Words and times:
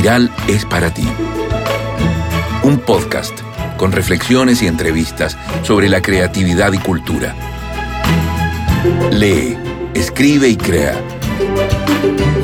Espiral 0.00 0.34
es 0.48 0.64
para 0.64 0.94
ti. 0.94 1.06
Un 2.62 2.78
podcast 2.78 3.38
con 3.76 3.92
reflexiones 3.92 4.62
y 4.62 4.66
entrevistas 4.66 5.36
sobre 5.62 5.90
la 5.90 6.00
creatividad 6.00 6.72
y 6.72 6.78
cultura. 6.78 7.34
Lee, 9.10 9.58
escribe 9.92 10.48
y 10.48 10.56
crea. 10.56 10.98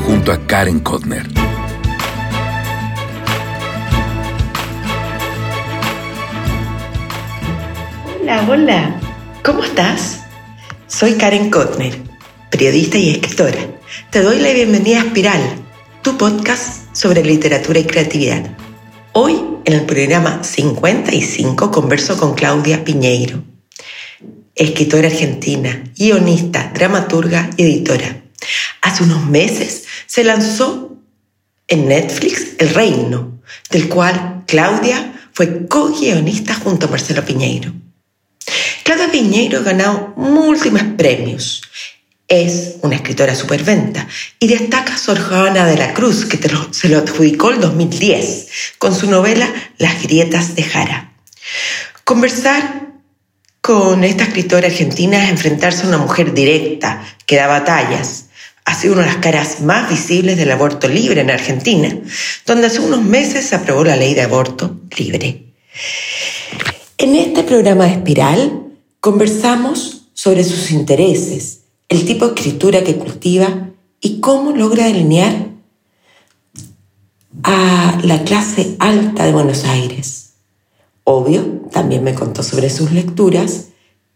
Junto 0.05 0.31
a 0.31 0.37
Karen 0.45 0.81
Kotner. 0.81 1.25
Hola, 8.21 8.45
hola. 8.47 8.95
¿Cómo 9.43 9.63
estás? 9.63 10.23
Soy 10.85 11.15
Karen 11.15 11.49
Kotner, 11.49 11.97
periodista 12.51 12.99
y 12.99 13.09
escritora. 13.09 13.57
Te 14.11 14.21
doy 14.21 14.41
la 14.41 14.53
bienvenida 14.53 15.01
a 15.01 15.05
Espiral, 15.05 15.41
tu 16.03 16.15
podcast 16.19 16.86
sobre 16.97 17.23
literatura 17.23 17.79
y 17.79 17.83
creatividad. 17.83 18.57
Hoy, 19.13 19.39
en 19.65 19.73
el 19.73 19.85
programa 19.85 20.43
55, 20.43 21.69
converso 21.69 22.17
con 22.17 22.33
Claudia 22.33 22.83
Piñeiro, 22.83 23.43
escritora 24.55 25.07
argentina, 25.07 25.83
guionista, 25.95 26.71
dramaturga 26.73 27.51
y 27.55 27.65
editora. 27.65 28.23
Hace 28.81 29.03
unos 29.03 29.27
meses 29.27 29.83
se 30.07 30.23
lanzó 30.23 30.97
en 31.67 31.87
Netflix 31.87 32.55
El 32.57 32.73
Reino, 32.73 33.41
del 33.69 33.89
cual 33.89 34.43
Claudia 34.47 35.29
fue 35.33 35.67
co-guionista 35.67 36.55
junto 36.55 36.87
a 36.87 36.89
Marcelo 36.89 37.23
Piñeiro. 37.23 37.73
Claudia 38.83 39.11
Piñeiro 39.11 39.59
ha 39.59 39.63
ganado 39.63 40.13
múltiples 40.17 40.85
premios. 40.97 41.61
Es 42.27 42.75
una 42.81 42.95
escritora 42.95 43.35
superventa 43.35 44.05
y 44.37 44.47
destaca 44.47 44.97
Sor 44.97 45.17
Juana 45.19 45.65
de 45.65 45.77
la 45.77 45.93
Cruz, 45.93 46.25
que 46.25 46.37
se 46.71 46.89
lo 46.89 46.97
adjudicó 46.97 47.51
el 47.51 47.61
2010 47.61 48.47
con 48.77 48.93
su 48.93 49.09
novela 49.09 49.47
Las 49.77 50.03
grietas 50.03 50.53
de 50.55 50.63
Jara. 50.63 51.13
Conversar 52.03 52.87
con 53.61 54.03
esta 54.03 54.23
escritora 54.23 54.67
argentina 54.67 55.23
es 55.23 55.29
enfrentarse 55.29 55.83
a 55.83 55.87
una 55.87 55.97
mujer 55.97 56.33
directa 56.33 57.01
que 57.25 57.37
da 57.37 57.47
batallas. 57.47 58.25
Ha 58.65 58.73
sido 58.73 58.93
una 58.93 59.03
de 59.03 59.09
las 59.09 59.17
caras 59.17 59.61
más 59.61 59.89
visibles 59.89 60.35
del 60.37 60.51
aborto 60.51 60.89
libre 60.89 61.21
en 61.21 61.31
Argentina, 61.31 61.97
donde 62.45 62.67
hace 62.67 62.81
unos 62.81 63.03
meses 63.03 63.45
se 63.45 63.55
aprobó 63.55 63.85
la 63.85 63.95
ley 63.95 64.13
de 64.13 64.23
aborto 64.23 64.81
libre. 64.97 65.53
En 66.97 67.15
este 67.15 67.43
programa 67.43 67.85
de 67.85 67.91
Espiral 67.91 68.63
conversamos 68.99 70.07
sobre 70.13 70.43
sus 70.43 70.71
intereses, 70.71 71.56
el 71.89 72.05
tipo 72.05 72.25
de 72.25 72.33
escritura 72.33 72.83
que 72.83 72.97
cultiva 72.97 73.69
y 74.01 74.19
cómo 74.19 74.51
logra 74.51 74.85
delinear 74.85 75.47
a 77.43 77.99
la 78.03 78.23
clase 78.23 78.75
alta 78.79 79.25
de 79.25 79.31
Buenos 79.31 79.63
Aires. 79.65 80.33
Obvio, 81.03 81.43
también 81.71 82.03
me 82.03 82.13
contó 82.13 82.43
sobre 82.43 82.69
sus 82.69 82.91
lecturas 82.91 83.67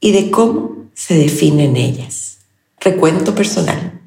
y 0.01 0.11
de 0.11 0.29
cómo 0.29 0.89
se 0.93 1.15
definen 1.15 1.77
ellas. 1.77 2.39
Recuento 2.79 3.33
personal. 3.33 4.01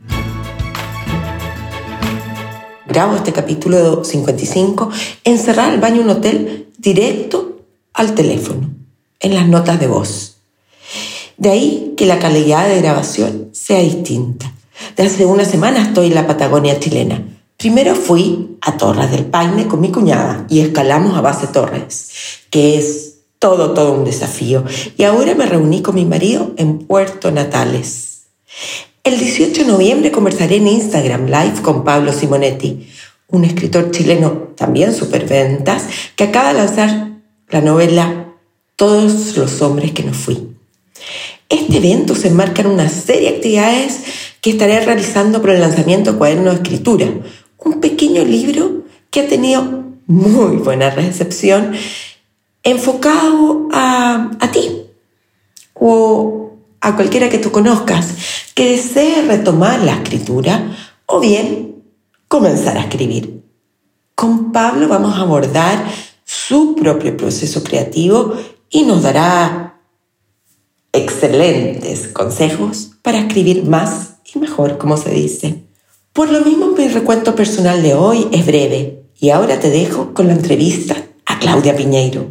Grabo 2.86 3.16
este 3.16 3.32
capítulo 3.32 4.04
55 4.04 4.90
encerrada 5.24 5.72
al 5.72 5.80
baño 5.80 5.96
de 5.96 6.02
un 6.02 6.10
hotel 6.10 6.68
directo 6.76 7.62
al 7.94 8.14
teléfono, 8.14 8.70
en 9.20 9.34
las 9.34 9.48
notas 9.48 9.80
de 9.80 9.86
voz. 9.86 10.33
De 11.36 11.50
ahí 11.50 11.94
que 11.96 12.06
la 12.06 12.18
calidad 12.18 12.68
de 12.68 12.80
grabación 12.80 13.48
sea 13.52 13.80
distinta. 13.80 14.52
De 14.96 15.04
hace 15.04 15.26
una 15.26 15.44
semana 15.44 15.82
estoy 15.82 16.06
en 16.06 16.14
la 16.14 16.26
Patagonia 16.26 16.78
chilena. 16.78 17.22
Primero 17.56 17.94
fui 17.94 18.56
a 18.60 18.76
Torres 18.76 19.10
del 19.10 19.26
Paine 19.26 19.66
con 19.66 19.80
mi 19.80 19.90
cuñada 19.90 20.46
y 20.48 20.60
escalamos 20.60 21.16
a 21.16 21.20
base 21.20 21.46
Torres, 21.46 22.10
que 22.50 22.76
es 22.78 23.14
todo, 23.38 23.72
todo 23.72 23.92
un 23.92 24.04
desafío. 24.04 24.64
Y 24.96 25.04
ahora 25.04 25.34
me 25.34 25.46
reuní 25.46 25.82
con 25.82 25.94
mi 25.94 26.04
marido 26.04 26.52
en 26.56 26.78
Puerto 26.78 27.30
Natales. 27.30 28.22
El 29.02 29.18
18 29.18 29.62
de 29.62 29.68
noviembre 29.68 30.10
conversaré 30.10 30.56
en 30.56 30.66
Instagram 30.66 31.26
Live 31.26 31.62
con 31.62 31.84
Pablo 31.84 32.12
Simonetti, 32.12 32.88
un 33.28 33.44
escritor 33.44 33.90
chileno 33.90 34.48
también 34.56 34.94
superventas, 34.94 35.84
que 36.16 36.24
acaba 36.24 36.48
de 36.48 36.58
lanzar 36.58 37.10
la 37.50 37.60
novela 37.60 38.32
Todos 38.76 39.36
los 39.36 39.62
hombres 39.62 39.92
que 39.92 40.02
no 40.02 40.12
fui. 40.12 40.53
Este 41.54 41.76
evento 41.76 42.16
se 42.16 42.26
enmarca 42.26 42.62
en 42.62 42.66
una 42.66 42.88
serie 42.88 43.30
de 43.30 43.36
actividades 43.36 44.00
que 44.40 44.50
estaré 44.50 44.84
realizando 44.84 45.40
por 45.40 45.50
el 45.50 45.60
lanzamiento 45.60 46.10
de 46.10 46.18
Cuaderno 46.18 46.50
de 46.50 46.56
Escritura, 46.56 47.06
un 47.58 47.80
pequeño 47.80 48.24
libro 48.24 48.82
que 49.08 49.20
ha 49.20 49.28
tenido 49.28 49.84
muy 50.08 50.56
buena 50.56 50.90
recepción, 50.90 51.72
enfocado 52.64 53.68
a, 53.70 54.32
a 54.40 54.50
ti 54.50 54.86
o 55.74 56.56
a 56.80 56.96
cualquiera 56.96 57.28
que 57.28 57.38
tú 57.38 57.52
conozcas 57.52 58.08
que 58.52 58.70
desee 58.70 59.22
retomar 59.22 59.80
la 59.80 59.92
escritura 59.92 60.76
o 61.06 61.20
bien 61.20 61.84
comenzar 62.26 62.76
a 62.78 62.80
escribir. 62.80 63.44
Con 64.16 64.50
Pablo 64.50 64.88
vamos 64.88 65.16
a 65.16 65.20
abordar 65.20 65.84
su 66.24 66.74
propio 66.74 67.16
proceso 67.16 67.62
creativo 67.62 68.34
y 68.70 68.82
nos 68.82 69.04
dará 69.04 69.73
excelentes 70.94 72.06
consejos 72.08 72.92
para 73.02 73.18
escribir 73.18 73.64
más 73.64 74.14
y 74.32 74.38
mejor, 74.38 74.78
como 74.78 74.96
se 74.96 75.10
dice. 75.10 75.64
Por 76.12 76.30
lo 76.30 76.40
mismo, 76.40 76.68
mi 76.68 76.86
recuento 76.86 77.34
personal 77.34 77.82
de 77.82 77.94
hoy 77.94 78.28
es 78.32 78.46
breve 78.46 79.02
y 79.18 79.30
ahora 79.30 79.58
te 79.58 79.70
dejo 79.70 80.14
con 80.14 80.28
la 80.28 80.34
entrevista 80.34 80.96
a 81.26 81.38
Claudia 81.40 81.76
Piñeiro. 81.76 82.28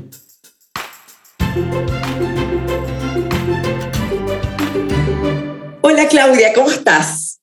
Hola 5.81 6.07
Claudia, 6.07 6.53
¿cómo 6.55 6.71
estás? 6.71 7.41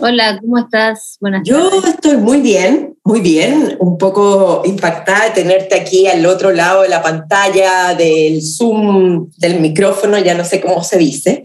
Hola, 0.00 0.40
¿cómo 0.40 0.58
estás? 0.58 1.16
Buenas 1.20 1.42
Yo 1.44 1.70
estoy 1.86 2.16
muy 2.16 2.40
bien, 2.40 2.95
muy 3.06 3.20
bien, 3.20 3.76
un 3.78 3.98
poco 3.98 4.62
impactada 4.64 5.26
de 5.26 5.30
tenerte 5.30 5.76
aquí 5.76 6.08
al 6.08 6.26
otro 6.26 6.50
lado 6.50 6.82
de 6.82 6.88
la 6.88 7.04
pantalla, 7.04 7.94
del 7.94 8.42
Zoom, 8.42 9.30
del 9.36 9.60
micrófono, 9.60 10.18
ya 10.18 10.34
no 10.34 10.44
sé 10.44 10.60
cómo 10.60 10.82
se 10.82 10.98
dice, 10.98 11.44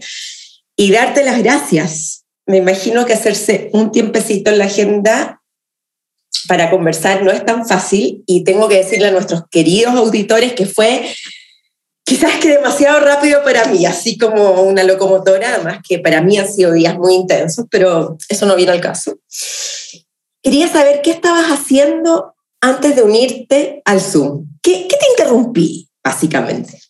y 0.76 0.90
darte 0.90 1.24
las 1.24 1.40
gracias. 1.40 2.24
Me 2.46 2.56
imagino 2.56 3.06
que 3.06 3.12
hacerse 3.12 3.70
un 3.74 3.92
tiempecito 3.92 4.50
en 4.50 4.58
la 4.58 4.64
agenda 4.64 5.40
para 6.48 6.68
conversar 6.68 7.22
no 7.22 7.30
es 7.30 7.46
tan 7.46 7.64
fácil 7.64 8.24
y 8.26 8.42
tengo 8.42 8.68
que 8.68 8.78
decirle 8.78 9.06
a 9.06 9.12
nuestros 9.12 9.44
queridos 9.48 9.94
auditores 9.94 10.54
que 10.54 10.66
fue 10.66 11.14
quizás 12.02 12.40
que 12.40 12.48
demasiado 12.48 12.98
rápido 12.98 13.44
para 13.44 13.66
mí, 13.66 13.86
así 13.86 14.18
como 14.18 14.62
una 14.62 14.82
locomotora, 14.82 15.54
además 15.54 15.78
que 15.88 16.00
para 16.00 16.22
mí 16.22 16.38
han 16.38 16.52
sido 16.52 16.72
días 16.72 16.98
muy 16.98 17.14
intensos, 17.14 17.66
pero 17.70 18.18
eso 18.28 18.46
no 18.46 18.56
viene 18.56 18.72
al 18.72 18.80
caso. 18.80 19.16
Quería 20.42 20.68
saber 20.68 21.00
qué 21.02 21.10
estabas 21.10 21.46
haciendo 21.46 22.34
antes 22.60 22.96
de 22.96 23.02
unirte 23.02 23.82
al 23.84 24.00
Zoom. 24.00 24.46
¿Qué, 24.62 24.86
te 24.88 25.06
interrumpí, 25.10 25.88
básicamente? 26.02 26.80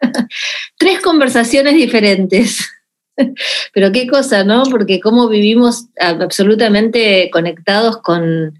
Tres 0.78 1.00
conversaciones 1.00 1.74
diferentes. 1.74 2.68
Pero 3.72 3.92
qué 3.92 4.06
cosa, 4.06 4.44
¿no? 4.44 4.64
Porque 4.64 5.00
cómo 5.00 5.28
vivimos 5.28 5.86
absolutamente 6.00 7.30
conectados 7.32 7.98
con, 8.02 8.58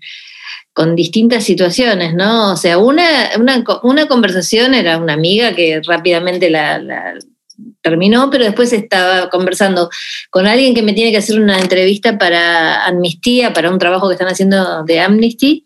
con 0.72 0.96
distintas 0.96 1.44
situaciones, 1.44 2.14
¿no? 2.14 2.52
O 2.52 2.56
sea, 2.56 2.78
una, 2.78 3.30
una, 3.36 4.06
conversación 4.06 4.74
era 4.74 4.98
una 4.98 5.12
amiga 5.12 5.54
que 5.54 5.80
rápidamente 5.84 6.50
la, 6.50 7.14
terminó, 7.82 8.30
pero 8.30 8.44
después 8.44 8.72
estaba 8.72 9.30
conversando 9.30 9.88
con 10.30 10.46
alguien 10.46 10.74
que 10.74 10.82
me 10.82 10.92
tiene 10.92 11.10
que 11.10 11.18
hacer 11.18 11.40
una 11.40 11.58
entrevista 11.58 12.18
para 12.18 12.84
Amnistía, 12.86 13.52
para 13.52 13.70
un 13.70 13.78
trabajo 13.78 14.08
que 14.08 14.14
están 14.14 14.28
haciendo 14.28 14.84
de 14.84 15.00
Amnesty, 15.00 15.64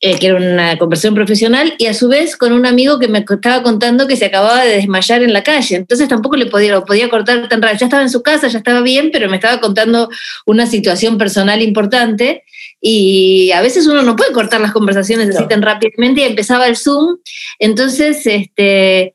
eh, 0.00 0.18
que 0.18 0.26
era 0.26 0.36
una 0.36 0.78
conversación 0.78 1.14
profesional, 1.14 1.74
y 1.78 1.86
a 1.86 1.94
su 1.94 2.08
vez 2.08 2.36
con 2.36 2.52
un 2.52 2.66
amigo 2.66 2.98
que 2.98 3.06
me 3.06 3.20
estaba 3.20 3.62
contando 3.62 4.08
que 4.08 4.16
se 4.16 4.24
acababa 4.24 4.64
de 4.64 4.76
desmayar 4.76 5.22
en 5.22 5.32
la 5.32 5.44
calle. 5.44 5.76
Entonces 5.76 6.08
tampoco 6.08 6.36
le 6.36 6.46
podía, 6.46 6.72
lo 6.72 6.84
podía 6.84 7.08
cortar 7.08 7.48
tan 7.48 7.62
rápido. 7.62 7.78
Ya 7.78 7.86
estaba 7.86 8.02
en 8.02 8.10
su 8.10 8.20
casa, 8.20 8.48
ya 8.48 8.58
estaba 8.58 8.80
bien, 8.80 9.10
pero 9.12 9.28
me 9.30 9.36
estaba 9.36 9.60
contando 9.60 10.08
una 10.44 10.66
situación 10.66 11.18
personal 11.18 11.62
importante 11.62 12.42
y 12.80 13.52
a 13.52 13.62
veces 13.62 13.86
uno 13.86 14.02
no 14.02 14.16
puede 14.16 14.32
cortar 14.32 14.60
las 14.60 14.72
conversaciones 14.72 15.36
así 15.36 15.46
tan 15.46 15.62
rápidamente 15.62 16.22
y 16.22 16.24
empezaba 16.24 16.66
el 16.66 16.76
Zoom. 16.76 17.18
Entonces, 17.60 18.26
este, 18.26 19.14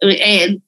eh, 0.00 0.58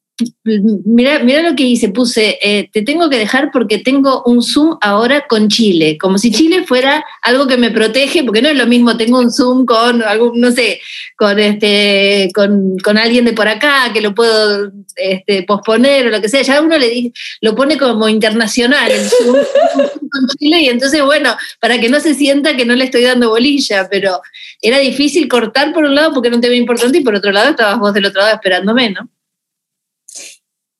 mira, 0.44 1.18
mira 1.18 1.42
lo 1.42 1.54
que 1.54 1.64
hice, 1.64 1.90
puse, 1.90 2.38
eh, 2.40 2.70
te 2.72 2.82
tengo 2.82 3.10
que 3.10 3.18
dejar 3.18 3.50
porque 3.52 3.78
tengo 3.78 4.22
un 4.24 4.42
Zoom 4.42 4.78
ahora 4.80 5.26
con 5.26 5.48
Chile, 5.48 5.98
como 5.98 6.16
si 6.16 6.30
Chile 6.30 6.64
fuera 6.64 7.04
algo 7.22 7.46
que 7.46 7.58
me 7.58 7.70
protege, 7.70 8.24
porque 8.24 8.40
no 8.40 8.48
es 8.48 8.56
lo 8.56 8.66
mismo, 8.66 8.96
tengo 8.96 9.18
un 9.18 9.30
Zoom 9.30 9.66
con 9.66 10.02
algún, 10.02 10.40
no 10.40 10.50
sé, 10.52 10.80
con 11.16 11.38
este, 11.38 12.30
con, 12.34 12.98
alguien 12.98 13.26
de 13.26 13.34
por 13.34 13.46
acá, 13.46 13.90
que 13.92 14.00
lo 14.00 14.14
puedo 14.14 14.72
este, 14.96 15.42
posponer 15.42 16.06
o 16.06 16.10
lo 16.10 16.20
que 16.22 16.30
sea, 16.30 16.42
ya 16.42 16.62
uno 16.62 16.78
le 16.78 16.88
dice, 16.88 17.12
lo 17.42 17.54
pone 17.54 17.76
como 17.76 18.08
internacional, 18.08 18.90
el 18.90 19.04
Zoom 19.04 19.36
con 19.74 20.28
Chile, 20.38 20.62
y 20.62 20.69
entonces, 20.69 21.02
bueno, 21.04 21.36
para 21.60 21.78
que 21.78 21.90
no 21.90 22.00
se 22.00 22.14
sienta 22.14 22.56
que 22.56 22.64
no 22.64 22.74
le 22.74 22.84
estoy 22.84 23.02
dando 23.02 23.28
bolilla, 23.28 23.88
pero 23.90 24.22
era 24.62 24.78
difícil 24.78 25.28
cortar 25.28 25.74
por 25.74 25.84
un 25.84 25.94
lado 25.94 26.14
porque 26.14 26.28
era 26.28 26.36
un 26.36 26.42
tema 26.42 26.54
importante 26.54 26.98
y 26.98 27.02
por 27.02 27.14
otro 27.14 27.32
lado 27.32 27.50
estabas 27.50 27.78
vos 27.78 27.92
del 27.92 28.06
otro 28.06 28.22
lado 28.22 28.34
esperándome, 28.34 28.90
¿no? 28.90 29.10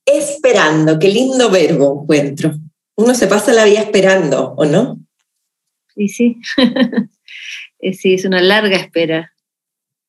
Esperando, 0.07 0.99
qué 0.99 1.09
lindo 1.09 1.51
verbo 1.51 2.03
encuentro. 2.03 2.55
Uno 2.97 3.15
se 3.15 3.27
pasa 3.27 3.53
la 3.53 3.65
vida 3.65 3.81
esperando, 3.81 4.55
¿o 4.57 4.65
no? 4.65 4.99
Sí, 5.95 6.09
sí. 6.09 6.37
sí, 7.93 8.15
es 8.15 8.25
una 8.25 8.41
larga 8.41 8.77
espera. 8.77 9.33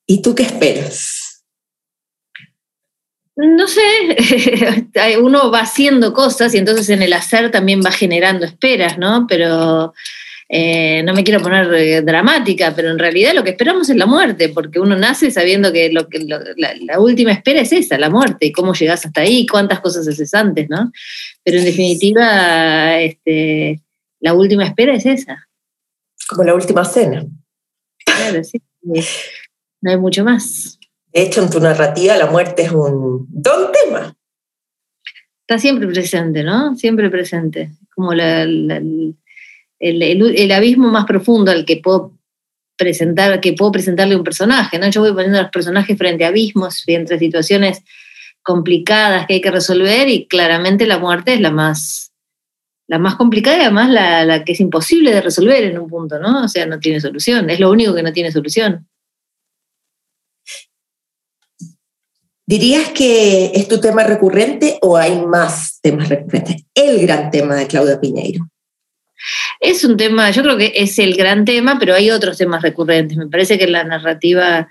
¿Y 0.05 0.21
tú 0.21 0.35
qué 0.35 0.43
esperas? 0.43 1.43
No 3.35 3.67
sé, 3.67 3.81
uno 5.21 5.51
va 5.51 5.59
haciendo 5.59 6.11
cosas 6.13 6.55
y 6.55 6.57
entonces 6.57 6.89
en 6.89 7.03
el 7.03 7.13
hacer 7.13 7.51
también 7.51 7.81
va 7.85 7.91
generando 7.91 8.45
esperas, 8.45 8.97
¿no? 8.97 9.27
Pero 9.27 9.93
eh, 10.49 11.03
no 11.03 11.13
me 11.13 11.25
quiero 11.25 11.41
poner 11.41 11.73
eh, 11.73 12.01
dramática, 12.01 12.73
pero 12.73 12.89
en 12.89 12.99
realidad 12.99 13.33
lo 13.33 13.43
que 13.43 13.49
esperamos 13.49 13.89
es 13.89 13.97
la 13.97 14.05
muerte, 14.05 14.49
porque 14.49 14.79
uno 14.79 14.95
nace 14.95 15.29
sabiendo 15.29 15.73
que, 15.73 15.91
lo, 15.91 16.07
que 16.07 16.19
la, 16.19 16.99
última 16.99 17.33
espera 17.33 17.61
es 17.61 17.73
esa, 17.73 17.97
la 17.97 18.09
muerte, 18.09 18.45
y 18.45 18.51
cómo 18.53 18.73
llegas 18.73 19.05
hasta 19.05 19.21
ahí, 19.21 19.45
cuántas 19.45 19.81
cosas 19.81 20.07
haces 20.07 20.33
antes, 20.33 20.69
¿no? 20.69 20.91
Pero 21.43 21.59
en 21.59 21.65
definitiva, 21.65 22.97
este, 22.99 23.81
la 24.21 24.33
última 24.33 24.65
espera 24.65 24.95
es 24.95 25.05
esa. 25.05 25.47
Como 26.29 26.43
la 26.43 26.55
última 26.55 26.85
cena. 26.85 27.25
Claro, 28.05 28.43
sí. 28.43 28.61
No 29.81 29.91
hay 29.91 29.97
mucho 29.97 30.23
más. 30.23 30.79
De 31.11 31.23
hecho, 31.23 31.41
en 31.41 31.49
tu 31.49 31.59
narrativa 31.59 32.15
la 32.15 32.27
muerte 32.27 32.63
es 32.63 32.71
un 32.71 33.27
don 33.29 33.71
tema. 33.71 34.15
Está 35.41 35.59
siempre 35.59 35.87
presente, 35.87 36.43
¿no? 36.43 36.75
Siempre 36.75 37.09
presente. 37.09 37.71
Como 37.95 38.13
la 38.13 38.45
el, 39.79 40.51
abismo 40.51 40.89
más 40.89 41.05
profundo 41.05 41.51
al 41.51 41.65
que 41.65 41.77
puedo 41.77 42.13
presentar, 42.77 43.39
que 43.41 43.53
puedo 43.53 43.71
presentarle 43.71 44.15
un 44.15 44.23
personaje, 44.23 44.77
¿no? 44.77 44.87
Yo 44.89 45.01
voy 45.01 45.13
poniendo 45.13 45.39
a 45.39 45.43
los 45.43 45.51
personajes 45.51 45.97
frente 45.97 46.25
a 46.25 46.29
abismos, 46.29 46.83
frente 46.83 47.15
a 47.15 47.19
situaciones 47.19 47.83
complicadas 48.43 49.25
que 49.27 49.35
hay 49.35 49.41
que 49.41 49.51
resolver 49.51 50.07
y 50.09 50.27
claramente 50.27 50.85
la 50.85 50.99
muerte 50.99 51.33
es 51.33 51.41
la 51.41 51.51
más, 51.51 52.13
la 52.87 52.99
más 52.99 53.15
complicada 53.15 53.57
y 53.57 53.61
además 53.61 53.89
la, 53.89 54.23
la, 54.25 54.43
que 54.45 54.53
es 54.53 54.59
imposible 54.59 55.11
de 55.11 55.21
resolver 55.21 55.63
en 55.63 55.77
un 55.79 55.89
punto, 55.89 56.19
¿no? 56.19 56.43
O 56.43 56.47
sea, 56.47 56.65
no 56.65 56.79
tiene 56.79 57.01
solución, 57.01 57.49
es 57.49 57.59
lo 57.59 57.71
único 57.71 57.93
que 57.93 58.03
no 58.03 58.13
tiene 58.13 58.31
solución. 58.31 58.87
¿Dirías 62.49 62.91
que 62.91 63.51
es 63.53 63.67
tu 63.67 63.81
tema 63.81 64.03
recurrente 64.03 64.79
o 64.81 64.95
hay 64.95 65.19
más 65.25 65.79
temas 65.81 66.07
recurrentes? 66.07 66.63
El 66.73 67.01
gran 67.01 67.29
tema 67.29 67.55
de 67.55 67.67
Claudia 67.67 67.99
Piñeiro. 67.99 68.47
Es 69.67 69.83
un 69.83 69.97
tema, 69.97 70.31
yo 70.31 70.43
creo 70.43 70.55
que 70.55 70.71
es 70.75 70.97
el 70.97 71.13
gran 71.15 71.43
tema, 71.43 71.77
pero 71.77 71.93
hay 71.93 72.09
otros 72.09 72.37
temas 72.37 72.61
recurrentes. 72.61 73.17
Me 73.17 73.27
parece 73.27 73.57
que 73.57 73.65
en 73.65 73.73
la 73.73 73.83
narrativa 73.83 74.69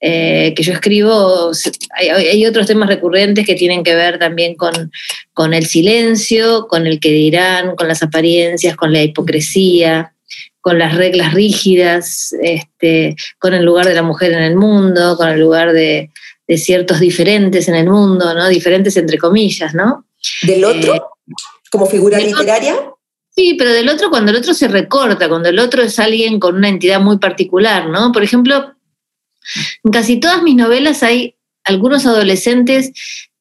eh, 0.00 0.52
que 0.56 0.62
yo 0.64 0.72
escribo 0.72 1.52
hay, 1.94 2.44
otros 2.44 2.66
temas 2.66 2.88
recurrentes 2.88 3.46
que 3.46 3.54
tienen 3.54 3.84
que 3.84 3.94
ver 3.94 4.18
también 4.18 4.56
con, 4.56 4.90
con 5.32 5.54
el 5.54 5.66
silencio, 5.66 6.66
con 6.66 6.88
el 6.88 6.98
que 6.98 7.12
dirán, 7.12 7.76
con 7.76 7.86
las 7.86 8.02
apariencias, 8.02 8.74
con 8.74 8.92
la 8.92 9.04
hipocresía, 9.04 10.14
con 10.60 10.80
las 10.80 10.96
reglas 10.96 11.32
rígidas, 11.32 12.34
este, 12.42 13.14
con 13.38 13.54
el 13.54 13.64
lugar 13.64 13.86
de 13.86 13.94
la 13.94 14.02
mujer 14.02 14.32
en 14.32 14.42
el 14.42 14.56
mundo, 14.56 15.16
con 15.16 15.28
el 15.28 15.38
lugar 15.38 15.72
de, 15.72 16.10
ciertos 16.56 16.98
diferentes 16.98 17.68
en 17.68 17.76
el 17.76 17.88
mundo, 17.88 18.34
¿no? 18.34 18.48
Diferentes 18.48 18.96
entre 18.96 19.16
comillas, 19.16 19.74
¿no? 19.74 20.06
¿Del 20.42 20.64
otro? 20.64 20.96
Eh, 20.96 21.00
¿Como 21.70 21.86
figura 21.86 22.18
literaria? 22.18 22.74
Sí, 23.36 23.54
pero 23.58 23.72
del 23.72 23.88
otro, 23.88 24.10
cuando 24.10 24.30
el 24.30 24.36
otro 24.36 24.54
se 24.54 24.68
recorta, 24.68 25.28
cuando 25.28 25.48
el 25.48 25.58
otro 25.58 25.82
es 25.82 25.98
alguien 25.98 26.38
con 26.38 26.54
una 26.56 26.68
entidad 26.68 27.00
muy 27.00 27.18
particular, 27.18 27.88
¿no? 27.88 28.12
Por 28.12 28.22
ejemplo, 28.22 28.74
en 29.82 29.90
casi 29.90 30.20
todas 30.20 30.42
mis 30.42 30.54
novelas 30.54 31.02
hay 31.02 31.36
algunos 31.64 32.06
adolescentes 32.06 32.92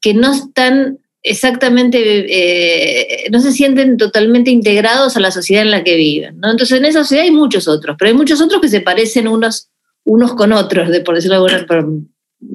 que 0.01 0.13
no 0.13 0.33
están 0.33 0.99
exactamente, 1.21 1.99
eh, 2.27 3.29
no 3.31 3.39
se 3.39 3.51
sienten 3.51 3.97
totalmente 3.97 4.51
integrados 4.51 5.15
a 5.15 5.19
la 5.19 5.31
sociedad 5.31 5.63
en 5.63 5.71
la 5.71 5.83
que 5.83 5.95
viven, 5.95 6.39
¿no? 6.39 6.51
Entonces 6.51 6.77
en 6.77 6.85
esa 6.85 7.03
sociedad 7.03 7.25
hay 7.25 7.31
muchos 7.31 7.67
otros, 7.67 7.95
pero 7.97 8.09
hay 8.09 8.17
muchos 8.17 8.41
otros 8.41 8.61
que 8.61 8.69
se 8.69 8.81
parecen 8.81 9.27
unos, 9.27 9.69
unos 10.03 10.33
con 10.33 10.51
otros, 10.53 10.89
de, 10.89 11.01
por 11.01 11.15
decirlo 11.15 11.45
de 11.45 11.53
alguna 11.53 11.93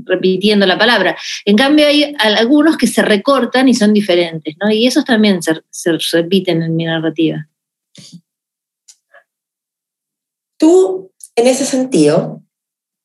repitiendo 0.04 0.66
la 0.66 0.78
palabra. 0.78 1.16
En 1.44 1.56
cambio, 1.56 1.86
hay 1.86 2.14
algunos 2.18 2.76
que 2.76 2.86
se 2.86 3.02
recortan 3.02 3.68
y 3.68 3.74
son 3.74 3.92
diferentes, 3.92 4.54
¿no? 4.60 4.70
Y 4.70 4.86
esos 4.86 5.04
también 5.04 5.40
se, 5.42 5.54
repiten 6.12 6.62
en 6.62 6.76
mi 6.76 6.84
narrativa. 6.84 7.48
Tú, 10.58 11.12
en 11.36 11.46
ese 11.46 11.64
sentido, 11.64 12.42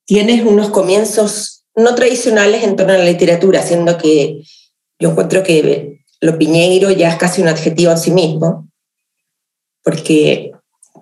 tienes 0.06 0.44
unos 0.44 0.70
comienzos 0.70 1.66
no 1.76 1.96
tradicionales 1.96 2.64
en 2.64 2.76
torno 2.76 2.94
a 2.94 2.98
la 2.98 3.06
literatura, 3.06 3.62
siendo 3.62 3.98
que 3.98 4.44
yo 5.00 5.12
encuentro 5.12 5.44
que 5.44 6.04
lo 6.22 6.38
piñeiro 6.38 6.92
ya 6.92 7.10
es 7.10 7.16
casi 7.16 7.42
un 7.42 7.48
adjetivo 7.48 7.92
en 7.92 7.98
sí 7.98 8.12
mismo, 8.12 8.70
porque 9.84 10.52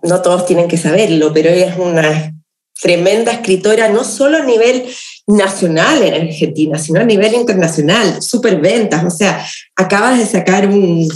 no 0.04 0.22
todos 0.22 0.45
tienen 0.45 0.68
que 0.68 0.78
saberlo, 0.78 1.31
pero 1.33 1.50
es 1.50 1.78
una 1.78 2.33
tremenda 2.81 3.31
escritora, 3.31 3.89
no 3.89 4.04
solo 4.04 4.38
a 4.38 4.44
nivel 4.44 4.83
nacional 5.28 6.01
en 6.01 6.28
Argentina, 6.28 6.80
sino 6.80 7.00
a 7.00 7.04
nivel 7.04 7.33
internacional, 7.36 8.22
super 8.24 8.60
ventas, 8.60 9.06
o 9.06 9.12
sea, 9.12 9.45
acabas 9.75 10.18
de 10.18 10.25
sacar 10.25 10.68
un, 10.68 11.07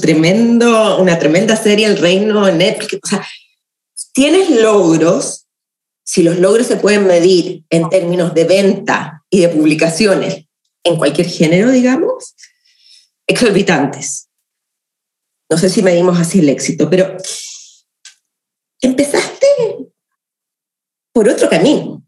tremendo, 0.00 0.98
una 0.98 1.18
tremenda 1.18 1.54
serie, 1.56 1.86
El 1.86 1.98
Reino, 1.98 2.50
Netflix, 2.50 3.00
o 3.04 3.08
sea, 3.08 3.26
tienes 4.12 4.50
logros, 4.50 5.46
si 6.04 6.24
los 6.24 6.38
logros 6.38 6.66
se 6.66 6.76
pueden 6.76 7.06
medir 7.06 7.62
en 7.70 7.88
términos 7.88 8.34
de 8.34 8.44
venta 8.44 9.22
y 9.30 9.40
de 9.40 9.48
publicaciones 9.50 10.46
en 10.82 10.96
cualquier 10.96 11.28
género, 11.28 11.70
digamos, 11.70 12.34
exorbitantes. 13.28 14.28
No 15.48 15.58
sé 15.58 15.70
si 15.70 15.82
medimos 15.82 16.18
así 16.18 16.40
el 16.40 16.48
éxito, 16.48 16.90
pero 16.90 17.16
por 21.18 21.28
otro 21.28 21.50
camino 21.50 22.00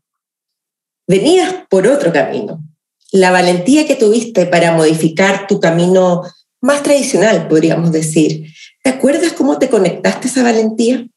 venías 1.09 1.53
por 1.69 1.89
otro 1.89 2.13
camino. 2.13 2.63
La 3.11 3.33
valentía 3.33 3.85
que 3.85 3.97
tuviste 3.97 4.47
para 4.47 4.71
modificar 4.71 5.49
tu 5.49 5.59
camino 5.59 6.23
más 6.61 6.85
tradicional, 6.85 7.49
podríamos 7.49 7.91
decir. 7.91 8.47
¿Te 8.85 8.91
acuerdas 8.91 9.33
cómo 9.33 9.59
te 9.59 9.69
conectaste 9.69 10.29
a 10.29 10.31
esa 10.31 10.43
valentía? 10.45 11.09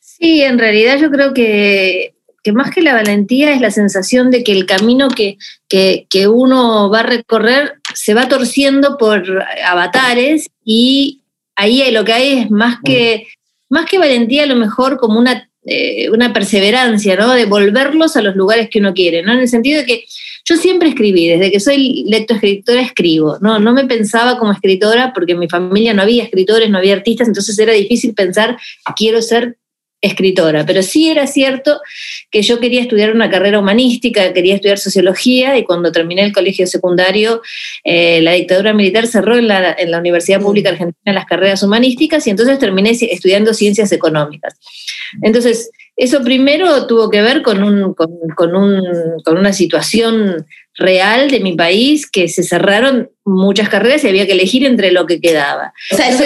Sí, 0.00 0.42
en 0.42 0.60
realidad 0.60 0.98
yo 1.00 1.10
creo 1.10 1.34
que, 1.34 2.14
más 2.54 2.70
que 2.70 2.82
la 2.82 2.94
valentía 2.94 3.52
es 3.52 3.60
la 3.60 3.72
sensación 3.72 4.30
de 4.30 4.44
que 4.44 4.52
el 4.52 4.64
camino 4.64 5.08
que, 5.08 5.38
que, 5.68 6.28
uno 6.28 6.88
va 6.88 7.00
a 7.00 7.10
recorrer 7.14 7.80
se 7.96 8.14
va 8.14 8.28
torciendo 8.28 8.96
por 8.96 9.44
avatares 9.64 10.50
y 10.64 11.22
ahí 11.56 11.90
lo 11.90 12.04
que 12.04 12.12
hay 12.12 12.38
es 12.38 12.50
más 12.52 12.76
que, 12.84 13.26
más 13.68 13.86
que 13.86 13.98
valentía, 13.98 14.44
a 14.44 14.46
lo 14.46 14.54
mejor 14.54 14.98
como 14.98 15.18
una 15.18 15.50
eh, 15.66 16.08
una 16.10 16.32
perseverancia, 16.32 17.16
¿no? 17.16 17.32
De 17.32 17.44
volverlos 17.44 18.16
a 18.16 18.22
los 18.22 18.36
lugares 18.36 18.70
que 18.70 18.78
uno 18.78 18.94
quiere, 18.94 19.22
¿no? 19.22 19.32
En 19.32 19.40
el 19.40 19.48
sentido 19.48 19.80
de 19.80 19.86
que 19.86 20.04
yo 20.44 20.56
siempre 20.56 20.88
escribí, 20.88 21.26
desde 21.26 21.50
que 21.50 21.58
soy 21.58 22.04
lectoescritora 22.06 22.80
escribo, 22.80 23.38
¿no? 23.40 23.58
No 23.58 23.72
me 23.72 23.84
pensaba 23.84 24.38
como 24.38 24.52
escritora 24.52 25.12
porque 25.12 25.32
en 25.32 25.40
mi 25.40 25.48
familia 25.48 25.92
no 25.92 26.02
había 26.02 26.22
escritores, 26.22 26.70
no 26.70 26.78
había 26.78 26.94
artistas, 26.94 27.26
entonces 27.26 27.58
era 27.58 27.72
difícil 27.72 28.14
pensar, 28.14 28.56
quiero 28.94 29.20
ser 29.20 29.56
escritora, 30.06 30.64
pero 30.64 30.82
sí 30.82 31.10
era 31.10 31.26
cierto 31.26 31.80
que 32.30 32.42
yo 32.42 32.60
quería 32.60 32.80
estudiar 32.80 33.12
una 33.12 33.30
carrera 33.30 33.58
humanística, 33.58 34.32
quería 34.32 34.54
estudiar 34.54 34.78
sociología 34.78 35.56
y 35.58 35.64
cuando 35.64 35.92
terminé 35.92 36.22
el 36.22 36.32
colegio 36.32 36.66
secundario, 36.66 37.42
eh, 37.84 38.20
la 38.22 38.32
dictadura 38.32 38.72
militar 38.72 39.06
cerró 39.06 39.36
en 39.36 39.48
la, 39.48 39.74
en 39.78 39.90
la 39.90 39.98
Universidad 39.98 40.40
Pública 40.40 40.70
Argentina 40.70 41.12
las 41.12 41.26
carreras 41.26 41.62
humanísticas 41.62 42.26
y 42.26 42.30
entonces 42.30 42.58
terminé 42.58 42.90
estudiando 42.90 43.54
ciencias 43.54 43.92
económicas. 43.92 44.54
Entonces, 45.22 45.70
eso 45.96 46.22
primero 46.22 46.86
tuvo 46.86 47.10
que 47.10 47.22
ver 47.22 47.42
con, 47.42 47.62
un, 47.62 47.94
con, 47.94 48.10
un, 48.54 48.82
con 49.24 49.38
una 49.38 49.52
situación 49.52 50.46
real 50.74 51.30
de 51.30 51.40
mi 51.40 51.56
país 51.56 52.10
que 52.10 52.28
se 52.28 52.42
cerraron 52.42 53.10
muchas 53.24 53.68
carreras 53.68 54.04
y 54.04 54.08
había 54.08 54.26
que 54.26 54.32
elegir 54.32 54.66
entre 54.66 54.92
lo 54.92 55.06
que 55.06 55.20
quedaba. 55.20 55.72
O 55.90 55.96
sea, 55.96 56.10
eso 56.10 56.22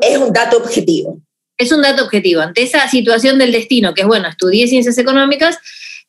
es 0.00 0.18
un 0.18 0.32
dato 0.32 0.58
objetivo 0.58 1.20
es 1.60 1.72
un 1.72 1.82
dato 1.82 2.04
objetivo. 2.04 2.40
Ante 2.40 2.62
esa 2.62 2.88
situación 2.88 3.38
del 3.38 3.52
destino, 3.52 3.94
que 3.94 4.02
es 4.02 4.06
bueno, 4.06 4.28
estudié 4.28 4.66
ciencias 4.66 4.98
económicas, 4.98 5.58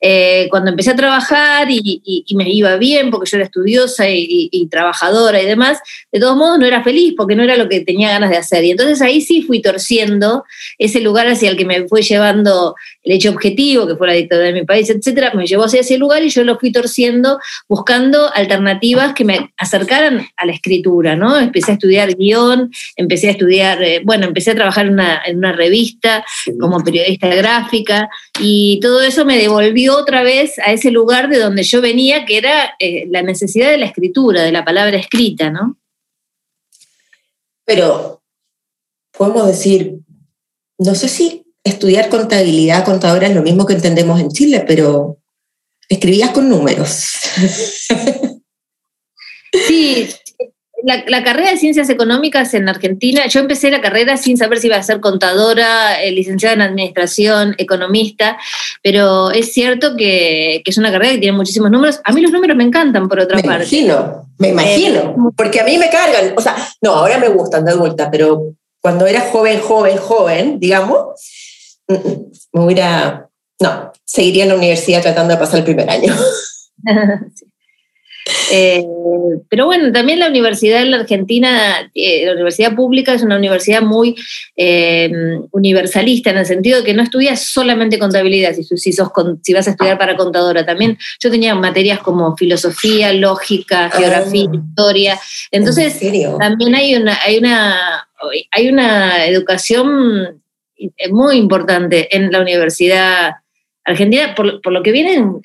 eh, 0.03 0.48
cuando 0.50 0.72
empecé 0.72 0.89
a 0.89 0.96
trabajar 0.96 1.67
y, 1.70 2.01
me 2.34 2.50
iba 2.50 2.75
bien 2.77 3.12
porque 3.12 3.29
yo 3.29 3.38
era 3.38 3.46
estudiosa 3.46 4.10
y, 4.10 4.67
trabajadora 4.72 5.41
y 5.41 5.46
demás, 5.46 5.79
de 6.12 6.20
todos 6.20 6.36
modos 6.36 6.58
no 6.58 6.65
era 6.65 6.84
feliz 6.84 7.13
porque 7.15 7.36
no 7.36 7.43
era 7.43 7.55
lo 7.55 7.70
que 7.70 7.81
tenía 7.81 8.10
ganas 8.10 8.31
de 8.31 8.38
hacer. 8.38 8.63
Y 8.63 8.72
entonces 8.72 9.01
ahí 9.01 9.22
sí 9.22 9.43
fui 9.43 9.62
torciendo 9.62 10.43
ese 10.79 11.01
lugar 11.01 11.27
hacia 11.27 11.50
el 11.50 11.58
que 11.58 11.65
me 11.65 11.88
fue 11.88 12.01
llevando 12.01 12.75
el 13.03 13.12
hecho 13.12 13.29
objetivo, 13.29 13.86
que 13.86 13.96
fue 13.96 14.08
la 14.08 14.13
dictadura 14.13 14.48
de 14.48 14.53
mi 14.53 14.65
país, 14.65 14.89
etcétera, 14.89 15.34
me 15.36 15.46
llevó 15.46 15.65
hacia 15.65 15.81
ese 15.81 15.98
lugar 15.98 16.24
y 16.24 16.29
yo 16.29 16.43
lo 16.43 16.58
fui 16.58 16.72
torciendo 16.72 17.39
buscando 17.67 18.34
alternativas 18.34 19.13
que 19.13 19.25
me 19.25 19.51
acercaran 19.58 20.25
a 20.36 20.46
la 20.46 20.53
escritura, 20.53 21.15
¿no? 21.15 21.38
Empecé 21.38 21.72
a 21.72 21.74
estudiar 21.75 22.15
guion, 22.15 22.72
empecé 22.96 23.27
a 23.27 23.31
estudiar, 23.31 23.84
eh, 23.84 24.01
bueno, 24.03 24.25
empecé 24.25 24.51
a 24.51 24.55
trabajar 24.55 24.88
en 24.88 24.93
una, 24.93 25.22
en 25.25 25.38
una 25.38 25.51
revista 25.51 26.25
como 26.60 26.84
periodista 26.84 27.27
gráfica 27.27 28.10
y 28.39 28.79
todo 28.81 29.01
eso 29.01 29.25
me 29.25 29.38
devolvió 29.38 29.90
otra 29.98 30.24
vez 30.24 30.60
a 30.60 30.71
ese 30.71 30.91
lugar 30.91 31.29
de 31.29 31.39
donde 31.39 31.63
yo 31.63 31.81
venía, 31.81 32.25
que 32.25 32.38
era 32.38 32.75
eh, 32.79 33.05
la 33.10 33.21
necesidad 33.21 33.69
de 33.69 33.77
la 33.77 33.86
escritura, 33.86 34.41
de 34.43 34.51
la 34.51 34.65
palabra 34.65 34.98
escrita, 34.98 35.50
¿no? 35.50 35.77
Pero 37.65 38.21
podemos 39.12 39.48
decir, 39.48 40.00
no 40.77 40.95
sé 40.95 41.07
si 41.07 41.45
estudiar 41.63 42.10
contabilidad, 42.10 42.86
contadora 42.86 43.27
es 43.27 43.36
lo 43.36 43.43
mismo 43.43 43.65
que 43.65 43.74
entendemos 43.74 44.19
en 44.19 44.29
Chile, 44.29 44.63
pero 44.67 45.17
escribías 45.88 46.31
con 46.31 46.50
números. 46.50 46.89
Sí, 49.67 50.07
la, 50.84 51.24
carrera 51.24 51.52
de 51.52 51.58
ciencias 51.58 51.90
económicas 51.90 52.54
en 52.54 52.68
Argentina, 52.70 53.28
yo 53.28 53.40
empecé 53.40 53.72
la 53.72 53.82
carrera 53.82 54.18
sin 54.18 54.38
saber 54.38 54.60
si 54.60 54.68
iba 54.68 54.78
a 54.78 54.84
ser 54.84 55.00
contadora, 55.00 56.02
eh, 56.02 56.12
licenciada 56.12 56.56
en 56.56 56.62
administración, 56.62 57.56
economista, 57.58 58.38
pero 58.82 59.32
es 59.32 59.54
cierto 59.54 59.96
que, 59.96 60.62
es 60.66 60.78
una 60.78 60.92
carrera 60.92 61.14
que 61.14 61.20
tiene 61.20 61.38
muchísimos 61.38 61.72
números. 61.72 62.02
A 62.04 62.12
mí 62.12 62.22
los 62.22 62.32
números 62.32 62.58
me 62.58 62.64
encantan, 62.64 63.08
por 63.08 63.20
otra 63.20 63.38
me 63.38 63.44
parte. 63.44 63.68
Me 63.72 63.78
imagino, 63.78 64.30
me 64.38 64.48
eh, 64.48 64.52
imagino, 64.52 65.34
porque 65.36 65.60
a 65.60 65.64
mí 65.64 65.78
me 65.78 65.90
cargan. 65.90 66.34
O 66.38 66.42
sea, 66.42 66.56
no, 66.82 66.92
ahora 66.92 67.18
me 67.18 67.30
gustan 67.30 67.66
de 67.66 67.72
adulta, 67.72 68.10
pero 68.10 68.54
cuando 68.82 69.06
era 69.06 69.22
joven, 69.22 69.60
joven, 69.60 69.98
joven, 69.98 70.60
digamos, 70.60 71.08
mm, 71.88 71.94
mm, 71.94 72.32
me 72.54 72.66
hubiera, 72.66 73.30
no, 73.60 73.92
seguiría 74.04 74.44
en 74.44 74.50
la 74.50 74.56
universidad 74.56 75.02
tratando 75.02 75.34
de 75.34 75.40
pasar 75.40 75.60
el 75.60 75.66
primer 75.66 75.90
año. 75.90 76.14
Eh, 78.52 78.84
pero 79.50 79.66
bueno, 79.66 79.92
también 79.92 80.20
la 80.20 80.28
universidad 80.28 80.82
en 80.82 80.92
la 80.92 80.98
Argentina, 80.98 81.90
eh, 81.94 82.26
la 82.26 82.34
universidad 82.34 82.76
pública 82.76 83.14
es 83.14 83.24
una 83.24 83.38
universidad 83.38 83.82
muy 83.82 84.16
eh, 84.58 85.12
universalista 85.52 86.32
en 86.32 86.38
el 86.38 86.46
sentido 86.46 86.80
de 86.80 86.86
que 86.86 86.94
no 86.94 87.04
estudias 87.04 87.46
solamente 87.46 88.00
contabilidad, 88.00 88.54
si, 88.54 88.64
si, 88.64 88.92
sos, 88.92 89.10
si 89.42 89.54
vas 89.54 89.68
a 89.68 89.72
estudiar 89.72 89.98
para 89.98 90.18
contadora. 90.18 90.66
También 90.66 90.98
yo 91.20 91.32
tenía 91.32 91.56
materias 91.56 92.00
como 92.00 92.36
filosofía, 92.36 93.14
lógica, 93.14 93.90
geografía, 93.90 94.48
ah. 94.52 94.56
historia. 94.56 95.20
Entonces, 95.52 96.00
también 96.40 96.76
hay 96.76 96.96
una, 96.96 97.18
hay 97.24 97.38
una, 97.38 98.08
hay 98.52 98.70
una 98.70 99.26
educación 99.28 100.42
muy 101.10 101.38
importante 101.38 102.16
en 102.16 102.32
la 102.32 102.42
universidad 102.42 103.32
argentina, 103.84 104.36
por, 104.36 104.62
por 104.62 104.74
lo 104.74 104.84
que 104.84 104.92
vienen 104.92 105.42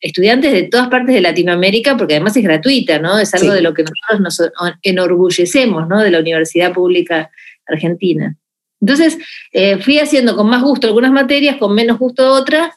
estudiantes 0.00 0.52
de 0.52 0.64
todas 0.64 0.88
partes 0.88 1.14
de 1.14 1.20
Latinoamérica, 1.20 1.96
porque 1.96 2.14
además 2.14 2.36
es 2.36 2.44
gratuita, 2.44 2.98
¿no? 2.98 3.18
Es 3.18 3.34
algo 3.34 3.52
de 3.52 3.62
lo 3.62 3.74
que 3.74 3.84
nosotros 3.84 4.20
nos 4.20 4.52
enorgullecemos, 4.82 5.88
¿no? 5.88 6.00
De 6.00 6.10
la 6.10 6.20
Universidad 6.20 6.72
Pública 6.72 7.30
Argentina. 7.66 8.36
Entonces, 8.80 9.18
eh, 9.52 9.78
fui 9.78 9.98
haciendo 9.98 10.36
con 10.36 10.48
más 10.48 10.62
gusto 10.62 10.86
algunas 10.86 11.10
materias, 11.10 11.56
con 11.56 11.74
menos 11.74 11.98
gusto 11.98 12.32
otras, 12.32 12.74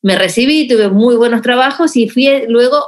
me 0.00 0.16
recibí, 0.16 0.66
tuve 0.66 0.88
muy 0.88 1.16
buenos 1.16 1.42
trabajos 1.42 1.96
y 1.96 2.08
fui 2.08 2.28
luego 2.48 2.82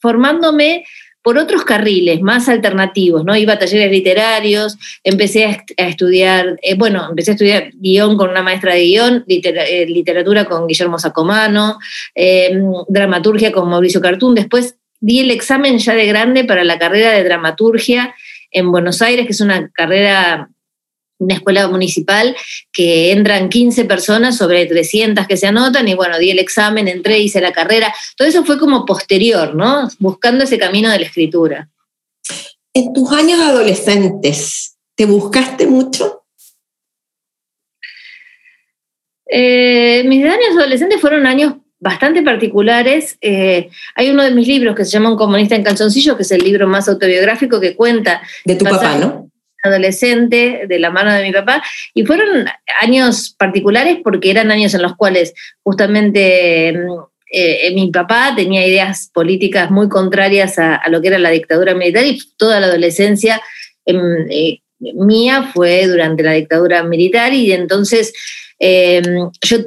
formándome 0.00 0.84
por 1.22 1.36
otros 1.36 1.64
carriles 1.64 2.20
más 2.22 2.48
alternativos, 2.48 3.24
¿no? 3.24 3.36
Iba 3.36 3.54
a 3.54 3.58
talleres 3.58 3.90
literarios, 3.90 4.78
empecé 5.04 5.44
a, 5.44 5.88
estudiar, 5.88 6.58
eh, 6.62 6.74
bueno, 6.74 7.06
empecé 7.10 7.32
a 7.32 7.34
estudiar 7.34 7.70
guion 7.74 8.16
con 8.16 8.30
una 8.30 8.42
maestra 8.42 8.74
de 8.74 8.84
guion, 8.84 9.24
eh, 9.28 9.86
literatura 9.86 10.44
con 10.44 10.66
Guillermo 10.66 10.98
Sacomano, 10.98 11.78
em, 12.14 12.62
dramaturgia 12.88 13.52
con 13.52 13.68
Mauricio 13.68 14.00
Cartún, 14.00 14.34
después 14.34 14.76
di 15.00 15.20
el 15.20 15.30
examen 15.30 15.78
ya 15.78 15.94
de 15.94 16.06
grande 16.06 16.44
para 16.44 16.64
la 16.64 16.78
carrera 16.78 17.12
de 17.12 17.24
dramaturgia 17.24 18.14
en 18.50 18.70
Buenos 18.70 19.02
Aires, 19.02 19.26
que 19.26 19.32
es 19.32 19.40
una 19.40 19.68
carrera 19.70 20.50
una 21.18 21.34
escuela 21.34 21.68
municipal 21.68 22.36
que 22.72 23.12
entran 23.12 23.48
15 23.48 23.84
personas 23.84 24.36
sobre 24.36 24.66
300 24.66 25.26
que 25.26 25.36
se 25.36 25.46
anotan 25.46 25.86
y 25.88 25.94
bueno, 25.94 26.18
di 26.18 26.30
el 26.30 26.38
examen, 26.38 26.88
entré, 26.88 27.18
hice 27.18 27.40
la 27.40 27.52
carrera. 27.52 27.92
Todo 28.16 28.28
eso 28.28 28.44
fue 28.44 28.58
como 28.58 28.86
posterior, 28.86 29.54
¿no? 29.54 29.88
Buscando 29.98 30.44
ese 30.44 30.58
camino 30.58 30.90
de 30.90 31.00
la 31.00 31.06
escritura. 31.06 31.68
En 32.72 32.92
tus 32.92 33.10
años 33.12 33.40
adolescentes, 33.40 34.76
¿te 34.94 35.06
buscaste 35.06 35.66
mucho? 35.66 36.22
Eh, 39.30 40.04
mis 40.06 40.24
años 40.24 40.56
adolescentes 40.56 41.00
fueron 41.00 41.26
años 41.26 41.54
bastante 41.80 42.22
particulares. 42.22 43.18
Eh, 43.20 43.68
hay 43.94 44.10
uno 44.10 44.22
de 44.22 44.30
mis 44.30 44.46
libros 44.46 44.74
que 44.74 44.84
se 44.84 44.92
llama 44.92 45.10
Un 45.10 45.16
comunista 45.16 45.54
en 45.54 45.62
calzoncillo, 45.62 46.16
que 46.16 46.22
es 46.22 46.30
el 46.30 46.42
libro 46.42 46.66
más 46.66 46.88
autobiográfico 46.88 47.60
que 47.60 47.76
cuenta. 47.76 48.22
De 48.44 48.56
tu 48.56 48.64
papá, 48.64 48.96
¿no? 48.98 49.27
Adolescente 49.62 50.66
de 50.68 50.78
la 50.78 50.90
mano 50.90 51.12
de 51.12 51.22
mi 51.22 51.32
papá 51.32 51.62
y 51.94 52.04
fueron 52.04 52.46
años 52.80 53.34
particulares 53.38 53.98
porque 54.02 54.30
eran 54.30 54.50
años 54.50 54.74
en 54.74 54.82
los 54.82 54.96
cuales 54.96 55.34
justamente 55.62 56.72
mm, 56.72 57.00
eh, 57.30 57.72
mi 57.74 57.90
papá 57.90 58.32
tenía 58.34 58.66
ideas 58.66 59.10
políticas 59.12 59.70
muy 59.70 59.88
contrarias 59.88 60.58
a, 60.58 60.80
lo 60.88 61.00
que 61.00 61.08
era 61.08 61.18
la 61.18 61.30
dictadura 61.30 61.74
militar 61.74 62.04
y 62.06 62.18
toda 62.36 62.60
la 62.60 62.66
adolescencia 62.66 63.40
em, 63.84 64.26
eh, 64.30 64.60
mía 64.78 65.50
fue 65.52 65.86
durante 65.86 66.22
la 66.22 66.32
dictadura 66.32 66.82
militar 66.84 67.34
y 67.34 67.52
entonces 67.52 68.14
em, 68.58 69.30
yo 69.42 69.58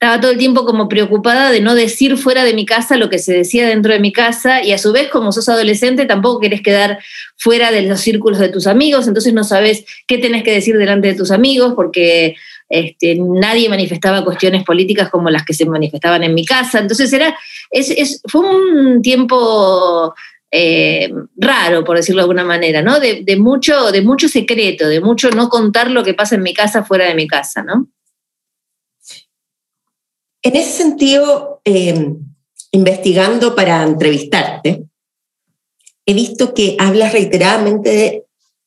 estaba 0.00 0.18
todo 0.18 0.30
el 0.30 0.38
tiempo 0.38 0.64
como 0.64 0.88
preocupada 0.88 1.50
de 1.50 1.60
no 1.60 1.74
decir 1.74 2.16
fuera 2.16 2.42
de 2.42 2.54
mi 2.54 2.64
casa 2.64 2.96
lo 2.96 3.10
que 3.10 3.18
se 3.18 3.34
decía 3.34 3.68
dentro 3.68 3.92
de 3.92 4.00
mi 4.00 4.14
casa 4.14 4.64
y 4.64 4.72
a 4.72 4.78
su 4.78 4.92
vez 4.92 5.08
como 5.08 5.30
sos 5.30 5.50
adolescente 5.50 6.06
tampoco 6.06 6.40
querés 6.40 6.62
quedar 6.62 7.00
fuera 7.36 7.70
de 7.70 7.82
los 7.82 8.00
círculos 8.00 8.38
de 8.38 8.48
tus 8.48 8.66
amigos, 8.66 9.06
entonces 9.06 9.34
no 9.34 9.44
sabes 9.44 9.84
qué 10.06 10.16
tenés 10.16 10.42
que 10.42 10.52
decir 10.52 10.78
delante 10.78 11.08
de 11.08 11.16
tus 11.16 11.30
amigos 11.30 11.74
porque 11.76 12.34
este, 12.70 13.18
nadie 13.20 13.68
manifestaba 13.68 14.24
cuestiones 14.24 14.64
políticas 14.64 15.10
como 15.10 15.28
las 15.28 15.44
que 15.44 15.52
se 15.52 15.66
manifestaban 15.66 16.24
en 16.24 16.32
mi 16.32 16.46
casa, 16.46 16.78
entonces 16.78 17.12
era, 17.12 17.36
es, 17.70 18.22
fue 18.26 18.40
un 18.40 19.02
tiempo 19.02 20.14
eh, 20.50 21.12
raro, 21.36 21.84
por 21.84 21.98
decirlo 21.98 22.20
de 22.20 22.24
alguna 22.24 22.44
manera, 22.44 22.80
¿no? 22.80 23.00
De, 23.00 23.22
de, 23.22 23.36
mucho, 23.36 23.92
de 23.92 24.00
mucho 24.00 24.30
secreto, 24.30 24.88
de 24.88 25.02
mucho 25.02 25.28
no 25.30 25.50
contar 25.50 25.90
lo 25.90 26.02
que 26.04 26.14
pasa 26.14 26.36
en 26.36 26.42
mi 26.42 26.54
casa 26.54 26.84
fuera 26.84 27.04
de 27.04 27.14
mi 27.14 27.28
casa, 27.28 27.62
¿no? 27.62 27.86
En 30.42 30.56
ese 30.56 30.72
sentido, 30.72 31.60
eh, 31.64 32.14
investigando 32.72 33.54
para 33.54 33.82
entrevistarte, 33.82 34.84
he 36.06 36.14
visto 36.14 36.54
que 36.54 36.76
hablas 36.78 37.12
reiteradamente 37.12 37.90
de, 37.90 38.24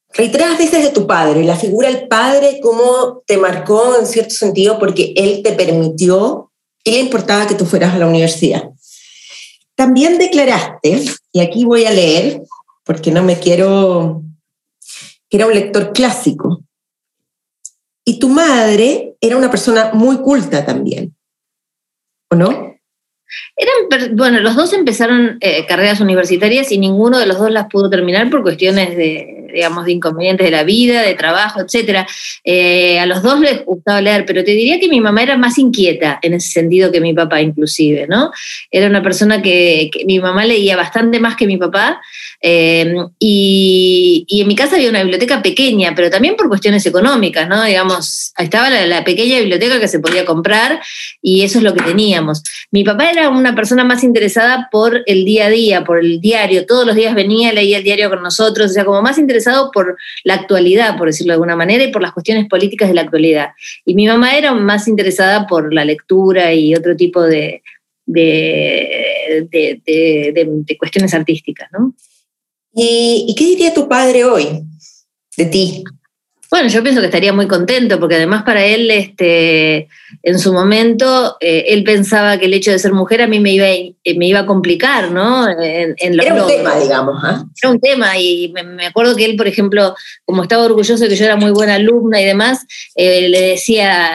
reiteradas 0.09 0.59
veces 0.59 0.83
de 0.83 0.91
tu 0.91 1.07
padre, 1.07 1.43
la 1.43 1.55
figura 1.55 1.89
del 1.89 2.07
padre, 2.07 2.59
cómo 2.61 3.23
te 3.25 3.37
marcó 3.37 3.97
en 3.97 4.05
cierto 4.05 4.35
sentido 4.35 4.77
porque 4.77 5.13
él 5.15 5.41
te 5.41 5.53
permitió 5.53 6.51
y 6.83 6.91
le 6.91 6.99
importaba 6.99 7.47
que 7.47 7.55
tú 7.55 7.65
fueras 7.65 7.95
a 7.95 7.97
la 7.97 8.07
universidad. 8.07 8.69
También 9.73 10.19
declaraste, 10.19 11.03
y 11.31 11.39
aquí 11.39 11.65
voy 11.65 11.85
a 11.85 11.91
leer, 11.91 12.43
porque 12.83 13.09
no 13.09 13.23
me 13.23 13.39
quiero, 13.39 14.21
que 15.27 15.37
era 15.37 15.47
un 15.47 15.55
lector 15.55 15.91
clásico, 15.91 16.61
y 18.05 18.19
tu 18.19 18.29
madre 18.29 19.15
era 19.19 19.37
una 19.37 19.49
persona 19.49 19.91
muy 19.93 20.17
culta 20.17 20.63
también 20.63 21.12
no? 22.35 22.77
Eran, 23.55 24.15
bueno, 24.15 24.39
los 24.41 24.55
dos 24.55 24.73
empezaron 24.73 25.37
eh, 25.41 25.65
carreras 25.65 25.99
universitarias 25.99 26.71
y 26.71 26.77
ninguno 26.77 27.17
de 27.17 27.25
los 27.25 27.39
dos 27.39 27.51
las 27.51 27.67
pudo 27.67 27.89
terminar 27.89 28.29
por 28.29 28.43
cuestiones 28.43 28.95
de, 28.95 29.42
digamos, 29.53 29.85
de 29.85 29.93
inconvenientes 29.93 30.45
de 30.45 30.51
la 30.51 30.63
vida, 30.63 31.01
de 31.01 31.13
trabajo, 31.13 31.61
etc. 31.61 32.05
Eh, 32.43 32.99
a 32.99 33.05
los 33.05 33.21
dos 33.21 33.39
les 33.39 33.63
gustaba 33.65 34.01
leer, 34.01 34.25
pero 34.25 34.43
te 34.43 34.51
diría 34.51 34.79
que 34.79 34.87
mi 34.87 34.99
mamá 34.99 35.23
era 35.23 35.37
más 35.37 35.57
inquieta 35.57 36.19
en 36.21 36.33
ese 36.33 36.49
sentido 36.49 36.91
que 36.91 37.01
mi 37.01 37.13
papá 37.13 37.41
inclusive, 37.41 38.07
¿no? 38.07 38.31
Era 38.71 38.87
una 38.87 39.03
persona 39.03 39.41
que, 39.41 39.89
mi 40.05 40.19
mamá 40.19 40.45
leía 40.45 40.75
bastante 40.75 41.19
más 41.19 41.35
que 41.35 41.47
mi 41.47 41.57
papá 41.57 42.01
eh, 42.41 42.93
y, 43.19 44.25
en 44.29 44.47
mi 44.47 44.55
casa 44.55 44.75
había 44.75 44.89
una 44.89 45.01
biblioteca 45.01 45.41
pequeña, 45.41 45.93
pero 45.95 46.09
también 46.09 46.35
por 46.35 46.49
cuestiones 46.49 46.85
económicas, 46.85 47.47
¿no? 47.47 47.63
Digamos, 47.63 48.33
estaba 48.37 48.69
la, 48.69 48.85
la 48.85 49.03
pequeña 49.03 49.39
biblioteca 49.39 49.79
que 49.79 49.87
se 49.87 49.99
podía 49.99 50.25
comprar 50.25 50.81
y 51.21 51.43
eso 51.43 51.59
es 51.59 51.63
lo 51.63 51.73
que 51.73 51.83
teníamos. 51.83 52.43
Mi 52.71 52.83
papá 52.83 53.09
era 53.09 53.29
una 53.29 53.55
persona 53.55 53.83
más 53.83 54.03
interesada 54.03 54.67
por 54.71 55.03
el 55.05 55.25
día 55.25 55.45
a 55.45 55.49
día, 55.49 55.83
por 55.83 55.99
el 55.99 56.19
diario. 56.19 56.65
Todos 56.65 56.85
los 56.85 56.95
días 56.95 57.15
venía, 57.15 57.53
leía 57.53 57.77
el 57.77 57.83
diario 57.83 58.09
con 58.09 58.21
nosotros, 58.21 58.71
o 58.71 58.73
sea, 58.73 58.85
como 58.85 59.01
más 59.01 59.17
por 59.73 59.97
la 60.23 60.35
actualidad, 60.35 60.97
por 60.97 61.07
decirlo 61.07 61.31
de 61.31 61.35
alguna 61.35 61.55
manera, 61.55 61.83
y 61.83 61.91
por 61.91 62.01
las 62.01 62.13
cuestiones 62.13 62.47
políticas 62.47 62.89
de 62.89 62.95
la 62.95 63.01
actualidad. 63.01 63.49
Y 63.85 63.95
mi 63.95 64.07
mamá 64.07 64.37
era 64.37 64.53
más 64.53 64.87
interesada 64.87 65.47
por 65.47 65.73
la 65.73 65.85
lectura 65.85 66.53
y 66.53 66.75
otro 66.75 66.95
tipo 66.95 67.21
de, 67.21 67.61
de, 68.05 69.45
cuestiones 70.79 71.13
artísticas. 71.13 71.69
¿no? 71.71 71.93
¿Y, 72.73 73.25
¿Y 73.29 73.35
qué 73.35 73.45
diría 73.45 73.73
tu 73.73 73.87
padre 73.87 74.25
hoy 74.25 74.63
de 75.37 75.45
ti? 75.45 75.83
Bueno, 76.53 76.69
yo 76.69 76.83
pienso 76.83 77.01
que 77.01 77.07
estaría 77.07 77.33
muy 77.33 77.47
contento, 77.47 77.99
porque 77.99 78.13
además 78.13 78.43
para 78.43 78.63
él, 78.63 78.91
este, 78.91 79.87
en 80.21 80.37
su 80.37 80.53
momento, 80.53 81.35
eh, 81.39 81.65
él 81.69 81.83
pensaba 81.83 82.37
que 82.37 82.45
el 82.45 82.53
hecho 82.53 82.69
de 82.69 82.77
ser 82.77 82.93
mujer 82.93 83.23
a 83.23 83.27
mí 83.27 83.39
me 83.39 83.53
iba, 83.53 83.65
eh, 83.65 83.95
me 84.15 84.27
iba 84.27 84.41
a 84.41 84.45
complicar, 84.45 85.09
¿no? 85.09 85.49
En, 85.49 85.95
era 85.99 86.35
un 86.35 86.47
tema, 86.47 86.79
digamos. 86.79 87.23
¿ah? 87.23 87.43
Era 87.59 87.71
un 87.71 87.79
tema, 87.79 88.19
y 88.19 88.53
me, 88.53 88.85
acuerdo 88.85 89.15
que 89.15 89.25
él, 89.25 89.35
por 89.35 89.47
ejemplo, 89.47 89.95
como 90.25 90.43
estaba 90.43 90.63
orgulloso 90.63 91.03
de 91.03 91.09
que 91.09 91.15
yo 91.15 91.25
era 91.25 91.37
muy 91.37 91.49
buena 91.49 91.73
alumna 91.73 92.21
y 92.21 92.25
demás, 92.25 92.67
eh, 92.93 93.29
le 93.29 93.41
decía, 93.41 94.11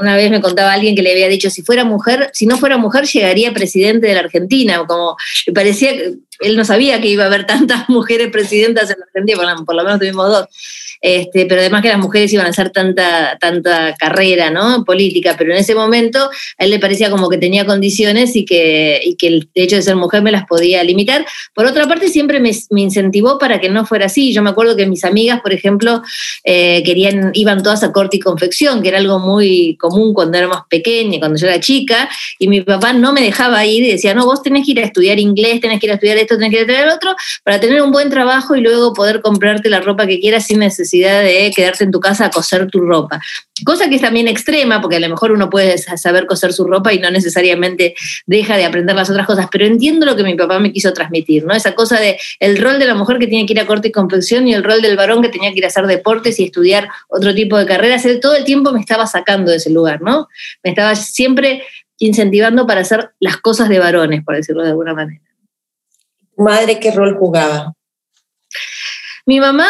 una 0.00 0.14
vez 0.14 0.30
me 0.30 0.40
contaba 0.40 0.72
alguien 0.72 0.94
que 0.94 1.02
le 1.02 1.10
había 1.10 1.26
dicho, 1.26 1.50
si 1.50 1.62
fuera 1.62 1.84
mujer, 1.84 2.30
si 2.32 2.46
no 2.46 2.58
fuera 2.58 2.76
mujer, 2.76 3.06
llegaría 3.06 3.52
presidente 3.52 4.06
de 4.06 4.14
la 4.14 4.20
Argentina, 4.20 4.84
como 4.86 5.16
me 5.48 5.52
parecía 5.52 5.96
que 5.96 6.14
él 6.42 6.56
no 6.56 6.64
sabía 6.64 7.00
que 7.00 7.08
iba 7.08 7.24
a 7.24 7.26
haber 7.26 7.44
tantas 7.44 7.88
mujeres 7.88 8.30
presidentas 8.30 8.88
en 8.88 9.00
la 9.00 9.06
Argentina, 9.06 9.56
por 9.66 9.74
lo 9.74 9.82
menos 9.82 9.98
tuvimos 9.98 10.28
dos. 10.28 10.46
Este, 11.02 11.46
pero 11.46 11.60
además 11.60 11.82
que 11.82 11.88
las 11.88 11.98
mujeres 11.98 12.32
iban 12.32 12.46
a 12.46 12.50
hacer 12.50 12.70
tanta, 12.70 13.36
tanta 13.40 13.96
carrera 13.96 14.50
¿no? 14.50 14.84
política, 14.84 15.34
pero 15.36 15.52
en 15.52 15.58
ese 15.58 15.74
momento 15.74 16.30
a 16.58 16.64
él 16.64 16.70
le 16.70 16.78
parecía 16.78 17.10
como 17.10 17.28
que 17.28 17.38
tenía 17.38 17.66
condiciones 17.66 18.36
y 18.36 18.44
que, 18.44 19.00
y 19.02 19.16
que 19.16 19.26
el 19.26 19.48
hecho 19.54 19.74
de 19.74 19.82
ser 19.82 19.96
mujer 19.96 20.22
me 20.22 20.30
las 20.30 20.46
podía 20.46 20.82
limitar. 20.84 21.26
Por 21.54 21.66
otra 21.66 21.88
parte, 21.88 22.08
siempre 22.08 22.38
me, 22.38 22.52
incentivó 22.76 23.36
para 23.38 23.60
que 23.60 23.68
no 23.68 23.84
fuera 23.84 24.06
así. 24.06 24.32
Yo 24.32 24.42
me 24.42 24.50
acuerdo 24.50 24.76
que 24.76 24.86
mis 24.86 25.04
amigas, 25.04 25.40
por 25.40 25.52
ejemplo, 25.52 26.02
eh, 26.44 26.84
querían, 26.84 27.32
iban 27.34 27.64
todas 27.64 27.82
a 27.82 27.90
corte 27.90 28.18
y 28.18 28.20
confección, 28.20 28.80
que 28.80 28.90
era 28.90 28.98
algo 28.98 29.18
muy 29.18 29.76
común 29.80 30.14
cuando 30.14 30.38
éramos 30.38 30.60
pequeñas, 30.70 31.18
cuando 31.18 31.36
yo 31.36 31.48
era 31.48 31.58
chica, 31.58 32.08
y 32.38 32.46
mi 32.46 32.60
papá 32.60 32.92
no 32.92 33.12
me 33.12 33.22
dejaba 33.22 33.66
ir 33.66 33.82
y 33.82 33.90
decía, 33.90 34.14
no, 34.14 34.24
vos 34.24 34.40
tenés 34.40 34.64
que 34.64 34.70
ir 34.70 34.80
a 34.80 34.84
estudiar 34.84 35.18
inglés, 35.18 35.60
tenés 35.60 35.80
que 35.80 35.86
ir 35.86 35.92
a 35.92 35.94
estudiar 35.94 36.18
esto, 36.18 36.36
tenés 36.36 36.50
que 36.50 36.56
ir 36.56 36.60
a 36.60 36.72
estudiar 36.72 36.88
otro, 36.94 37.16
para 37.42 37.58
tener 37.58 37.82
un 37.82 37.90
buen 37.90 38.08
trabajo 38.08 38.54
y 38.54 38.60
luego 38.60 38.92
poder 38.92 39.20
comprarte 39.20 39.68
la 39.68 39.80
ropa 39.80 40.06
que 40.06 40.20
quieras 40.20 40.46
sin 40.46 40.60
necesidad 40.60 40.91
de 41.00 41.50
quedarte 41.54 41.84
en 41.84 41.90
tu 41.90 42.00
casa 42.00 42.26
a 42.26 42.30
coser 42.30 42.68
tu 42.68 42.80
ropa. 42.80 43.20
Cosa 43.64 43.88
que 43.88 43.96
es 43.96 44.00
también 44.00 44.28
extrema, 44.28 44.80
porque 44.80 44.96
a 44.96 45.00
lo 45.00 45.08
mejor 45.08 45.32
uno 45.32 45.48
puede 45.50 45.78
saber 45.78 46.26
coser 46.26 46.52
su 46.52 46.64
ropa 46.64 46.92
y 46.92 46.98
no 46.98 47.10
necesariamente 47.10 47.94
deja 48.26 48.56
de 48.56 48.64
aprender 48.64 48.94
las 48.96 49.10
otras 49.10 49.26
cosas, 49.26 49.46
pero 49.50 49.64
entiendo 49.64 50.06
lo 50.06 50.16
que 50.16 50.24
mi 50.24 50.34
papá 50.34 50.58
me 50.58 50.72
quiso 50.72 50.92
transmitir, 50.92 51.44
¿no? 51.44 51.54
Esa 51.54 51.74
cosa 51.74 52.00
de 52.00 52.18
el 52.40 52.58
rol 52.58 52.78
de 52.78 52.86
la 52.86 52.94
mujer 52.94 53.18
que 53.18 53.26
tiene 53.26 53.46
que 53.46 53.52
ir 53.52 53.60
a 53.60 53.66
corte 53.66 53.88
y 53.88 53.92
confección 53.92 54.48
y 54.48 54.54
el 54.54 54.64
rol 54.64 54.82
del 54.82 54.96
varón 54.96 55.22
que 55.22 55.28
tenía 55.28 55.52
que 55.52 55.58
ir 55.58 55.64
a 55.64 55.68
hacer 55.68 55.86
deportes 55.86 56.38
y 56.40 56.44
estudiar 56.44 56.88
otro 57.08 57.34
tipo 57.34 57.56
de 57.56 57.66
carreras. 57.66 58.06
Todo 58.20 58.34
el 58.34 58.44
tiempo 58.44 58.72
me 58.72 58.80
estaba 58.80 59.06
sacando 59.06 59.50
de 59.50 59.58
ese 59.58 59.70
lugar, 59.70 60.02
¿no? 60.02 60.28
Me 60.62 60.70
estaba 60.70 60.94
siempre 60.94 61.62
incentivando 61.98 62.66
para 62.66 62.80
hacer 62.80 63.12
las 63.20 63.36
cosas 63.36 63.68
de 63.68 63.78
varones, 63.78 64.24
por 64.24 64.34
decirlo 64.34 64.62
de 64.62 64.70
alguna 64.70 64.94
manera. 64.94 65.22
Madre, 66.36 66.80
¿qué 66.80 66.90
rol 66.90 67.16
jugaba? 67.16 67.74
Mi 69.26 69.38
mamá, 69.38 69.68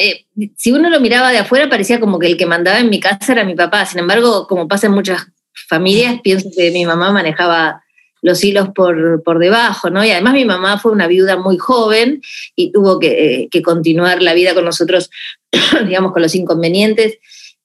eh, 0.00 0.26
si 0.56 0.72
uno 0.72 0.88
lo 0.88 1.00
miraba 1.00 1.30
de 1.30 1.38
afuera, 1.38 1.68
parecía 1.68 2.00
como 2.00 2.18
que 2.18 2.26
el 2.26 2.36
que 2.36 2.46
mandaba 2.46 2.78
en 2.78 2.90
mi 2.90 3.00
casa 3.00 3.32
era 3.32 3.44
mi 3.44 3.54
papá. 3.54 3.84
Sin 3.84 3.98
embargo, 3.98 4.46
como 4.46 4.66
pasa 4.66 4.86
en 4.86 4.94
muchas 4.94 5.26
familias, 5.68 6.20
pienso 6.22 6.48
que 6.56 6.70
mi 6.70 6.86
mamá 6.86 7.12
manejaba 7.12 7.82
los 8.22 8.42
hilos 8.42 8.70
por, 8.74 9.22
por 9.22 9.38
debajo, 9.38 9.90
¿no? 9.90 10.04
Y 10.04 10.10
además 10.10 10.34
mi 10.34 10.44
mamá 10.44 10.78
fue 10.78 10.92
una 10.92 11.06
viuda 11.06 11.36
muy 11.36 11.56
joven 11.56 12.20
y 12.56 12.72
tuvo 12.72 12.98
que, 12.98 13.48
que 13.50 13.62
continuar 13.62 14.22
la 14.22 14.34
vida 14.34 14.54
con 14.54 14.64
nosotros, 14.64 15.10
digamos, 15.86 16.12
con 16.12 16.22
los 16.22 16.34
inconvenientes 16.34 17.18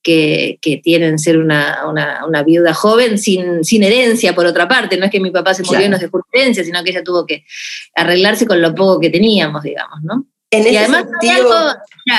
que, 0.03 0.59
que 0.61 0.77
tienen 0.77 1.17
ser 1.17 1.37
una, 1.37 1.87
una, 1.87 2.25
una, 2.27 2.43
viuda 2.43 2.73
joven 2.73 3.17
sin, 3.17 3.63
sin 3.63 3.83
herencia, 3.83 4.35
por 4.35 4.45
otra 4.45 4.67
parte. 4.67 4.97
No 4.97 5.05
es 5.05 5.11
que 5.11 5.21
mi 5.21 5.31
papá 5.31 5.53
se 5.53 5.63
murió 5.63 5.85
y 5.85 5.89
nos 5.89 6.01
dejó 6.01 6.21
herencia, 6.31 6.63
sino 6.63 6.83
que 6.83 6.91
ella 6.91 7.03
tuvo 7.03 7.25
que 7.25 7.45
arreglarse 7.95 8.45
con 8.45 8.61
lo 8.61 8.75
poco 8.75 8.99
que 8.99 9.09
teníamos, 9.09 9.63
digamos, 9.63 10.03
¿no? 10.03 10.27
Y 10.57 10.77
además, 10.77 11.05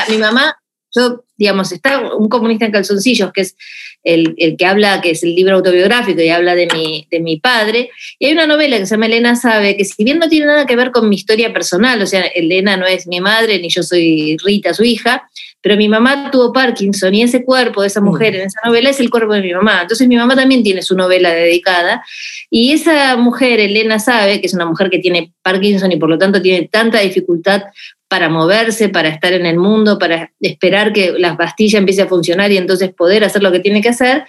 mi 0.08 0.18
mamá, 0.18 0.56
yo, 0.94 1.24
digamos, 1.36 1.72
está 1.72 2.14
un 2.14 2.28
comunista 2.28 2.66
en 2.66 2.72
calzoncillos, 2.72 3.32
que 3.32 3.42
es 3.42 3.56
el, 4.04 4.56
que 4.56 4.66
habla, 4.66 5.00
que 5.00 5.10
es 5.10 5.22
el 5.22 5.34
libro 5.34 5.56
autobiográfico 5.56 6.20
y 6.20 6.28
habla 6.28 6.54
de 6.54 6.68
mi, 6.72 7.08
de 7.10 7.20
mi 7.20 7.38
padre. 7.38 7.90
Y 8.18 8.26
hay 8.26 8.32
una 8.32 8.46
novela 8.46 8.78
que 8.78 8.86
se 8.86 8.94
llama 8.94 9.06
Elena 9.06 9.34
Sabe, 9.34 9.76
que 9.76 9.84
si 9.84 10.04
bien 10.04 10.18
no 10.18 10.28
tiene 10.28 10.46
nada 10.46 10.66
que 10.66 10.76
ver 10.76 10.90
con 10.90 11.08
mi 11.08 11.16
historia 11.16 11.52
personal, 11.52 12.00
o 12.00 12.06
sea, 12.06 12.22
Elena 12.22 12.76
no 12.76 12.86
es 12.86 13.06
mi 13.06 13.20
madre, 13.20 13.58
ni 13.58 13.70
yo 13.70 13.82
soy 13.82 14.36
Rita, 14.44 14.74
su 14.74 14.84
hija, 14.84 15.28
pero 15.64 15.78
mi 15.78 15.88
mamá 15.88 16.30
tuvo 16.30 16.52
Parkinson 16.52 17.14
y 17.14 17.22
ese 17.22 17.42
cuerpo 17.42 17.80
de 17.80 17.86
esa 17.86 18.02
mm. 18.02 18.04
mujer 18.04 18.36
en 18.36 18.42
esa 18.42 18.60
novela 18.66 18.90
es 18.90 19.00
el 19.00 19.08
cuerpo 19.08 19.32
de 19.32 19.40
mi 19.40 19.54
mamá. 19.54 19.80
Entonces 19.80 20.06
mi 20.06 20.14
mamá 20.14 20.36
también 20.36 20.62
tiene 20.62 20.82
su 20.82 20.94
novela 20.94 21.32
dedicada 21.32 22.04
y 22.50 22.72
esa 22.72 23.16
mujer, 23.16 23.60
Elena 23.60 23.98
sabe, 23.98 24.42
que 24.42 24.46
es 24.46 24.52
una 24.52 24.66
mujer 24.66 24.90
que 24.90 24.98
tiene 24.98 25.32
Parkinson 25.40 25.90
y 25.90 25.96
por 25.96 26.10
lo 26.10 26.18
tanto 26.18 26.42
tiene 26.42 26.68
tanta 26.70 27.00
dificultad 27.00 27.62
para 28.08 28.28
moverse, 28.28 28.90
para 28.90 29.08
estar 29.08 29.32
en 29.32 29.46
el 29.46 29.56
mundo, 29.56 29.98
para 29.98 30.32
esperar 30.38 30.92
que 30.92 31.14
la 31.18 31.34
pastilla 31.38 31.78
empiece 31.78 32.02
a 32.02 32.08
funcionar 32.08 32.52
y 32.52 32.58
entonces 32.58 32.92
poder 32.92 33.24
hacer 33.24 33.42
lo 33.42 33.50
que 33.50 33.60
tiene 33.60 33.80
que 33.80 33.88
hacer, 33.88 34.24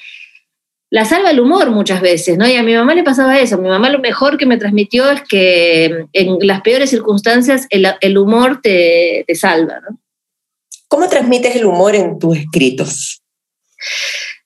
la 0.89 1.03
salva 1.03 1.31
el 1.31 1.41
humor 1.41 1.69
muchas 1.69 1.99
veces, 1.99 2.37
¿no? 2.37 2.47
Y 2.47 2.55
a 2.55 2.63
mi 2.63 2.73
mamá 2.73 2.95
le 2.95 3.03
pasaba 3.03 3.37
eso. 3.39 3.57
Mi 3.57 3.67
mamá 3.67 3.89
lo 3.89 3.99
mejor 3.99 4.37
que 4.37 4.45
me 4.45 4.55
transmitió 4.55 5.11
es 5.11 5.21
que 5.23 6.05
en 6.13 6.37
las 6.47 6.61
peores 6.61 6.91
circunstancias 6.91 7.67
el, 7.69 8.17
humor 8.17 8.61
te, 8.63 9.25
te 9.27 9.35
salva, 9.35 9.81
¿no? 9.81 9.97
¿Cómo 10.95 11.09
transmites 11.09 11.53
el 11.57 11.65
humor 11.65 11.93
en 11.93 12.17
tus 12.17 12.37
escritos? 12.37 13.21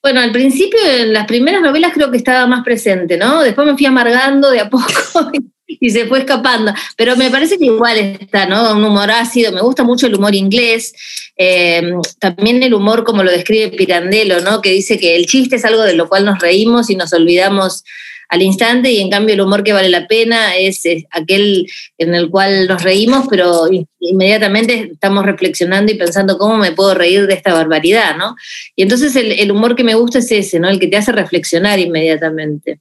Bueno, 0.01 0.19
al 0.19 0.31
principio, 0.31 0.79
en 0.83 1.13
las 1.13 1.27
primeras 1.27 1.61
novelas 1.61 1.93
creo 1.93 2.09
que 2.09 2.17
estaba 2.17 2.47
más 2.47 2.63
presente, 2.63 3.17
¿no? 3.17 3.43
Después 3.43 3.67
me 3.67 3.77
fui 3.77 3.85
amargando 3.85 4.49
de 4.49 4.59
a 4.59 4.67
poco 4.67 5.29
y 5.67 5.91
se 5.91 6.07
fue 6.07 6.17
escapando. 6.17 6.73
Pero 6.97 7.15
me 7.17 7.29
parece 7.29 7.59
que 7.59 7.65
igual 7.65 7.99
está, 7.99 8.47
¿no? 8.47 8.73
Un 8.73 8.83
humor 8.83 9.11
ácido. 9.11 9.51
Me 9.51 9.61
gusta 9.61 9.83
mucho 9.83 10.07
el 10.07 10.15
humor 10.15 10.33
inglés. 10.33 10.91
Eh, 11.37 11.93
también 12.17 12.63
el 12.63 12.73
humor, 12.73 13.03
como 13.03 13.21
lo 13.21 13.29
describe 13.29 13.77
Pirandello, 13.77 14.41
¿no? 14.41 14.59
Que 14.59 14.71
dice 14.71 14.97
que 14.97 15.15
el 15.15 15.27
chiste 15.27 15.57
es 15.57 15.65
algo 15.65 15.83
de 15.83 15.93
lo 15.93 16.09
cual 16.09 16.25
nos 16.25 16.39
reímos 16.39 16.89
y 16.89 16.95
nos 16.95 17.13
olvidamos 17.13 17.83
al 18.29 18.43
instante 18.43 18.91
y 18.91 19.01
en 19.01 19.09
cambio 19.09 19.33
el 19.33 19.41
humor 19.41 19.63
que 19.63 19.73
vale 19.73 19.89
la 19.89 20.07
pena 20.07 20.55
es, 20.55 20.83
aquel 21.11 21.67
en 21.97 22.13
el 22.13 22.29
cual 22.29 22.67
nos 22.67 22.83
reímos, 22.83 23.25
pero 23.27 23.67
inmediatamente 23.99 24.91
estamos 24.93 25.25
reflexionando 25.25 25.91
y 25.91 25.97
pensando 25.97 26.37
cómo 26.37 26.57
me 26.57 26.71
puedo 26.71 26.93
reír 26.93 27.25
de 27.25 27.33
esta 27.33 27.53
barbaridad, 27.53 28.15
¿no? 28.15 28.35
Y 28.75 28.83
entonces 28.83 29.15
el, 29.15 29.51
humor 29.51 29.75
que 29.75 29.83
me 29.83 29.95
gusta 29.95 30.19
es 30.19 30.31
ese, 30.31 30.59
¿no? 30.59 30.69
El 30.69 30.79
que 30.79 30.87
te 30.87 30.97
hace 30.97 31.11
reflexionar 31.11 31.79
inmediatamente. 31.79 32.79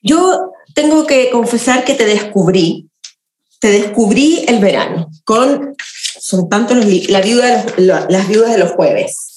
Yo 0.00 0.52
tengo 0.72 1.04
que 1.04 1.30
confesar 1.30 1.84
que 1.84 1.94
te 1.94 2.06
descubrí, 2.06 2.88
te 3.58 3.72
descubrí 3.72 4.44
el 4.46 4.60
verano, 4.60 5.10
con, 5.24 5.74
son 6.20 6.48
tantos 6.48 6.76
los, 6.76 7.08
la 7.08 7.20
viuda, 7.20 7.66
las 7.76 8.28
viudas 8.28 8.52
de 8.52 8.58
los 8.58 8.70
jueves. 8.70 9.35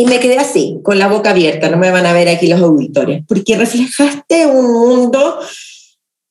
Y 0.00 0.06
me 0.06 0.18
quedé 0.18 0.38
así, 0.38 0.78
con 0.82 0.98
la 0.98 1.08
boca 1.08 1.28
abierta, 1.28 1.68
no 1.68 1.76
me 1.76 1.90
van 1.90 2.06
a 2.06 2.14
ver 2.14 2.26
aquí 2.30 2.46
los 2.46 2.62
auditores, 2.62 3.22
porque 3.28 3.54
reflejaste 3.58 4.46
un 4.46 4.72
mundo 4.72 5.38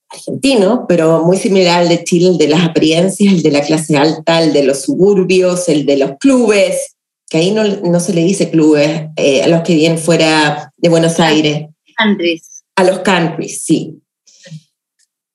argentino, 0.09 0.85
pero 0.89 1.23
muy 1.23 1.37
similar 1.37 1.81
al 1.81 1.89
de 1.89 2.03
Chile, 2.03 2.29
el 2.29 2.39
de 2.39 2.47
las 2.47 2.63
apariencias, 2.63 3.31
el 3.31 3.43
de 3.43 3.51
la 3.51 3.61
clase 3.61 3.95
alta, 3.95 4.41
el 4.41 4.53
de 4.53 4.63
los 4.63 4.81
suburbios, 4.81 5.69
el 5.69 5.85
de 5.85 5.97
los 5.97 6.13
clubes, 6.19 6.95
que 7.29 7.37
ahí 7.37 7.51
no, 7.51 7.63
no 7.63 7.99
se 7.99 8.15
le 8.15 8.23
dice 8.23 8.49
clubes 8.49 9.09
eh, 9.17 9.43
a 9.43 9.47
los 9.47 9.61
que 9.61 9.75
vienen 9.75 9.99
fuera 9.99 10.73
de 10.75 10.89
Buenos 10.89 11.19
Aires. 11.19 11.67
Countries. 11.95 12.63
A 12.75 12.83
los 12.83 12.97
countries, 13.01 13.61
sí. 13.61 14.01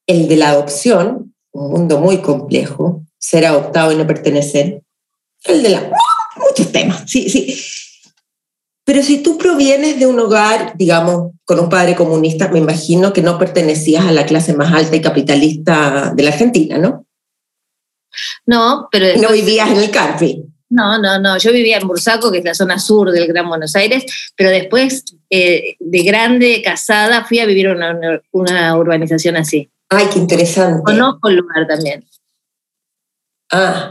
El 0.08 0.26
de 0.26 0.36
la 0.38 0.48
adopción, 0.48 1.36
un 1.52 1.70
mundo 1.70 2.00
muy 2.00 2.18
complejo, 2.18 3.04
ser 3.16 3.46
adoptado 3.46 3.92
y 3.92 3.94
no 3.94 4.08
pertenecer. 4.08 4.82
El 5.44 5.62
de 5.62 5.68
la... 5.68 5.88
Muchos 6.48 6.72
temas, 6.72 7.04
sí, 7.06 7.30
sí. 7.30 7.56
Pero 8.84 9.02
si 9.02 9.22
tú 9.22 9.38
provienes 9.38 9.98
de 9.98 10.06
un 10.06 10.20
hogar, 10.20 10.74
digamos, 10.76 11.32
con 11.44 11.58
un 11.58 11.70
padre 11.70 11.96
comunista, 11.96 12.48
me 12.48 12.58
imagino 12.58 13.12
que 13.12 13.22
no 13.22 13.38
pertenecías 13.38 14.04
a 14.04 14.12
la 14.12 14.26
clase 14.26 14.54
más 14.54 14.72
alta 14.72 14.94
y 14.94 15.00
capitalista 15.00 16.12
de 16.14 16.22
la 16.22 16.30
Argentina, 16.30 16.76
¿no? 16.76 17.06
No, 18.46 18.88
pero... 18.92 19.20
no 19.20 19.32
vivías 19.32 19.70
en 19.70 19.78
el 19.78 19.90
Carpi. 19.90 20.44
No, 20.68 20.98
no, 20.98 21.18
no. 21.18 21.38
Yo 21.38 21.52
vivía 21.52 21.78
en 21.78 21.86
Bursaco, 21.86 22.30
que 22.30 22.38
es 22.38 22.44
la 22.44 22.54
zona 22.54 22.78
sur 22.78 23.10
del 23.10 23.26
Gran 23.26 23.48
Buenos 23.48 23.74
Aires, 23.76 24.04
pero 24.36 24.50
después, 24.50 25.04
eh, 25.30 25.76
de 25.78 26.02
grande, 26.02 26.62
casada, 26.62 27.24
fui 27.24 27.38
a 27.38 27.46
vivir 27.46 27.68
una, 27.68 28.20
una 28.32 28.76
urbanización 28.76 29.36
así. 29.36 29.70
Ay, 29.88 30.08
qué 30.12 30.18
interesante. 30.18 30.82
Conozco 30.84 31.28
el 31.28 31.36
lugar 31.36 31.66
también. 31.66 32.04
Ah. 33.52 33.88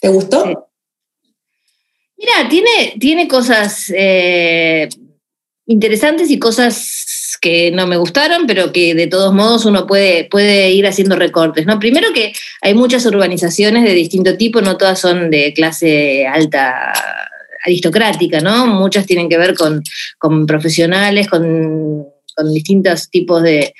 ¿Te 0.00 0.08
gustó? 0.08 0.68
Mira, 2.24 2.48
tiene, 2.48 2.94
tiene 2.98 3.28
cosas 3.28 3.92
eh, 3.94 4.88
interesantes 5.66 6.30
y 6.30 6.38
cosas 6.38 7.36
que 7.38 7.70
no 7.70 7.86
me 7.86 7.98
gustaron, 7.98 8.46
pero 8.46 8.72
que 8.72 8.94
de 8.94 9.08
todos 9.08 9.34
modos 9.34 9.66
uno 9.66 9.86
puede, 9.86 10.24
puede 10.24 10.70
ir 10.70 10.86
haciendo 10.86 11.16
recortes. 11.16 11.66
¿no? 11.66 11.78
Primero 11.78 12.14
que 12.14 12.32
hay 12.62 12.72
muchas 12.72 13.04
urbanizaciones 13.04 13.84
de 13.84 13.92
distinto 13.92 14.38
tipo, 14.38 14.62
no 14.62 14.78
todas 14.78 14.98
son 14.98 15.30
de 15.30 15.52
clase 15.52 16.26
alta 16.26 16.94
aristocrática, 17.62 18.40
¿no? 18.40 18.68
Muchas 18.68 19.04
tienen 19.04 19.28
que 19.28 19.36
ver 19.36 19.54
con, 19.54 20.46
profesionales, 20.46 21.28
con, 21.28 22.06
distintos 22.52 23.10
tipos 23.10 23.42
de, 23.42 23.74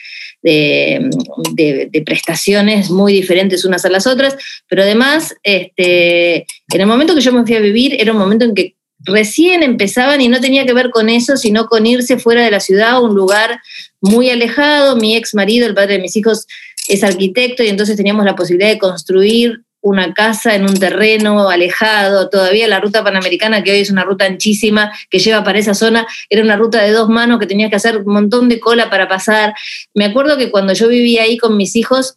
de, 0.45 2.03
prestaciones 2.05 2.91
muy 2.91 3.13
diferentes 3.13 3.65
unas 3.65 3.85
a 3.85 3.91
las 3.91 4.07
otras, 4.07 4.37
pero 4.69 4.83
además, 4.83 5.35
este, 5.43 6.47
en 6.73 6.81
el 6.81 6.87
momento 6.87 7.15
que 7.15 7.21
yo 7.21 7.33
me 7.33 7.45
fui 7.45 7.57
a 7.57 7.61
vivir, 7.61 7.97
era 7.99 8.13
un 8.13 8.19
momento 8.19 8.45
en 8.45 8.55
que 8.55 8.77
recién 9.01 9.63
empezaban 9.63 10.21
y 10.21 10.29
no 10.29 10.41
tenía 10.41 10.67
que 10.67 10.73
ver 10.73 10.91
con 10.91 11.09
eso, 11.09 11.37
sino 11.37 11.67
con 11.67 11.87
irse 11.87 12.19
fuera 12.19 12.45
de 12.45 12.51
la 12.51 12.61
ciudad 12.61 12.91
a 12.91 13.01
un 13.01 13.15
lugar 13.15 13.61
muy 14.01 14.31
alejado. 14.31 14.97
Mi 14.97 15.17
ex 15.17 15.35
marido, 15.35 15.67
el 15.67 15.75
padre 15.75 15.95
de 15.95 16.03
mis 16.03 16.17
hijos, 16.17 16.47
es 16.89 17.03
arquitecto 17.03 17.63
y 17.63 17.69
entonces 17.69 17.97
teníamos 17.97 18.25
la 18.25 18.37
posibilidad 18.37 18.71
de 18.71 18.79
construir 18.79 19.63
una 19.85 20.15
casa 20.15 20.55
en 20.55 20.63
un 20.63 20.79
terreno 20.79 21.51
alejado, 21.51 22.31
todavía 22.31 22.67
la 22.67 22.81
ruta 22.81 23.05
panamericana, 23.05 23.63
que 23.63 23.71
hoy 23.71 23.81
es 23.81 23.91
una 23.91 24.03
ruta 24.03 24.25
anchísima 24.25 24.91
que 25.11 25.19
lleva 25.19 25.45
para 25.45 25.59
esa 25.59 25.75
zona, 25.75 26.07
era 26.31 26.43
una 26.43 26.57
ruta 26.57 26.83
de 26.83 26.91
dos 26.91 27.11
manos 27.11 27.39
que 27.39 27.47
tenías 27.47 27.69
que 27.69 27.77
hacer 27.77 27.99
un 27.99 28.13
montón 28.13 28.49
de 28.49 28.59
cola 28.61 28.89
para 28.89 29.09
pasar. 29.09 29.55
Me 29.93 30.07
acuerdo 30.07 30.39
que 30.39 30.51
cuando 30.51 30.73
yo 30.73 30.89
vivía 30.89 31.25
ahí 31.25 31.37
con 31.37 31.59
mis 31.59 31.77
hijos, 31.77 32.17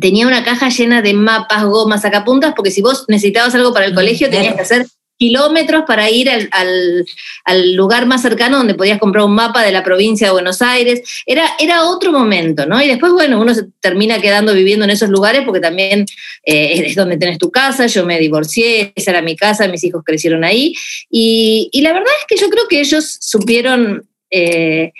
tenía 0.00 0.26
una 0.26 0.42
caja 0.44 0.70
llena 0.70 1.02
de 1.02 1.12
mapas, 1.12 1.62
gomas, 1.64 2.02
sacapuntas, 2.02 2.54
porque 2.56 2.70
si 2.70 2.80
vos 2.80 3.04
necesitabas 3.06 3.54
algo 3.54 3.74
para 3.74 3.84
el 3.84 3.94
colegio, 3.94 4.30
tenías 4.30 4.54
que 4.54 4.62
hacer 4.62 4.86
kilómetros 5.18 5.82
para 5.86 6.08
ir 6.10 6.30
al, 6.30 7.74
lugar 7.74 8.06
más 8.06 8.22
cercano 8.22 8.58
donde 8.58 8.74
podías 8.74 8.98
comprar 8.98 9.24
un 9.24 9.34
mapa 9.34 9.62
de 9.62 9.72
la 9.72 9.82
provincia 9.82 10.28
de 10.28 10.32
Buenos 10.32 10.62
Aires. 10.62 11.02
Era, 11.26 11.44
era 11.58 11.84
otro 11.84 12.12
momento, 12.12 12.66
¿no? 12.66 12.80
Y 12.80 12.88
después, 12.88 13.12
bueno, 13.12 13.40
uno 13.40 13.54
se 13.54 13.64
termina 13.80 14.20
quedando 14.20 14.54
viviendo 14.54 14.84
en 14.84 14.90
esos 14.90 15.10
lugares 15.10 15.42
porque 15.44 15.60
también 15.60 16.06
eh, 16.44 16.82
es 16.86 16.94
donde 16.94 17.18
tenés 17.18 17.38
tu 17.38 17.50
casa, 17.50 17.86
yo 17.86 18.06
me 18.06 18.18
divorcié, 18.18 18.92
esa 18.94 19.10
era 19.10 19.22
mi 19.22 19.36
casa, 19.36 19.68
mis 19.68 19.84
hijos 19.84 20.02
crecieron 20.04 20.44
ahí. 20.44 20.72
Y, 21.10 21.70
la 21.82 21.92
verdad 21.92 22.12
es 22.20 22.26
que 22.28 22.42
yo 22.42 22.48
creo 22.50 22.66
que 22.68 22.80
ellos 22.80 23.18
supieron... 23.20 24.08
Eh, 24.30 24.92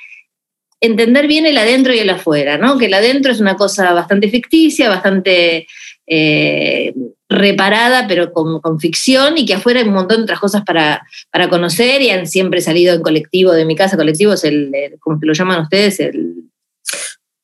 entender 0.81 1.27
bien 1.27 1.45
el 1.45 1.59
adentro 1.59 1.93
y 1.93 1.99
el 1.99 2.09
afuera, 2.09 2.57
¿no? 2.57 2.79
Que 2.79 2.87
el 2.87 2.95
adentro 2.95 3.33
es 3.33 3.41
una 3.41 3.57
cosa 3.57 3.93
bastante 3.93 4.29
ficticia, 4.29 4.89
bastante 4.89 5.67
eh, 6.07 6.95
reparada, 7.29 8.07
pero 8.09 8.33
con, 8.33 8.81
ficción, 8.81 9.37
y 9.37 9.47
que 9.47 9.55
afuera 9.55 9.81
hay 9.81 9.89
un 9.89 9.95
montón 9.95 10.19
de 10.19 10.23
otras 10.25 10.41
cosas 10.41 10.63
para, 10.65 11.07
para 11.31 11.49
conocer 11.49 12.01
y 12.03 12.11
han 12.11 12.27
siempre 12.27 12.61
salido 12.61 12.95
en 12.95 13.03
colectivo 13.03 13.53
de 13.53 13.65
mi 13.65 13.77
casa. 13.77 13.97
Colectivo 13.97 14.33
es 14.33 14.45
el, 14.45 14.73
como 15.01 15.19
lo 15.21 15.33
llaman 15.33 15.63
ustedes, 15.63 16.01
el 16.01 16.49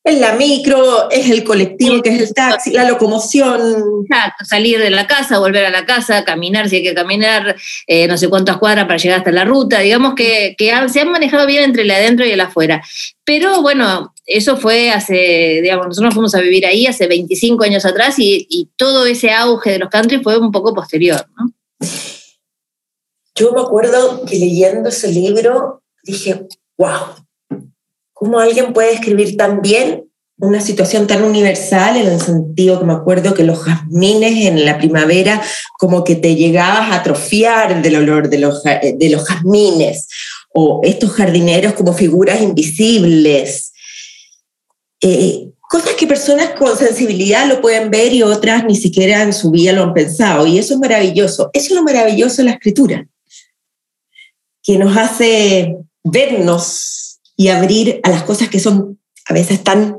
es 0.05 0.19
la 0.19 0.33
micro, 0.33 1.09
es 1.09 1.31
el 1.31 1.43
colectivo, 1.43 2.03
que 2.03 2.09
es 2.09 2.21
el 2.21 2.33
taxi, 2.35 2.71
la 2.73 2.87
locomoción. 2.87 4.05
Exacto, 4.07 4.45
salir 4.45 4.77
de 4.77 4.91
la 4.91 5.07
casa, 5.07 5.39
volver 5.39 5.65
a 5.65 5.71
la 5.71 5.87
casa, 5.87 6.23
caminar 6.23 6.69
si 6.69 6.75
hay 6.75 6.83
que 6.83 6.93
caminar, 6.93 7.55
eh, 7.87 8.07
no 8.07 8.15
sé 8.15 8.29
cuántas 8.29 8.57
cuadras 8.57 8.85
para 8.85 8.97
llegar 8.97 9.17
hasta 9.17 9.31
la 9.31 9.45
ruta. 9.45 9.79
Digamos 9.79 10.13
que, 10.13 10.55
se 10.59 11.01
han 11.01 11.09
manejado 11.09 11.47
bien 11.47 11.63
entre 11.63 11.81
el 11.81 11.89
adentro 11.89 12.23
y 12.23 12.29
el 12.29 12.39
afuera. 12.39 12.83
Pero 13.23 13.63
bueno, 13.63 14.13
eso 14.25 14.57
fue 14.57 14.91
hace, 14.91 15.59
digamos, 15.61 15.87
nosotros 15.87 16.13
fuimos 16.13 16.35
a 16.35 16.41
vivir 16.41 16.65
ahí 16.65 16.87
hace 16.87 17.07
25 17.07 17.63
años 17.63 17.85
atrás 17.85 18.15
y, 18.17 18.69
todo 18.77 19.05
ese 19.05 19.31
auge 19.31 19.71
de 19.71 19.79
los 19.79 19.89
country 19.89 20.21
fue 20.21 20.37
un 20.37 20.51
poco 20.51 20.73
posterior, 20.73 21.25
¿no? 21.37 21.53
Yo 23.35 23.51
me 23.51 23.61
acuerdo 23.61 24.25
que 24.25 24.37
leyendo 24.37 24.89
ese 24.89 25.09
libro 25.11 25.83
dije, 26.03 26.47
wow, 26.77 27.25
¿Cómo 28.17 28.39
alguien 28.39 28.71
puede 28.71 28.93
escribir 28.93 29.35
tan 29.35 29.61
bien 29.61 30.09
una 30.39 30.61
situación 30.61 31.05
tan 31.05 31.21
universal 31.21 31.97
en 31.97 32.07
el 32.07 32.21
sentido 32.21 32.79
que 32.79 32.85
me 32.85 32.93
acuerdo 32.93 33.33
que 33.33 33.43
los 33.43 33.59
jazmines 33.59 34.47
en 34.47 34.65
la 34.65 34.77
primavera 34.77 35.41
como 35.77 36.05
que 36.05 36.15
te 36.15 36.35
llegabas 36.35 36.91
a 36.91 36.95
atrofiar 36.95 37.81
del 37.81 37.97
olor 37.97 38.29
de 38.29 38.39
los, 38.39 38.63
de 38.63 39.09
los 39.09 39.27
jazmines 39.27 40.07
o 40.53 40.79
estos 40.83 41.11
jardineros 41.11 41.73
como 41.73 41.91
figuras 41.91 42.41
invisibles. 42.41 43.73
Eh, 45.07 45.51
cosas 45.61 45.93
que 45.93 46.07
personas 46.07 46.55
con 46.57 46.75
sensibilidad 46.75 47.47
lo 47.47 47.61
pueden 47.61 47.91
ver 47.91 48.11
y 48.11 48.23
otras 48.23 48.65
ni 48.65 48.75
siquiera 48.75 49.21
en 49.21 49.33
su 49.33 49.51
vida 49.51 49.71
lo 49.71 49.83
han 49.83 49.93
pensado. 49.93 50.47
Y 50.47 50.57
eso 50.57 50.73
es 50.73 50.79
maravilloso. 50.79 51.51
Eso 51.53 51.67
es 51.67 51.75
lo 51.75 51.83
maravilloso 51.83 52.37
de 52.37 52.45
la 52.45 52.51
escritura, 52.53 53.07
que 54.63 54.79
nos 54.79 54.97
hace 54.97 55.77
vernos 56.03 57.19
y 57.37 57.49
abrir 57.49 57.99
a 58.01 58.09
las 58.09 58.23
cosas 58.23 58.49
que 58.49 58.59
son 58.59 58.99
a 59.27 59.33
veces 59.35 59.63
tan 59.63 59.95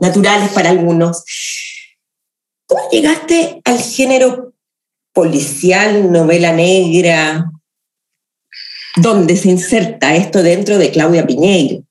naturales 0.00 0.50
para 0.52 0.70
algunos. 0.70 1.24
¿Cómo 2.66 2.88
llegaste 2.92 3.60
al 3.64 3.80
género 3.80 4.54
policial, 5.12 6.12
novela 6.12 6.52
negra? 6.52 7.50
¿Dónde 8.94 9.36
se 9.36 9.48
inserta 9.48 10.14
esto 10.14 10.44
dentro 10.44 10.78
de 10.78 10.92
Claudia 10.92 11.26
Piñeiro? 11.26 11.87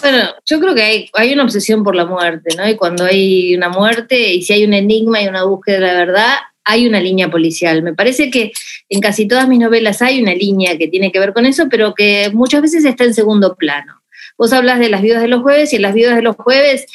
Bueno, 0.00 0.30
yo 0.44 0.60
creo 0.60 0.74
que 0.74 0.82
hay, 0.82 1.10
hay, 1.14 1.32
una 1.32 1.44
obsesión 1.44 1.84
por 1.84 1.94
la 1.94 2.06
muerte, 2.06 2.56
¿no? 2.56 2.68
Y 2.68 2.76
cuando 2.76 3.04
hay 3.04 3.54
una 3.54 3.68
muerte 3.68 4.34
y 4.34 4.42
si 4.42 4.52
hay 4.52 4.64
un 4.64 4.74
enigma 4.74 5.22
y 5.22 5.28
una 5.28 5.44
búsqueda 5.44 5.76
de 5.76 5.86
la 5.86 5.94
verdad, 5.94 6.34
hay 6.64 6.86
una 6.86 7.00
línea 7.00 7.30
policial. 7.30 7.82
Me 7.82 7.94
parece 7.94 8.30
que 8.30 8.52
en 8.88 9.00
casi 9.00 9.28
todas 9.28 9.46
mis 9.46 9.60
novelas 9.60 10.02
hay 10.02 10.20
una 10.20 10.34
línea 10.34 10.76
que 10.76 10.88
tiene 10.88 11.12
que 11.12 11.20
ver 11.20 11.32
con 11.32 11.46
eso, 11.46 11.68
pero 11.70 11.94
que 11.94 12.30
muchas 12.32 12.62
veces 12.62 12.84
está 12.84 13.04
en 13.04 13.14
segundo 13.14 13.54
plano. 13.54 14.02
Vos 14.36 14.52
hablas 14.52 14.80
de 14.80 14.88
las 14.88 15.02
viudas 15.02 15.22
de 15.22 15.28
los 15.28 15.42
jueves 15.42 15.72
y 15.72 15.76
en 15.76 15.82
las 15.82 15.94
viudas 15.94 16.16
de 16.16 16.22
los 16.22 16.36
jueves 16.36 16.86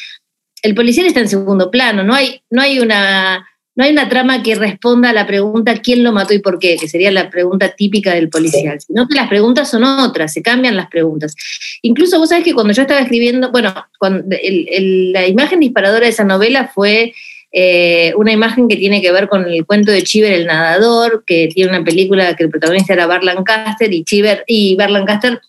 el 0.61 0.75
policial 0.75 1.07
está 1.07 1.19
en 1.19 1.27
segundo 1.27 1.71
plano, 1.71 2.03
no 2.03 2.13
hay, 2.13 2.43
no 2.49 2.61
hay 2.61 2.79
una... 2.79 3.47
No 3.81 3.85
hay 3.85 3.93
una 3.93 4.09
trama 4.09 4.43
que 4.43 4.53
responda 4.53 5.09
a 5.09 5.13
la 5.13 5.25
pregunta 5.25 5.75
quién 5.81 6.03
lo 6.03 6.11
mató 6.11 6.35
y 6.35 6.37
por 6.37 6.59
qué, 6.59 6.77
que 6.79 6.87
sería 6.87 7.09
la 7.09 7.31
pregunta 7.31 7.69
típica 7.69 8.13
del 8.13 8.29
policial, 8.29 8.79
sino 8.79 9.07
que 9.07 9.15
las 9.15 9.27
preguntas 9.27 9.71
son 9.71 9.83
otras, 9.83 10.31
se 10.33 10.43
cambian 10.43 10.75
las 10.75 10.87
preguntas. 10.87 11.35
Incluso 11.81 12.19
vos 12.19 12.29
sabés 12.29 12.43
que 12.43 12.53
cuando 12.53 12.73
yo 12.73 12.83
estaba 12.83 12.99
escribiendo, 12.99 13.49
bueno, 13.49 13.73
la 13.99 15.27
imagen 15.27 15.61
disparadora 15.61 16.05
de 16.05 16.11
esa 16.11 16.23
novela 16.23 16.69
fue 16.71 17.15
eh, 17.51 18.13
una 18.17 18.31
imagen 18.31 18.67
que 18.67 18.75
tiene 18.75 19.01
que 19.01 19.11
ver 19.11 19.27
con 19.27 19.49
el 19.49 19.65
cuento 19.65 19.91
de 19.91 20.03
Chiver 20.03 20.31
el 20.31 20.45
nadador, 20.45 21.23
que 21.25 21.49
tiene 21.51 21.71
una 21.71 21.83
película 21.83 22.35
que 22.35 22.43
el 22.43 22.51
protagonista 22.51 22.93
era 22.93 23.07
Bar 23.07 23.23
Lancaster 23.23 23.91
y 23.91 24.03
Chiver 24.03 24.43
y 24.45 24.75
Bar 24.75 24.91
Lancaster 24.91 25.41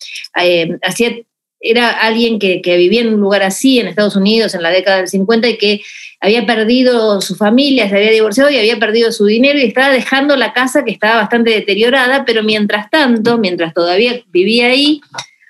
eh, 0.42 0.78
hacía 0.82 1.14
era 1.62 1.90
alguien 1.90 2.38
que, 2.38 2.60
vivía 2.76 3.02
en 3.02 3.14
un 3.14 3.20
lugar 3.20 3.42
así 3.42 3.78
en 3.78 3.86
Estados 3.86 4.16
Unidos 4.16 4.54
en 4.54 4.62
la 4.62 4.70
década 4.70 4.98
del 4.98 5.08
50 5.08 5.48
y 5.48 5.56
que 5.56 5.80
había 6.22 6.46
perdido 6.46 7.20
su 7.20 7.34
familia, 7.34 7.88
se 7.88 7.96
había 7.96 8.12
divorciado 8.12 8.48
y 8.48 8.56
había 8.56 8.78
perdido 8.78 9.10
su 9.10 9.26
dinero 9.26 9.58
y 9.58 9.64
estaba 9.64 9.90
dejando 9.90 10.36
la 10.36 10.52
casa 10.52 10.84
que 10.84 10.92
estaba 10.92 11.16
bastante 11.16 11.50
deteriorada, 11.50 12.24
pero 12.24 12.44
mientras 12.44 12.88
tanto, 12.90 13.38
mientras 13.38 13.74
todavía 13.74 14.22
vivía 14.28 14.68
ahí, 14.68 15.00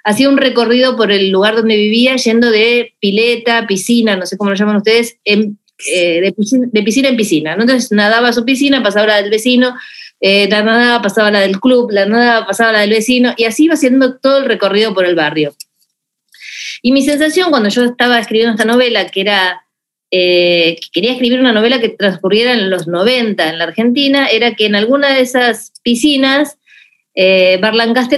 hacía 0.02 0.30
un 0.30 0.38
recorrido 0.38 0.96
por 0.96 1.12
el 1.12 1.28
lugar 1.30 1.56
donde 1.56 1.76
vivía 1.76 2.16
yendo 2.16 2.50
de 2.50 2.94
pileta, 3.00 3.66
piscina, 3.66 4.16
no 4.16 4.24
sé 4.24 4.38
cómo 4.38 4.48
lo 4.48 4.56
llaman 4.56 4.76
ustedes, 4.76 5.18
eh, 5.26 5.50
de, 6.22 6.32
piscina, 6.32 7.08
en 7.10 7.16
piscina. 7.16 7.52
Entonces 7.52 7.92
nadaba 7.92 8.28
a 8.28 8.32
su 8.32 8.46
piscina, 8.46 8.82
pasaba 8.82 9.08
la 9.08 9.20
del 9.20 9.30
vecino, 9.30 9.76
eh, 10.20 10.48
la 10.50 10.62
nadaba, 10.62 11.02
pasaba 11.02 11.30
la 11.30 11.40
del 11.40 11.60
club, 11.60 11.90
la 11.90 12.06
nadaba, 12.06 12.46
pasaba 12.46 12.72
la 12.72 12.80
del 12.80 12.90
vecino, 12.90 13.34
y 13.36 13.44
así 13.44 13.64
iba 13.64 13.74
haciendo 13.74 14.16
todo 14.16 14.38
el 14.38 14.46
recorrido 14.46 14.94
por 14.94 15.04
el 15.04 15.16
barrio. 15.16 15.54
Y 16.80 16.92
mi 16.92 17.02
sensación 17.02 17.50
cuando 17.50 17.68
yo 17.68 17.84
estaba 17.84 18.18
escribiendo 18.18 18.52
esta 18.52 18.64
novela, 18.64 19.06
que 19.08 19.20
era 19.20 19.61
eh, 20.14 20.76
que 20.78 20.88
quería 20.92 21.12
escribir 21.12 21.40
una 21.40 21.52
novela 21.52 21.80
que 21.80 21.88
transcurriera 21.88 22.52
en 22.52 22.68
los 22.68 22.86
90 22.86 23.48
en 23.48 23.58
la 23.58 23.64
Argentina, 23.64 24.28
era 24.28 24.54
que 24.54 24.66
en 24.66 24.74
alguna 24.74 25.14
de 25.14 25.22
esas 25.22 25.72
piscinas 25.82 26.58
eh, 27.14 27.58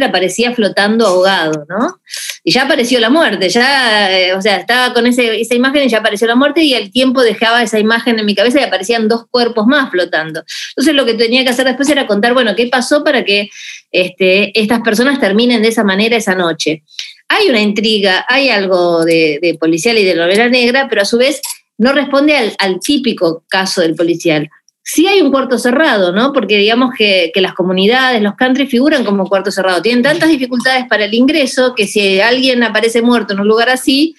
aparecía 0.02 0.52
flotando 0.52 1.07
ahogado, 1.07 1.64
¿no? 1.68 2.00
Y 2.42 2.52
ya 2.52 2.64
apareció 2.64 2.98
la 2.98 3.11
muerte, 3.11 3.48
ya, 3.48 4.18
eh, 4.18 4.35
o 4.35 4.42
sea, 4.42 4.57
estaba 4.57 4.92
con 4.92 5.07
ese, 5.07 5.40
esa 5.40 5.54
imagen 5.54 5.85
y 5.85 5.88
ya 5.88 5.98
apareció 5.98 6.26
la 6.26 6.35
muerte 6.35 6.62
y 6.62 6.74
al 6.74 6.90
tiempo 6.90 7.22
dejaba 7.22 7.62
esa 7.62 7.78
imagen 7.78 8.18
en 8.18 8.26
mi 8.26 8.35
cabeza 8.35 8.61
y 8.61 8.64
aparecían 8.64 9.07
dos 9.07 9.26
cuerpos 9.30 9.66
más 9.66 9.90
flotando. 9.90 10.44
Entonces 10.70 10.94
lo 10.94 11.07
que 11.07 11.14
tenía 11.14 11.44
que 11.44 11.50
hacer 11.50 11.64
después 11.64 11.88
era 11.88 12.09
contar, 12.09 12.35
bueno, 12.35 12.57
qué 12.57 12.66
pasó 12.66 13.04
para 13.04 13.24
que 13.24 13.48
este, 13.92 14.59
estas 14.61 14.80
personas 14.80 15.20
terminen 15.20 15.62
de 15.62 15.68
esa 15.68 15.85
manera 15.85 16.16
esa 16.16 16.35
noche 16.35 16.83
hay 17.28 17.48
una 17.48 17.61
intriga, 17.61 18.24
hay 18.28 18.50
algo 18.50 19.04
de, 19.04 19.57
policial 19.59 19.98
y 19.98 20.04
de 20.04 20.14
novela 20.14 20.48
negra, 20.48 20.88
pero 20.88 21.02
a 21.02 21.04
su 21.04 21.18
vez 21.18 21.40
no 21.78 21.92
responde 21.92 22.37
al, 22.58 22.80
típico 22.80 23.44
caso 23.48 23.80
del 23.80 23.94
policial. 23.94 24.48
Sí 24.82 25.06
hay 25.06 25.22
un 25.22 25.30
cuarto 25.30 25.58
cerrado, 25.58 26.12
¿no? 26.12 26.32
Porque 26.32 26.58
digamos 26.58 26.92
que, 26.96 27.32
las 27.37 27.54
comunidades, 27.54 28.20
los 28.22 28.34
country 28.34 28.66
figuran 28.66 29.04
como 29.04 29.28
cuarto 29.28 29.50
cerrado. 29.50 29.80
Tienen 29.80 30.02
tantas 30.02 30.28
dificultades 30.28 30.87
para 30.88 31.06
el 31.06 31.14
ingreso 31.14 31.74
que 31.74 31.87
si 31.87 32.20
alguien 32.20 32.62
aparece 32.62 33.00
muerto 33.00 33.32
en 33.32 33.40
un 33.40 33.48
lugar 33.48 33.70
así, 33.70 34.14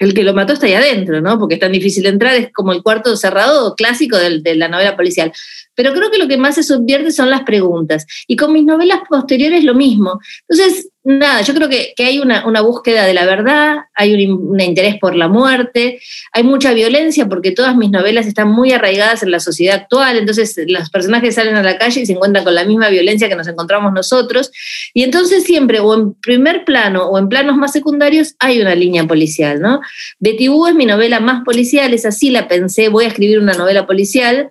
el 0.00 0.12
que 0.12 0.24
lo 0.24 0.34
mató 0.34 0.52
está 0.52 0.66
ahí 0.66 0.74
adentro, 0.74 1.20
¿no? 1.20 1.38
Porque 1.38 1.54
es 1.54 1.60
tan 1.60 1.72
difícil 1.72 2.04
entrar, 2.06 2.34
es 2.34 2.52
como 2.52 2.72
el 2.72 2.82
cuarto 2.82 3.16
cerrado 3.16 3.74
clásico 3.76 4.16
de, 4.16 4.40
de 4.40 4.56
la 4.56 4.68
novela 4.68 4.96
policial. 4.96 5.32
Pero 5.74 5.92
creo 5.92 6.10
que 6.10 6.18
lo 6.18 6.28
que 6.28 6.36
más 6.36 6.54
se 6.54 6.62
subvierte 6.62 7.10
son 7.10 7.30
las 7.30 7.42
preguntas. 7.42 8.06
Y 8.26 8.36
con 8.36 8.52
mis 8.52 8.64
novelas 8.64 9.00
posteriores 9.08 9.64
lo 9.64 9.74
mismo. 9.74 10.20
Entonces, 10.48 10.88
nada, 11.04 11.42
yo 11.42 11.54
creo 11.54 11.68
que, 11.68 11.94
hay 11.98 12.18
una, 12.18 12.42
búsqueda 12.62 13.04
de 13.04 13.14
la 13.14 13.26
verdad, 13.26 13.76
hay 13.94 14.14
un, 14.14 14.58
interés 14.58 14.96
por 14.98 15.14
la 15.14 15.28
muerte, 15.28 16.00
hay 16.32 16.42
mucha 16.42 16.72
violencia 16.72 17.28
porque 17.28 17.52
todas 17.52 17.76
mis 17.76 17.90
novelas 17.90 18.26
están 18.26 18.48
muy 18.48 18.72
arraigadas 18.72 19.22
en 19.22 19.30
la 19.30 19.38
sociedad 19.38 19.76
actual, 19.76 20.16
entonces 20.16 20.58
los 20.66 20.88
personajes 20.90 21.34
salen 21.34 21.56
a 21.56 21.62
la 21.62 21.76
calle 21.76 22.00
y 22.00 22.06
se 22.06 22.12
encuentran 22.12 22.44
con 22.44 22.54
la 22.54 22.64
misma 22.64 22.88
violencia 22.88 23.28
que 23.28 23.36
nos 23.36 23.46
encontramos 23.46 23.92
nosotros. 23.92 24.50
Y 24.94 25.02
entonces 25.02 25.44
siempre, 25.44 25.80
o 25.80 25.94
en 25.94 26.14
primer 26.14 26.64
plano 26.64 27.06
o 27.06 27.18
en 27.18 27.28
planos 27.28 27.56
más 27.56 27.72
secundarios, 27.72 28.34
hay 28.38 28.60
una 28.60 28.74
línea 28.74 29.06
policial, 29.06 29.60
¿no? 29.60 29.80
Betty 30.18 30.48
es 30.68 30.74
mi 30.74 30.86
novela 30.86 31.20
más 31.20 31.44
policial, 31.44 31.92
es 31.92 32.06
así, 32.06 32.30
la 32.30 32.48
pensé, 32.48 32.88
voy 32.88 33.04
a 33.04 33.08
escribir 33.08 33.38
una 33.38 33.52
novela 33.52 33.86
policial. 33.86 34.50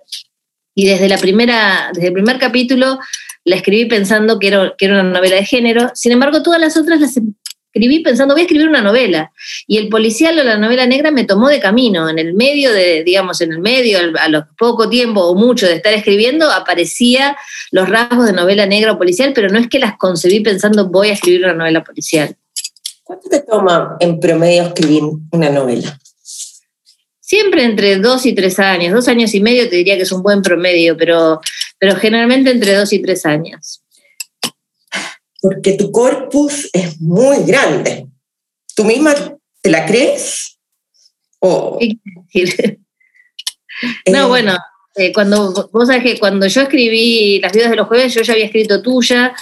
Y 0.74 0.86
desde, 0.86 1.08
la 1.08 1.18
primera, 1.18 1.90
desde 1.92 2.08
el 2.08 2.12
primer 2.12 2.38
capítulo 2.38 2.98
la 3.44 3.56
escribí 3.56 3.84
pensando 3.84 4.38
que 4.38 4.48
era, 4.48 4.74
que 4.76 4.86
era 4.86 5.00
una 5.00 5.10
novela 5.10 5.36
de 5.36 5.44
género. 5.44 5.90
Sin 5.94 6.12
embargo, 6.12 6.42
todas 6.42 6.60
las 6.60 6.76
otras 6.76 7.00
las 7.00 7.16
escribí 7.74 8.00
pensando, 8.00 8.34
voy 8.34 8.42
a 8.42 8.44
escribir 8.44 8.68
una 8.68 8.80
novela. 8.80 9.32
Y 9.66 9.78
el 9.78 9.88
policial 9.88 10.38
o 10.38 10.44
la 10.44 10.56
novela 10.56 10.86
negra 10.86 11.10
me 11.10 11.24
tomó 11.24 11.48
de 11.48 11.60
camino. 11.60 12.08
En 12.08 12.18
el 12.18 12.34
medio 12.34 12.72
de, 12.72 13.02
digamos, 13.04 13.40
en 13.40 13.52
el 13.52 13.58
medio, 13.58 13.98
a 14.18 14.28
lo 14.28 14.46
poco 14.56 14.88
tiempo 14.88 15.22
o 15.22 15.34
mucho 15.34 15.66
de 15.66 15.74
estar 15.74 15.92
escribiendo, 15.92 16.50
aparecía 16.50 17.36
los 17.72 17.88
rasgos 17.88 18.26
de 18.26 18.32
novela 18.32 18.64
negra 18.66 18.92
o 18.92 18.98
policial, 18.98 19.32
pero 19.34 19.48
no 19.48 19.58
es 19.58 19.68
que 19.68 19.80
las 19.80 19.96
concebí 19.98 20.40
pensando, 20.40 20.88
voy 20.88 21.08
a 21.08 21.14
escribir 21.14 21.44
una 21.44 21.54
novela 21.54 21.82
policial. 21.82 22.36
¿Cuánto 23.02 23.28
te 23.28 23.40
toma 23.40 23.96
en 24.00 24.20
promedio 24.20 24.62
escribir 24.62 25.02
una 25.32 25.50
novela? 25.50 25.98
Siempre 27.34 27.64
entre 27.64 27.96
dos 27.96 28.26
y 28.26 28.32
tres 28.32 28.60
años, 28.60 28.94
dos 28.94 29.08
años 29.08 29.34
y 29.34 29.40
medio 29.40 29.68
te 29.68 29.74
diría 29.74 29.96
que 29.96 30.04
es 30.04 30.12
un 30.12 30.22
buen 30.22 30.40
promedio, 30.40 30.96
pero, 30.96 31.40
pero 31.80 31.96
generalmente 31.96 32.52
entre 32.52 32.76
dos 32.76 32.92
y 32.92 33.02
tres 33.02 33.26
años. 33.26 33.82
Porque 35.42 35.72
tu 35.72 35.90
corpus 35.90 36.70
es 36.72 37.00
muy 37.00 37.38
grande. 37.44 38.06
¿Tú 38.76 38.84
misma 38.84 39.16
te 39.60 39.68
la 39.68 39.84
crees? 39.84 40.60
¿O? 41.40 41.76
no, 44.12 44.28
bueno, 44.28 44.56
eh, 44.94 45.12
cuando 45.12 45.68
vos 45.72 45.88
sabés 45.88 46.04
que 46.04 46.20
cuando 46.20 46.46
yo 46.46 46.62
escribí 46.62 47.40
Las 47.40 47.52
vidas 47.52 47.70
de 47.70 47.76
los 47.76 47.88
jueves, 47.88 48.14
yo 48.14 48.22
ya 48.22 48.34
había 48.34 48.44
escrito 48.44 48.80
tuya, 48.80 49.34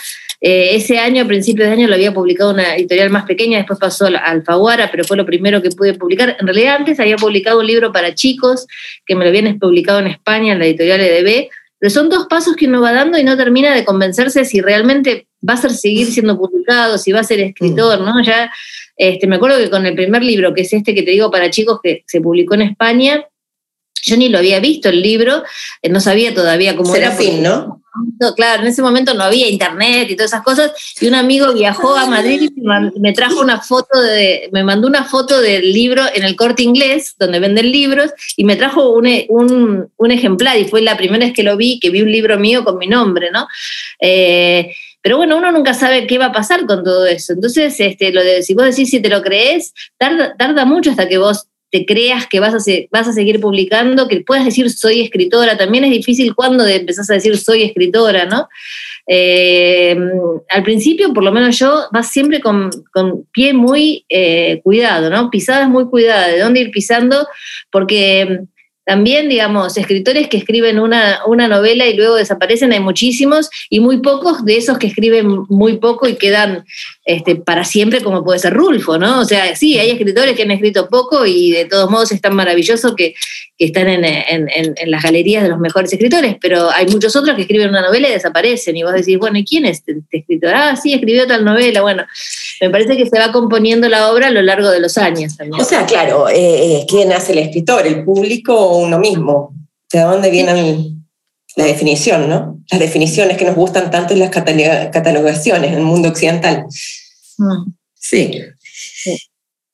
eh, 0.44 0.74
ese 0.74 0.98
año, 0.98 1.22
a 1.22 1.26
principios 1.28 1.68
de 1.68 1.74
año, 1.74 1.86
lo 1.86 1.94
había 1.94 2.12
publicado 2.12 2.50
una 2.50 2.74
editorial 2.74 3.10
más 3.10 3.24
pequeña, 3.26 3.58
después 3.58 3.78
pasó 3.78 4.06
a 4.06 4.18
Alfaguara, 4.18 4.90
pero 4.90 5.04
fue 5.04 5.16
lo 5.16 5.24
primero 5.24 5.62
que 5.62 5.70
pude 5.70 5.94
publicar. 5.94 6.36
En 6.40 6.48
realidad 6.48 6.74
antes 6.76 6.98
había 6.98 7.16
publicado 7.16 7.60
un 7.60 7.66
libro 7.68 7.92
para 7.92 8.12
chicos, 8.16 8.66
que 9.06 9.14
me 9.14 9.24
lo 9.24 9.28
habían 9.28 9.56
publicado 9.60 10.00
en 10.00 10.08
España, 10.08 10.54
en 10.54 10.58
la 10.58 10.66
editorial 10.66 11.00
EDB, 11.00 11.48
pero 11.78 11.90
son 11.90 12.08
dos 12.08 12.26
pasos 12.26 12.56
que 12.56 12.66
uno 12.66 12.80
va 12.80 12.92
dando 12.92 13.18
y 13.18 13.24
no 13.24 13.36
termina 13.36 13.72
de 13.72 13.84
convencerse 13.84 14.44
si 14.44 14.60
realmente 14.60 15.28
va 15.48 15.54
a 15.54 15.58
ser, 15.58 15.70
seguir 15.70 16.08
siendo 16.08 16.36
publicado, 16.36 16.98
si 16.98 17.12
va 17.12 17.20
a 17.20 17.24
ser 17.24 17.38
escritor, 17.38 18.00
¿no? 18.00 18.20
Ya 18.24 18.52
este, 18.96 19.28
me 19.28 19.36
acuerdo 19.36 19.58
que 19.58 19.70
con 19.70 19.86
el 19.86 19.94
primer 19.94 20.24
libro, 20.24 20.54
que 20.54 20.62
es 20.62 20.72
este 20.72 20.92
que 20.92 21.04
te 21.04 21.12
digo 21.12 21.30
para 21.30 21.50
chicos, 21.50 21.78
que 21.80 22.02
se 22.06 22.20
publicó 22.20 22.54
en 22.54 22.62
España, 22.62 23.24
yo 24.02 24.16
ni 24.16 24.28
lo 24.28 24.38
había 24.38 24.58
visto 24.58 24.88
el 24.88 25.02
libro, 25.02 25.44
eh, 25.82 25.88
no 25.88 26.00
sabía 26.00 26.34
todavía 26.34 26.76
cómo 26.76 26.94
era. 26.96 27.12
fin, 27.12 27.42
¿no? 27.42 27.81
Claro, 28.34 28.62
en 28.62 28.68
ese 28.68 28.82
momento 28.82 29.14
no 29.14 29.24
había 29.24 29.48
internet 29.48 30.10
y 30.10 30.16
todas 30.16 30.32
esas 30.32 30.42
cosas, 30.42 30.72
y 31.00 31.08
un 31.08 31.14
amigo 31.14 31.52
viajó 31.52 31.96
a 31.96 32.06
Madrid 32.06 32.50
y 32.54 33.00
me 33.00 33.12
trajo 33.12 33.40
una 33.40 33.60
foto 33.60 34.00
de, 34.00 34.48
me 34.52 34.64
mandó 34.64 34.88
una 34.88 35.04
foto 35.04 35.40
del 35.40 35.72
libro 35.72 36.02
en 36.14 36.24
el 36.24 36.36
corte 36.36 36.62
inglés, 36.62 37.14
donde 37.18 37.40
venden 37.40 37.70
libros, 37.70 38.10
y 38.36 38.44
me 38.44 38.56
trajo 38.56 38.90
un, 38.90 39.88
un, 39.96 40.10
ejemplar, 40.10 40.58
y 40.58 40.64
fue 40.64 40.82
la 40.82 40.96
primera 40.96 41.24
vez 41.24 41.34
que 41.34 41.42
lo 41.42 41.56
vi, 41.56 41.80
que 41.80 41.90
vi 41.90 42.02
un 42.02 42.12
libro 42.12 42.38
mío 42.38 42.64
con 42.64 42.78
mi 42.78 42.86
nombre, 42.86 43.30
¿no? 43.30 43.46
Eh, 44.00 44.72
pero 45.02 45.16
bueno, 45.16 45.36
uno 45.36 45.50
nunca 45.50 45.74
sabe 45.74 46.06
qué 46.06 46.16
va 46.16 46.26
a 46.26 46.32
pasar 46.32 46.64
con 46.64 46.84
todo 46.84 47.06
eso. 47.06 47.32
Entonces, 47.32 47.78
este, 47.80 48.12
lo 48.12 48.22
de, 48.22 48.42
si 48.44 48.54
vos 48.54 48.64
decís 48.64 48.88
si 48.88 49.02
te 49.02 49.08
lo 49.08 49.20
crees, 49.20 49.74
tarda, 49.98 50.36
tarda 50.36 50.64
mucho 50.64 50.90
hasta 50.90 51.08
que 51.08 51.18
vos 51.18 51.48
te 51.72 51.86
creas 51.86 52.26
que 52.26 52.38
vas 52.38 52.54
a, 52.54 52.72
vas 52.90 53.08
a 53.08 53.12
seguir 53.14 53.40
publicando, 53.40 54.06
que 54.06 54.20
puedas 54.20 54.44
decir 54.44 54.70
soy 54.70 55.00
escritora. 55.00 55.56
También 55.56 55.84
es 55.84 55.90
difícil 55.90 56.34
cuando 56.34 56.66
empezás 56.66 57.08
a 57.10 57.14
decir 57.14 57.36
soy 57.38 57.62
escritora, 57.62 58.26
¿no? 58.26 58.46
Eh, 59.06 59.96
al 60.50 60.62
principio, 60.62 61.14
por 61.14 61.24
lo 61.24 61.32
menos 61.32 61.58
yo, 61.58 61.86
vas 61.90 62.10
siempre 62.10 62.40
con, 62.40 62.70
pie 63.32 63.54
muy 63.54 64.04
eh, 64.10 64.60
cuidado, 64.62 65.08
¿no? 65.08 65.30
Pisadas 65.30 65.70
muy 65.70 65.86
cuidadas, 65.86 66.32
de 66.32 66.40
dónde 66.40 66.60
ir 66.60 66.70
pisando, 66.70 67.26
porque 67.70 68.42
también, 68.84 69.28
digamos, 69.28 69.76
escritores 69.76 70.28
que 70.28 70.36
escriben 70.36 70.80
una, 70.80 71.20
una, 71.26 71.46
novela 71.46 71.86
y 71.86 71.94
luego 71.94 72.16
desaparecen, 72.16 72.72
hay 72.72 72.80
muchísimos, 72.80 73.48
y 73.70 73.80
muy 73.80 73.98
pocos 73.98 74.44
de 74.44 74.56
esos 74.56 74.78
que 74.78 74.88
escriben 74.88 75.44
muy 75.48 75.78
poco 75.78 76.08
y 76.08 76.16
quedan 76.16 76.64
este, 77.04 77.36
para 77.36 77.64
siempre, 77.64 78.00
como 78.00 78.24
puede 78.24 78.40
ser 78.40 78.54
Rulfo, 78.54 78.98
¿no? 78.98 79.20
O 79.20 79.24
sea, 79.24 79.54
sí, 79.54 79.78
hay 79.78 79.90
escritores 79.90 80.34
que 80.34 80.42
han 80.42 80.50
escrito 80.50 80.88
poco 80.88 81.26
y 81.26 81.52
de 81.52 81.64
todos 81.66 81.90
modos 81.90 82.10
es 82.12 82.20
tan 82.20 82.34
maravilloso 82.34 82.96
que, 82.96 83.14
están 83.58 83.86
en, 83.86 84.04
en, 84.04 84.90
las 84.90 85.04
galerías 85.04 85.44
de 85.44 85.48
los 85.48 85.60
mejores 85.60 85.92
escritores, 85.92 86.34
pero 86.40 86.68
hay 86.72 86.84
muchos 86.88 87.14
otros 87.14 87.36
que 87.36 87.42
escriben 87.42 87.68
una 87.68 87.80
novela 87.80 88.08
y 88.08 88.10
desaparecen, 88.10 88.76
y 88.76 88.82
vos 88.82 88.92
decís, 88.92 89.16
bueno, 89.18 89.38
¿y 89.38 89.44
quién 89.44 89.66
es 89.66 89.78
este, 89.78 89.92
este 89.92 90.18
escritor? 90.18 90.52
Ah, 90.52 90.74
sí, 90.74 90.92
escribió 90.92 91.28
tal 91.28 91.44
novela, 91.44 91.80
bueno, 91.80 92.04
me 92.60 92.70
parece 92.70 92.96
que 92.96 93.06
se 93.06 93.16
va 93.20 93.30
componiendo 93.30 93.88
la 93.88 94.10
obra 94.10 94.26
a 94.26 94.30
lo 94.30 94.42
largo 94.42 94.68
de 94.68 94.80
los 94.80 94.98
años 94.98 95.36
también. 95.36 95.62
O 95.62 95.64
sea, 95.64 95.86
claro, 95.86 96.28
eh, 96.28 96.34
eh, 96.34 96.86
¿quién 96.88 97.12
hace 97.12 97.32
el 97.32 97.38
escritor? 97.38 97.86
¿El 97.86 98.02
público 98.02 98.71
o 98.72 98.78
uno 98.78 98.98
mismo? 98.98 99.54
¿De 99.92 100.00
dónde 100.00 100.30
viene 100.30 100.96
la 101.56 101.64
definición, 101.64 102.28
no? 102.28 102.60
Las 102.70 102.80
definiciones 102.80 103.36
que 103.36 103.44
nos 103.44 103.54
gustan 103.54 103.90
tanto 103.90 104.14
en 104.14 104.20
las 104.20 104.30
catalogaciones 104.30 105.70
en 105.70 105.78
el 105.78 105.84
mundo 105.84 106.08
occidental. 106.08 106.64
Mm. 107.38 107.72
Sí. 107.94 108.40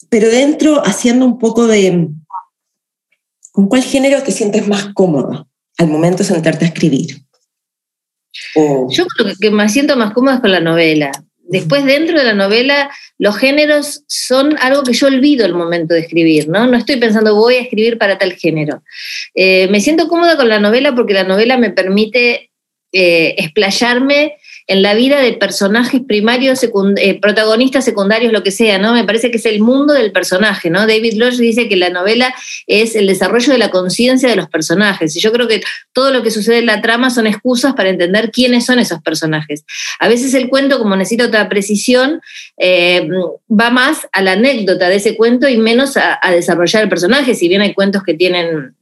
Pero 0.08 0.28
dentro, 0.28 0.82
haciendo 0.84 1.24
un 1.24 1.38
poco 1.38 1.66
de... 1.66 2.08
¿Con 3.52 3.68
cuál 3.68 3.82
género 3.82 4.22
te 4.22 4.32
sientes 4.32 4.66
más 4.68 4.92
cómoda 4.94 5.46
al 5.78 5.88
momento 5.88 6.18
de 6.18 6.24
sentarte 6.24 6.64
a 6.64 6.68
escribir? 6.68 7.22
Yo 8.54 9.06
creo 9.06 9.34
que 9.40 9.50
me 9.50 9.68
siento 9.68 9.96
más 9.96 10.12
cómoda 10.12 10.40
con 10.40 10.50
la 10.50 10.60
novela. 10.60 11.10
Después, 11.48 11.84
dentro 11.84 12.18
de 12.18 12.24
la 12.24 12.34
novela, 12.34 12.90
los 13.18 13.36
géneros 13.36 14.02
son 14.06 14.56
algo 14.60 14.82
que 14.82 14.92
yo 14.92 15.06
olvido 15.06 15.46
al 15.46 15.54
momento 15.54 15.94
de 15.94 16.00
escribir, 16.00 16.48
¿no? 16.48 16.66
No 16.66 16.76
estoy 16.76 16.96
pensando, 16.96 17.34
voy 17.34 17.54
a 17.54 17.62
escribir 17.62 17.96
para 17.96 18.18
tal 18.18 18.34
género. 18.34 18.82
Eh, 19.34 19.66
me 19.68 19.80
siento 19.80 20.08
cómoda 20.08 20.36
con 20.36 20.48
la 20.48 20.60
novela 20.60 20.94
porque 20.94 21.14
la 21.14 21.24
novela 21.24 21.56
me 21.56 21.70
permite 21.70 22.50
eh, 22.92 23.34
explayarme 23.38 24.36
en 24.68 24.82
la 24.82 24.94
vida 24.94 25.18
de 25.20 25.32
personajes 25.32 26.02
primarios, 26.06 26.62
eh, 26.62 27.18
protagonistas 27.20 27.86
secundarios, 27.86 28.34
lo 28.34 28.42
que 28.42 28.50
sea, 28.50 28.78
¿no? 28.78 28.92
Me 28.92 29.04
parece 29.04 29.30
que 29.30 29.38
es 29.38 29.46
el 29.46 29.60
mundo 29.60 29.94
del 29.94 30.12
personaje, 30.12 30.68
¿no? 30.68 30.80
David 30.80 31.14
Lodge 31.14 31.38
dice 31.38 31.68
que 31.68 31.76
la 31.76 31.88
novela 31.88 32.34
es 32.66 32.94
el 32.94 33.06
desarrollo 33.06 33.50
de 33.50 33.58
la 33.58 33.70
conciencia 33.70 34.28
de 34.28 34.36
los 34.36 34.48
personajes. 34.50 35.16
Y 35.16 35.20
yo 35.20 35.32
creo 35.32 35.48
que 35.48 35.62
todo 35.94 36.12
lo 36.12 36.22
que 36.22 36.30
sucede 36.30 36.58
en 36.58 36.66
la 36.66 36.82
trama 36.82 37.08
son 37.08 37.26
excusas 37.26 37.72
para 37.72 37.88
entender 37.88 38.30
quiénes 38.30 38.66
son 38.66 38.78
esos 38.78 39.00
personajes. 39.00 39.64
A 40.00 40.06
veces 40.06 40.34
el 40.34 40.50
cuento, 40.50 40.78
como 40.78 40.96
necesita 40.96 41.24
otra 41.24 41.48
precisión, 41.48 42.20
eh, 42.58 43.08
va 43.50 43.70
más 43.70 44.06
a 44.12 44.20
la 44.20 44.32
anécdota 44.32 44.90
de 44.90 44.96
ese 44.96 45.16
cuento 45.16 45.48
y 45.48 45.56
menos 45.56 45.96
a, 45.96 46.18
a 46.20 46.30
desarrollar 46.30 46.82
el 46.82 46.90
personaje, 46.90 47.34
si 47.34 47.48
bien 47.48 47.62
hay 47.62 47.72
cuentos 47.72 48.02
que 48.02 48.12
tienen 48.12 48.74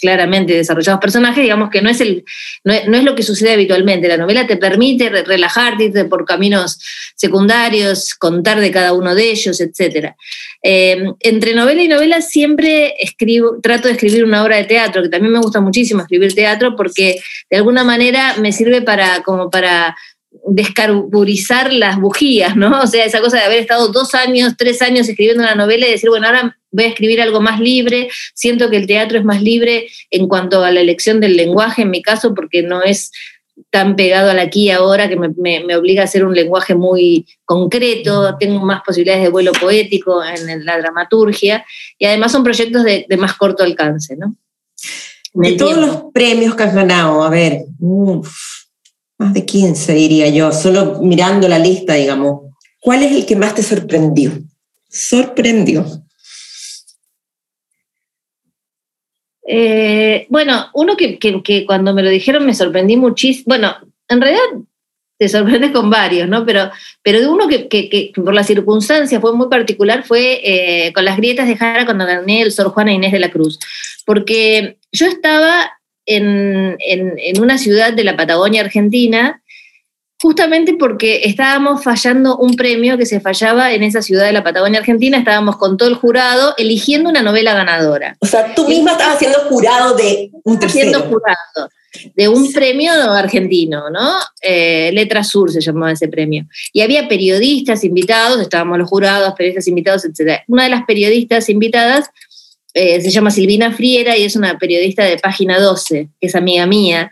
claramente 0.00 0.54
desarrollados 0.54 1.00
personajes, 1.00 1.42
digamos 1.42 1.70
que 1.70 1.80
no 1.80 1.88
es, 1.88 2.00
el, 2.00 2.24
no 2.64 2.72
es, 2.72 3.04
lo 3.04 3.14
que 3.14 3.22
sucede 3.22 3.52
habitualmente. 3.52 4.08
La 4.08 4.16
novela 4.16 4.46
te 4.46 4.56
permite 4.56 5.08
relajarte, 5.08 5.84
irte 5.84 6.04
por 6.04 6.24
caminos 6.24 6.78
secundarios, 7.14 8.14
contar 8.14 8.60
de 8.60 8.70
cada 8.70 8.92
uno 8.92 9.14
de 9.14 9.30
ellos, 9.30 9.60
etc. 9.60 10.14
Eh, 10.62 11.04
entre 11.20 11.54
novela 11.54 11.82
y 11.82 11.88
novela 11.88 12.20
siempre 12.20 12.94
escribo, 12.98 13.60
trato 13.62 13.88
de 13.88 13.94
escribir 13.94 14.24
una 14.24 14.42
obra 14.42 14.56
de 14.56 14.64
teatro, 14.64 15.02
que 15.02 15.08
también 15.08 15.32
me 15.32 15.40
gusta 15.40 15.60
muchísimo 15.60 16.02
escribir 16.02 16.34
teatro 16.34 16.76
porque 16.76 17.16
de 17.50 17.56
alguna 17.56 17.84
manera 17.84 18.34
me 18.38 18.52
sirve 18.52 18.82
para, 18.82 19.22
como 19.22 19.50
para 19.50 19.96
descarburizar 20.46 21.72
las 21.72 21.98
bujías, 21.98 22.56
¿no? 22.56 22.82
O 22.82 22.86
sea, 22.86 23.04
esa 23.04 23.20
cosa 23.20 23.38
de 23.38 23.44
haber 23.44 23.60
estado 23.60 23.88
dos 23.88 24.14
años, 24.14 24.54
tres 24.58 24.82
años 24.82 25.08
escribiendo 25.08 25.42
una 25.42 25.54
novela 25.54 25.86
y 25.86 25.90
decir, 25.90 26.10
bueno, 26.10 26.26
ahora 26.26 26.58
voy 26.70 26.84
a 26.84 26.88
escribir 26.88 27.22
algo 27.22 27.40
más 27.40 27.60
libre, 27.60 28.08
siento 28.34 28.68
que 28.68 28.76
el 28.76 28.86
teatro 28.86 29.18
es 29.18 29.24
más 29.24 29.42
libre 29.42 29.88
en 30.10 30.28
cuanto 30.28 30.64
a 30.64 30.70
la 30.70 30.80
elección 30.80 31.20
del 31.20 31.36
lenguaje, 31.36 31.82
en 31.82 31.90
mi 31.90 32.02
caso, 32.02 32.34
porque 32.34 32.62
no 32.62 32.82
es 32.82 33.12
tan 33.70 33.94
pegado 33.96 34.30
al 34.30 34.40
aquí 34.40 34.64
y 34.64 34.70
ahora 34.70 35.08
que 35.08 35.16
me, 35.16 35.76
obliga 35.76 36.02
a 36.02 36.04
hacer 36.04 36.24
un 36.24 36.34
lenguaje 36.34 36.74
muy 36.74 37.26
concreto, 37.44 38.36
tengo 38.38 38.64
más 38.64 38.82
posibilidades 38.84 39.22
de 39.22 39.30
vuelo 39.30 39.52
poético 39.52 40.22
en, 40.24 40.64
la 40.64 40.78
dramaturgia 40.78 41.64
y 41.98 42.06
además 42.06 42.32
son 42.32 42.42
proyectos 42.42 42.82
de, 42.82 43.06
más 43.16 43.34
corto 43.34 43.62
alcance, 43.62 44.16
¿no? 44.16 44.36
De 45.34 45.52
todos 45.52 45.76
los 45.76 46.04
premios 46.12 46.54
que 46.54 46.62
has 46.64 46.74
ganado, 46.74 47.24
a 47.24 47.30
ver, 47.30 47.62
más 49.24 49.32
de 49.32 49.46
15 49.46 49.94
diría 49.94 50.28
yo, 50.28 50.52
solo 50.52 51.00
mirando 51.00 51.48
la 51.48 51.58
lista, 51.58 51.94
digamos, 51.94 52.52
¿cuál 52.78 53.02
es 53.02 53.12
el 53.12 53.24
que 53.24 53.36
más 53.36 53.54
te 53.54 53.62
sorprendió? 53.62 54.32
Sorprendió. 54.88 55.86
Eh, 59.46 60.26
bueno, 60.28 60.68
uno 60.74 60.96
que, 60.96 61.18
que, 61.18 61.64
cuando 61.66 61.94
me 61.94 62.02
lo 62.02 62.10
dijeron 62.10 62.44
me 62.44 62.54
sorprendí 62.54 62.96
muchísimo. 62.96 63.44
Bueno, 63.46 63.74
en 64.08 64.20
realidad 64.20 64.42
te 65.18 65.28
sorprendes 65.28 65.70
con 65.70 65.88
varios, 65.88 66.28
¿no? 66.28 66.44
Pero, 66.44 66.70
pero 67.02 67.30
uno 67.30 67.48
que, 67.48 67.68
que, 67.68 68.12
por 68.14 68.34
las 68.34 68.46
circunstancias 68.46 69.20
fue 69.20 69.34
muy 69.34 69.48
particular 69.48 70.04
fue 70.04 70.40
eh, 70.44 70.92
con 70.92 71.04
las 71.04 71.16
grietas 71.16 71.48
de 71.48 71.56
Jara 71.56 71.86
cuando 71.86 72.06
gané 72.06 72.42
el 72.42 72.52
Sor 72.52 72.68
Juana 72.68 72.92
Inés 72.92 73.12
de 73.12 73.20
la 73.20 73.30
Cruz. 73.30 73.58
Porque 74.04 74.76
yo 74.92 75.06
estaba 75.06 75.70
en, 76.06 76.76
en, 76.78 77.14
en 77.18 77.40
una 77.40 77.58
ciudad 77.58 77.92
de 77.92 78.04
la 78.04 78.16
Patagonia 78.16 78.62
Argentina 78.62 79.40
justamente 80.24 80.74
porque 80.78 81.20
estábamos 81.24 81.84
fallando 81.84 82.38
un 82.38 82.56
premio 82.56 82.96
que 82.96 83.04
se 83.04 83.20
fallaba 83.20 83.74
en 83.74 83.82
esa 83.82 84.00
ciudad 84.00 84.24
de 84.24 84.32
la 84.32 84.42
Patagonia 84.42 84.80
Argentina, 84.80 85.18
estábamos 85.18 85.58
con 85.58 85.76
todo 85.76 85.90
el 85.90 85.96
jurado 85.96 86.54
eligiendo 86.56 87.10
una 87.10 87.20
novela 87.20 87.52
ganadora. 87.52 88.16
O 88.20 88.26
sea, 88.26 88.54
tú 88.54 88.66
misma 88.66 88.92
estabas 88.92 89.16
haciendo 89.16 89.40
jurado 89.50 89.94
de 89.94 90.30
un 90.44 90.58
tercero. 90.58 90.88
Haciendo 90.88 91.08
jurado 91.10 91.68
de 92.14 92.28
un 92.28 92.50
premio 92.52 92.90
argentino, 92.92 93.90
¿no? 93.90 94.14
Eh, 94.40 94.90
Letra 94.94 95.22
Sur 95.22 95.52
se 95.52 95.60
llamaba 95.60 95.92
ese 95.92 96.08
premio. 96.08 96.46
Y 96.72 96.80
había 96.80 97.06
periodistas 97.06 97.84
invitados, 97.84 98.40
estábamos 98.40 98.78
los 98.78 98.88
jurados, 98.88 99.34
periodistas 99.34 99.68
invitados, 99.68 100.04
etc. 100.06 100.40
Una 100.48 100.64
de 100.64 100.70
las 100.70 100.84
periodistas 100.86 101.50
invitadas 101.50 102.08
eh, 102.74 103.00
se 103.00 103.10
llama 103.10 103.30
Silvina 103.30 103.72
Friera 103.72 104.16
y 104.16 104.24
es 104.24 104.34
una 104.34 104.58
periodista 104.58 105.04
de 105.04 105.16
Página 105.16 105.60
12, 105.60 106.08
que 106.20 106.26
es 106.26 106.34
amiga 106.34 106.66
mía. 106.66 107.10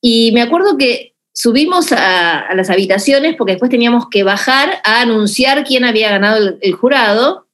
Y 0.00 0.32
me 0.32 0.42
acuerdo 0.42 0.76
que 0.76 1.14
subimos 1.32 1.92
a, 1.92 2.52
las 2.54 2.68
habitaciones 2.68 3.36
porque 3.36 3.52
después 3.52 3.70
teníamos 3.70 4.08
que 4.10 4.24
bajar 4.24 4.80
a 4.82 5.02
anunciar 5.02 5.62
quién 5.62 5.84
había 5.84 6.10
ganado 6.10 6.56
el, 6.60 6.72
jurado. 6.72 7.46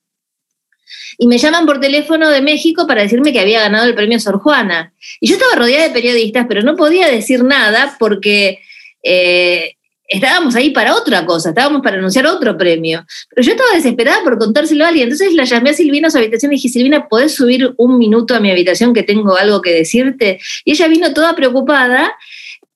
Y 1.18 1.26
me 1.26 1.36
llaman 1.36 1.66
por 1.66 1.80
teléfono 1.80 2.30
de 2.30 2.40
México 2.40 2.86
para 2.86 3.02
decirme 3.02 3.32
que 3.32 3.40
había 3.40 3.60
ganado 3.60 3.86
el 3.86 3.94
premio 3.94 4.18
Sor 4.18 4.38
Juana. 4.38 4.94
Y 5.20 5.28
yo 5.28 5.34
estaba 5.34 5.54
rodeada 5.54 5.88
de 5.88 5.94
periodistas, 5.94 6.46
pero 6.48 6.62
no 6.62 6.76
podía 6.76 7.08
decir 7.08 7.44
nada 7.44 7.94
porque 7.98 8.60
eh, 9.02 9.76
estábamos 10.06 10.54
ahí 10.54 10.70
para 10.70 10.94
otra 10.94 11.24
cosa, 11.24 11.50
estábamos 11.50 11.82
para 11.82 11.96
anunciar 11.96 12.26
otro 12.26 12.56
premio. 12.56 13.04
Pero 13.30 13.46
yo 13.46 13.52
estaba 13.52 13.74
desesperada 13.74 14.22
por 14.22 14.38
contárselo 14.38 14.84
a 14.84 14.88
alguien. 14.88 15.04
Entonces 15.04 15.34
la 15.34 15.44
llamé 15.44 15.70
a 15.70 15.74
Silvina 15.74 16.08
a 16.08 16.10
su 16.10 16.18
habitación 16.18 16.52
y 16.52 16.56
dije, 16.56 16.68
Silvina, 16.68 17.08
¿podés 17.08 17.34
subir 17.34 17.72
un 17.76 17.98
minuto 17.98 18.34
a 18.34 18.40
mi 18.40 18.50
habitación 18.50 18.92
que 18.92 19.02
tengo 19.02 19.36
algo 19.36 19.62
que 19.62 19.72
decirte? 19.72 20.40
Y 20.64 20.72
ella 20.72 20.88
vino 20.88 21.14
toda 21.14 21.34
preocupada 21.34 22.14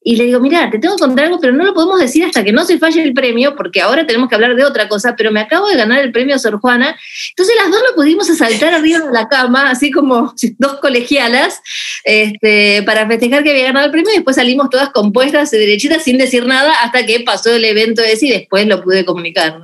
y 0.00 0.16
le 0.16 0.24
digo, 0.24 0.38
mira, 0.38 0.70
te 0.70 0.78
tengo 0.78 0.96
que 0.96 1.00
contar 1.00 1.26
algo, 1.26 1.40
pero 1.40 1.52
no 1.52 1.64
lo 1.64 1.74
podemos 1.74 1.98
decir 1.98 2.24
hasta 2.24 2.44
que 2.44 2.52
no 2.52 2.64
se 2.64 2.78
falle 2.78 3.02
el 3.02 3.12
premio, 3.12 3.56
porque 3.56 3.80
ahora 3.80 4.06
tenemos 4.06 4.28
que 4.28 4.36
hablar 4.36 4.54
de 4.54 4.64
otra 4.64 4.88
cosa, 4.88 5.16
pero 5.16 5.32
me 5.32 5.40
acabo 5.40 5.68
de 5.68 5.76
ganar 5.76 6.00
el 6.00 6.12
premio 6.12 6.38
Sor 6.38 6.60
Juana. 6.60 6.96
Entonces 7.30 7.56
las 7.56 7.70
dos 7.70 7.82
lo 7.88 7.96
pudimos 7.96 8.30
asaltar 8.30 8.74
arriba 8.74 9.00
de 9.00 9.12
la 9.12 9.28
cama, 9.28 9.70
así 9.70 9.90
como 9.90 10.34
dos 10.58 10.78
colegialas, 10.80 11.60
este, 12.04 12.82
para 12.84 13.08
festejar 13.08 13.42
que 13.42 13.50
había 13.50 13.64
ganado 13.64 13.86
el 13.86 13.92
premio, 13.92 14.12
y 14.12 14.16
después 14.16 14.36
salimos 14.36 14.70
todas 14.70 14.90
compuestas, 14.90 15.50
derechitas, 15.50 16.04
sin 16.04 16.16
decir 16.16 16.46
nada, 16.46 16.72
hasta 16.82 17.04
que 17.04 17.20
pasó 17.20 17.54
el 17.54 17.64
evento 17.64 18.02
ese 18.02 18.26
y 18.26 18.30
después 18.30 18.66
lo 18.66 18.82
pude 18.82 19.04
comunicar. 19.04 19.60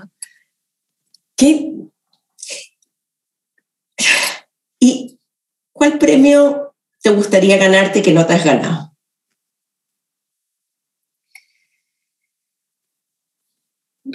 ¿Qué? 1.37 1.70
¿Y 4.81 5.18
cuál 5.73 5.99
premio 5.99 6.75
te 7.03 7.11
gustaría 7.11 7.57
ganarte 7.57 8.03
que 8.03 8.12
no 8.12 8.27
te 8.27 8.35
has 8.35 8.44
ganado? 8.44 8.94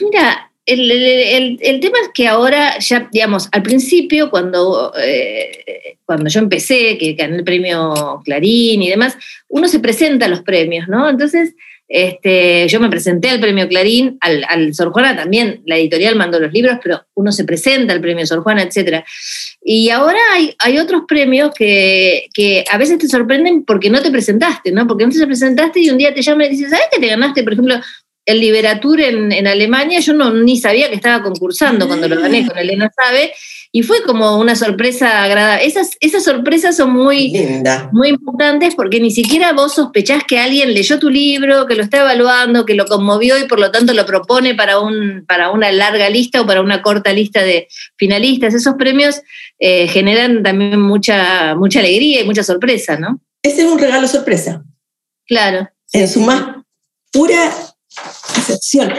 Mira, 0.01 0.49
el, 0.65 1.79
tema 1.81 1.97
es 2.01 2.09
que 2.13 2.27
ahora 2.27 2.77
ya, 2.79 3.09
digamos, 3.11 3.49
al 3.51 3.63
principio, 3.63 4.29
cuando, 4.29 4.93
eh, 5.01 5.97
cuando 6.05 6.29
yo 6.29 6.39
empecé, 6.39 6.97
que 6.97 7.13
gané 7.13 7.37
el 7.37 7.43
premio 7.43 8.21
Clarín 8.23 8.81
y 8.81 8.89
demás, 8.89 9.17
uno 9.47 9.67
se 9.67 9.79
presenta 9.79 10.25
a 10.25 10.29
los 10.29 10.41
premios, 10.41 10.87
¿no? 10.87 11.09
Entonces, 11.09 11.55
este, 11.87 12.67
yo 12.67 12.79
me 12.79 12.89
presenté 12.89 13.31
al 13.31 13.39
premio 13.39 13.67
Clarín, 13.67 14.19
al, 14.21 14.75
Sor 14.75 14.91
Juana 14.91 15.15
también, 15.15 15.63
la 15.65 15.77
editorial 15.77 16.15
mandó 16.15 16.39
los 16.39 16.53
libros, 16.53 16.77
pero 16.83 17.03
uno 17.15 17.31
se 17.31 17.45
presenta 17.45 17.93
al 17.93 18.01
premio 18.01 18.27
Sor 18.27 18.43
Juana, 18.43 18.61
etc. 18.61 19.03
Y 19.63 19.89
ahora 19.89 20.19
hay, 20.33 20.55
hay 20.59 20.77
otros 20.77 21.03
premios 21.07 21.51
que, 21.55 22.27
que, 22.31 22.63
a 22.69 22.77
veces 22.77 22.99
te 22.99 23.07
sorprenden 23.07 23.65
porque 23.65 23.89
no 23.89 24.03
te 24.03 24.11
presentaste, 24.11 24.71
¿no? 24.71 24.85
Porque 24.85 25.07
no 25.07 25.11
te 25.11 25.25
presentaste 25.25 25.79
y 25.79 25.89
un 25.89 25.97
día 25.97 26.13
te 26.13 26.21
llaman 26.21 26.45
y 26.45 26.49
dices, 26.49 26.69
¿sabes 26.69 26.85
que 26.91 27.01
te 27.01 27.07
ganaste, 27.07 27.41
por 27.41 27.53
ejemplo, 27.53 27.75
el 28.29 28.39
Liberatur 28.41 29.01
en, 29.01 29.47
Alemania, 29.47 29.99
yo 30.01 30.13
no, 30.13 30.31
ni 30.31 30.59
sabía 30.59 30.87
que 30.87 30.95
estaba 30.95 31.23
concursando 31.23 31.87
cuando 31.87 32.07
lo 32.07 32.21
gané 32.21 32.45
con 32.45 32.57
Elena 32.59 32.91
Sabe, 32.95 33.33
y 33.71 33.81
fue 33.81 34.03
como 34.03 34.37
una 34.37 34.55
sorpresa 34.55 35.23
agradable. 35.23 35.65
Esas, 35.65 35.91
esas 35.99 36.23
sorpresas 36.23 36.77
son 36.77 36.91
muy, 36.91 37.33
muy 37.91 38.09
importantes 38.09 38.75
porque 38.75 38.99
ni 38.99 39.09
siquiera 39.09 39.53
vos 39.53 39.73
sospechás 39.73 40.23
que 40.27 40.37
alguien 40.37 40.75
leyó 40.75 40.99
tu 40.99 41.09
libro, 41.09 41.65
que 41.65 41.75
lo 41.75 41.81
está 41.81 42.01
evaluando, 42.01 42.65
que 42.65 42.75
lo 42.75 42.85
conmovió 42.85 43.39
y 43.39 43.47
por 43.47 43.59
lo 43.59 43.71
tanto 43.71 43.93
lo 43.93 44.05
propone 44.05 44.53
para, 44.53 44.79
un, 44.79 45.25
para 45.27 45.49
una 45.49 45.71
larga 45.71 46.07
lista 46.09 46.41
o 46.41 46.45
para 46.45 46.61
una 46.61 46.83
corta 46.83 47.11
lista 47.13 47.41
de 47.41 47.67
finalistas. 47.95 48.53
Esos 48.53 48.75
premios 48.75 49.21
eh, 49.57 49.87
generan 49.87 50.43
también 50.43 50.79
mucha, 50.79 51.55
mucha 51.55 51.79
alegría 51.79 52.21
y 52.21 52.25
mucha 52.25 52.43
sorpresa, 52.43 52.97
¿no? 52.97 53.19
Ese 53.41 53.63
es 53.63 53.71
un 53.71 53.79
regalo 53.79 54.07
sorpresa. 54.07 54.63
Claro. 55.25 55.69
En 55.93 56.07
su 56.07 56.21
más 56.21 56.59
pura 57.11 57.51
excepción. 58.37 58.93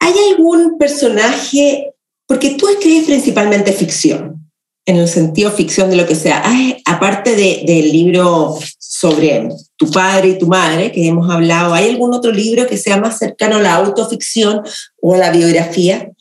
¿Hay 0.00 0.14
algún 0.30 0.78
personaje, 0.78 1.94
porque 2.26 2.50
tú 2.50 2.68
escribes 2.68 3.06
principalmente 3.06 3.72
ficción, 3.72 4.50
en 4.86 4.96
el 4.96 5.08
sentido 5.08 5.50
ficción 5.50 5.90
de 5.90 5.96
lo 5.96 6.06
que 6.06 6.14
sea, 6.14 6.44
aparte 6.84 7.34
del 7.34 7.90
libro 7.90 8.56
sobre 8.78 9.48
tu 9.76 9.90
padre 9.90 10.28
y 10.28 10.38
tu 10.38 10.46
madre 10.46 10.92
que 10.92 11.08
hemos 11.08 11.28
hablado, 11.28 11.74
¿hay 11.74 11.90
algún 11.90 12.14
otro 12.14 12.30
libro 12.30 12.68
que 12.68 12.78
sea 12.78 12.96
más 12.96 13.18
cercano 13.18 13.56
a 13.56 13.62
la 13.62 13.74
autoficción 13.74 14.62
o 15.02 15.14
a 15.14 15.18
la 15.18 15.32
biografía? 15.32 16.12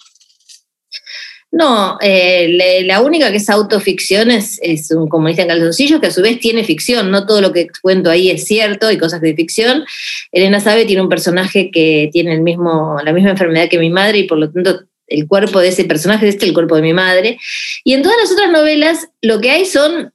No, 1.57 1.97
eh, 2.01 2.83
la 2.83 2.99
única 2.99 3.31
que 3.31 3.37
es 3.37 3.49
autoficción 3.49 4.29
es, 4.29 4.59
es 4.61 4.91
un 4.91 5.07
comunista 5.07 5.41
en 5.41 5.47
calzoncillos 5.47 6.01
que 6.01 6.07
a 6.07 6.11
su 6.11 6.21
vez 6.21 6.37
tiene 6.41 6.65
ficción. 6.65 7.09
No 7.11 7.25
todo 7.25 7.39
lo 7.39 7.53
que 7.53 7.69
cuento 7.81 8.09
ahí 8.09 8.29
es 8.29 8.43
cierto, 8.43 8.87
hay 8.87 8.97
cosas 8.97 9.21
de 9.21 9.33
ficción. 9.33 9.85
Elena 10.33 10.59
Sabe 10.59 10.83
tiene 10.83 11.01
un 11.01 11.07
personaje 11.07 11.71
que 11.71 12.09
tiene 12.11 12.33
el 12.33 12.41
mismo, 12.41 12.97
la 13.05 13.13
misma 13.13 13.29
enfermedad 13.29 13.69
que 13.69 13.79
mi 13.79 13.89
madre 13.89 14.17
y 14.17 14.23
por 14.23 14.37
lo 14.37 14.51
tanto 14.51 14.81
el 15.07 15.29
cuerpo 15.29 15.61
de 15.61 15.69
ese 15.69 15.85
personaje 15.85 16.27
es 16.27 16.35
este, 16.35 16.45
el 16.45 16.53
cuerpo 16.53 16.75
de 16.75 16.81
mi 16.81 16.91
madre. 16.91 17.37
Y 17.85 17.93
en 17.93 18.01
todas 18.01 18.17
las 18.21 18.33
otras 18.33 18.51
novelas 18.51 19.07
lo 19.21 19.39
que 19.39 19.51
hay 19.51 19.65
son 19.65 20.11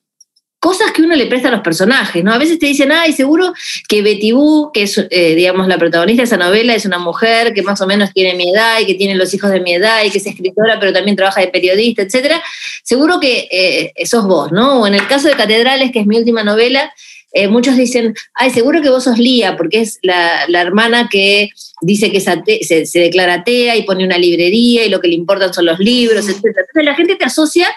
cosas 0.60 0.92
que 0.92 1.02
uno 1.02 1.16
le 1.16 1.26
presta 1.26 1.48
a 1.48 1.50
los 1.50 1.62
personajes, 1.62 2.22
¿no? 2.22 2.32
A 2.32 2.38
veces 2.38 2.58
te 2.58 2.66
dicen, 2.66 2.92
ay, 2.92 3.14
seguro 3.14 3.54
que 3.88 4.02
Betty 4.02 4.32
Boo, 4.32 4.70
que 4.72 4.82
es, 4.82 4.98
eh, 4.98 5.34
digamos, 5.34 5.66
la 5.66 5.78
protagonista 5.78 6.20
de 6.20 6.26
esa 6.26 6.36
novela, 6.36 6.74
es 6.74 6.84
una 6.84 6.98
mujer 6.98 7.54
que 7.54 7.62
más 7.62 7.80
o 7.80 7.86
menos 7.86 8.12
tiene 8.12 8.34
mi 8.34 8.50
edad 8.50 8.78
y 8.78 8.86
que 8.86 8.94
tiene 8.94 9.14
los 9.14 9.32
hijos 9.32 9.50
de 9.50 9.60
mi 9.60 9.72
edad 9.72 10.04
y 10.04 10.10
que 10.10 10.18
es 10.18 10.26
escritora, 10.26 10.78
pero 10.78 10.92
también 10.92 11.16
trabaja 11.16 11.40
de 11.40 11.48
periodista, 11.48 12.02
etcétera. 12.02 12.42
Seguro 12.84 13.18
que 13.18 13.48
eh, 13.50 14.06
sos 14.06 14.26
vos, 14.26 14.52
¿no? 14.52 14.82
O 14.82 14.86
en 14.86 14.94
el 14.94 15.06
caso 15.06 15.28
de 15.28 15.34
Catedrales, 15.34 15.92
que 15.92 16.00
es 16.00 16.06
mi 16.06 16.18
última 16.18 16.44
novela, 16.44 16.92
eh, 17.32 17.46
muchos 17.46 17.76
dicen, 17.76 18.14
ay, 18.34 18.50
seguro 18.50 18.82
que 18.82 18.90
vos 18.90 19.04
sos 19.04 19.18
Lía, 19.18 19.56
porque 19.56 19.80
es 19.80 19.98
la, 20.02 20.46
hermana 20.60 21.08
que 21.10 21.48
dice 21.80 22.10
que 22.10 22.20
se, 22.20 22.84
se, 22.84 22.98
declara 22.98 23.34
atea 23.34 23.76
y 23.76 23.84
pone 23.84 24.04
una 24.04 24.18
librería 24.18 24.84
y 24.84 24.88
lo 24.88 25.00
que 25.00 25.08
le 25.08 25.14
importan 25.14 25.54
son 25.54 25.66
los 25.66 25.78
libros, 25.78 26.28
etc. 26.28 26.38
Entonces 26.44 26.84
la 26.84 26.94
gente 26.96 27.14
te 27.14 27.24
asocia 27.24 27.68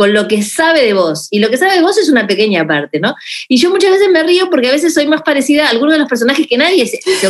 con 0.00 0.14
lo 0.14 0.28
que 0.28 0.42
sabe 0.42 0.82
de 0.82 0.94
vos. 0.94 1.28
Y 1.30 1.40
lo 1.40 1.50
que 1.50 1.58
sabe 1.58 1.74
de 1.74 1.82
vos 1.82 1.98
es 1.98 2.08
una 2.08 2.26
pequeña 2.26 2.66
parte, 2.66 3.00
¿no? 3.00 3.14
Y 3.48 3.58
yo 3.58 3.68
muchas 3.68 3.90
veces 3.90 4.08
me 4.10 4.22
río 4.22 4.48
porque 4.48 4.70
a 4.70 4.72
veces 4.72 4.94
soy 4.94 5.06
más 5.06 5.20
parecida 5.20 5.66
a 5.66 5.68
algunos 5.68 5.92
de 5.92 5.98
los 5.98 6.08
personajes 6.08 6.46
que 6.46 6.56
nadie 6.56 6.86
se, 6.86 7.02
se, 7.02 7.28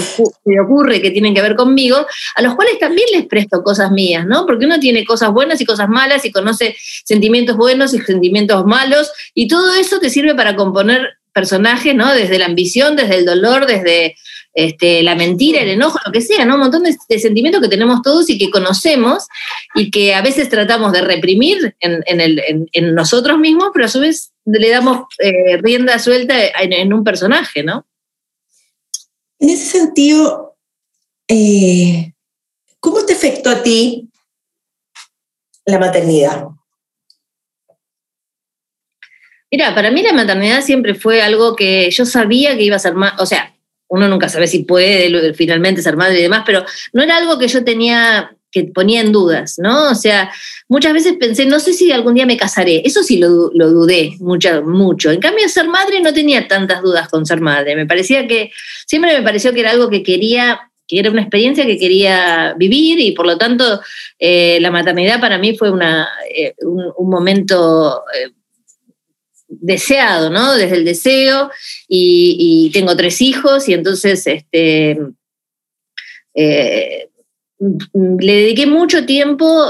ocurre 0.60 1.02
que 1.02 1.10
tienen 1.10 1.34
que 1.34 1.42
ver 1.42 1.56
conmigo, 1.56 2.06
a 2.36 2.42
los 2.42 2.54
cuales 2.54 2.78
también 2.78 3.08
les 3.12 3.26
presto 3.26 3.64
cosas 3.64 3.90
mías, 3.90 4.24
¿no? 4.24 4.46
Porque 4.46 4.66
uno 4.66 4.78
tiene 4.78 5.04
cosas 5.04 5.32
buenas 5.32 5.60
y 5.60 5.64
cosas 5.64 5.88
malas 5.88 6.24
y 6.24 6.30
conoce 6.30 6.76
sentimientos 7.04 7.56
buenos 7.56 7.92
y 7.92 7.98
sentimientos 7.98 8.64
malos 8.64 9.10
y 9.34 9.48
todo 9.48 9.74
eso 9.74 9.98
te 9.98 10.08
sirve 10.08 10.36
para 10.36 10.54
componer 10.54 11.18
personajes, 11.32 11.92
¿no? 11.92 12.14
Desde 12.14 12.38
la 12.38 12.46
ambición, 12.46 12.94
desde 12.94 13.16
el 13.16 13.24
dolor, 13.24 13.66
desde 13.66 14.14
este, 14.60 15.02
la 15.02 15.14
mentira, 15.14 15.62
el 15.62 15.70
enojo, 15.70 15.98
lo 16.04 16.12
que 16.12 16.20
sea, 16.20 16.44
¿no? 16.44 16.56
Un 16.56 16.60
montón 16.60 16.82
de, 16.82 17.18
sentimientos 17.18 17.62
que 17.62 17.68
tenemos 17.68 18.02
todos 18.02 18.28
y 18.28 18.36
que 18.36 18.50
conocemos 18.50 19.26
y 19.74 19.90
que 19.90 20.14
a 20.14 20.20
veces 20.20 20.50
tratamos 20.50 20.92
de 20.92 21.00
reprimir 21.00 21.74
en, 21.80 22.94
nosotros 22.94 23.38
mismos, 23.38 23.70
pero 23.72 23.86
a 23.86 23.88
su 23.88 24.00
vez 24.00 24.32
le 24.44 24.68
damos 24.68 25.04
eh, 25.18 25.56
rienda 25.62 25.98
suelta 25.98 26.34
en, 26.60 26.92
un 26.92 27.02
personaje, 27.04 27.62
¿no? 27.62 27.86
En 29.38 29.48
ese 29.48 29.64
sentido, 29.64 30.58
eh, 31.26 32.12
¿cómo 32.80 33.06
te 33.06 33.14
afectó 33.14 33.48
a 33.48 33.62
ti 33.62 34.10
la 35.64 35.78
maternidad? 35.78 36.48
Mira, 39.50 39.74
para 39.74 39.90
mí 39.90 40.02
la 40.02 40.12
maternidad 40.12 40.60
siempre 40.60 40.94
fue 40.94 41.22
algo 41.22 41.56
que 41.56 41.90
yo 41.90 42.04
sabía 42.04 42.58
que 42.58 42.64
iba 42.64 42.76
a 42.76 42.78
ser 42.78 42.94
más, 42.94 43.18
o 43.18 43.24
sea, 43.24 43.54
uno 43.90 44.08
nunca 44.08 44.28
sabe 44.28 44.46
si 44.46 44.60
puede 44.60 45.34
finalmente 45.34 45.82
ser 45.82 45.96
madre 45.96 46.20
y 46.20 46.22
demás, 46.22 46.44
pero 46.46 46.64
no 46.92 47.02
era 47.02 47.16
algo 47.16 47.38
que 47.38 47.48
yo 47.48 47.64
tenía 47.64 48.32
que 48.52 48.64
ponía 48.64 49.00
en 49.00 49.12
dudas, 49.12 49.56
¿no? 49.58 49.90
O 49.90 49.94
sea, 49.94 50.32
muchas 50.68 50.92
veces 50.92 51.14
pensé, 51.20 51.46
no 51.46 51.60
sé 51.60 51.72
si 51.72 51.92
algún 51.92 52.14
día 52.14 52.26
me 52.26 52.36
casaré. 52.36 52.82
Eso 52.84 53.04
sí 53.04 53.18
lo, 53.18 53.50
lo 53.54 53.70
dudé 53.70 54.16
mucho, 54.18 54.62
mucho. 54.62 55.12
En 55.12 55.20
cambio, 55.20 55.48
ser 55.48 55.68
madre 55.68 56.00
no 56.00 56.12
tenía 56.12 56.48
tantas 56.48 56.82
dudas 56.82 57.08
con 57.08 57.26
ser 57.26 57.40
madre. 57.40 57.76
Me 57.76 57.86
parecía 57.86 58.26
que, 58.26 58.50
siempre 58.86 59.16
me 59.16 59.22
pareció 59.22 59.52
que 59.52 59.60
era 59.60 59.70
algo 59.70 59.88
que 59.88 60.02
quería 60.02 60.60
que 60.90 60.98
era 60.98 61.10
una 61.10 61.20
experiencia 61.20 61.64
que 61.64 61.78
quería 61.78 62.52
vivir 62.58 62.98
y 62.98 63.12
por 63.12 63.24
lo 63.24 63.38
tanto 63.38 63.80
eh, 64.18 64.58
la 64.60 64.72
maternidad 64.72 65.20
para 65.20 65.38
mí 65.38 65.56
fue 65.56 65.70
una, 65.70 66.08
eh, 66.34 66.54
un, 66.62 67.08
momento 67.08 68.02
eh, 68.12 68.32
deseado, 69.50 70.30
¿no? 70.30 70.54
Desde 70.54 70.76
el 70.76 70.84
deseo 70.84 71.50
y, 71.88 72.70
tengo 72.72 72.96
tres 72.96 73.20
hijos 73.20 73.68
y 73.68 73.74
entonces 73.74 74.26
este, 74.26 74.98
le 76.34 77.08
dediqué 78.34 78.66
mucho 78.66 79.04
tiempo, 79.04 79.66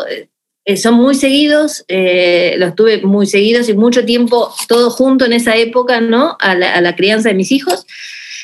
son 0.76 0.94
muy 0.94 1.14
seguidos, 1.14 1.84
los 1.88 2.74
tuve 2.74 3.02
muy 3.02 3.26
seguidos 3.26 3.68
y 3.68 3.74
mucho 3.74 4.04
tiempo 4.04 4.54
todo 4.68 4.90
junto 4.90 5.24
en 5.24 5.32
esa 5.32 5.56
época, 5.56 6.00
¿no? 6.00 6.36
A 6.40 6.54
la 6.54 6.94
crianza 6.94 7.30
de 7.30 7.34
mis 7.34 7.50
hijos. 7.50 7.86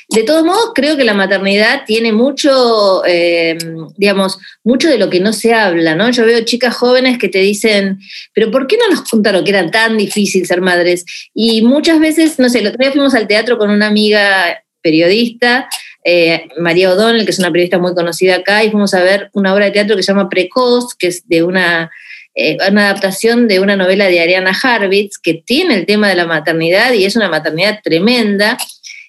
De 0.09 0.23
todos 0.23 0.45
modos, 0.45 0.71
creo 0.73 0.97
que 0.97 1.05
la 1.05 1.15
maternidad 1.15 1.83
tiene 1.85 2.13
mucho, 2.13 3.05
eh, 3.05 3.59
digamos, 3.97 4.39
mucho 4.63 4.89
de 4.89 4.99
lo 4.99 5.11
que 5.11 5.19
no 5.19 5.33
se 5.33 5.53
habla, 5.53 5.97
¿no? 5.97 6.11
Yo 6.11 6.25
veo 6.25 6.45
chicas 6.45 6.77
jóvenes 6.77 7.19
que 7.19 7.29
te 7.29 7.41
dicen, 7.41 7.99
pero 8.33 8.53
¿por 8.53 8.69
qué 8.69 8.77
no 8.77 8.89
nos 8.89 9.09
contaron 9.09 9.43
que 9.43 9.51
era 9.51 9.69
tan 9.71 9.99
difícil 9.99 10.47
ser 10.47 10.61
madres? 10.61 11.05
Y 11.35 11.63
muchas 11.63 11.99
veces, 11.99 12.39
no 12.39 12.49
sé, 12.49 12.61
el 12.61 12.69
otro 12.69 12.79
día 12.79 12.93
fuimos 12.93 13.15
al 13.15 13.27
teatro 13.27 13.59
con 13.59 13.69
una 13.69 13.89
amiga 13.89 14.63
periodista, 14.81 15.69
eh, 16.05 16.47
María 16.57 16.93
O'Donnell, 16.93 17.25
que 17.25 17.33
es 17.33 17.41
una 17.41 17.51
periodista 17.51 17.79
muy 17.79 17.93
conocida 17.93 18.37
acá, 18.37 18.63
y 18.63 18.71
fuimos 18.71 18.95
a 18.95 19.03
ver 19.03 19.29
una 19.33 19.53
obra 19.53 19.65
de 19.65 19.73
teatro 19.73 19.97
que 19.97 20.05
se 20.05 20.13
llama 20.13 20.29
Precoz, 20.29 20.95
que 20.95 21.09
es 21.09 21.27
de 21.29 21.43
una 21.43 21.91
eh, 22.39 22.59
una 22.71 22.91
adaptación 22.91 23.49
de 23.49 23.61
una 23.61 23.77
novela 23.77 24.09
de 24.09 24.21
Ariana 24.21 24.53
Harvitz 24.63 25.17
que 25.17 25.33
tiene 25.33 25.75
el 25.75 25.87
tema 25.87 26.11
de 26.11 26.17
la 26.17 26.27
maternidad 26.27 26.93
y 26.93 27.07
es 27.07 27.17
una 27.17 27.31
maternidad 27.31 27.81
tremenda. 27.83 28.59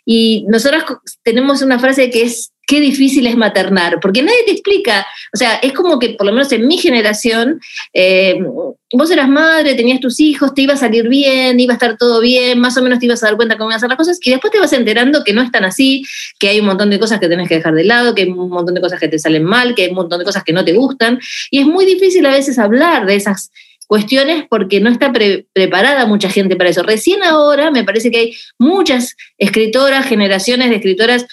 Y 0.09 0.45
nosotros 0.47 0.83
tenemos 1.21 1.61
una 1.61 1.79
frase 1.79 2.09
que 2.09 2.21
es, 2.21 2.53
qué 2.65 2.79
difícil 2.79 3.27
es 3.27 3.35
maternar, 3.35 3.99
porque 4.01 4.23
nadie 4.23 4.43
te 4.45 4.53
explica, 4.53 5.05
o 5.33 5.37
sea, 5.37 5.55
es 5.55 5.73
como 5.73 5.99
que 5.99 6.11
por 6.11 6.25
lo 6.25 6.31
menos 6.31 6.49
en 6.53 6.65
mi 6.65 6.77
generación, 6.77 7.59
eh, 7.93 8.39
vos 8.93 9.11
eras 9.11 9.27
madre, 9.27 9.75
tenías 9.75 9.99
tus 9.99 10.21
hijos, 10.21 10.53
te 10.53 10.61
iba 10.61 10.75
a 10.75 10.77
salir 10.77 11.09
bien, 11.09 11.59
iba 11.59 11.73
a 11.73 11.75
estar 11.75 11.97
todo 11.97 12.21
bien, 12.21 12.57
más 12.57 12.77
o 12.77 12.81
menos 12.81 12.99
te 12.99 13.05
ibas 13.05 13.21
a 13.21 13.27
dar 13.27 13.35
cuenta 13.35 13.57
cómo 13.57 13.69
iban 13.69 13.73
a 13.73 13.77
hacer 13.77 13.89
las 13.89 13.97
cosas, 13.97 14.17
y 14.21 14.31
después 14.31 14.53
te 14.53 14.59
vas 14.59 14.71
enterando 14.71 15.25
que 15.25 15.33
no 15.33 15.41
es 15.41 15.51
tan 15.51 15.65
así, 15.65 16.05
que 16.39 16.47
hay 16.47 16.61
un 16.61 16.67
montón 16.67 16.89
de 16.89 16.99
cosas 16.99 17.19
que 17.19 17.27
tenés 17.27 17.49
que 17.49 17.55
dejar 17.55 17.73
de 17.73 17.83
lado, 17.83 18.15
que 18.15 18.21
hay 18.21 18.29
un 18.29 18.49
montón 18.49 18.75
de 18.75 18.81
cosas 18.81 19.01
que 19.01 19.09
te 19.09 19.19
salen 19.19 19.43
mal, 19.43 19.75
que 19.75 19.83
hay 19.83 19.89
un 19.89 19.95
montón 19.95 20.19
de 20.19 20.25
cosas 20.25 20.45
que 20.45 20.53
no 20.53 20.63
te 20.63 20.71
gustan, 20.71 21.19
y 21.51 21.59
es 21.59 21.65
muy 21.65 21.85
difícil 21.85 22.25
a 22.25 22.31
veces 22.31 22.57
hablar 22.59 23.05
de 23.05 23.15
esas 23.15 23.51
cuestiones 23.87 24.45
porque 24.49 24.79
no 24.79 24.89
está 24.89 25.11
preparada 25.11 26.05
mucha 26.05 26.29
gente 26.29 26.55
para 26.55 26.69
eso. 26.69 26.83
Recién 26.83 27.23
ahora 27.23 27.71
me 27.71 27.83
parece 27.83 28.11
que 28.11 28.17
hay 28.17 28.37
muchas 28.59 29.15
escritoras, 29.37 30.05
generaciones 30.05 30.69
de 30.69 30.75
escritoras 30.75 31.25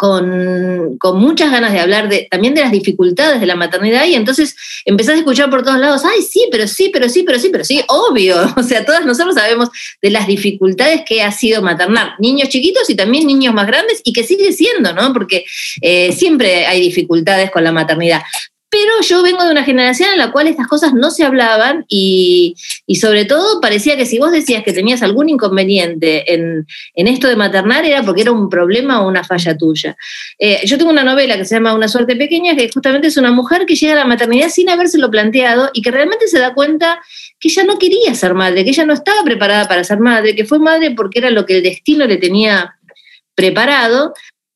con, 0.00 0.98
muchas 1.14 1.50
ganas 1.50 1.72
de 1.72 1.80
hablar 1.80 2.08
de, 2.08 2.26
también 2.30 2.54
de 2.54 2.62
las 2.62 2.72
dificultades 2.72 3.38
de 3.38 3.46
la 3.46 3.54
maternidad 3.54 4.06
y 4.06 4.14
entonces 4.14 4.56
empezás 4.86 5.16
a 5.16 5.18
escuchar 5.18 5.50
por 5.50 5.62
todos 5.62 5.78
lados, 5.78 6.02
ay, 6.06 6.22
sí, 6.22 6.48
pero 6.50 6.66
sí, 6.66 6.88
pero 6.90 7.06
sí, 7.10 7.22
pero 7.22 7.38
sí, 7.38 7.50
pero 7.50 7.64
sí, 7.64 7.82
obvio. 7.88 8.36
O 8.56 8.62
sea, 8.62 8.84
todas 8.84 9.04
nosotros 9.04 9.34
sabemos 9.34 9.68
de 10.00 10.10
las 10.10 10.26
dificultades 10.26 11.02
que 11.06 11.22
ha 11.22 11.32
sido 11.32 11.60
maternar 11.60 12.14
niños 12.18 12.48
chiquitos 12.48 12.88
y 12.88 12.94
también 12.94 13.26
niños 13.26 13.52
más 13.52 13.66
grandes 13.66 14.00
y 14.04 14.12
que 14.12 14.22
sigue 14.22 14.52
siendo, 14.52 14.92
¿no? 14.92 15.12
Porque 15.12 15.44
eh, 15.80 16.12
siempre 16.12 16.66
hay 16.66 16.80
dificultades 16.80 17.50
con 17.50 17.64
la 17.64 17.72
maternidad. 17.72 18.22
Pero 18.70 19.00
yo 19.02 19.22
vengo 19.24 19.44
de 19.44 19.50
una 19.50 19.64
generación 19.64 20.10
en 20.12 20.18
la 20.18 20.30
cual 20.30 20.46
estas 20.46 20.68
cosas 20.68 20.94
no 20.94 21.10
se 21.10 21.24
hablaban 21.24 21.84
y, 21.88 22.54
sobre 23.00 23.24
todo 23.24 23.60
parecía 23.60 23.96
que 23.96 24.06
si 24.06 24.20
vos 24.20 24.30
decías 24.30 24.62
que 24.62 24.72
tenías 24.72 25.02
algún 25.02 25.28
inconveniente 25.28 26.32
en, 26.32 26.66
esto 26.94 27.26
de 27.26 27.34
maternar 27.34 27.84
era 27.84 28.04
porque 28.04 28.22
era 28.22 28.30
un 28.30 28.48
problema 28.48 29.02
o 29.02 29.08
una 29.08 29.24
falla 29.24 29.56
tuya. 29.56 29.96
Eh, 30.38 30.60
yo 30.64 30.78
tengo 30.78 30.90
una 30.90 31.02
novela 31.02 31.36
que 31.36 31.44
se 31.44 31.56
llama 31.56 31.74
Una 31.74 31.88
suerte 31.88 32.14
pequeña, 32.14 32.54
que 32.54 32.70
justamente 32.72 33.08
es 33.08 33.16
una 33.16 33.32
mujer 33.32 33.66
que 33.66 33.74
llega 33.74 33.94
a 33.94 33.96
la 33.96 34.04
maternidad 34.04 34.48
sin 34.50 34.68
habérselo 34.68 35.10
planteado 35.10 35.70
y 35.74 35.82
que 35.82 35.90
realmente 35.90 36.28
se 36.28 36.38
da 36.38 36.54
cuenta 36.54 37.00
que 37.40 37.48
ella 37.48 37.64
no 37.64 37.78
quería 37.78 38.14
ser 38.14 38.34
madre, 38.34 38.62
que 38.62 38.70
ella 38.70 38.84
no 38.84 38.92
estaba 38.92 39.24
preparada 39.24 39.66
para 39.66 39.82
ser 39.82 39.98
madre, 39.98 40.36
que 40.36 40.44
fue 40.44 40.60
madre 40.60 40.92
porque 40.92 41.18
era 41.18 41.30
lo 41.30 41.44
que 41.44 41.56
el 41.56 41.62
destino 41.64 42.06
le 42.06 42.18
tenía 42.18 42.76
preparado, 43.34 44.12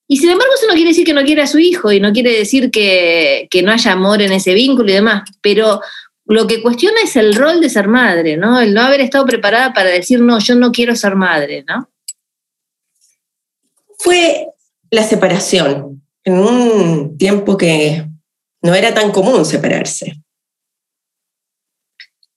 y 0.06 0.18
sin 0.18 0.30
embargo, 0.30 0.52
eso 0.54 0.66
no 0.66 0.74
quiere 0.74 0.90
decir 0.90 1.06
que 1.06 1.14
no 1.14 1.24
quiera 1.24 1.44
a 1.44 1.48
su 1.48 1.58
hijo 1.58 1.90
y 1.90 1.98
no 1.98 2.12
quiere 2.12 2.32
decir 2.36 2.70
que, 2.70 3.48
no 3.64 3.72
haya 3.72 3.92
amor 3.92 4.20
en 4.20 4.32
ese 4.32 4.52
vínculo 4.52 4.90
y 4.90 4.94
demás, 4.94 5.22
pero 5.40 5.80
lo 6.26 6.46
que 6.46 6.62
cuestiona 6.62 7.00
es 7.02 7.16
el 7.16 7.34
rol 7.34 7.60
de 7.60 7.70
ser 7.70 7.88
madre, 7.88 8.36
¿no? 8.36 8.60
El 8.60 8.74
no 8.74 8.82
haber 8.82 9.00
estado 9.00 9.24
preparada 9.24 9.72
para 9.72 9.90
decir, 9.90 10.20
no, 10.20 10.38
yo 10.38 10.54
no 10.56 10.72
quiero 10.72 10.94
ser 10.94 11.16
madre, 11.16 11.64
¿no? 11.66 11.90
Fue 13.98 14.48
la 14.90 15.02
separación 15.02 16.02
en 16.24 16.38
un 16.38 17.16
tiempo 17.16 17.56
que 17.56 18.06
no 18.62 18.74
era 18.74 18.92
tan 18.92 19.10
común 19.10 19.44
separarse. 19.44 20.20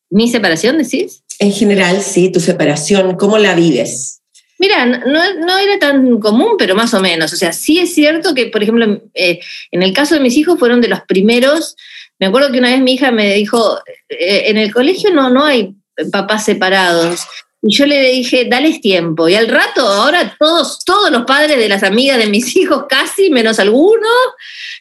¿Mi 0.09 0.30
separación, 0.30 0.78
decís? 0.78 1.24
En 1.39 1.51
general, 1.51 2.01
sí, 2.01 2.32
tu 2.32 2.39
separación, 2.39 3.18
¿cómo 3.18 3.38
la 3.38 3.55
vives? 3.55 4.16
Mira, 4.60 4.86
no, 4.86 5.58
era 5.60 5.80
tan 5.80 6.20
común, 6.20 6.55
pero 6.58 6.76
más 6.76 6.93
o 6.93 6.99
menos. 6.99 7.32
O 7.34 7.36
sea, 7.36 7.51
sí 7.53 7.80
es 7.80 7.93
cierto 7.93 8.34
que, 8.34 8.47
por 8.47 8.64
ejemplo, 8.64 9.01
eh, 9.14 9.39
en 9.72 9.84
el 9.84 9.93
caso 9.93 10.16
de 10.16 10.22
mis 10.22 10.36
hijos 10.36 10.58
fueron 10.58 10.82
de 10.82 10.88
los 10.88 11.01
primeros. 11.01 11.76
Me 12.20 12.28
acuerdo 12.28 12.51
que 12.51 12.60
una 12.60 12.72
vez 12.72 12.82
mi 12.82 12.93
hija 12.93 13.12
me 13.12 13.34
dijo, 13.36 13.80
eh, 14.10 14.43
en 14.47 14.58
el 14.58 14.74
colegio 14.74 15.12
no, 15.14 15.30
no 15.30 15.45
hay 15.45 15.76
papás 16.12 16.45
separados. 16.45 17.22
Y 17.62 17.76
yo 17.76 17.86
le 17.86 18.12
dije, 18.12 18.45
dales 18.49 18.82
tiempo. 18.82 19.28
Y 19.30 19.36
al 19.36 19.47
rato, 19.47 19.82
ahora 19.88 20.36
todos, 20.39 20.80
todos 20.86 21.12
los 21.12 21.26
padres 21.26 21.58
de 21.58 21.70
las 21.70 21.84
amigas 21.84 22.18
de 22.18 22.28
mis 22.28 22.55
hijos, 22.58 22.86
casi 22.89 23.30
menos 23.30 23.60
algunos, 23.60 24.12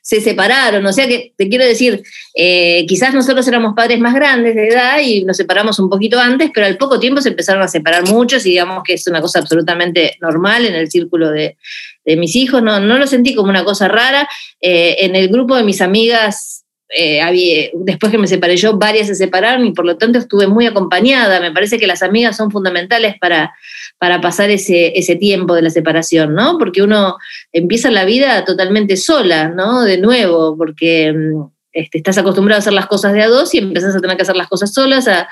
se 0.06 0.20
separaron. 0.20 0.86
O 0.86 0.92
sea 0.92 1.08
que 1.08 1.32
te 1.36 1.48
quiero 1.48 1.64
decir, 1.64 2.00
eh, 2.32 2.86
quizás 2.86 3.12
nosotros 3.12 3.46
éramos 3.48 3.74
padres 3.74 3.98
más 3.98 4.14
grandes 4.14 4.54
de 4.54 4.68
edad 4.68 5.00
y 5.00 5.24
nos 5.24 5.36
separamos 5.36 5.80
un 5.80 5.90
poquito 5.90 6.20
antes, 6.20 6.52
pero 6.54 6.64
al 6.64 6.76
poco 6.76 7.00
tiempo 7.00 7.20
se 7.20 7.30
empezaron 7.30 7.60
a 7.60 7.66
separar 7.66 8.06
muchos 8.06 8.46
y 8.46 8.50
digamos 8.50 8.84
que 8.84 8.92
es 8.92 9.04
una 9.08 9.20
cosa 9.20 9.40
absolutamente 9.40 10.16
normal 10.20 10.64
en 10.64 10.76
el 10.76 10.88
círculo 10.92 11.32
de, 11.32 11.56
mis 12.04 12.36
hijos. 12.36 12.62
No, 12.62 12.78
no 12.78 12.98
lo 12.98 13.06
sentí 13.08 13.34
como 13.34 13.50
una 13.50 13.64
cosa 13.64 13.88
rara. 13.88 14.28
Eh, 14.60 14.94
en 15.00 15.16
el 15.16 15.26
grupo 15.26 15.56
de 15.56 15.64
mis 15.64 15.80
amigas 15.80 16.64
eh, 16.88 17.20
había, 17.20 17.70
después 17.74 18.12
que 18.12 18.18
me 18.18 18.28
separé 18.28 18.56
yo, 18.56 18.78
varias 18.78 19.08
se 19.08 19.16
separaron 19.16 19.66
y 19.66 19.72
por 19.72 19.84
lo 19.84 19.96
tanto 19.96 20.20
estuve 20.20 20.46
muy 20.46 20.66
acompañada. 20.66 21.40
Me 21.40 21.50
parece 21.50 21.80
que 21.80 21.88
las 21.88 22.04
amigas 22.04 22.36
son 22.36 22.52
fundamentales 22.52 23.16
para, 23.20 23.52
para 23.98 24.20
pasar 24.20 24.50
ese, 24.50 24.98
ese 24.98 25.16
tiempo 25.16 25.54
de 25.54 25.62
la 25.62 25.70
separación, 25.70 26.34
¿no? 26.34 26.58
Porque 26.58 26.82
uno 26.82 27.16
empieza 27.52 27.90
la 27.90 28.04
vida 28.04 28.44
totalmente 28.44 28.96
sola, 28.96 29.48
¿no? 29.48 29.82
De 29.82 29.98
nuevo, 29.98 30.56
porque 30.56 31.12
mm, 31.12 31.44
este, 31.72 31.98
estás 31.98 32.18
acostumbrado 32.18 32.58
a 32.58 32.60
hacer 32.60 32.72
las 32.72 32.86
cosas 32.86 33.12
de 33.12 33.22
a 33.22 33.28
dos 33.28 33.54
y 33.54 33.58
empezás 33.58 33.94
a 33.94 34.00
tener 34.00 34.16
que 34.16 34.22
hacer 34.22 34.36
las 34.36 34.48
cosas 34.48 34.72
solas, 34.72 35.08
a, 35.08 35.28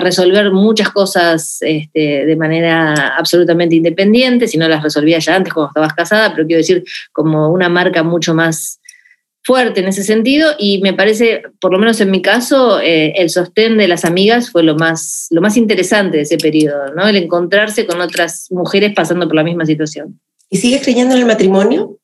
resolver 0.00 0.50
muchas 0.50 0.88
cosas 0.88 1.58
este, 1.60 2.24
de 2.24 2.36
manera 2.36 3.16
absolutamente 3.18 3.74
independiente, 3.76 4.48
si 4.48 4.56
no 4.56 4.66
las 4.66 4.82
resolvías 4.82 5.26
ya 5.26 5.36
antes 5.36 5.52
cuando 5.52 5.68
estabas 5.68 5.92
casada, 5.92 6.32
pero 6.32 6.46
quiero 6.46 6.60
decir, 6.60 6.82
como 7.12 7.50
una 7.50 7.68
marca 7.68 8.02
mucho 8.02 8.32
más 8.32 8.80
fuerte 9.46 9.78
en 9.78 9.86
ese 9.86 10.02
sentido 10.02 10.50
y 10.58 10.80
me 10.82 10.92
parece, 10.92 11.42
por 11.60 11.70
lo 11.70 11.78
menos 11.78 12.00
en 12.00 12.10
mi 12.10 12.20
caso, 12.20 12.80
eh, 12.80 13.12
el 13.14 13.30
sostén 13.30 13.78
de 13.78 13.86
las 13.86 14.04
amigas 14.04 14.50
fue 14.50 14.64
lo 14.64 14.74
más, 14.74 15.28
lo 15.30 15.40
más 15.40 15.56
interesante 15.56 16.16
de 16.16 16.24
ese 16.24 16.36
periodo, 16.36 16.92
¿no? 16.94 17.06
El 17.06 17.16
encontrarse 17.16 17.86
con 17.86 18.00
otras 18.00 18.48
mujeres 18.50 18.92
pasando 18.94 19.28
por 19.28 19.36
la 19.36 19.44
misma 19.44 19.64
situación. 19.64 20.20
¿Y 20.50 20.56
sigues 20.56 20.82
creyendo 20.82 21.14
en 21.14 21.20
el 21.20 21.26
matrimonio? 21.28 21.96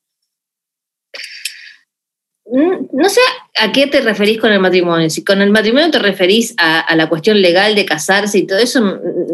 Mm, 2.47 2.87
no 2.93 3.09
sé 3.09 3.21
a 3.55 3.71
qué 3.71 3.87
te 3.87 4.01
referís 4.01 4.41
con 4.41 4.51
el 4.51 4.61
matrimonio. 4.61 5.11
Si 5.11 5.23
con 5.23 5.43
el 5.43 5.51
matrimonio 5.51 5.91
te 5.91 5.99
referís 5.99 6.55
a, 6.57 6.95
la 6.97 7.09
cuestión 7.09 7.41
legal 7.43 7.75
de 7.75 7.85
casarse 7.85 8.39
y 8.39 8.47
todo 8.47 8.59
eso, 8.59 8.81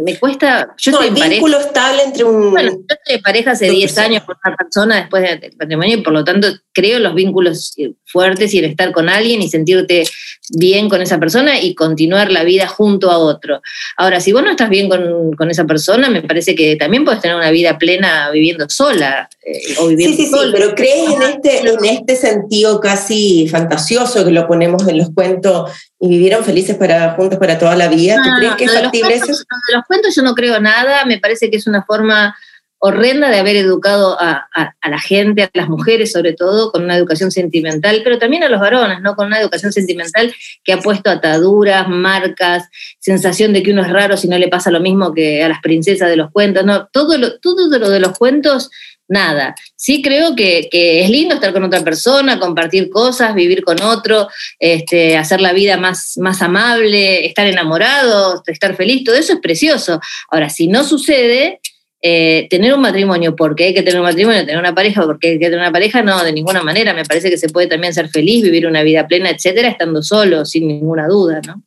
me 0.05 0.19
cuesta. 0.19 0.75
Yo 0.79 0.93
no, 0.93 1.03
el 1.03 1.15
vínculo 1.15 1.61
estable 1.61 2.03
entre 2.03 2.25
un. 2.25 2.51
Bueno, 2.51 2.73
yo 2.73 2.97
estoy 2.97 3.17
de 3.17 3.23
pareja 3.23 3.53
hace 3.53 3.71
10 3.71 3.99
años 3.99 4.25
con 4.25 4.37
una 4.45 4.57
persona 4.57 4.97
después 4.97 5.23
del 5.23 5.55
matrimonio 5.59 5.99
y 5.99 6.03
por 6.03 6.13
lo 6.13 6.25
tanto 6.25 6.49
creo 6.73 6.99
los 6.99 7.15
vínculos 7.15 7.75
fuertes 8.05 8.55
y 8.55 8.59
el 8.59 8.65
estar 8.65 8.93
con 8.93 9.09
alguien 9.09 9.41
y 9.43 9.49
sentirte 9.49 10.05
bien 10.51 10.89
con 10.89 11.03
esa 11.03 11.19
persona 11.19 11.61
y 11.61 11.75
continuar 11.75 12.33
la 12.33 12.43
vida 12.43 12.67
junto 12.67 13.11
a 13.11 13.19
otro. 13.19 13.61
Ahora, 13.97 14.21
si 14.21 14.33
vos 14.33 14.43
no 14.43 14.51
estás 14.51 14.71
bien 14.71 14.89
con, 14.89 15.51
esa 15.51 15.65
persona, 15.65 16.11
me 16.11 16.23
parece 16.23 16.55
que 16.55 16.77
también 16.77 17.05
puedes 17.05 17.21
tener 17.21 17.37
una 17.37 17.51
vida 17.51 17.79
plena 17.79 18.31
viviendo 18.31 18.69
sola 18.69 19.29
eh, 19.45 19.77
o 19.79 19.89
viviendo 19.89 20.17
Sí, 20.17 20.25
sí, 20.25 20.33
sí, 20.33 20.51
pero 20.53 20.75
crees 20.75 21.11
en 21.11 21.23
este, 21.23 21.61
en 21.61 21.85
este 21.85 22.17
sentido 22.17 22.81
casi 22.81 23.49
fantasioso 23.49 24.08
que 24.15 24.31
lo 24.31 24.47
ponemos 24.47 24.87
en 24.89 24.99
los 24.99 25.11
cuentos 25.15 25.71
y 26.01 26.09
vivieron 26.09 26.45
felices 26.45 26.77
para, 26.77 27.15
juntos 27.15 27.39
para 27.39 27.59
toda 27.59 27.77
la 27.77 27.89
vida. 27.89 28.17
¿Tú 28.23 28.31
crees 28.39 28.55
que 28.57 28.65
es 28.65 28.73
factible 28.73 29.15
eso? 29.15 29.27
De 29.27 29.75
los 29.77 29.85
cuentos 29.87 30.15
yo 30.15 30.23
no 30.23 30.35
creo 30.35 30.61
nada, 30.61 31.05
me 31.05 31.19
parece 31.19 31.51
que 31.51 31.57
es 31.57 31.67
una 31.67 31.85
forma 31.85 32.35
horrenda 32.81 33.29
de 33.29 33.39
haber 33.39 33.57
educado 33.57 34.17
a, 34.21 34.49
la 34.89 35.01
gente, 35.01 35.43
a 35.43 35.51
las 35.53 35.69
mujeres 35.69 36.13
sobre 36.13 36.33
todo, 36.33 36.71
con 36.71 36.85
una 36.85 36.97
educación 36.97 37.33
sentimental, 37.33 38.03
pero 38.05 38.19
también 38.19 38.45
a 38.45 38.49
los 38.49 38.61
varones, 38.61 39.01
¿no? 39.01 39.17
Con 39.17 39.27
una 39.27 39.41
educación 39.41 39.73
sentimental 39.73 40.33
que 40.63 40.73
ha 40.73 40.79
puesto 40.79 41.11
ataduras, 41.11 41.89
marcas, 41.89 42.69
sensación 43.01 43.53
de 43.53 43.63
que 43.63 43.73
uno 43.73 43.83
es 43.83 43.91
raro 43.91 44.17
si 44.17 44.29
no 44.29 44.39
le 44.39 44.49
pasa 44.49 44.71
lo 44.71 44.81
mismo 44.81 45.13
que 45.13 45.43
a 45.43 45.49
las 45.49 45.61
princesas 45.61 46.09
de 46.09 46.17
los 46.17 46.31
cuentos, 46.31 46.65
¿no? 46.65 46.87
Todo 46.93 47.19
lo, 47.19 47.39
todo 47.41 47.79
lo 47.79 47.91
de 47.91 48.01
los 48.01 48.17
cuentos 48.17 48.71
nada. 49.09 49.55
Sí 49.75 50.03
creo 50.03 50.37
que, 50.37 50.69
es 50.71 51.11
lindo 51.11 51.35
estar 51.35 51.53
con 51.53 51.65
otra 51.65 51.83
persona, 51.83 52.39
compartir 52.39 52.91
cosas, 52.91 53.35
vivir 53.35 53.63
con 53.63 53.81
otro, 53.83 54.29
este, 54.59 55.17
hacer 55.17 55.41
la 55.41 55.53
vida 55.53 55.77
más, 55.77 56.17
más 56.19 56.43
amable, 56.43 57.27
estar 57.27 57.47
enamorado, 57.47 58.43
estar 58.47 58.77
feliz, 58.77 59.05
todo 59.05 59.17
eso 59.17 59.33
es 59.33 59.41
precioso. 59.41 60.01
Ahora, 60.31 60.49
si 60.51 60.69
no 60.69 60.85
sucede, 60.85 61.61
eh, 62.01 62.47
tener 62.49 62.73
un 62.73 62.81
matrimonio 62.81 63.35
porque 63.35 63.65
hay 63.65 63.75
que 63.75 63.83
tener 63.83 63.99
un 63.99 64.07
matrimonio, 64.07 64.41
tener 64.41 64.59
una 64.59 64.75
pareja 64.75 65.03
porque 65.05 65.31
hay 65.31 65.39
que 65.39 65.47
tener 65.47 65.59
una 65.59 65.73
pareja, 65.73 66.03
no, 66.03 66.23
de 66.23 66.33
ninguna 66.33 66.63
manera. 66.63 66.95
Me 66.95 67.05
parece 67.05 67.31
que 67.31 67.39
se 67.39 67.49
puede 67.49 67.67
también 67.67 67.93
ser 67.93 68.09
feliz, 68.09 68.43
vivir 68.43 68.67
una 68.67 68.83
vida 68.83 69.07
plena, 69.09 69.31
etcétera, 69.31 69.69
estando 69.69 70.03
solo, 70.03 70.45
sin 70.45 70.69
ninguna 70.69 71.09
duda, 71.09 71.41
¿no? 71.47 71.63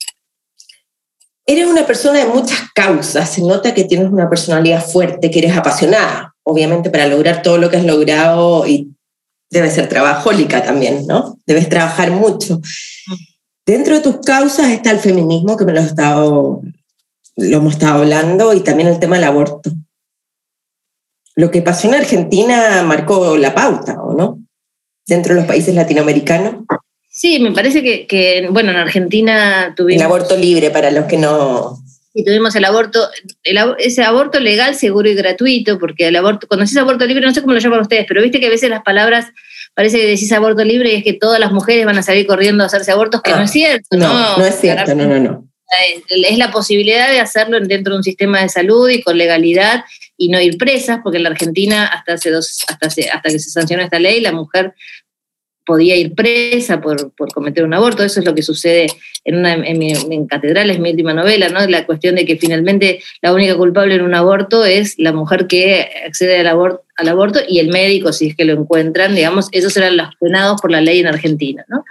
Eres 1.46 1.68
una 1.68 1.86
persona 1.86 2.20
de 2.20 2.26
muchas 2.28 2.60
causas, 2.74 3.34
se 3.34 3.42
nota 3.42 3.74
que 3.74 3.84
tienes 3.84 4.10
una 4.10 4.30
personalidad 4.30 4.86
fuerte, 4.86 5.30
que 5.30 5.40
eres 5.40 5.58
apasionada, 5.58 6.31
obviamente 6.52 6.90
para 6.90 7.08
lograr 7.08 7.42
todo 7.42 7.58
lo 7.58 7.70
que 7.70 7.78
has 7.78 7.86
logrado 7.86 8.68
y 8.68 8.94
debes 9.50 9.74
ser 9.74 9.90
trabajólica 9.90 10.64
también, 10.64 11.06
¿no? 11.08 11.38
Debes 11.46 11.70
trabajar 11.70 12.12
mucho. 12.12 12.62
Dentro 13.66 13.96
de 13.96 14.02
tus 14.02 14.18
causas 14.26 14.70
está 14.70 14.92
el 14.92 15.00
feminismo, 15.00 15.58
que 15.58 15.66
me 15.66 15.74
lo, 15.74 15.82
he 15.82 15.86
estado, 15.86 16.62
lo 17.36 17.58
hemos 17.58 17.74
estado 17.74 18.00
hablando, 18.00 18.54
y 18.54 18.62
también 18.62 18.90
el 18.90 19.00
tema 19.00 19.18
del 19.18 19.26
aborto. 19.26 19.72
Lo 21.36 21.52
que 21.52 21.62
pasó 21.62 21.88
en 21.88 21.96
Argentina 21.96 22.84
marcó 22.84 23.38
la 23.38 23.54
pauta, 23.54 24.02
¿o 24.02 24.14
no? 24.14 24.40
Dentro 25.06 25.34
de 25.34 25.42
los 25.42 25.48
países 25.48 25.76
latinoamericanos. 25.76 26.66
Sí, 27.10 27.40
me 27.40 27.52
parece 27.52 28.08
que, 28.08 28.48
bueno, 28.52 28.72
en 28.72 28.78
Argentina 28.78 29.74
tuvimos... 29.76 30.02
El 30.02 30.06
aborto 30.06 30.38
libre 30.38 30.72
para 30.72 30.92
los 30.92 31.06
que 31.06 31.18
no... 31.18 31.81
Y 32.14 32.26
tuvimos 32.26 32.56
el 32.56 32.66
aborto, 32.66 33.10
ese 33.78 34.04
aborto 34.04 34.40
legal, 34.40 34.76
seguro 34.76 35.10
y 35.10 35.16
gratuito, 35.16 35.80
porque 35.80 36.08
el 36.08 36.16
aborto, 36.16 36.48
cuando 36.48 36.66
decís 36.66 36.78
aborto 36.78 37.06
libre, 37.06 37.26
no 37.26 37.34
sé 37.34 37.42
cómo 37.42 37.54
lo 37.54 37.60
llaman 37.60 37.82
ustedes, 37.82 38.06
pero 38.08 38.22
viste 38.22 38.40
que 38.40 38.48
a 38.48 38.50
veces 38.50 38.70
las 38.70 38.84
palabras, 38.84 39.28
parece 39.74 39.98
que 39.98 40.08
decís 40.08 40.32
aborto 40.34 40.64
libre 40.66 40.92
y 40.92 40.96
es 40.96 41.04
que 41.04 41.14
todas 41.14 41.40
las 41.40 41.54
mujeres 41.54 41.86
van 41.86 41.98
a 41.98 42.04
salir 42.04 42.28
corriendo 42.28 42.64
a 42.64 42.68
hacerse 42.68 42.92
abortos, 42.92 43.22
que 43.22 43.32
no 43.32 43.44
es 43.44 43.52
cierto. 43.52 43.96
No, 43.98 44.38
no, 44.38 44.46
es 44.46 44.60
cierto, 44.60 44.94
no, 44.94 45.06
no, 45.06 45.20
no. 45.20 45.48
Es, 46.10 46.38
la 46.38 46.52
posibilidad 46.52 47.10
de 47.10 47.22
hacerlo 47.22 47.58
dentro 47.62 47.94
de 47.94 47.98
un 47.98 48.04
sistema 48.04 48.42
de 48.42 48.50
salud 48.50 48.90
y 48.90 49.02
con 49.02 49.18
legalidad 49.18 49.86
y 50.18 50.28
no 50.28 50.42
ir 50.42 50.58
presas, 50.58 51.00
porque 51.02 51.18
en 51.18 51.24
la 51.24 51.30
Argentina 51.30 51.88
hasta 51.88 52.14
hace 52.14 52.30
dos, 52.30 52.66
hasta, 52.68 52.88
hasta 52.88 53.30
que 53.30 53.40
se 53.40 53.50
sancionó 53.50 53.82
esta 53.82 54.00
ley, 54.00 54.20
la 54.20 54.34
mujer 54.34 54.74
podía 55.66 55.96
ir 55.96 56.14
presa 56.14 56.82
por, 56.82 57.14
cometer 57.34 57.64
un 57.64 57.74
aborto. 57.74 58.04
Eso 58.04 58.20
es 58.20 58.26
lo 58.26 58.36
que 58.36 58.42
sucede 58.42 58.88
en, 59.24 59.38
una, 59.38 59.54
en, 59.54 60.28
Catedral, 60.28 60.70
es 60.70 60.80
mi 60.80 60.92
última 60.92 61.14
novela, 61.14 61.50
¿no? 61.50 61.66
La 61.68 61.86
cuestión 61.86 62.16
de 62.16 62.26
que 62.26 62.38
finalmente 62.38 63.02
la 63.22 63.34
única 63.34 63.56
culpable 63.56 63.96
en 63.96 64.02
un 64.02 64.16
aborto 64.16 64.66
es 64.66 64.96
la 64.98 65.12
mujer 65.12 65.48
que 65.48 65.90
accede 66.06 66.40
al 66.40 66.48
aborto, 66.48 67.40
y 67.48 67.60
el 67.60 67.70
médico, 67.70 68.14
si 68.14 68.28
es 68.28 68.36
que 68.36 68.46
lo 68.46 68.54
encuentran, 68.54 69.16
digamos, 69.16 69.48
esos 69.52 69.76
eran 69.78 69.98
los 69.98 70.08
penados 70.20 70.62
por 70.62 70.72
la 70.72 70.82
ley 70.82 71.00
en 71.00 71.08
Argentina, 71.08 71.66
¿no? 71.68 71.84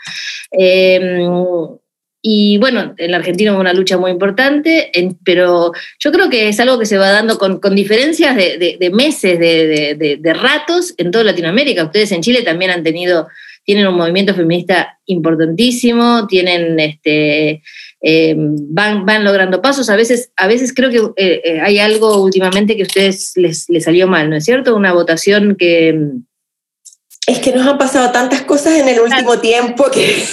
Em, 0.53 1.79
y 2.23 2.59
bueno, 2.59 2.95
en 2.99 3.11
la 3.12 3.16
Argentina 3.16 3.53
hubo 3.53 3.61
una 3.61 3.73
lucha 3.73 3.97
muy 3.97 4.11
importante, 4.11 4.93
pero 5.25 5.73
yo 5.99 6.12
creo 6.12 6.29
que 6.29 6.49
es 6.49 6.61
algo 6.61 6.79
que 6.79 6.85
se 6.85 6.99
va 6.99 7.11
dando 7.11 7.39
con, 7.39 7.75
diferencias 7.75 8.37
de, 8.37 8.77
de 8.79 8.91
meses, 8.91 9.39
de, 9.39 10.33
ratos 10.35 10.95
en 10.99 11.11
toda 11.11 11.25
Latinoamérica. 11.25 11.85
Ustedes 11.85 12.12
en 12.12 12.21
Chile 12.21 12.43
también 12.43 12.73
han 12.73 12.83
tenido 12.83 13.29
tienen 13.71 13.87
un 13.87 13.95
movimiento 13.95 14.35
feminista 14.35 14.99
importantísimo, 15.07 16.27
tienen 16.27 16.81
este, 16.81 17.62
eh, 18.03 18.35
van, 18.37 19.07
van 19.07 19.23
logrando 19.23 19.62
pasos. 19.62 19.89
A 19.91 19.95
veces, 19.95 20.33
a 20.37 20.49
veces 20.49 20.75
creo 20.75 20.91
que 20.91 21.23
eh, 21.25 21.41
eh, 21.45 21.61
hay 21.61 21.79
algo 21.79 22.21
últimamente 22.21 22.75
que 22.75 22.83
a 22.83 22.87
ustedes 22.87 23.31
les, 23.37 23.68
salió 23.85 24.09
mal, 24.09 24.29
¿no 24.29 24.35
es 24.35 24.45
cierto? 24.45 24.75
Una 24.75 24.93
votación 24.93 25.55
que. 25.57 26.01
Es 27.29 27.39
que 27.39 27.53
nos 27.53 27.64
han 27.64 27.79
pasado 27.79 28.11
tantas 28.11 28.43
cosas 28.43 28.77
en 28.77 28.89
el 28.89 28.99
último 28.99 29.39
tiempo 29.39 29.89
que. 29.89 30.25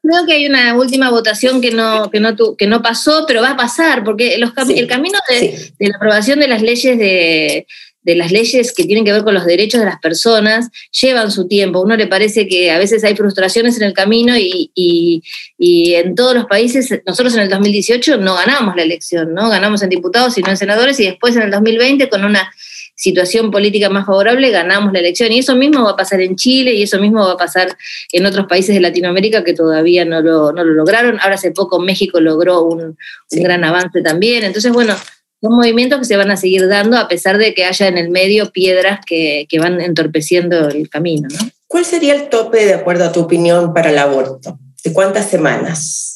Creo 0.00 0.24
que 0.24 0.34
hay 0.34 0.46
una 0.46 0.76
última 0.76 1.10
votación 1.10 1.60
que 1.60 1.72
no, 1.72 2.12
que 2.12 2.20
no, 2.20 2.36
que 2.56 2.68
no 2.68 2.80
pasó, 2.80 3.24
pero 3.26 3.42
va 3.42 3.50
a 3.50 3.56
pasar, 3.56 4.04
porque 4.04 4.38
los, 4.38 4.52
el 4.70 4.86
camino 4.86 5.18
de, 5.28 5.72
de 5.80 5.88
la 5.88 5.96
aprobación 5.96 6.38
de 6.38 6.46
las 6.46 6.62
leyes 6.62 6.96
de 6.96 7.66
de 8.02 8.14
las 8.14 8.32
leyes 8.32 8.72
que 8.72 8.84
tienen 8.84 9.04
que 9.04 9.12
ver 9.12 9.24
con 9.24 9.34
los 9.34 9.44
derechos 9.44 9.80
de 9.80 9.86
las 9.86 9.98
personas 9.98 10.68
llevan 10.90 11.30
su 11.30 11.48
tiempo. 11.48 11.82
uno 11.82 11.96
le 11.96 12.06
parece 12.06 12.46
que 12.46 12.70
a 12.70 12.78
veces 12.78 13.04
hay 13.04 13.16
frustraciones 13.16 13.76
en 13.76 13.82
el 13.82 13.92
camino 13.92 14.34
y, 14.36 15.22
en 15.58 16.14
todos 16.14 16.34
los 16.34 16.46
países, 16.46 16.88
nosotros 17.06 17.34
en 17.34 17.40
el 17.40 17.48
2018 17.48 18.18
no 18.18 18.34
ganamos 18.34 18.76
la 18.76 18.82
elección, 18.82 19.34
¿no? 19.34 19.48
Ganamos 19.48 19.82
en 19.82 19.90
diputados 19.90 20.38
y 20.38 20.42
no 20.42 20.50
en 20.50 20.56
senadores 20.56 20.98
y 21.00 21.04
después 21.04 21.36
en 21.36 21.42
el 21.42 21.50
2020 21.50 22.08
con 22.08 22.24
una 22.24 22.50
situación 22.94 23.52
política 23.52 23.88
más 23.88 24.06
favorable 24.06 24.50
ganamos 24.50 24.92
la 24.92 24.98
elección. 24.98 25.30
Y 25.32 25.38
eso 25.38 25.54
mismo 25.54 25.84
va 25.84 25.90
a 25.90 25.96
pasar 25.96 26.20
en 26.20 26.34
Chile 26.36 26.74
y 26.74 26.82
eso 26.82 26.98
mismo 26.98 27.24
va 27.24 27.32
a 27.32 27.36
pasar 27.36 27.76
en 28.12 28.26
otros 28.26 28.46
países 28.46 28.74
de 28.74 28.80
Latinoamérica 28.80 29.44
que 29.44 29.54
todavía 29.54 30.04
no 30.04 30.20
lo, 30.20 30.52
lograron. 30.52 31.18
Ahora 31.20 31.36
hace 31.36 31.52
poco 31.52 31.78
México 31.78 32.20
logró 32.20 32.62
un, 32.62 32.96
un 33.30 33.42
gran 33.42 33.64
avance 33.64 34.02
también. 34.02 34.44
Entonces, 34.44 34.72
bueno, 34.72 34.96
son 35.40 35.54
movimientos 35.54 36.00
que 36.00 36.04
se 36.04 36.16
van 36.16 36.30
a 36.30 36.36
seguir 36.36 36.68
dando 36.68 36.96
a 36.96 37.08
pesar 37.08 37.38
de 37.38 37.54
que 37.54 37.64
haya 37.64 37.86
en 37.86 37.98
el 37.98 38.10
medio 38.10 38.50
piedras 38.50 39.00
que, 39.06 39.46
van 39.58 39.80
entorpeciendo 39.80 40.68
el 40.68 40.88
camino. 40.88 41.28
¿no? 41.30 41.50
¿Cuál 41.66 41.84
sería 41.84 42.14
el 42.14 42.28
tope, 42.28 42.64
de 42.64 42.74
acuerdo 42.74 43.04
a 43.04 43.12
tu 43.12 43.20
opinión, 43.20 43.72
para 43.72 43.90
el 43.90 43.98
aborto? 43.98 44.58
¿De 44.82 44.92
cuántas 44.92 45.28
semanas? 45.28 46.07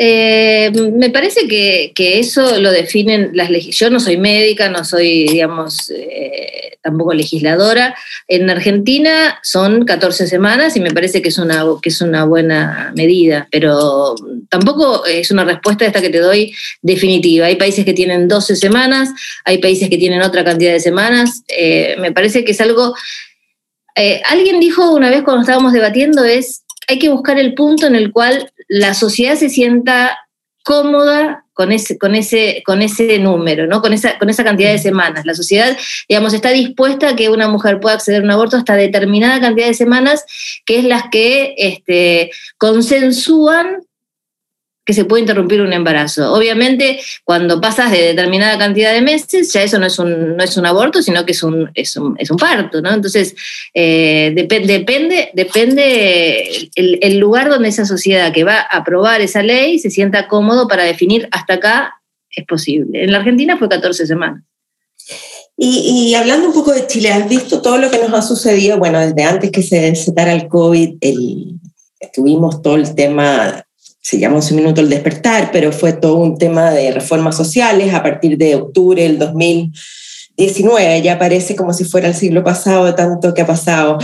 Eh, 0.00 0.70
me 0.92 1.10
parece 1.10 1.48
que, 1.48 1.92
eso 1.96 2.60
lo 2.60 2.70
definen 2.70 3.30
las. 3.34 3.50
Yo 3.50 3.90
no 3.90 3.98
soy 3.98 4.16
médica, 4.16 4.68
no 4.68 4.84
soy, 4.84 5.24
digamos, 5.24 5.90
eh, 5.90 6.78
tampoco 6.82 7.12
legisladora. 7.14 7.96
En 8.28 8.48
Argentina 8.48 9.40
son 9.42 9.84
14 9.84 10.28
semanas 10.28 10.76
y 10.76 10.80
me 10.80 10.92
parece 10.92 11.20
que 11.20 11.30
es, 11.30 11.38
una, 11.38 11.64
que 11.82 11.88
es 11.88 12.00
una 12.00 12.24
buena 12.24 12.92
medida, 12.94 13.48
pero 13.50 14.14
tampoco 14.48 15.04
es 15.04 15.32
una 15.32 15.44
respuesta 15.44 15.84
esta 15.84 16.00
que 16.00 16.10
te 16.10 16.20
doy 16.20 16.54
definitiva. 16.80 17.46
Hay 17.46 17.56
países 17.56 17.84
que 17.84 17.92
tienen 17.92 18.28
12 18.28 18.54
semanas, 18.54 19.08
hay 19.44 19.58
países 19.58 19.90
que 19.90 19.98
tienen 19.98 20.22
otra 20.22 20.44
cantidad 20.44 20.72
de 20.72 20.80
semanas. 20.80 21.42
Eh, 21.48 21.96
me 21.98 22.12
parece 22.12 22.44
que 22.44 22.52
es 22.52 22.60
algo... 22.60 22.94
alguien 24.30 24.60
dijo 24.60 24.92
una 24.94 25.10
vez 25.10 25.24
cuando 25.24 25.40
estábamos 25.40 25.72
debatiendo 25.72 26.22
es 26.22 26.62
hay 26.88 26.98
que 26.98 27.10
buscar 27.10 27.38
el 27.38 27.54
punto 27.54 27.86
en 27.86 27.94
el 27.94 28.12
cual 28.12 28.50
la 28.68 28.94
sociedad 28.94 29.36
se 29.36 29.48
sienta 29.48 30.18
cómoda 30.64 31.46
con 31.54 31.72
ese, 31.72 31.98
con 31.98 32.14
ese, 32.14 32.62
con 32.64 32.82
ese 32.82 33.18
número, 33.18 33.66
¿no? 33.66 33.80
con, 33.80 33.92
esa, 33.92 34.18
con 34.18 34.28
esa 34.30 34.44
cantidad 34.44 34.70
de 34.70 34.78
semanas. 34.78 35.24
La 35.24 35.34
sociedad, 35.34 35.76
digamos, 36.08 36.34
está 36.34 36.50
dispuesta 36.50 37.08
a 37.08 37.16
que 37.16 37.30
una 37.30 37.48
mujer 37.48 37.80
pueda 37.80 37.96
acceder 37.96 38.20
a 38.20 38.24
un 38.24 38.30
aborto 38.30 38.56
hasta 38.56 38.76
determinada 38.76 39.40
cantidad 39.40 39.66
de 39.66 39.74
semanas, 39.74 40.24
que 40.66 40.78
es 40.78 40.84
las 40.84 41.04
que 41.10 41.54
este, 41.56 42.30
consensúan 42.58 43.78
que 44.88 44.94
se 44.94 45.04
puede 45.04 45.20
interrumpir 45.20 45.60
un 45.60 45.74
embarazo. 45.74 46.32
Obviamente, 46.32 46.98
cuando 47.22 47.60
pasas 47.60 47.90
de 47.90 48.04
determinada 48.04 48.56
cantidad 48.56 48.90
de 48.94 49.02
meses, 49.02 49.52
ya 49.52 49.62
eso 49.62 49.78
no 49.78 49.84
es 49.84 49.98
un, 49.98 50.34
no 50.34 50.42
es 50.42 50.56
un 50.56 50.64
aborto, 50.64 51.02
sino 51.02 51.26
que 51.26 51.32
es 51.32 51.42
un, 51.42 51.70
es 51.74 51.94
un, 51.98 52.16
es 52.18 52.30
un 52.30 52.38
parto, 52.38 52.80
¿no? 52.80 52.94
Entonces, 52.94 53.34
eh, 53.74 54.32
depende, 54.34 55.30
depende 55.34 56.70
el, 56.74 57.18
lugar 57.18 57.50
donde 57.50 57.68
esa 57.68 57.84
sociedad 57.84 58.32
que 58.32 58.44
va 58.44 58.60
a 58.60 58.78
aprobar 58.78 59.20
esa 59.20 59.42
ley 59.42 59.78
se 59.78 59.90
sienta 59.90 60.26
cómodo 60.26 60.66
para 60.68 60.84
definir 60.84 61.28
hasta 61.32 61.54
acá 61.54 62.00
es 62.34 62.46
posible. 62.46 63.04
En 63.04 63.12
la 63.12 63.18
Argentina 63.18 63.58
fue 63.58 63.68
14 63.68 64.06
semanas. 64.06 64.42
Y, 65.58 66.14
hablando 66.14 66.46
un 66.46 66.54
poco 66.54 66.72
de 66.72 66.86
Chile, 66.86 67.10
¿has 67.10 67.28
visto 67.28 67.60
todo 67.60 67.76
lo 67.76 67.90
que 67.90 67.98
nos 67.98 68.14
ha 68.14 68.22
sucedido? 68.22 68.78
Bueno, 68.78 69.00
desde 69.00 69.22
antes 69.24 69.50
que 69.50 69.62
se 69.62 69.80
desatara 69.82 70.32
el 70.32 70.48
COVID, 70.48 70.96
el, 71.02 71.60
tuvimos 72.14 72.62
todo 72.62 72.76
el 72.76 72.94
tema 72.94 73.67
se 74.08 74.18
llamó 74.18 74.38
un 74.38 74.56
minuto 74.56 74.80
el 74.80 74.88
despertar, 74.88 75.50
pero 75.52 75.70
fue 75.70 75.92
todo 75.92 76.14
un 76.14 76.38
tema 76.38 76.70
de 76.70 76.92
reformas 76.92 77.36
sociales 77.36 77.92
a 77.92 78.02
partir 78.02 78.38
de 78.38 78.54
octubre 78.54 79.02
del 79.02 79.18
2019. 79.18 81.02
Ya 81.02 81.18
parece 81.18 81.54
como 81.54 81.74
si 81.74 81.84
fuera 81.84 82.08
el 82.08 82.14
siglo 82.14 82.42
pasado 82.42 82.94
tanto 82.94 83.34
que 83.34 83.42
ha 83.42 83.46
pasado. 83.46 83.98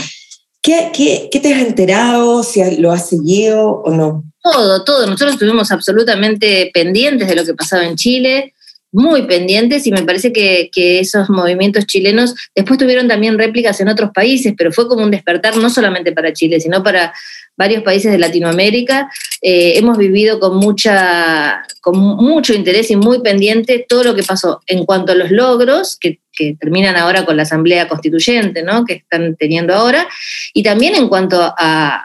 ¿Qué, 0.61 0.91
qué, 0.93 1.31
qué 1.33 1.41
te 1.41 1.55
has 1.55 1.63
enterado? 1.63 2.43
¿Si 2.43 2.77
lo 2.77 2.93
has 2.93 3.09
seguido 3.09 3.81
o 3.83 3.91
no? 3.93 4.25
Todo, 4.43 4.85
todo. 4.85 5.07
Nosotros 5.07 5.33
estuvimos 5.33 5.73
absolutamente 5.73 6.71
pendientes 6.75 7.27
de 7.27 7.37
lo 7.37 7.45
que 7.47 7.55
pasaba 7.55 7.87
en 7.87 7.97
Chile. 7.97 8.54
Muy 8.95 9.23
pendientes 9.23 9.87
y 9.89 9.91
me 9.91 10.05
parece 10.05 10.33
que, 10.33 10.71
esos 10.75 11.29
movimientos 11.29 11.87
chilenos 11.87 12.35
después 12.55 12.79
tuvieron 12.79 13.09
también 13.09 13.37
réplicas 13.39 13.81
en 13.81 13.89
otros 13.89 14.11
países, 14.15 14.55
pero 14.57 14.71
fue 14.71 14.89
como 14.89 15.03
un 15.03 15.11
despertar 15.11 15.57
no 15.57 15.69
solamente 15.69 16.13
para 16.13 16.33
Chile, 16.33 16.61
sino 16.61 16.83
para 16.83 17.13
varios 17.57 17.83
países 17.83 18.13
de 18.13 18.19
Latinoamérica. 18.19 19.11
Eh, 19.43 19.77
hemos 19.77 19.99
vivido 19.99 20.39
con, 20.39 20.57
mucha, 20.57 21.65
con 21.81 21.99
mucho 21.99 22.55
interés 22.55 22.91
y 22.91 22.97
muy 22.97 23.21
pendiente 23.21 23.85
todo 23.89 24.05
lo 24.05 24.15
que 24.15 24.23
pasó 24.23 24.61
en 24.67 24.85
cuanto 24.85 25.13
a 25.13 25.17
los 25.17 25.31
logros, 25.31 25.99
que, 25.99 26.21
terminan 26.59 26.97
ahora 26.97 27.25
con 27.25 27.37
la 27.37 27.45
Asamblea 27.45 27.87
Constituyente, 27.87 28.65
¿no? 28.65 28.85
que 28.85 28.95
están 28.95 29.37
teniendo 29.37 29.73
ahora, 29.73 30.09
y 30.53 30.65
también 30.65 30.97
en 30.97 31.09
cuanto 31.09 31.41
a, 31.41 32.05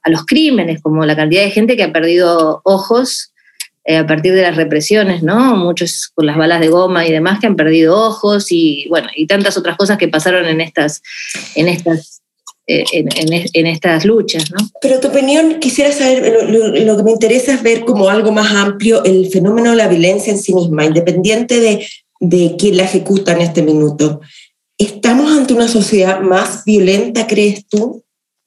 a 0.00 0.10
los 0.10 0.24
crímenes, 0.24 0.80
como 0.80 1.04
la 1.04 1.16
cantidad 1.16 1.42
de 1.42 1.50
gente 1.50 1.76
que 1.76 1.82
ha 1.82 1.92
perdido 1.92 2.60
ojos 2.62 3.33
eh, 3.86 3.96
a 3.96 4.06
partir 4.06 4.32
de 4.32 4.42
las 4.42 4.56
represiones, 4.56 5.22
¿no? 5.22 5.56
Muchos 5.56 6.10
con 6.14 6.24
las 6.24 6.38
balas 6.38 6.60
de 6.60 6.68
goma 6.68 7.06
y 7.06 7.12
demás 7.12 7.38
que 7.38 7.46
han 7.46 7.56
perdido 7.56 7.98
ojos 7.98 8.46
y 8.50 8.86
bueno, 8.88 9.08
y 9.14 9.26
tantas 9.26 9.58
otras 9.58 9.76
cosas 9.76 9.98
que 9.98 10.08
pasaron 10.08 10.46
en 10.46 10.62
estas, 10.62 11.02
en 11.54 11.68
estas, 11.68 12.22
eh, 12.66 12.84
en, 12.92 13.66
estas 13.66 14.06
luchas, 14.06 14.50
¿no? 14.50 14.56
Pero 14.80 15.00
tu 15.00 15.08
opinión, 15.08 15.58
quisiera 15.60 15.92
saber, 15.92 16.48
lo, 16.48 16.96
que 16.96 17.02
me 17.02 17.10
interesa 17.10 17.52
es 17.52 17.62
ver 17.62 17.84
como 17.84 18.08
algo 18.08 18.32
más 18.32 18.54
amplio 18.54 19.04
el 19.04 19.28
fenómeno 19.30 19.70
de 19.70 19.76
la 19.76 19.88
violencia 19.88 20.32
en 20.32 20.38
sí 20.38 20.54
misma, 20.54 20.86
independiente 20.86 21.60
de, 21.60 21.86
de 22.20 22.56
quién 22.58 22.78
la 22.78 22.84
ejecuta 22.84 23.32
en 23.32 23.42
este 23.42 23.62
minuto. 23.62 24.20
¿Estamos 24.78 25.30
ante 25.36 25.52
una 25.52 25.68
sociedad 25.68 26.20
más 26.20 26.64
violenta, 26.64 27.26
crees 27.26 27.66
tú? 27.66 28.03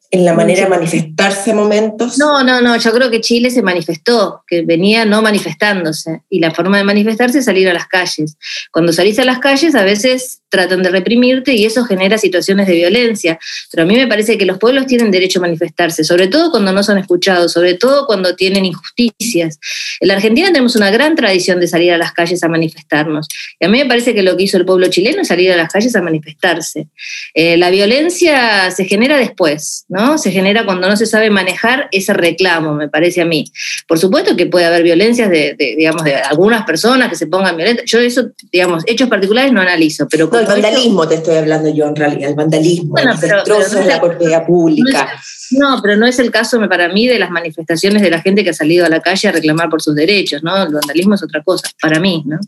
En 0.10 0.24
la 0.24 0.34
manera 0.34 0.64
de 0.64 0.70
manifestarse 0.70 1.53
momentos? 1.53 2.18
No, 2.18 2.43
no, 2.43 2.62
no, 2.62 2.78
yo 2.78 2.91
creo 2.93 3.12
que 3.12 3.20
Chile 3.20 3.51
se 3.51 3.62
manifestó, 3.62 4.43
que 4.47 4.62
venía 4.62 5.03
no 5.05 5.22
manifestándose, 5.22 6.22
y 6.30 6.39
la 6.39 6.51
forma 6.51 6.78
de 6.78 6.86
manifestarse 6.86 7.39
es 7.39 7.45
salir 7.45 7.68
a 7.68 7.74
las 7.74 7.88
calles. 7.88 8.38
Cuando 8.72 8.93
salís 8.93 9.20
a 9.20 9.26
las 9.26 9.39
calles 9.39 9.76
a 9.76 9.84
veces 9.84 10.41
tratan 10.49 10.82
de 10.82 10.89
reprimirte 10.89 11.53
y 11.53 11.66
eso 11.66 11.84
genera 11.84 12.18
situaciones 12.18 12.68
de 12.68 12.76
violencia, 12.76 13.38
pero 13.72 13.84
a 13.84 13.86
mí 13.86 13.95
me 13.95 14.08
parece 14.08 14.38
que 14.38 14.45
los 14.45 14.58
pueblos 14.58 14.86
tienen 14.86 15.12
derecho 15.12 15.39
a 15.39 15.41
manifestarse, 15.41 16.05
sobre 16.05 16.28
todo 16.28 16.51
cuando 16.51 16.72
no 16.72 16.84
son 16.84 16.97
escuchados, 16.97 17.51
sobre 17.51 17.74
todo 17.74 18.05
cuando 18.05 18.36
tienen 18.36 18.66
injusticias. 18.66 19.60
En 19.99 20.08
la 20.08 20.14
Argentina 20.14 20.47
tenemos 20.47 20.78
una 20.78 20.89
gran 20.89 21.16
tradición 21.16 21.60
de 21.60 21.68
salir 21.68 21.91
a 21.91 21.97
las 21.97 22.14
calles 22.14 22.43
a 22.43 22.47
manifestarnos, 22.47 23.28
y 23.60 23.66
a 23.66 23.70
mí 23.70 23.78
me 23.78 23.86
parece 23.86 24.16
que 24.16 24.24
lo 24.24 24.38
que 24.38 24.43
hizo 24.43 24.58
el 24.58 24.66
pueblo 24.66 24.88
chileno 24.88 25.22
es 25.22 25.28
salir 25.28 25.51
a 25.51 25.58
las 25.58 25.72
calles 25.72 25.95
a 25.95 26.01
manifestarse. 26.01 26.88
Eh, 27.34 27.58
la 27.58 27.70
violencia 27.70 28.72
se 28.72 28.86
genera 28.86 29.18
después, 29.18 29.86
¿no? 29.89 29.97
Se 30.18 30.32
genera 30.32 30.66
cuando 30.66 30.88
no 30.88 30.95
se 30.95 31.06
sabe 31.06 31.30
manejar 31.30 31.88
ese 31.91 32.14
reclamo, 32.14 32.74
me 32.74 32.89
parece 32.89 33.22
a 33.22 33.26
mí. 33.26 33.45
Por 33.88 34.00
supuesto 34.00 34.36
que 34.36 34.45
puede 34.45 34.66
haber 34.66 34.84
violencias 34.84 35.30
de, 35.30 35.56
digamos, 35.58 36.04
de 36.04 36.16
algunas 36.16 36.66
personas 36.66 37.10
que 37.10 37.16
se 37.16 37.28
pongan 37.28 37.58
violentas. 37.58 37.86
Yo 37.86 38.00
eso, 38.00 38.30
digamos, 38.52 38.84
hechos 38.86 39.10
particulares 39.10 39.52
no 39.52 39.62
analizo, 39.62 40.08
pero... 40.10 40.30
No, 40.32 40.39
el 40.39 40.45
vandalismo 40.45 41.08
te 41.08 41.16
estoy 41.16 41.38
hablando 41.38 41.74
yo 41.74 41.86
en 41.86 41.95
realidad, 41.95 42.30
el 42.30 42.36
vandalismo, 42.36 42.89
bueno, 42.91 43.14
el 43.14 43.20
de 43.20 43.86
la 43.86 44.02
propiedad 44.02 44.45
pública. 44.45 45.20
No, 45.52 45.80
pero 45.82 45.95
no 45.95 46.06
es 46.06 46.20
el 46.20 46.32
caso 46.32 46.60
para 46.68 46.89
mí 46.89 47.08
de 47.08 47.20
las 47.20 47.32
manifestaciones 47.32 48.02
de 48.02 48.10
la 48.10 48.22
gente 48.22 48.43
que 48.43 48.50
ha 48.50 48.54
salido 48.54 48.86
a 48.86 48.89
la 48.89 49.02
calle 49.02 49.28
a 49.28 49.32
reclamar 49.32 49.70
por 49.70 49.82
sus 49.82 49.95
derechos, 49.95 50.43
¿no? 50.43 50.64
El 50.64 50.74
vandalismo 50.74 51.16
es 51.16 51.24
otra 51.24 51.41
cosa, 51.43 51.70
para 51.82 52.00
mí, 52.00 52.24
¿no? 52.26 52.39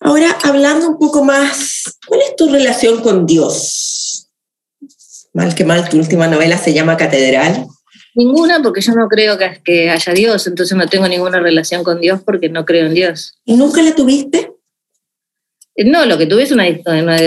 Ahora, 0.00 0.36
hablando 0.42 0.88
un 0.88 0.98
poco 0.98 1.22
más, 1.22 1.98
¿cuál 2.06 2.20
es 2.22 2.34
tu 2.34 2.48
relación 2.48 3.02
con 3.02 3.24
Dios? 3.24 4.01
Mal 5.34 5.54
que 5.54 5.64
mal, 5.64 5.88
tu 5.88 5.98
última 5.98 6.28
novela 6.28 6.58
se 6.58 6.74
llama 6.74 6.96
Catedral. 6.96 7.66
Ninguna, 8.14 8.60
porque 8.62 8.82
yo 8.82 8.92
no 8.92 9.08
creo 9.08 9.38
que, 9.64 9.88
haya 9.88 10.12
Dios, 10.12 10.46
entonces 10.46 10.76
no 10.76 10.86
tengo 10.86 11.08
ninguna 11.08 11.40
relación 11.40 11.82
con 11.82 12.00
Dios 12.00 12.20
porque 12.24 12.50
no 12.50 12.66
creo 12.66 12.86
en 12.86 12.94
Dios. 12.94 13.38
¿Y 13.46 13.56
nunca 13.56 13.80
la 13.82 13.94
tuviste? 13.94 14.52
Eh, 15.74 15.84
no, 15.84 16.04
lo 16.04 16.18
que 16.18 16.26
tuve 16.26 16.42
es 16.42 16.52
una, 16.52 16.64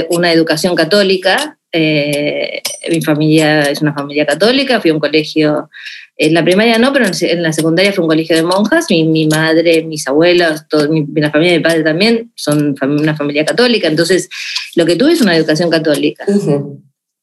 una, 0.09 0.31
educación 0.31 0.75
católica. 0.75 1.57
Eh, 1.71 2.61
mi 2.91 3.01
familia 3.01 3.63
es 3.63 3.81
una 3.81 3.93
familia 3.93 4.27
católica, 4.27 4.79
fui 4.79 4.91
a 4.91 4.93
un 4.93 4.99
colegio, 4.99 5.69
en 6.15 6.33
la 6.33 6.43
primaria 6.43 6.77
no, 6.77 6.93
pero 6.93 7.05
en 7.07 7.43
la 7.43 7.51
secundaria 7.51 7.91
fue 7.91 8.03
un 8.03 8.09
colegio 8.09 8.35
de 8.35 8.43
monjas. 8.43 8.85
Mi, 8.91 9.27
madre, 9.27 9.83
mis 9.83 10.07
abuelos, 10.07 10.67
todo, 10.69 10.87
la 11.15 11.31
familia 11.31 11.53
de 11.53 11.57
mi 11.57 11.63
padre 11.63 11.83
también 11.83 12.31
son 12.35 12.75
una 12.79 13.15
familia 13.15 13.43
católica. 13.43 13.87
Entonces, 13.87 14.29
lo 14.75 14.85
que 14.85 14.95
tuve 14.95 15.13
es 15.13 15.21
una 15.21 15.35
educación 15.35 15.71
católica 15.71 16.25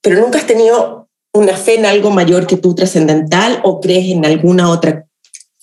pero 0.02 0.20
nunca 0.20 0.38
has 0.38 0.46
tenido 0.46 1.08
una 1.32 1.56
fe 1.56 1.76
en 1.76 1.86
algo 1.86 2.10
mayor 2.10 2.46
que 2.46 2.56
tú 2.56 2.74
trascendental 2.74 3.60
o 3.62 3.80
crees 3.80 4.10
en 4.10 4.26
alguna 4.26 4.68
otra. 4.68 5.06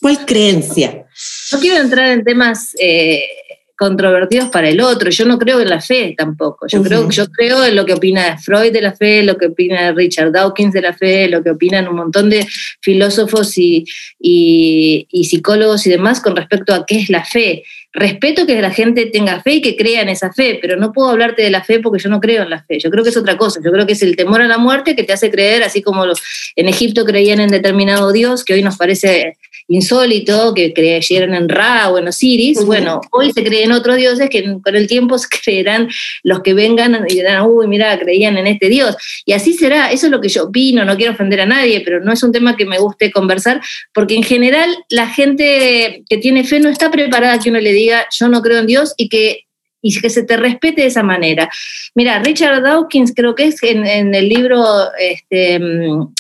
¿Cuál 0.01 0.25
creencia? 0.25 1.05
No 1.51 1.59
quiero 1.59 1.81
entrar 1.81 2.09
en 2.09 2.23
temas 2.23 2.73
eh, 2.79 3.25
controvertidos 3.77 4.49
para 4.49 4.69
el 4.69 4.81
otro. 4.81 5.09
Yo 5.09 5.25
no 5.25 5.37
creo 5.37 5.59
en 5.59 5.69
la 5.69 5.81
fe 5.81 6.15
tampoco. 6.17 6.67
Yo, 6.67 6.81
creo, 6.81 7.09
yo 7.09 7.27
creo 7.27 7.65
en 7.65 7.75
lo 7.75 7.85
que 7.85 7.93
opina 7.93 8.37
Freud 8.37 8.71
de 8.71 8.81
la 8.81 8.93
fe, 8.93 9.23
lo 9.23 9.37
que 9.37 9.47
opina 9.47 9.91
Richard 9.91 10.31
Dawkins 10.31 10.73
de 10.73 10.81
la 10.81 10.93
fe, 10.93 11.27
lo 11.27 11.43
que 11.43 11.51
opinan 11.51 11.87
un 11.87 11.97
montón 11.97 12.29
de 12.29 12.47
filósofos 12.81 13.57
y, 13.57 13.85
y 14.19 15.23
psicólogos 15.25 15.85
y 15.85 15.91
demás 15.91 16.21
con 16.21 16.35
respecto 16.35 16.73
a 16.73 16.85
qué 16.85 16.99
es 16.99 17.09
la 17.09 17.25
fe. 17.25 17.63
Respeto 17.91 18.45
que 18.45 18.61
la 18.61 18.69
gente 18.69 19.07
tenga 19.07 19.41
fe 19.41 19.53
y 19.53 19.61
que 19.61 19.75
crea 19.75 20.01
en 20.01 20.09
esa 20.09 20.31
fe, 20.31 20.59
pero 20.61 20.77
no 20.77 20.93
puedo 20.93 21.09
hablarte 21.09 21.41
de 21.41 21.49
la 21.49 21.63
fe 21.63 21.79
porque 21.79 22.01
yo 22.01 22.09
no 22.09 22.19
creo 22.19 22.43
en 22.43 22.51
la 22.51 22.63
fe. 22.63 22.79
Yo 22.79 22.91
creo 22.91 23.03
que 23.03 23.09
es 23.09 23.17
otra 23.17 23.35
cosa. 23.35 23.59
Yo 23.63 23.71
creo 23.71 23.87
que 23.87 23.93
es 23.93 24.03
el 24.03 24.15
temor 24.15 24.41
a 24.41 24.47
la 24.47 24.59
muerte 24.59 24.95
que 24.95 25.03
te 25.03 25.11
hace 25.13 25.31
creer, 25.31 25.63
así 25.63 25.81
como 25.81 26.05
los, 26.05 26.21
en 26.55 26.67
Egipto 26.67 27.03
creían 27.03 27.39
en 27.39 27.49
determinado 27.49 28.11
Dios, 28.11 28.45
que 28.45 28.53
hoy 28.53 28.61
nos 28.61 28.77
parece 28.77 29.37
insólito, 29.69 30.53
que 30.53 30.73
creyeran 30.73 31.33
en 31.33 31.47
Ra 31.47 31.89
o 31.89 31.97
en 31.97 32.07
Osiris. 32.07 32.65
Bueno, 32.65 33.01
hoy 33.11 33.31
se 33.31 33.43
creen 33.43 33.71
otros 33.71 33.97
dioses 33.97 34.29
que 34.29 34.43
con 34.63 34.75
el 34.75 34.87
tiempo 34.87 35.17
se 35.17 35.27
creerán 35.29 35.87
los 36.23 36.41
que 36.41 36.53
vengan 36.53 37.05
y 37.07 37.13
dirán, 37.13 37.45
uy, 37.47 37.67
mira, 37.67 37.97
creían 37.99 38.37
en 38.37 38.47
este 38.47 38.67
Dios. 38.67 38.95
Y 39.25 39.33
así 39.33 39.53
será. 39.53 39.91
Eso 39.91 40.07
es 40.07 40.11
lo 40.11 40.19
que 40.19 40.29
yo 40.29 40.45
opino. 40.45 40.83
No 40.83 40.97
quiero 40.97 41.13
ofender 41.13 41.41
a 41.41 41.45
nadie, 41.45 41.81
pero 41.81 42.01
no 42.01 42.11
es 42.11 42.23
un 42.23 42.31
tema 42.31 42.57
que 42.57 42.65
me 42.65 42.79
guste 42.79 43.11
conversar, 43.11 43.61
porque 43.93 44.15
en 44.15 44.23
general 44.23 44.75
la 44.89 45.07
gente 45.07 46.03
que 46.09 46.17
tiene 46.17 46.43
fe 46.43 46.59
no 46.59 46.69
está 46.69 46.89
preparada 46.89 47.33
a 47.33 47.39
que 47.39 47.49
uno 47.49 47.59
le 47.59 47.73
diga 47.73 48.07
yo 48.17 48.27
no 48.27 48.41
creo 48.41 48.59
en 48.59 48.67
Dios 48.67 48.93
y 48.97 49.09
que, 49.09 49.45
y 49.81 49.99
que 49.99 50.09
se 50.09 50.23
te 50.23 50.37
respete 50.37 50.81
de 50.81 50.87
esa 50.87 51.03
manera. 51.03 51.49
Mira, 51.95 52.19
Richard 52.19 52.63
Dawkins 52.63 53.13
creo 53.15 53.35
que 53.35 53.45
es 53.45 53.61
en, 53.63 54.13
el 54.15 54.29
libro, 54.29 54.63
este, 54.97 55.59
mm, 55.59 56.13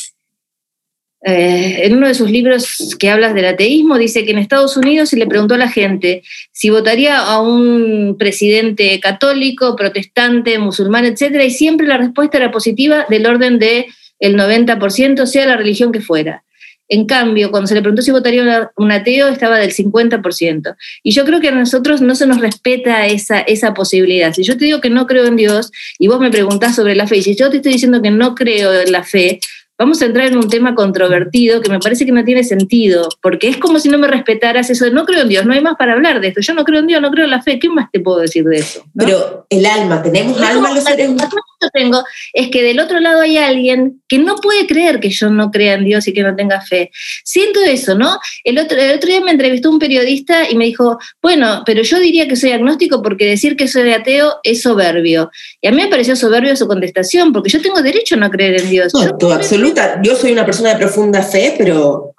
eh, 1.21 1.81
en 1.83 1.97
uno 1.97 2.07
de 2.07 2.13
sus 2.13 2.31
libros 2.31 2.95
que 2.97 3.09
hablas 3.09 3.33
del 3.33 3.45
ateísmo, 3.45 3.97
dice 3.97 4.23
que 4.23 4.31
en 4.31 4.37
Estados 4.37 4.77
Unidos 4.77 5.09
se 5.09 5.17
le 5.17 5.27
preguntó 5.27 5.55
a 5.55 5.57
la 5.57 5.69
gente 5.69 6.23
si 6.51 6.69
votaría 6.69 7.17
a 7.19 7.41
un 7.41 8.15
presidente 8.17 8.99
católico, 9.01 9.75
protestante, 9.75 10.57
musulmán, 10.59 11.05
etcétera, 11.05 11.43
y 11.43 11.51
siempre 11.51 11.87
la 11.87 11.97
respuesta 11.97 12.37
era 12.37 12.51
positiva 12.51 13.05
del 13.09 13.25
orden 13.25 13.59
de 13.59 13.87
el 14.19 14.35
90%, 14.37 15.25
sea 15.25 15.45
la 15.45 15.57
religión 15.57 15.91
que 15.91 16.01
fuera. 16.01 16.43
En 16.91 17.05
cambio, 17.05 17.51
cuando 17.51 17.67
se 17.67 17.75
le 17.75 17.81
preguntó 17.81 18.01
si 18.01 18.09
votaría 18.09 18.71
un 18.75 18.91
ateo, 18.91 19.27
estaba 19.27 19.59
del 19.59 19.71
50%. 19.71 20.75
Y 21.03 21.11
yo 21.11 21.23
creo 21.23 21.39
que 21.39 21.49
a 21.49 21.51
nosotros 21.51 22.01
no 22.01 22.15
se 22.15 22.25
nos 22.25 22.41
respeta 22.41 23.05
esa, 23.05 23.41
esa 23.41 23.75
posibilidad. 23.75 24.33
Si 24.33 24.43
yo 24.43 24.57
te 24.57 24.65
digo 24.65 24.81
que 24.81 24.89
no 24.89 25.05
creo 25.05 25.25
en 25.25 25.35
Dios 25.35 25.71
y 25.99 26.07
vos 26.07 26.19
me 26.19 26.31
preguntás 26.31 26.75
sobre 26.75 26.95
la 26.95 27.05
fe, 27.05 27.17
y 27.17 27.21
si 27.21 27.35
yo 27.35 27.51
te 27.51 27.57
estoy 27.57 27.73
diciendo 27.73 28.01
que 28.01 28.09
no 28.09 28.33
creo 28.33 28.73
en 28.73 28.91
la 28.91 29.03
fe, 29.03 29.39
vamos 29.79 30.01
a 30.01 30.05
entrar 30.05 30.27
en 30.27 30.37
un 30.37 30.49
tema 30.49 30.75
controvertido 30.75 31.61
que 31.61 31.69
me 31.69 31.79
parece 31.79 32.05
que 32.05 32.11
no 32.11 32.23
tiene 32.25 32.43
sentido, 32.43 33.07
porque 33.21 33.47
es 33.47 33.57
como 33.57 33.79
si 33.79 33.87
no 33.87 33.97
me 33.97 34.07
respetaras 34.07 34.69
eso 34.69 34.83
de 34.85 34.91
no 34.91 35.05
creo 35.05 35.21
en 35.21 35.29
Dios, 35.29 35.45
no 35.45 35.53
hay 35.53 35.61
más 35.61 35.77
para 35.77 35.93
hablar 35.93 36.19
de 36.19 36.27
esto, 36.27 36.41
yo 36.41 36.53
no 36.53 36.65
creo 36.65 36.81
en 36.81 36.87
Dios, 36.87 37.01
no 37.01 37.09
creo 37.09 37.23
en 37.23 37.31
la 37.31 37.41
fe, 37.41 37.57
¿qué 37.57 37.69
más 37.69 37.89
te 37.89 38.01
puedo 38.01 38.19
decir 38.19 38.43
de 38.43 38.57
eso? 38.57 38.83
Pero 38.95 39.47
el 39.49 39.65
alma, 39.65 40.03
tenemos 40.03 40.39
alma 40.41 40.73
los 40.73 40.83
seres 40.83 41.07
humanos. 41.07 41.33
Que 41.59 41.67
tengo 41.73 42.03
es 42.33 42.49
que 42.49 42.63
del 42.63 42.79
otro 42.79 42.99
lado 42.99 43.21
hay 43.21 43.37
alguien 43.37 44.01
que 44.07 44.17
no 44.17 44.35
puede 44.37 44.65
creer 44.67 44.99
que 44.99 45.09
yo 45.09 45.29
no 45.29 45.51
crea 45.51 45.73
en 45.73 45.85
Dios 45.85 46.07
y 46.07 46.13
que 46.13 46.23
no 46.23 46.35
tenga 46.35 46.61
fe. 46.61 46.91
Siento 47.23 47.61
eso, 47.61 47.95
¿no? 47.95 48.19
El 48.43 48.59
otro, 48.59 48.77
el 48.77 48.95
otro 48.95 49.09
día 49.09 49.21
me 49.21 49.31
entrevistó 49.31 49.69
un 49.69 49.79
periodista 49.79 50.49
y 50.49 50.55
me 50.55 50.65
dijo, 50.65 50.97
bueno, 51.21 51.63
pero 51.65 51.83
yo 51.83 51.99
diría 51.99 52.27
que 52.27 52.35
soy 52.35 52.51
agnóstico 52.51 53.01
porque 53.01 53.25
decir 53.25 53.55
que 53.55 53.67
soy 53.67 53.91
ateo 53.91 54.39
es 54.43 54.61
soberbio. 54.61 55.31
Y 55.61 55.67
a 55.67 55.71
mí 55.71 55.77
me 55.77 55.87
pareció 55.87 56.15
soberbio 56.15 56.55
su 56.55 56.67
contestación, 56.67 57.33
porque 57.33 57.49
yo 57.49 57.61
tengo 57.61 57.81
derecho 57.81 58.15
a 58.15 58.19
no 58.19 58.29
creer 58.29 58.61
en 58.61 58.69
Dios. 58.69 58.93
No, 58.93 59.31
absolutamente 59.31 60.07
yo 60.07 60.15
soy 60.15 60.31
una 60.31 60.45
persona 60.45 60.69
de 60.69 60.77
profunda 60.77 61.21
fe, 61.23 61.55
pero 61.57 62.15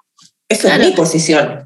eso 0.49 0.68
es 0.68 0.78
mi 0.78 0.93
posición. 0.93 1.64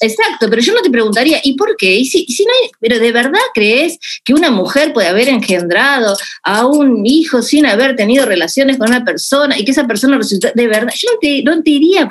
Exacto, 0.00 0.48
pero 0.50 0.60
yo 0.60 0.74
no 0.74 0.82
te 0.82 0.90
preguntaría, 0.90 1.40
¿y 1.42 1.54
por 1.54 1.76
qué? 1.76 1.96
¿Y 1.96 2.04
si, 2.04 2.26
si 2.26 2.44
no 2.44 2.50
hay, 2.50 2.70
pero 2.80 2.98
de 2.98 3.12
verdad 3.12 3.40
crees 3.54 3.98
que 4.24 4.34
una 4.34 4.50
mujer 4.50 4.92
puede 4.92 5.08
haber 5.08 5.28
engendrado 5.28 6.16
a 6.42 6.66
un 6.66 7.06
hijo 7.06 7.42
sin 7.42 7.66
haber 7.66 7.96
tenido 7.96 8.26
relaciones 8.26 8.76
con 8.76 8.88
una 8.88 9.04
persona 9.04 9.58
y 9.58 9.64
que 9.64 9.70
esa 9.70 9.86
persona 9.86 10.18
resulta, 10.18 10.52
de 10.54 10.66
verdad, 10.66 10.92
yo 10.96 11.08
no 11.12 11.18
te, 11.18 11.42
no 11.42 11.62
te 11.62 11.70
iría, 11.70 12.08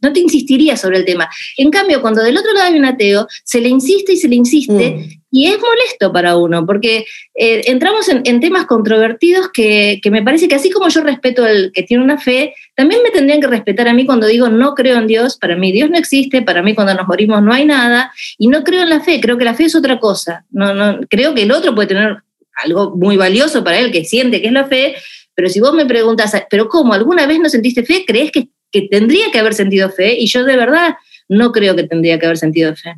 no 0.00 0.12
te 0.12 0.20
insistiría 0.20 0.76
sobre 0.76 0.98
el 0.98 1.04
tema. 1.04 1.28
En 1.56 1.70
cambio, 1.70 2.00
cuando 2.00 2.22
del 2.22 2.36
otro 2.36 2.52
lado 2.52 2.66
hay 2.66 2.78
un 2.78 2.84
ateo, 2.84 3.26
se 3.44 3.60
le 3.60 3.68
insiste 3.68 4.12
y 4.12 4.16
se 4.16 4.28
le 4.28 4.36
insiste 4.36 4.90
mm 4.90 5.18
y 5.30 5.46
es 5.46 5.58
molesto 5.58 6.12
para 6.12 6.36
uno, 6.36 6.64
porque 6.64 7.04
eh, 7.34 7.62
entramos 7.66 8.08
en, 8.08 8.40
temas 8.40 8.66
controvertidos 8.66 9.50
que, 9.52 10.00
me 10.10 10.22
parece 10.22 10.48
que 10.48 10.54
así 10.54 10.70
como 10.70 10.88
yo 10.88 11.02
respeto 11.02 11.44
al 11.44 11.70
que 11.72 11.82
tiene 11.82 12.02
una 12.02 12.18
fe, 12.18 12.54
también 12.74 13.02
me 13.02 13.10
tendrían 13.10 13.40
que 13.40 13.46
respetar 13.46 13.88
a 13.88 13.92
mí 13.92 14.06
cuando 14.06 14.26
digo 14.26 14.48
no 14.48 14.74
creo 14.74 14.98
en 14.98 15.06
Dios, 15.06 15.36
para 15.36 15.56
mí 15.56 15.72
Dios 15.72 15.90
no 15.90 15.98
existe, 15.98 16.42
para 16.42 16.62
mí 16.62 16.74
cuando 16.74 16.94
nos 16.94 17.06
morimos 17.06 17.42
no 17.42 17.52
hay 17.52 17.64
nada, 17.64 18.12
y 18.38 18.48
no 18.48 18.64
creo 18.64 18.82
en 18.82 18.90
la 18.90 19.00
fe, 19.00 19.20
creo 19.20 19.36
que 19.36 19.44
la 19.44 19.54
fe 19.54 19.64
es 19.64 19.74
otra 19.74 19.98
cosa. 19.98 20.44
No, 20.50 20.72
no, 20.74 21.00
creo 21.08 21.34
que 21.34 21.42
el 21.42 21.52
otro 21.52 21.74
puede 21.74 21.88
tener 21.88 22.18
algo 22.64 22.96
muy 22.96 23.16
valioso 23.16 23.62
para 23.62 23.78
él, 23.78 23.92
que 23.92 24.04
siente 24.04 24.40
que 24.40 24.48
es 24.48 24.52
la 24.52 24.66
fe, 24.66 24.96
pero 25.34 25.48
si 25.48 25.60
vos 25.60 25.72
me 25.74 25.86
preguntas, 25.86 26.32
¿pero 26.50 26.68
cómo? 26.68 26.94
¿Alguna 26.94 27.26
vez 27.26 27.38
no 27.38 27.48
sentiste 27.48 27.84
fe? 27.84 28.04
¿Crees 28.06 28.32
que, 28.32 28.48
que 28.72 28.82
tendría 28.82 29.30
que 29.30 29.38
haber 29.38 29.54
sentido 29.54 29.90
fe? 29.90 30.16
Y 30.18 30.26
yo 30.26 30.44
de 30.44 30.56
verdad 30.56 30.96
no 31.28 31.52
creo 31.52 31.76
que 31.76 31.84
tendría 31.84 32.18
que 32.18 32.26
haber 32.26 32.38
sentido 32.38 32.74
fe. 32.74 32.94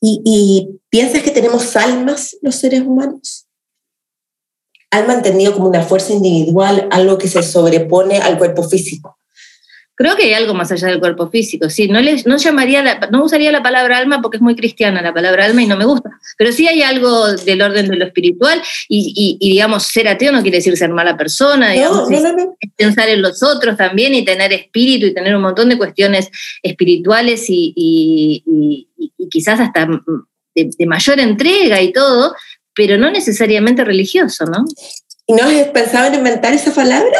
¿Y, 0.00 0.80
piensas 0.90 1.22
que 1.22 1.30
tenemos 1.30 1.76
almas 1.76 2.36
los 2.40 2.54
seres 2.54 2.82
humanos? 2.82 3.46
Alma 4.90 5.14
entendido 5.14 5.54
como 5.54 5.68
una 5.68 5.82
fuerza 5.82 6.12
individual, 6.12 6.88
algo 6.90 7.18
que 7.18 7.28
se 7.28 7.42
sobrepone 7.42 8.18
al 8.18 8.38
cuerpo 8.38 8.62
físico. 8.62 9.18
Creo 9.98 10.14
que 10.14 10.22
hay 10.22 10.32
algo 10.32 10.54
más 10.54 10.70
allá 10.70 10.86
del 10.86 11.00
cuerpo 11.00 11.28
físico, 11.28 11.68
sí. 11.68 11.88
No, 11.88 12.00
les, 12.00 12.24
no, 12.24 12.36
llamaría 12.36 13.00
no 13.10 13.24
usaría 13.24 13.50
la 13.50 13.64
palabra 13.64 13.98
alma 13.98 14.22
porque 14.22 14.36
es 14.36 14.40
muy 14.40 14.54
cristiana 14.54 15.02
la 15.02 15.12
palabra 15.12 15.44
alma 15.44 15.60
y 15.60 15.66
no 15.66 15.76
me 15.76 15.86
gusta, 15.86 16.10
pero 16.36 16.52
sí 16.52 16.68
hay 16.68 16.82
algo 16.82 17.32
del 17.32 17.60
orden 17.60 17.88
de 17.88 17.96
lo 17.96 18.04
espiritual 18.04 18.62
y, 18.88 19.36
digamos, 19.40 19.88
ser 19.88 20.06
ateo 20.06 20.30
no 20.30 20.42
quiere 20.42 20.58
decir 20.58 20.76
ser 20.76 20.90
mala 20.90 21.16
persona, 21.16 21.72
digamos, 21.72 22.08
pensar 22.76 23.08
en 23.08 23.22
los 23.22 23.42
otros 23.42 23.76
también 23.76 24.14
y 24.14 24.24
tener 24.24 24.52
espíritu 24.52 25.06
y 25.06 25.14
tener 25.14 25.34
un 25.34 25.42
montón 25.42 25.68
de 25.68 25.76
cuestiones 25.76 26.30
espirituales 26.62 27.46
y, 27.48 28.86
quizás 29.28 29.58
hasta 29.58 29.88
de, 30.54 30.86
mayor 30.86 31.18
entrega 31.18 31.82
y 31.82 31.92
todo, 31.92 32.36
pero 32.72 32.98
no 32.98 33.10
necesariamente 33.10 33.84
religioso, 33.84 34.44
¿no? 34.44 34.64
¿Y 35.26 35.32
no 35.32 35.42
has 35.42 35.68
pensado 35.70 36.06
en 36.06 36.14
inventar 36.14 36.54
esa 36.54 36.72
palabra? 36.72 37.18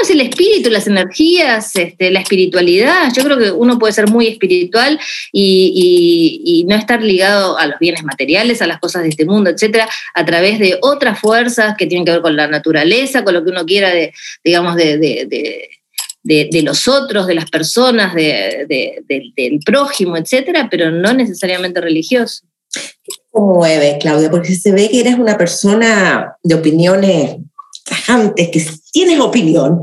Es 0.00 0.10
el 0.10 0.20
espíritu, 0.20 0.70
las 0.70 0.86
energías, 0.86 1.74
este, 1.76 2.10
la 2.10 2.20
espiritualidad. 2.20 3.12
Yo 3.14 3.24
creo 3.24 3.38
que 3.38 3.50
uno 3.50 3.78
puede 3.78 3.92
ser 3.92 4.08
muy 4.08 4.26
espiritual 4.26 4.98
y, 5.32 6.64
no 6.68 6.76
estar 6.76 7.02
ligado 7.02 7.58
a 7.58 7.66
los 7.66 7.78
bienes 7.80 8.04
materiales, 8.04 8.62
a 8.62 8.66
las 8.66 8.78
cosas 8.78 9.02
de 9.02 9.08
este 9.08 9.24
mundo, 9.24 9.50
etcétera, 9.50 9.88
a 10.14 10.24
través 10.24 10.58
de 10.58 10.78
otras 10.80 11.18
fuerzas 11.18 11.74
que 11.76 11.86
tienen 11.86 12.04
que 12.04 12.12
ver 12.12 12.22
con 12.22 12.36
la 12.36 12.46
naturaleza, 12.46 13.24
con 13.24 13.34
lo 13.34 13.44
que 13.44 13.50
uno 13.50 13.66
quiera 13.66 13.90
de, 13.90 14.14
digamos, 14.44 14.76
de, 14.76 16.62
los 16.62 16.88
otros, 16.88 17.26
de 17.26 17.34
las 17.34 17.50
personas, 17.50 18.14
del 18.14 19.60
prójimo, 19.64 20.16
etcétera, 20.16 20.68
pero 20.70 20.90
no 20.90 21.12
necesariamente 21.12 21.80
religioso. 21.80 22.46
¿Qué 22.72 23.12
conmueve, 23.30 23.98
Claudia? 24.00 24.30
Porque 24.30 24.54
se 24.54 24.72
ve 24.72 24.88
que 24.88 25.00
eres 25.00 25.16
una 25.18 25.36
persona 25.36 26.36
de 26.42 26.54
opiniones 26.54 27.36
tajantes, 27.84 28.50
que 28.50 28.64
tienes 28.92 29.20
opinión, 29.20 29.82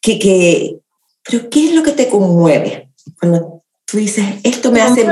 que, 0.00 0.18
que, 0.18 0.76
pero 1.28 1.50
¿qué 1.50 1.66
es 1.66 1.74
lo 1.74 1.82
que 1.82 1.92
te 1.92 2.08
conmueve 2.08 2.90
cuando 3.18 3.62
tú 3.84 3.98
dices, 3.98 4.24
esto 4.42 4.70
me 4.70 4.80
hace... 4.80 5.06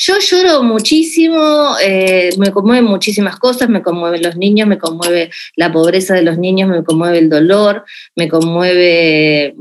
Yo 0.00 0.16
lloro 0.20 0.62
muchísimo, 0.62 1.74
eh, 1.82 2.30
me 2.38 2.52
conmueven 2.52 2.84
muchísimas 2.84 3.36
cosas, 3.36 3.68
me 3.68 3.82
conmueven 3.82 4.22
los 4.22 4.36
niños, 4.36 4.68
me 4.68 4.78
conmueve 4.78 5.28
la 5.56 5.72
pobreza 5.72 6.14
de 6.14 6.22
los 6.22 6.38
niños, 6.38 6.70
me 6.70 6.84
conmueve 6.84 7.18
el 7.18 7.28
dolor, 7.28 7.84
me 8.14 8.28
conmueve 8.28 9.56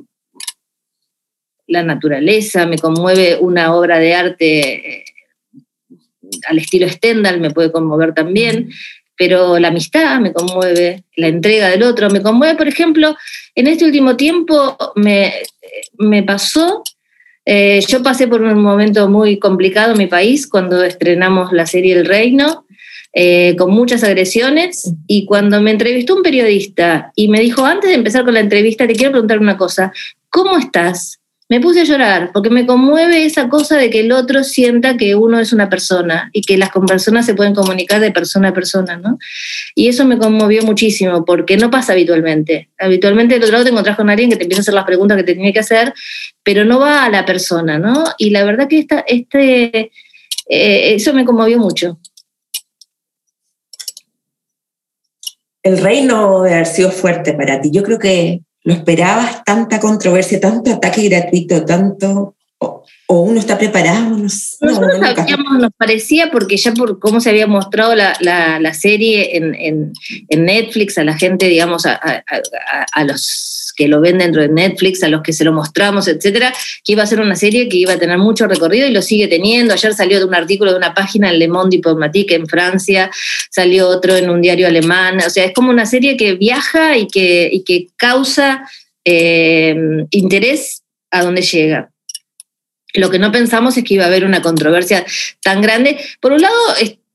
la 1.66 1.82
naturaleza, 1.82 2.68
me 2.68 2.78
conmueve 2.78 3.38
una 3.42 3.74
obra 3.76 3.98
de 3.98 4.14
arte 4.14 4.98
eh, 4.98 5.06
al 6.48 6.60
estilo 6.60 6.88
Stendhal, 6.88 7.40
me 7.40 7.50
puede 7.50 7.72
conmover 7.72 8.14
también 8.14 8.70
pero 9.18 9.58
la 9.60 9.70
amistad 9.70 10.20
me 10.20 10.32
conmueve, 10.32 11.04
la 11.16 11.28
entrega 11.28 11.70
del 11.70 11.84
otro 11.84 12.10
me 12.10 12.22
conmueve. 12.22 12.56
Por 12.56 12.68
ejemplo, 12.68 13.16
en 13.56 13.68
este 13.68 13.86
último 13.86 14.16
tiempo 14.16 14.78
me, 14.96 15.34
me 15.98 16.24
pasó, 16.24 16.84
eh, 17.46 17.82
yo 17.88 18.04
pasé 18.04 18.28
por 18.28 18.42
un 18.42 18.62
momento 18.62 19.10
muy 19.10 19.40
complicado 19.40 19.94
en 19.94 19.98
mi 19.98 20.08
país 20.08 20.48
cuando 20.48 20.84
estrenamos 20.84 21.52
la 21.52 21.66
serie 21.66 21.94
El 21.94 22.06
Reino, 22.06 22.66
eh, 23.14 23.56
con 23.58 23.72
muchas 23.72 24.04
agresiones, 24.04 24.94
y 25.08 25.26
cuando 25.26 25.60
me 25.62 25.72
entrevistó 25.72 26.16
un 26.16 26.24
periodista 26.24 27.12
y 27.16 27.30
me 27.30 27.40
dijo, 27.40 27.66
antes 27.66 27.90
de 27.90 27.96
empezar 27.96 28.24
con 28.24 28.36
la 28.36 28.42
entrevista, 28.42 28.86
te 28.86 28.94
quiero 28.94 29.12
preguntar 29.12 29.40
una 29.40 29.58
cosa, 29.58 29.92
¿cómo 30.30 30.58
estás? 30.58 31.17
Me 31.50 31.62
puse 31.62 31.82
a 31.82 31.84
llorar 31.86 32.32
porque 32.34 32.50
me 32.50 32.66
conmueve 32.66 33.26
esa 33.26 33.48
cosa 33.48 33.78
de 33.78 33.90
que 33.90 34.02
el 34.02 34.12
otro 34.12 34.44
sienta 34.44 34.98
que 34.98 35.16
uno 35.16 35.40
es 35.40 35.54
una 35.54 35.70
persona 35.70 36.30
y 36.34 36.42
que 36.42 36.58
las 36.58 36.70
personas 36.88 37.26
se 37.26 37.36
pueden 37.36 37.56
comunicar 37.56 38.02
de 38.02 38.12
persona 38.12 38.50
a 38.50 38.54
persona, 38.54 38.98
¿no? 38.98 39.18
Y 39.74 39.88
eso 39.88 40.04
me 40.06 40.18
conmovió 40.18 40.64
muchísimo 40.64 41.24
porque 41.24 41.56
no 41.56 41.72
pasa 41.72 41.94
habitualmente. 41.94 42.70
Habitualmente 42.78 43.36
del 43.36 43.44
otro 43.44 43.54
lado 43.54 43.64
te 43.64 43.72
encontrás 43.72 43.96
con 43.96 44.10
alguien 44.10 44.30
que 44.30 44.36
te 44.36 44.44
empieza 44.44 44.60
a 44.60 44.64
hacer 44.64 44.74
las 44.74 44.86
preguntas 44.86 45.18
que 45.18 45.24
te 45.24 45.36
tiene 45.36 45.54
que 45.54 45.60
hacer, 45.60 45.94
pero 46.44 46.66
no 46.66 46.80
va 46.80 47.06
a 47.06 47.10
la 47.10 47.26
persona, 47.26 47.80
¿no? 47.80 48.04
Y 48.18 48.32
la 48.32 48.44
verdad 48.44 48.68
que 48.68 48.80
esta, 48.80 49.00
este, 49.08 49.92
eh, 50.50 50.96
eso 50.96 51.14
me 51.14 51.24
conmovió 51.24 51.60
mucho. 51.60 51.98
El 55.64 55.78
reino 55.80 56.44
de 56.44 56.54
haber 56.54 56.66
sido 56.66 56.92
fuerte 56.92 57.34
para 57.34 57.60
ti. 57.62 57.72
Yo 57.72 57.84
creo 57.84 58.00
que 58.00 58.42
¿Lo 58.68 58.74
esperabas 58.74 59.46
tanta 59.46 59.80
controversia, 59.80 60.42
tanto 60.42 60.74
ataque 60.74 61.08
gratuito, 61.08 61.64
tanto... 61.64 62.36
O, 62.60 63.22
uno 63.22 63.40
está 63.40 63.58
preparado? 63.58 64.10
No, 64.10 64.18
Nosotros 64.18 65.00
sabíamos, 65.16 65.58
nos 65.58 65.72
parecía, 65.78 66.30
porque 66.30 66.58
ya 66.58 66.74
por 66.74 67.00
cómo 67.00 67.22
se 67.22 67.30
había 67.30 67.48
mostrado 67.48 67.96
la, 67.96 68.18
la, 68.20 68.74
serie 68.74 69.38
en, 69.38 69.56
en, 69.56 69.94
en, 70.28 70.44
Netflix, 70.44 70.98
a 70.98 71.06
la 71.06 71.18
gente, 71.18 71.48
digamos, 71.48 71.86
a, 71.86 71.94
a, 71.94 72.24
a 72.92 73.04
los 73.06 73.57
que 73.78 73.88
lo 73.88 74.02
ven 74.02 74.18
dentro 74.18 74.42
de 74.42 74.50
Netflix, 74.50 75.04
a 75.04 75.08
los 75.08 75.22
que 75.22 75.32
se 75.32 75.46
lo 75.46 75.54
mostramos, 75.54 76.08
etcétera, 76.08 76.54
que 76.84 76.94
iba 76.94 77.04
a 77.04 77.08
ser 77.08 77.22
una 77.22 77.36
serie 77.36 77.70
que 77.70 77.78
iba 77.78 77.94
a 77.94 78.00
tener 78.00 78.18
mucho 78.18 78.48
recorrido 78.48 78.88
y 78.88 78.92
lo 78.92 79.02
sigue 79.02 79.28
teniendo. 79.28 79.74
Ayer 79.74 79.94
salió 79.94 80.18
de 80.18 80.26
un 80.26 80.36
artículo 80.36 80.72
de 80.72 80.78
una 80.78 80.94
página 80.94 81.30
en 81.30 81.40
Le 81.40 81.48
Monde 81.48 81.78
Diplomatique 81.78 82.36
en 82.36 82.48
Francia, 82.48 83.10
salió 83.52 83.88
otro 83.88 84.18
en 84.18 84.30
un 84.30 84.42
diario 84.42 84.68
alemán. 84.68 85.20
O 85.26 85.30
sea, 85.30 85.46
es 85.46 85.54
como 85.54 85.70
una 85.70 85.86
serie 85.86 86.18
que 86.18 86.34
viaja 86.34 86.98
y 86.98 87.08
que, 87.08 87.50
y 87.52 87.64
que 87.64 87.88
causa 87.96 88.68
eh, 89.06 89.76
interés 90.10 90.82
a 91.12 91.24
donde 91.24 91.44
llega. 91.44 91.92
Lo 92.94 93.12
que 93.12 93.20
no 93.20 93.32
pensamos 93.32 93.78
es 93.78 93.84
que 93.84 93.94
iba 93.94 94.06
a 94.06 94.08
haber 94.08 94.26
una 94.26 94.42
controversia 94.42 95.06
tan 95.44 95.62
grande. 95.62 95.98
Por 96.20 96.32
un 96.32 96.42
lado, 96.42 96.56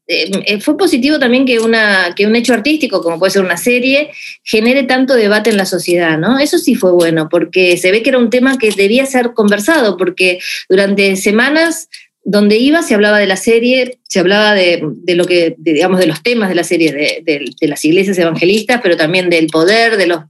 eh, 0.09 0.31
eh, 0.47 0.61
fue 0.61 0.77
positivo 0.77 1.19
también 1.19 1.47
que, 1.47 1.61
una, 1.61 2.13
que 2.17 2.27
un 2.27 2.35
hecho 2.35 2.55
artístico, 2.55 3.03
como 3.03 3.19
puede 3.19 3.31
ser 3.31 3.45
una 3.45 3.57
serie, 3.57 4.11
genere 4.43 4.83
tanto 4.83 5.15
debate 5.15 5.51
en 5.51 5.57
la 5.57 5.65
sociedad, 5.65 6.19
¿no? 6.19 6.39
Eso 6.39 6.59
sí 6.59 6.75
fue 6.75 6.93
bueno, 6.93 7.29
porque 7.31 7.77
se 7.77 7.93
ve 7.93 8.03
que 8.03 8.11
era 8.11 8.19
un 8.19 8.31
tema 8.31 8.59
que 8.59 8.71
debía 8.71 9.07
ser 9.07 9.33
conversado, 9.33 9.97
porque 9.97 10.41
durante 10.69 11.15
semanas 11.17 11.89
donde 12.25 12.57
iba 12.57 12.83
se 12.83 12.95
hablaba 12.95 13.19
de 13.19 13.27
la 13.27 13.37
serie, 13.37 13.99
se 14.09 14.21
hablaba 14.21 14.55
de, 14.55 14.83
lo 15.07 15.25
que, 15.25 15.55
digamos, 15.59 15.99
de 15.99 16.07
los 16.07 16.23
temas 16.23 16.49
de 16.49 16.55
la 16.55 16.65
serie, 16.65 16.93
de, 16.93 17.23
de, 17.25 17.69
las 17.69 17.85
iglesias 17.85 18.19
evangelistas, 18.19 18.81
pero 18.83 18.97
también 18.97 19.31
del 19.31 19.49
poder, 19.49 19.97
de 19.97 20.07
los 20.07 20.21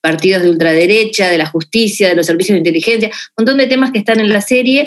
partidos 0.00 0.42
de 0.42 0.50
ultraderecha, 0.50 1.28
de 1.28 1.38
la 1.38 1.46
justicia, 1.46 2.08
de 2.08 2.14
los 2.14 2.26
servicios 2.26 2.54
de 2.54 2.58
inteligencia, 2.58 3.08
un 3.08 3.44
montón 3.44 3.58
de 3.58 3.66
temas 3.66 3.90
que 3.90 3.98
están 3.98 4.20
en 4.20 4.28
la 4.28 4.40
serie 4.40 4.86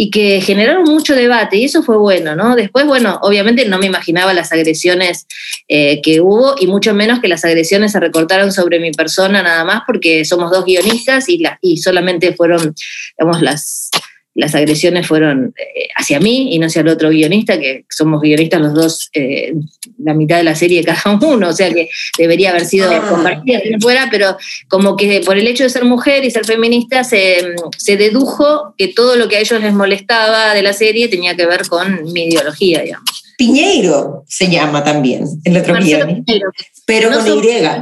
y 0.00 0.10
que 0.10 0.40
generaron 0.40 0.84
mucho 0.84 1.16
debate 1.16 1.56
y 1.56 1.64
eso 1.64 1.82
fue 1.82 1.96
bueno, 1.96 2.36
¿no? 2.36 2.54
Después, 2.54 2.86
bueno, 2.86 3.18
obviamente 3.20 3.66
no 3.66 3.80
me 3.80 3.86
imaginaba 3.86 4.32
las 4.32 4.52
agresiones 4.52 5.26
eh, 5.66 6.00
que 6.02 6.20
hubo 6.20 6.54
y 6.56 6.68
mucho 6.68 6.94
menos 6.94 7.18
que 7.18 7.26
las 7.26 7.44
agresiones 7.44 7.90
se 7.90 7.98
recortaron 7.98 8.52
sobre 8.52 8.78
mi 8.78 8.92
persona 8.92 9.42
nada 9.42 9.64
más 9.64 9.82
porque 9.84 10.24
somos 10.24 10.52
dos 10.52 10.64
guionistas 10.64 11.28
y, 11.28 11.42
y 11.62 11.78
solamente 11.78 12.32
fueron, 12.32 12.76
digamos, 13.18 13.42
las 13.42 13.90
las 14.34 14.54
agresiones 14.54 15.06
fueron 15.06 15.52
eh, 15.58 15.88
hacia 15.96 16.20
mí 16.20 16.54
y 16.54 16.58
no 16.58 16.66
hacia 16.66 16.82
el 16.82 16.88
otro 16.88 17.10
guionista, 17.10 17.58
que 17.58 17.84
somos 17.90 18.20
guionistas 18.20 18.60
los 18.60 18.74
dos, 18.74 19.10
eh, 19.12 19.52
la 19.98 20.14
mitad 20.14 20.36
de 20.36 20.44
la 20.44 20.54
serie 20.54 20.84
cada 20.84 21.18
uno, 21.20 21.48
o 21.48 21.52
sea 21.52 21.72
que 21.72 21.88
debería 22.16 22.50
haber 22.50 22.64
sido 22.64 22.90
ah. 22.90 23.06
compartida 23.08 23.60
fuera, 23.80 24.08
pero 24.10 24.36
como 24.68 24.96
que 24.96 25.22
por 25.24 25.36
el 25.36 25.46
hecho 25.48 25.64
de 25.64 25.70
ser 25.70 25.84
mujer 25.84 26.24
y 26.24 26.30
ser 26.30 26.44
feminista 26.44 27.02
se, 27.04 27.54
dedujo 27.86 28.74
que 28.76 28.88
todo 28.88 29.16
lo 29.16 29.28
que 29.28 29.36
a 29.36 29.40
ellos 29.40 29.60
les 29.60 29.72
molestaba 29.72 30.54
de 30.54 30.62
la 30.62 30.72
serie 30.72 31.08
tenía 31.08 31.34
que 31.34 31.46
ver 31.46 31.66
con 31.68 32.04
mi 32.12 32.24
ideología, 32.24 32.82
digamos. 32.82 33.34
Piñeiro 33.36 34.24
se 34.28 34.48
llama 34.50 34.84
también, 34.84 35.24
el 35.44 35.56
otro 35.56 35.74
guionista, 35.74 36.34
pero 36.86 37.10
con 37.10 37.26
Y 37.26 37.80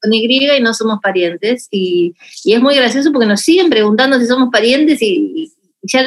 con 0.00 0.12
Y 0.12 0.56
y 0.56 0.60
no 0.60 0.74
somos 0.74 0.98
parientes. 1.02 1.68
Y, 1.70 2.14
y, 2.44 2.54
es 2.54 2.60
muy 2.60 2.74
gracioso 2.74 3.12
porque 3.12 3.26
nos 3.26 3.40
siguen 3.40 3.70
preguntando 3.70 4.18
si 4.18 4.26
somos 4.26 4.50
parientes 4.52 5.00
y, 5.00 5.52
ya 5.86 6.04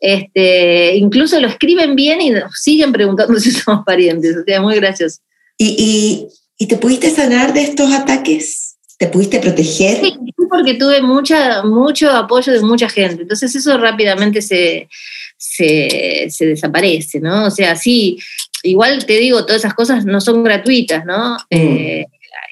este, 0.00 0.96
incluso 0.96 1.40
lo 1.40 1.48
escriben 1.48 1.96
bien 1.96 2.20
y 2.20 2.30
nos 2.30 2.60
siguen 2.60 2.92
preguntando 2.92 3.38
si 3.40 3.50
somos 3.50 3.84
parientes, 3.84 4.36
o 4.36 4.44
sea, 4.44 4.60
muy 4.60 4.76
gracioso. 4.76 5.20
¿Y, 5.58 6.28
y, 6.58 6.66
te 6.66 6.76
pudiste 6.76 7.10
sanar 7.10 7.52
de 7.52 7.62
estos 7.62 7.92
ataques? 7.92 8.76
¿Te 8.98 9.08
pudiste 9.08 9.38
proteger? 9.40 10.00
Sí, 10.00 10.14
porque 10.50 10.74
tuve 10.74 11.02
mucha, 11.02 11.62
mucho 11.62 12.10
apoyo 12.10 12.52
de 12.52 12.60
mucha 12.60 12.88
gente, 12.88 13.22
entonces 13.22 13.54
eso 13.54 13.76
rápidamente 13.78 14.42
se, 14.42 14.88
se, 15.36 16.28
desaparece, 16.40 17.20
¿no? 17.20 17.46
O 17.46 17.50
sea, 17.50 17.76
sí, 17.76 18.18
igual 18.62 19.04
te 19.06 19.18
digo, 19.18 19.44
todas 19.44 19.62
esas 19.62 19.74
cosas 19.74 20.04
no 20.04 20.20
son 20.20 20.42
gratuitas, 20.44 21.04
¿no? 21.04 21.34
Mm. 21.34 21.36
Eh, 21.50 22.06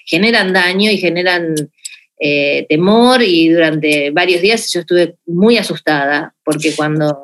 generan 0.06 0.52
daño 0.52 0.90
y 0.90 0.98
generan 0.98 1.54
eh, 2.18 2.66
temor 2.68 3.22
y 3.22 3.48
durante 3.48 4.10
varios 4.10 4.40
días 4.40 4.72
yo 4.72 4.80
estuve 4.80 5.16
muy 5.26 5.58
asustada, 5.58 6.34
porque 6.44 6.74
cuando 6.74 7.18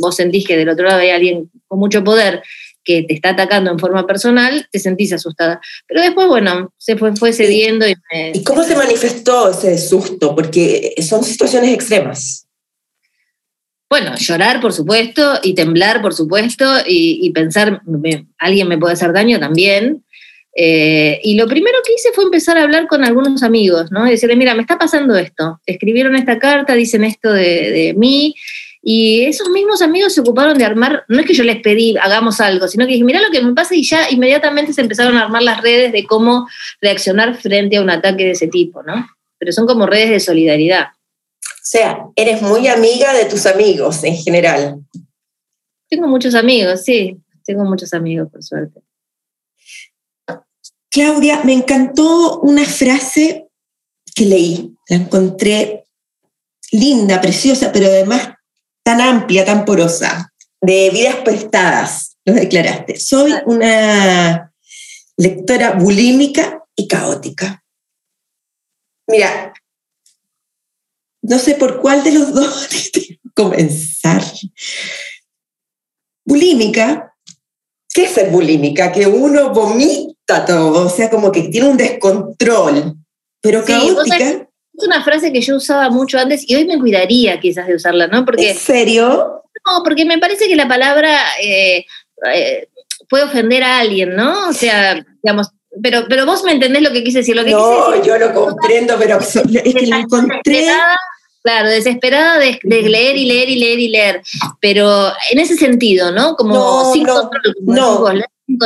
vos 0.00 0.16
sentís 0.16 0.46
que 0.46 0.56
del 0.56 0.68
otro 0.68 0.86
lado 0.86 1.00
hay 1.00 1.10
alguien 1.10 1.50
con 1.66 1.78
mucho 1.78 2.02
poder 2.02 2.42
que 2.84 3.02
te 3.02 3.14
está 3.14 3.30
atacando 3.30 3.70
en 3.70 3.78
forma 3.78 4.06
personal, 4.06 4.66
te 4.70 4.78
sentís 4.78 5.12
asustada. 5.12 5.60
Pero 5.86 6.00
después, 6.00 6.26
bueno, 6.26 6.72
se 6.78 6.96
fue, 6.96 7.14
fue 7.14 7.32
cediendo 7.32 7.86
y 7.88 7.94
me... 8.12 8.32
¿Y 8.34 8.42
cómo 8.42 8.64
se 8.64 8.74
manifestó 8.74 9.50
ese 9.50 9.78
susto? 9.78 10.34
Porque 10.34 10.94
son 11.00 11.22
situaciones 11.22 11.72
extremas. 11.72 12.48
Bueno, 13.92 14.16
llorar, 14.16 14.60
por 14.62 14.72
supuesto, 14.72 15.38
y 15.42 15.54
temblar, 15.54 16.00
por 16.00 16.14
supuesto, 16.14 16.64
y, 16.86 17.30
pensar, 17.32 17.82
alguien 18.38 18.66
me 18.66 18.78
puede 18.78 18.94
hacer 18.94 19.12
daño 19.12 19.38
también. 19.38 20.02
Eh, 20.54 21.20
y 21.22 21.34
lo 21.34 21.46
primero 21.46 21.78
que 21.84 21.94
hice 21.94 22.12
fue 22.12 22.24
empezar 22.24 22.58
a 22.58 22.62
hablar 22.62 22.86
con 22.86 23.04
algunos 23.04 23.42
amigos, 23.42 23.90
¿no? 23.90 24.06
Y 24.06 24.10
decirle, 24.10 24.36
mira, 24.36 24.54
me 24.54 24.62
está 24.62 24.78
pasando 24.78 25.16
esto. 25.16 25.60
Escribieron 25.66 26.14
esta 26.14 26.38
carta, 26.38 26.74
dicen 26.74 27.04
esto 27.04 27.32
de, 27.32 27.70
de 27.70 27.94
mí, 27.94 28.34
y 28.84 29.22
esos 29.26 29.48
mismos 29.48 29.80
amigos 29.80 30.12
se 30.12 30.20
ocuparon 30.22 30.58
de 30.58 30.64
armar, 30.64 31.04
no 31.06 31.20
es 31.20 31.26
que 31.26 31.34
yo 31.34 31.44
les 31.44 31.62
pedí, 31.62 31.96
hagamos 31.96 32.40
algo, 32.40 32.66
sino 32.66 32.84
que 32.84 32.94
dije, 32.94 33.04
mira 33.04 33.22
lo 33.22 33.30
que 33.30 33.40
me 33.40 33.54
pasa 33.54 33.76
y 33.76 33.84
ya 33.84 34.10
inmediatamente 34.10 34.72
se 34.72 34.80
empezaron 34.80 35.16
a 35.16 35.22
armar 35.22 35.42
las 35.42 35.62
redes 35.62 35.92
de 35.92 36.04
cómo 36.04 36.48
reaccionar 36.80 37.36
frente 37.36 37.76
a 37.76 37.82
un 37.82 37.90
ataque 37.90 38.24
de 38.24 38.32
ese 38.32 38.48
tipo, 38.48 38.82
¿no? 38.82 39.06
Pero 39.38 39.52
son 39.52 39.66
como 39.66 39.86
redes 39.86 40.10
de 40.10 40.18
solidaridad. 40.18 40.88
O 41.40 41.64
sea, 41.64 42.06
eres 42.16 42.42
muy 42.42 42.66
amiga 42.66 43.14
de 43.14 43.26
tus 43.26 43.46
amigos 43.46 44.02
en 44.02 44.16
general. 44.16 44.80
Tengo 45.88 46.08
muchos 46.08 46.34
amigos, 46.34 46.82
sí, 46.82 47.18
tengo 47.44 47.64
muchos 47.64 47.94
amigos, 47.94 48.32
por 48.32 48.42
suerte. 48.42 48.80
Claudia, 50.92 51.40
me 51.42 51.54
encantó 51.54 52.40
una 52.40 52.66
frase 52.66 53.48
que 54.14 54.26
leí, 54.26 54.76
la 54.90 54.96
encontré 54.96 55.86
linda, 56.70 57.18
preciosa, 57.18 57.72
pero 57.72 57.86
además 57.86 58.34
tan 58.84 59.00
amplia, 59.00 59.46
tan 59.46 59.64
porosa, 59.64 60.34
de 60.60 60.90
vidas 60.90 61.16
prestadas, 61.24 62.18
lo 62.26 62.34
declaraste. 62.34 63.00
Soy 63.00 63.32
una 63.46 64.52
lectora 65.16 65.72
bulímica 65.72 66.62
y 66.76 66.86
caótica. 66.86 67.64
Mira, 69.06 69.54
no 71.22 71.38
sé 71.38 71.54
por 71.54 71.80
cuál 71.80 72.04
de 72.04 72.12
los 72.12 72.34
dos 72.34 72.68
comenzar. 73.34 74.22
Bulímica, 76.26 77.16
¿qué 77.94 78.04
es 78.04 78.12
ser 78.12 78.30
bulímica? 78.30 78.92
Que 78.92 79.06
uno 79.06 79.54
vomita 79.54 80.11
todo, 80.44 80.86
o 80.86 80.88
sea, 80.88 81.10
como 81.10 81.30
que 81.30 81.42
tiene 81.42 81.68
un 81.68 81.76
descontrol. 81.76 82.94
Pero 83.40 83.64
caótica 83.64 84.46
es 84.74 84.86
una 84.86 85.02
frase 85.04 85.32
que 85.32 85.40
yo 85.40 85.56
usaba 85.56 85.90
mucho 85.90 86.18
antes 86.18 86.48
y 86.48 86.54
hoy 86.54 86.64
me 86.64 86.78
cuidaría 86.78 87.38
quizás 87.40 87.66
de 87.66 87.74
usarla, 87.74 88.06
¿no? 88.06 88.24
Porque, 88.24 88.50
¿En 88.50 88.56
serio? 88.56 89.42
No, 89.66 89.82
porque 89.84 90.04
me 90.04 90.18
parece 90.18 90.48
que 90.48 90.56
la 90.56 90.66
palabra 90.66 91.18
eh, 91.42 91.84
eh, 92.32 92.68
puede 93.08 93.24
ofender 93.24 93.62
a 93.62 93.80
alguien, 93.80 94.16
¿no? 94.16 94.48
O 94.48 94.52
sea, 94.52 95.04
digamos, 95.22 95.50
pero, 95.82 96.04
pero 96.08 96.26
vos 96.26 96.42
me 96.44 96.52
entendés 96.52 96.82
lo 96.82 96.90
que 96.90 97.04
quise 97.04 97.18
decir. 97.18 97.36
Lo 97.36 97.44
que 97.44 97.50
no, 97.50 98.02
yo 98.02 98.18
lo 98.18 98.32
comprendo, 98.32 98.96
pero 98.98 99.18
es 99.20 99.74
que 99.74 99.86
la 99.86 99.98
encontré... 99.98 100.66
Claro, 101.44 101.70
desesperada 101.70 102.38
de, 102.38 102.60
leer 102.62 103.16
y 103.16 103.24
leer 103.24 103.48
y 103.48 103.56
leer 103.56 103.78
y 103.80 103.88
leer, 103.88 104.22
pero 104.60 105.08
en 105.32 105.40
ese 105.40 105.56
sentido, 105.56 106.12
¿no? 106.12 106.36
Como 106.36 106.54
no, 106.54 106.92
sin 106.92 107.02
no, 107.02 107.14
control. 107.14 107.54
No, 107.62 108.04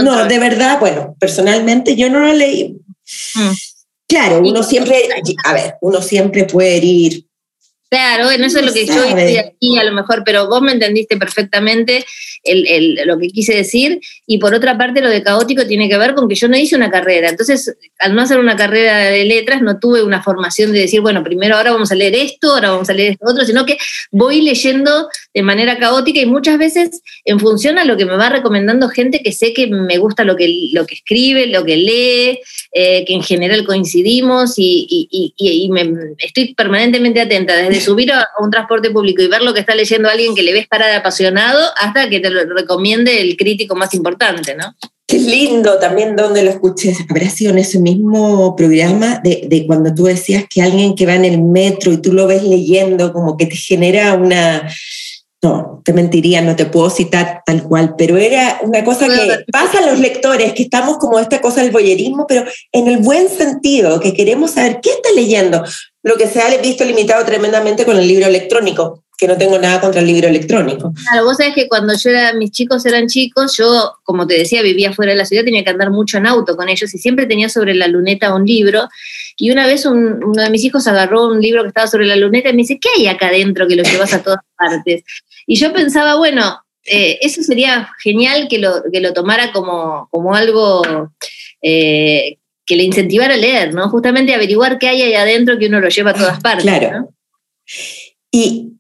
no, 0.03 0.26
de 0.26 0.39
verdad, 0.39 0.78
bueno, 0.80 1.16
personalmente 1.18 1.97
yo 1.97 2.11
no 2.11 2.20
lo 2.20 2.32
leí. 2.32 2.76
Mm. 3.34 3.53
Claro, 4.09 4.41
uno 4.41 4.62
siempre, 4.62 5.09
a 5.45 5.53
ver, 5.53 5.74
uno 5.80 6.01
siempre 6.03 6.45
puede 6.45 6.78
ir 6.78 7.26
Claro, 7.89 8.24
bueno, 8.24 8.47
eso 8.47 8.59
es 8.59 8.66
lo 8.66 8.72
que 8.72 8.84
yo 8.84 9.05
hice 9.07 9.39
aquí 9.39 9.78
a 9.78 9.84
lo 9.84 9.93
mejor, 9.93 10.24
pero 10.24 10.49
vos 10.49 10.61
me 10.61 10.72
entendiste 10.72 11.16
perfectamente 11.16 12.05
lo 13.05 13.18
que 13.18 13.28
quise 13.28 13.55
decir. 13.55 14.01
Y 14.27 14.39
por 14.39 14.55
otra 14.55 14.77
parte, 14.77 15.01
lo 15.01 15.09
de 15.09 15.22
caótico 15.22 15.66
tiene 15.66 15.89
que 15.89 15.97
ver 15.97 16.14
con 16.14 16.29
que 16.29 16.35
yo 16.35 16.49
no 16.49 16.57
hice 16.57 16.77
una 16.77 16.91
carrera. 16.91 17.29
Entonces, 17.29 17.77
al 17.99 18.14
no 18.14 18.22
hacer 18.22 18.39
una 18.39 18.57
carrera 18.57 18.99
de 18.99 19.24
letras, 19.24 19.62
no 19.62 19.79
tuve 19.79 20.03
una 20.03 20.22
formación 20.22 20.72
de 20.72 20.81
decir, 20.81 21.01
bueno, 21.01 21.22
primero 21.22 21.57
ahora 21.57 21.72
vamos 21.72 21.93
a 21.93 21.95
leer 21.95 22.14
esto, 22.14 22.53
ahora 22.53 22.70
vamos 22.70 22.91
a 22.91 22.93
leer 22.93 23.12
esto 23.12 23.27
otro, 23.27 23.45
sino 23.45 23.64
que 23.64 23.79
voy 24.11 24.41
leyendo 24.41 25.09
de 25.35 25.43
manera 25.43 25.79
caótica 25.79 26.20
y 26.20 26.27
muchas 26.27 26.59
veces 26.59 27.03
en 27.24 27.39
función 27.39 27.79
a 27.79 27.85
lo 27.85 27.97
que 27.97 28.05
me 28.05 28.16
va 28.16 28.29
recomendando 28.29 28.89
gente 28.89 29.20
que 29.22 29.33
sé 29.33 29.53
que 29.53 29.66
me 29.66 29.99
gusta 29.99 30.24
lo 30.24 30.37
que, 30.37 30.70
lo 30.72 30.87
que 30.87 30.95
escribe, 30.95 31.47
lo 31.47 31.64
que 31.64 31.77
lee, 31.77 32.41
eh, 32.72 33.05
que 33.07 33.14
en 33.14 33.22
general 33.22 33.64
coincidimos 33.64 34.55
y, 34.57 35.68
me, 35.70 36.14
estoy 36.18 36.55
permanentemente 36.55 37.20
atenta 37.20 37.57
desde 37.57 37.81
subir 37.81 38.12
a 38.12 38.29
un 38.39 38.51
transporte 38.51 38.91
público 38.91 39.22
y 39.22 39.29
ver 39.29 39.43
lo 39.43 39.55
que 39.55 39.61
está 39.61 39.74
leyendo 39.74 40.09
alguien 40.09 40.35
que 40.35 40.43
le 40.43 40.53
ves 40.53 40.66
cara 40.68 40.87
de 40.87 40.95
apasionado 40.95 41.61
hasta 41.77 42.09
que 42.09 42.20
te 42.20 42.31
lo 42.31 42.45
recomiende 42.55 43.20
el 43.20 43.37
crítico 43.37 43.77
más 43.77 43.95
importante, 43.95 44.15
¿no? 44.56 44.74
Qué 45.08 45.18
lindo 45.18 45.78
también 45.78 46.16
donde 46.16 46.42
lo 46.42 46.50
escuché. 46.50 46.92
Habrá 47.08 47.30
sido 47.30 47.52
en 47.52 47.58
ese 47.58 47.78
mismo 47.78 48.56
programa 48.56 49.20
de, 49.22 49.46
de, 49.48 49.66
cuando 49.66 49.94
tú 49.94 50.04
decías 50.04 50.44
que 50.50 50.62
alguien 50.62 50.96
que 50.96 51.06
va 51.06 51.14
en 51.14 51.24
el 51.24 51.40
metro 51.40 51.92
y 51.92 51.98
tú 51.98 52.12
lo 52.12 52.26
ves 52.26 52.42
leyendo, 52.42 53.12
como 53.12 53.36
que 53.36 53.46
te 53.46 53.54
genera 53.54 54.14
una, 54.14 54.68
no, 55.42 55.82
te 55.84 55.92
mentiría, 55.92 56.42
no 56.42 56.56
te 56.56 56.66
puedo 56.66 56.90
citar 56.90 57.42
tal 57.46 57.62
cual, 57.62 57.94
pero 57.96 58.16
era 58.16 58.58
una 58.62 58.82
cosa 58.84 59.06
que 59.06 59.44
pasa 59.52 59.78
a 59.78 59.86
los 59.86 60.00
lectores, 60.00 60.52
que 60.54 60.64
estamos 60.64 60.98
como 60.98 61.18
esta 61.18 61.40
cosa 61.40 61.62
del 61.62 61.70
boyerismo, 61.70 62.26
pero 62.26 62.44
en 62.72 62.88
el 62.88 62.98
buen 62.98 63.28
sentido, 63.28 64.00
que 64.00 64.14
queremos 64.14 64.52
saber 64.52 64.80
qué 64.82 64.90
está 64.90 65.10
leyendo, 65.14 65.62
lo 66.02 66.16
que 66.16 66.26
se 66.26 66.40
ha 66.40 66.48
visto 66.58 66.84
limitado 66.84 67.24
tremendamente 67.24 67.84
con 67.84 67.96
el 67.96 68.08
libro 68.08 68.26
electrónico, 68.26 69.04
que 69.16 69.26
no 69.26 69.38
tengo 69.38 69.58
nada 69.58 69.80
contra 69.80 70.00
el 70.00 70.06
libro 70.06 70.28
electrónico. 70.28 70.92
Claro, 71.08 71.24
vos 71.24 71.38
sabés 71.38 71.54
que 71.54 71.68
cuando 71.68 71.94
yo 71.94 72.10
era, 72.10 72.34
mis 72.34 72.50
chicos 72.50 72.84
eran 72.84 73.06
chicos, 73.06 73.56
yo, 73.56 73.94
como 74.04 74.26
te 74.26 74.34
decía, 74.34 74.60
vivía 74.60 74.92
fuera 74.92 75.12
de 75.12 75.18
la 75.18 75.24
ciudad, 75.24 75.44
tenía 75.44 75.64
que 75.64 75.70
andar 75.70 75.90
mucho 75.90 76.18
en 76.18 76.26
auto 76.26 76.54
con 76.54 76.68
ellos 76.68 76.94
y 76.94 76.98
siempre 76.98 77.26
tenía 77.26 77.48
sobre 77.48 77.74
la 77.74 77.88
luneta 77.88 78.34
un 78.34 78.44
libro. 78.44 78.88
Y 79.38 79.50
una 79.50 79.66
vez 79.66 79.86
uno 79.86 80.42
de 80.42 80.50
mis 80.50 80.64
hijos 80.64 80.86
agarró 80.86 81.28
un 81.28 81.40
libro 81.40 81.62
que 81.62 81.68
estaba 81.68 81.86
sobre 81.86 82.06
la 82.06 82.16
luneta 82.16 82.50
y 82.50 82.52
me 82.52 82.62
dice, 82.62 82.78
¿qué 82.78 82.88
hay 82.96 83.06
acá 83.06 83.28
adentro 83.28 83.66
que 83.66 83.76
lo 83.76 83.84
llevas 83.84 84.12
a 84.12 84.22
todas 84.22 84.40
partes? 84.56 85.02
Y 85.46 85.56
yo 85.56 85.72
pensaba, 85.72 86.16
bueno, 86.16 86.60
eh, 86.84 87.18
eso 87.22 87.42
sería 87.42 87.88
genial 88.02 88.48
que 88.48 88.58
lo, 88.58 88.82
que 88.92 89.00
lo 89.00 89.14
tomara 89.14 89.50
como, 89.52 90.08
como 90.10 90.34
algo 90.34 90.82
eh, 91.62 92.36
que 92.66 92.76
le 92.76 92.82
incentivara 92.82 93.34
a 93.34 93.38
leer, 93.38 93.72
¿no? 93.72 93.88
Justamente 93.88 94.34
averiguar 94.34 94.78
qué 94.78 94.88
hay 94.88 95.02
ahí 95.02 95.14
adentro 95.14 95.58
que 95.58 95.68
uno 95.68 95.80
lo 95.80 95.88
lleva 95.88 96.10
a 96.10 96.14
todas 96.14 96.40
partes. 96.40 96.64
Claro. 96.64 97.14
Y 98.30 98.76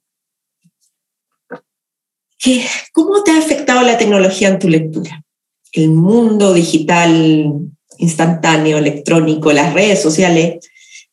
¿cómo 2.92 3.22
te 3.22 3.32
ha 3.32 3.38
afectado 3.38 3.82
la 3.82 3.98
tecnología 3.98 4.48
en 4.48 4.58
tu 4.58 4.68
lectura? 4.68 5.22
El 5.72 5.90
mundo 5.90 6.54
digital 6.54 7.52
instantáneo, 7.98 8.78
electrónico, 8.78 9.52
las 9.52 9.72
redes 9.72 10.02
sociales, 10.02 10.58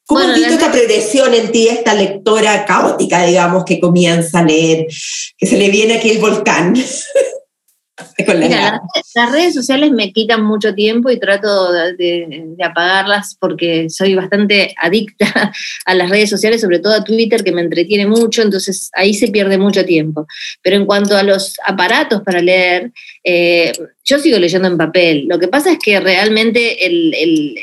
¿Cómo 0.05 0.19
has 0.19 0.35
visto 0.35 0.53
esta 0.53 0.71
progresión 0.71 1.33
en 1.33 1.51
ti, 1.51 1.69
esta 1.69 1.93
lectora 1.93 2.65
caótica, 2.65 3.25
digamos, 3.25 3.63
que 3.63 3.79
comienza 3.79 4.39
a 4.39 4.43
leer, 4.43 4.87
que 5.37 5.47
se 5.47 5.57
le 5.57 5.69
viene 5.69 5.95
aquí 5.95 6.09
el 6.09 6.19
volcán? 6.19 6.75
Mira, 8.17 8.81
las, 9.13 9.31
redes 9.31 9.53
sociales 9.53 9.91
me 9.91 10.11
quitan 10.11 10.43
mucho 10.43 10.73
tiempo 10.73 11.11
y 11.11 11.19
trato 11.19 11.71
de, 11.71 12.55
apagarlas 12.63 13.37
porque 13.39 13.87
soy 13.87 14.15
bastante 14.15 14.73
adicta 14.81 15.53
a 15.85 15.93
las 15.93 16.09
redes 16.09 16.31
sociales, 16.31 16.61
sobre 16.61 16.79
todo 16.79 16.93
a 16.93 17.03
Twitter, 17.03 17.43
que 17.43 17.51
me 17.51 17.61
entretiene 17.61 18.07
mucho, 18.07 18.41
entonces 18.41 18.89
ahí 18.93 19.13
se 19.13 19.27
pierde 19.27 19.59
mucho 19.59 19.85
tiempo. 19.85 20.25
Pero 20.63 20.77
en 20.77 20.87
cuanto 20.87 21.15
a 21.15 21.21
los 21.21 21.55
aparatos 21.67 22.23
para 22.23 22.41
leer, 22.41 22.91
eh, 23.23 23.71
yo 24.03 24.17
sigo 24.17 24.39
leyendo 24.39 24.67
en 24.67 24.77
papel. 24.77 25.25
Lo 25.27 25.37
que 25.37 25.47
pasa 25.47 25.71
es 25.71 25.77
que 25.77 25.99
realmente 25.99 26.77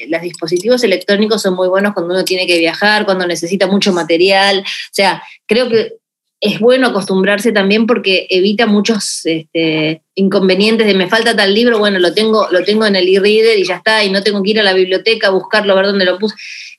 los 0.08 0.22
dispositivos 0.22 0.84
electrónicos 0.84 1.42
son 1.42 1.54
muy 1.54 1.66
buenos 1.66 1.92
cuando 1.92 2.14
uno 2.14 2.24
tiene 2.24 2.46
que 2.46 2.58
viajar, 2.58 3.04
cuando 3.04 3.26
necesita 3.26 3.66
mucho 3.66 3.92
material. 3.92 4.60
O 4.60 4.92
sea, 4.92 5.22
creo 5.46 5.68
que 5.68 5.99
es 6.40 6.58
bueno 6.58 6.88
acostumbrarse 6.88 7.52
también 7.52 7.86
porque 7.86 8.26
evita 8.30 8.66
muchos 8.66 9.20
este, 9.24 10.02
inconvenientes 10.14 10.86
de 10.86 10.94
me 10.94 11.08
falta 11.08 11.36
tal 11.36 11.54
libro, 11.54 11.78
bueno, 11.78 11.98
lo 11.98 12.14
tengo, 12.14 12.48
lo 12.50 12.64
tengo 12.64 12.86
en 12.86 12.96
el 12.96 13.08
e-reader 13.08 13.58
y 13.58 13.64
ya 13.64 13.76
está, 13.76 14.02
y 14.04 14.10
no 14.10 14.22
tengo 14.22 14.42
que 14.42 14.50
ir 14.50 14.60
a 14.60 14.62
la 14.62 14.72
biblioteca 14.72 15.28
a 15.28 15.30
buscarlo, 15.30 15.72
a 15.72 15.76
ver 15.76 15.86
dónde 15.86 16.06
lo 16.06 16.18
puse. 16.18 16.34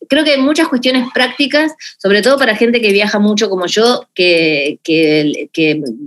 Creo 0.09 0.23
que 0.23 0.31
hay 0.31 0.41
muchas 0.41 0.67
cuestiones 0.67 1.07
prácticas, 1.13 1.73
sobre 1.99 2.23
todo 2.23 2.39
para 2.39 2.55
gente 2.55 2.81
que 2.81 2.91
viaja 2.91 3.19
mucho 3.19 3.49
como 3.49 3.67
yo, 3.67 4.07
que, 4.15 4.79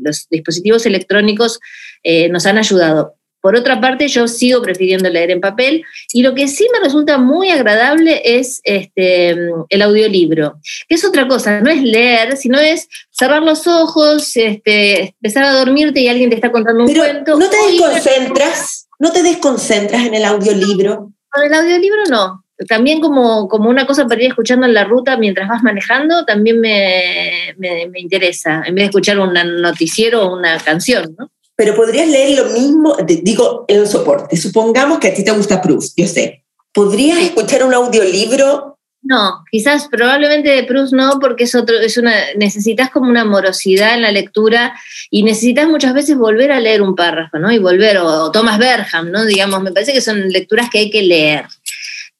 los 0.02 0.28
dispositivos 0.28 0.84
electrónicos 0.86 1.60
eh, 2.02 2.28
nos 2.30 2.46
han 2.46 2.58
ayudado. 2.58 3.14
Por 3.44 3.56
otra 3.56 3.78
parte, 3.78 4.08
yo 4.08 4.26
sigo 4.26 4.62
prefiriendo 4.62 5.10
leer 5.10 5.30
en 5.30 5.38
papel 5.38 5.84
y 6.14 6.22
lo 6.22 6.34
que 6.34 6.48
sí 6.48 6.66
me 6.72 6.80
resulta 6.80 7.18
muy 7.18 7.50
agradable 7.50 8.22
es 8.24 8.62
este, 8.64 9.36
el 9.68 9.82
audiolibro, 9.82 10.54
que 10.88 10.94
es 10.94 11.04
otra 11.04 11.28
cosa, 11.28 11.60
no 11.60 11.68
es 11.68 11.82
leer, 11.82 12.38
sino 12.38 12.58
es 12.58 12.88
cerrar 13.10 13.42
los 13.42 13.66
ojos, 13.66 14.34
este, 14.38 15.14
empezar 15.20 15.44
a 15.44 15.52
dormirte 15.52 16.00
y 16.00 16.08
alguien 16.08 16.30
te 16.30 16.36
está 16.36 16.50
contando 16.50 16.84
un 16.84 16.86
Pero 16.86 17.04
cuento. 17.04 17.38
¿No 17.38 17.50
te 17.50 17.58
desconcentras? 17.70 18.88
¿No 18.98 19.12
te 19.12 19.22
desconcentras 19.22 20.06
en 20.06 20.14
el 20.14 20.24
audiolibro? 20.24 21.12
Con 21.28 21.44
el 21.44 21.52
audiolibro 21.52 22.00
no. 22.08 22.46
También 22.66 23.02
como, 23.02 23.46
como 23.48 23.68
una 23.68 23.86
cosa 23.86 24.06
para 24.06 24.22
ir 24.22 24.28
escuchando 24.28 24.64
en 24.64 24.72
la 24.72 24.84
ruta 24.84 25.18
mientras 25.18 25.50
vas 25.50 25.62
manejando, 25.62 26.24
también 26.24 26.60
me, 26.60 27.54
me, 27.58 27.88
me 27.88 28.00
interesa, 28.00 28.62
en 28.64 28.74
vez 28.74 28.84
de 28.84 28.86
escuchar 28.86 29.18
un 29.18 29.34
noticiero 29.60 30.22
o 30.22 30.34
una 30.34 30.56
canción, 30.60 31.14
¿no? 31.18 31.28
Pero 31.56 31.74
podrías 31.76 32.08
leer 32.08 32.38
lo 32.38 32.46
mismo, 32.50 32.96
digo, 33.06 33.64
en 33.68 33.86
soporte. 33.86 34.36
Supongamos 34.36 34.98
que 34.98 35.08
a 35.08 35.14
ti 35.14 35.24
te 35.24 35.30
gusta 35.30 35.60
Proust, 35.62 35.96
yo 35.96 36.06
sé. 36.06 36.44
¿Podrías 36.72 37.18
escuchar 37.18 37.64
un 37.64 37.72
audiolibro? 37.74 38.78
No, 39.06 39.44
quizás 39.50 39.86
probablemente 39.88 40.48
de 40.48 40.64
Proust 40.64 40.94
no, 40.94 41.18
porque 41.20 41.44
es 41.44 41.54
otro, 41.54 41.78
es 41.78 41.96
una, 41.98 42.12
necesitas 42.36 42.90
como 42.90 43.08
una 43.10 43.24
morosidad 43.24 43.94
en 43.94 44.02
la 44.02 44.10
lectura 44.10 44.74
y 45.10 45.22
necesitas 45.22 45.68
muchas 45.68 45.92
veces 45.94 46.16
volver 46.16 46.50
a 46.50 46.58
leer 46.58 46.80
un 46.82 46.96
párrafo, 46.96 47.38
¿no? 47.38 47.52
Y 47.52 47.58
volver, 47.58 47.98
o, 47.98 48.06
o 48.06 48.32
Thomas 48.32 48.58
Berham, 48.58 49.10
¿no? 49.10 49.24
Digamos, 49.24 49.62
me 49.62 49.72
parece 49.72 49.92
que 49.92 50.00
son 50.00 50.30
lecturas 50.30 50.70
que 50.70 50.78
hay 50.78 50.90
que 50.90 51.02
leer. 51.02 51.44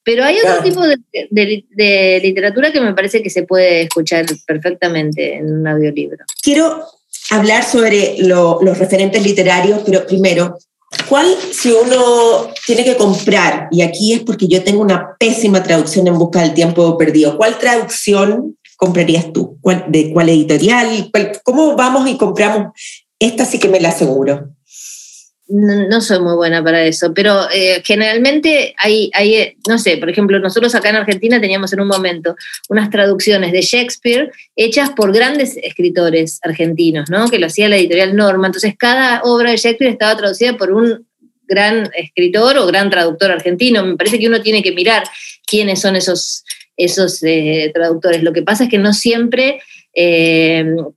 Pero 0.03 0.23
hay 0.23 0.35
otro 0.37 0.51
Claro. 0.61 0.63
tipo 0.63 0.81
de, 0.85 0.97
de- 1.31 1.65
de 1.71 2.19
literatura 2.23 2.71
que 2.71 2.79
me 2.79 2.93
parece 2.93 3.23
que 3.23 3.31
se 3.31 3.41
puede 3.43 3.81
escuchar 3.81 4.25
perfectamente 4.45 5.37
en 5.37 5.51
un 5.51 5.67
audiolibro. 5.67 6.23
Quiero 6.43 6.85
hablar 7.31 7.63
sobre 7.63 8.15
lo- 8.19 8.59
los 8.61 8.77
referentes 8.77 9.23
literarios, 9.23 9.81
pero 9.85 10.05
primero, 10.05 10.57
¿cuál 11.09 11.27
si 11.51 11.71
uno 11.71 12.47
tiene 12.65 12.83
que 12.83 12.95
comprar? 12.95 13.67
Y 13.71 13.81
aquí 13.81 14.13
es 14.13 14.21
porque 14.21 14.47
yo 14.47 14.63
tengo 14.63 14.81
una 14.81 15.15
pésima 15.19 15.63
traducción 15.63 16.07
en 16.07 16.17
busca 16.17 16.41
del 16.41 16.53
tiempo 16.53 16.97
perdido. 16.97 17.37
¿Cuál 17.37 17.57
traducción 17.57 18.57
comprarías 18.77 19.31
tú? 19.33 19.57
¿Cuál- 19.61 19.85
¿De 19.87 20.11
cuál 20.13 20.29
editorial? 20.29 21.09
¿Cuál- 21.11 21.39
¿Cómo 21.43 21.75
vamos 21.75 22.07
y 22.09 22.17
compramos? 22.17 22.67
Esta 23.19 23.45
sí 23.45 23.59
que 23.59 23.69
me 23.69 23.79
la 23.79 23.89
aseguro. 23.89 24.49
No, 25.47 26.01
soy 26.01 26.19
muy 26.21 26.33
buena 26.33 26.63
para 26.63 26.83
eso, 26.85 27.13
pero 27.13 27.47
eh, 27.53 27.79
generalmente 27.85 28.73
hay, 28.79 29.11
hay, 29.13 29.35
eh, 29.35 29.57
no 29.67 29.77
sé, 29.77 29.97
por 29.97 30.09
ejemplo, 30.09 30.39
nosotros 30.39 30.73
acá 30.73 30.89
en 30.89 30.95
Argentina 30.95 31.39
teníamos 31.39 31.71
en 31.71 31.81
un 31.81 31.87
momento 31.87 32.35
unas 32.67 32.89
traducciones 32.89 33.51
de 33.51 33.61
Shakespeare 33.61 34.31
hechas 34.55 34.89
por 34.89 35.13
grandes 35.13 35.55
escritores 35.57 36.39
argentinos, 36.41 37.11
¿no? 37.11 37.29
Que 37.29 37.37
lo 37.37 37.45
hacía 37.45 37.69
la 37.69 37.77
editorial 37.77 38.15
Norma. 38.15 38.47
Entonces, 38.47 38.73
cada 38.75 39.21
obra 39.21 39.51
de 39.51 39.57
Shakespeare 39.57 39.91
estaba 39.91 40.17
traducida 40.17 40.57
por 40.57 40.71
un 40.71 41.05
gran 41.47 41.91
escritor 41.95 42.57
o 42.57 42.65
gran 42.65 42.89
traductor 42.89 43.29
argentino. 43.29 43.85
Me 43.85 43.97
parece 43.97 44.17
que 44.17 44.27
uno 44.27 44.41
tiene 44.41 44.63
que 44.63 44.71
mirar 44.71 45.03
quiénes 45.45 45.79
son 45.79 45.95
esos, 45.95 46.43
esos 46.75 47.21
eh, 47.21 47.69
traductores. 47.71 48.23
Lo 48.23 48.33
que 48.33 48.41
pasa 48.41 48.63
es 48.63 48.69
que 48.71 48.79
no 48.79 48.93
siempre 48.93 49.61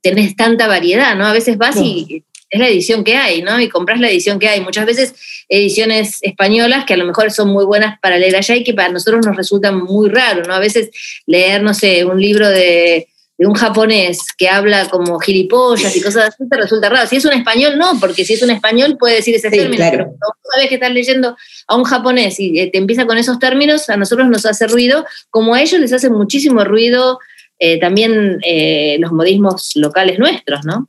tenés 0.02 0.34
tanta 0.34 0.66
variedad, 0.66 1.14
¿no? 1.14 1.26
A 1.26 1.32
veces 1.32 1.56
vas 1.56 1.76
y 1.76 2.24
es 2.50 2.60
la 2.60 2.68
edición 2.68 3.04
que 3.04 3.16
hay, 3.16 3.42
¿no? 3.42 3.60
Y 3.60 3.68
compras 3.68 4.00
la 4.00 4.08
edición 4.10 4.38
que 4.38 4.48
hay. 4.48 4.60
Muchas 4.60 4.86
veces 4.86 5.14
ediciones 5.48 6.18
españolas 6.22 6.84
que 6.84 6.94
a 6.94 6.96
lo 6.96 7.04
mejor 7.04 7.30
son 7.30 7.48
muy 7.48 7.64
buenas 7.64 7.98
para 8.00 8.18
leer 8.18 8.36
allá 8.36 8.56
y 8.56 8.64
que 8.64 8.74
para 8.74 8.90
nosotros 8.90 9.26
nos 9.26 9.36
resultan 9.36 9.78
muy 9.82 10.08
raro, 10.08 10.42
¿no? 10.44 10.54
A 10.54 10.58
veces 10.58 10.90
leer, 11.26 11.62
no 11.62 11.74
sé, 11.74 12.04
un 12.04 12.20
libro 12.20 12.48
de, 12.48 13.08
de 13.38 13.46
un 13.46 13.54
japonés 13.54 14.18
que 14.36 14.48
habla 14.48 14.88
como 14.88 15.18
gilipollas 15.20 15.94
y 15.96 16.02
cosas 16.02 16.34
así 16.34 16.48
te 16.48 16.56
resulta 16.56 16.88
raro. 16.88 17.06
Si 17.06 17.16
es 17.16 17.24
un 17.24 17.32
español, 17.32 17.78
no, 17.78 17.98
porque 18.00 18.24
si 18.24 18.34
es 18.34 18.42
un 18.42 18.50
español 18.50 18.96
puede 18.98 19.16
decir 19.16 19.34
ese 19.36 19.48
Sí, 19.48 19.56
término, 19.56 19.76
claro. 19.76 19.92
pero 19.92 20.04
cuando 20.06 20.34
sabes 20.52 20.68
que 20.68 20.74
estás 20.74 20.90
leyendo 20.92 21.36
a 21.68 21.76
un 21.76 21.84
japonés 21.84 22.40
y 22.40 22.58
eh, 22.58 22.68
te 22.70 22.78
empieza 22.78 23.06
con 23.06 23.16
esos 23.16 23.38
términos, 23.38 23.88
a 23.88 23.96
nosotros 23.96 24.28
nos 24.28 24.44
hace 24.44 24.66
ruido, 24.66 25.04
como 25.30 25.54
a 25.54 25.62
ellos 25.62 25.80
les 25.80 25.92
hace 25.92 26.10
muchísimo 26.10 26.64
ruido 26.64 27.20
eh, 27.60 27.78
también 27.78 28.38
eh, 28.44 28.96
los 29.00 29.12
modismos 29.12 29.72
locales 29.76 30.18
nuestros, 30.18 30.64
¿no? 30.64 30.88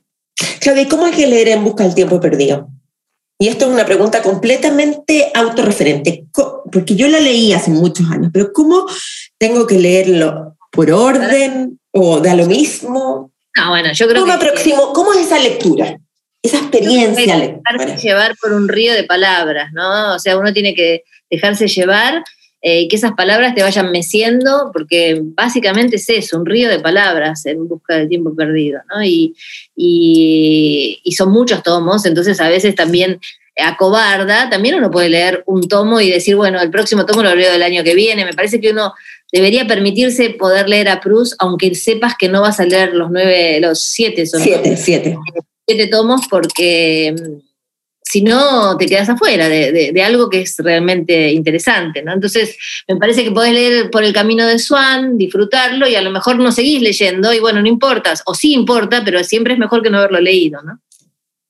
Claudia, 0.60 0.82
¿y 0.82 0.88
¿cómo 0.88 1.06
hay 1.06 1.12
que 1.12 1.26
leer 1.26 1.48
en 1.48 1.64
busca 1.64 1.84
del 1.84 1.94
tiempo 1.94 2.20
perdido? 2.20 2.68
Y 3.38 3.48
esto 3.48 3.66
es 3.66 3.72
una 3.72 3.86
pregunta 3.86 4.20
completamente 4.22 5.30
autorreferente, 5.34 6.24
porque 6.70 6.94
yo 6.94 7.08
la 7.08 7.20
leí 7.20 7.52
hace 7.54 7.70
muchos 7.70 8.10
años, 8.10 8.30
pero 8.32 8.52
¿cómo 8.52 8.86
tengo 9.38 9.66
que 9.66 9.78
leerlo? 9.78 10.56
¿Por 10.70 10.90
orden 10.90 11.80
o 11.90 12.20
da 12.20 12.34
lo 12.34 12.46
mismo? 12.46 13.32
Ah, 13.56 13.70
bueno, 13.70 13.92
yo 13.92 14.06
creo 14.06 14.22
¿Cómo 14.22 14.38
que 14.38 14.44
aproximo? 14.44 14.92
¿Cómo 14.92 15.12
es 15.14 15.20
esa 15.20 15.38
lectura? 15.38 15.98
Esa 16.42 16.58
experiencia 16.58 17.36
dejarse 17.38 17.96
llevar 17.96 18.36
por 18.40 18.52
un 18.52 18.68
río 18.68 18.92
de 18.94 19.04
palabras, 19.04 19.72
¿no? 19.72 20.14
O 20.14 20.18
sea, 20.18 20.38
uno 20.38 20.52
tiene 20.52 20.74
que 20.74 21.04
dejarse 21.30 21.66
llevar 21.66 22.22
eh, 22.62 22.82
y 22.82 22.88
que 22.88 22.96
esas 22.96 23.12
palabras 23.12 23.54
te 23.54 23.62
vayan 23.62 23.90
meciendo, 23.90 24.70
porque 24.72 25.20
básicamente 25.22 25.96
es 25.96 26.08
eso, 26.08 26.38
un 26.38 26.46
río 26.46 26.68
de 26.68 26.78
palabras 26.78 27.46
en 27.46 27.66
busca 27.68 27.96
del 27.96 28.08
tiempo 28.08 28.34
perdido, 28.34 28.80
¿no? 28.94 29.02
Y, 29.02 29.34
y, 29.76 31.00
y 31.02 31.12
son 31.12 31.30
muchos 31.32 31.62
tomos, 31.62 32.04
entonces 32.06 32.40
a 32.40 32.48
veces 32.48 32.74
también 32.74 33.18
acobarda, 33.56 34.48
también 34.48 34.76
uno 34.76 34.90
puede 34.90 35.08
leer 35.08 35.42
un 35.46 35.68
tomo 35.68 36.00
y 36.00 36.10
decir, 36.10 36.36
bueno, 36.36 36.60
el 36.60 36.70
próximo 36.70 37.06
tomo 37.06 37.22
lo 37.22 37.34
leo 37.34 37.52
del 37.52 37.62
año 37.62 37.84
que 37.84 37.94
viene. 37.94 38.24
Me 38.24 38.32
parece 38.32 38.60
que 38.60 38.70
uno 38.70 38.94
debería 39.32 39.66
permitirse 39.66 40.30
poder 40.30 40.68
leer 40.68 40.88
a 40.88 41.00
Proust, 41.00 41.34
aunque 41.38 41.74
sepas 41.74 42.14
que 42.18 42.28
no 42.28 42.40
vas 42.40 42.60
a 42.60 42.64
leer 42.66 42.94
los 42.94 43.10
nueve, 43.10 43.60
los 43.60 43.80
siete, 43.80 44.26
son 44.26 44.40
Siete, 44.40 44.76
siete. 44.76 45.16
siete 45.66 45.86
tomos 45.88 46.22
porque 46.28 47.14
mm, 47.18 47.49
si 48.10 48.22
no 48.22 48.76
te 48.76 48.86
quedas 48.86 49.08
afuera 49.08 49.48
de, 49.48 49.70
de- 49.72 49.92
de 49.92 50.02
algo 50.02 50.28
que 50.28 50.40
es 50.42 50.56
realmente 50.58 51.32
interesante, 51.32 52.02
¿no? 52.02 52.12
Entonces, 52.12 52.56
me 52.88 52.96
parece 52.96 53.22
que 53.24 53.30
podés 53.30 53.52
leer 53.52 53.90
por 53.90 54.02
el 54.02 54.12
camino 54.12 54.46
de 54.46 54.58
Swan, 54.58 55.16
disfrutarlo 55.16 55.86
y 55.86 55.94
a 55.94 56.02
lo 56.02 56.10
mejor 56.10 56.36
no 56.38 56.50
seguís 56.50 56.82
leyendo 56.82 57.32
y 57.32 57.38
bueno, 57.40 57.60
no 57.62 57.68
importa, 57.68 58.12
o 58.26 58.34
sí 58.34 58.52
importa, 58.52 59.02
pero 59.04 59.22
siempre 59.22 59.52
es 59.52 59.58
mejor 59.58 59.82
que 59.82 59.90
no 59.90 59.98
haberlo 59.98 60.20
leído, 60.20 60.60
¿no? 60.62 60.80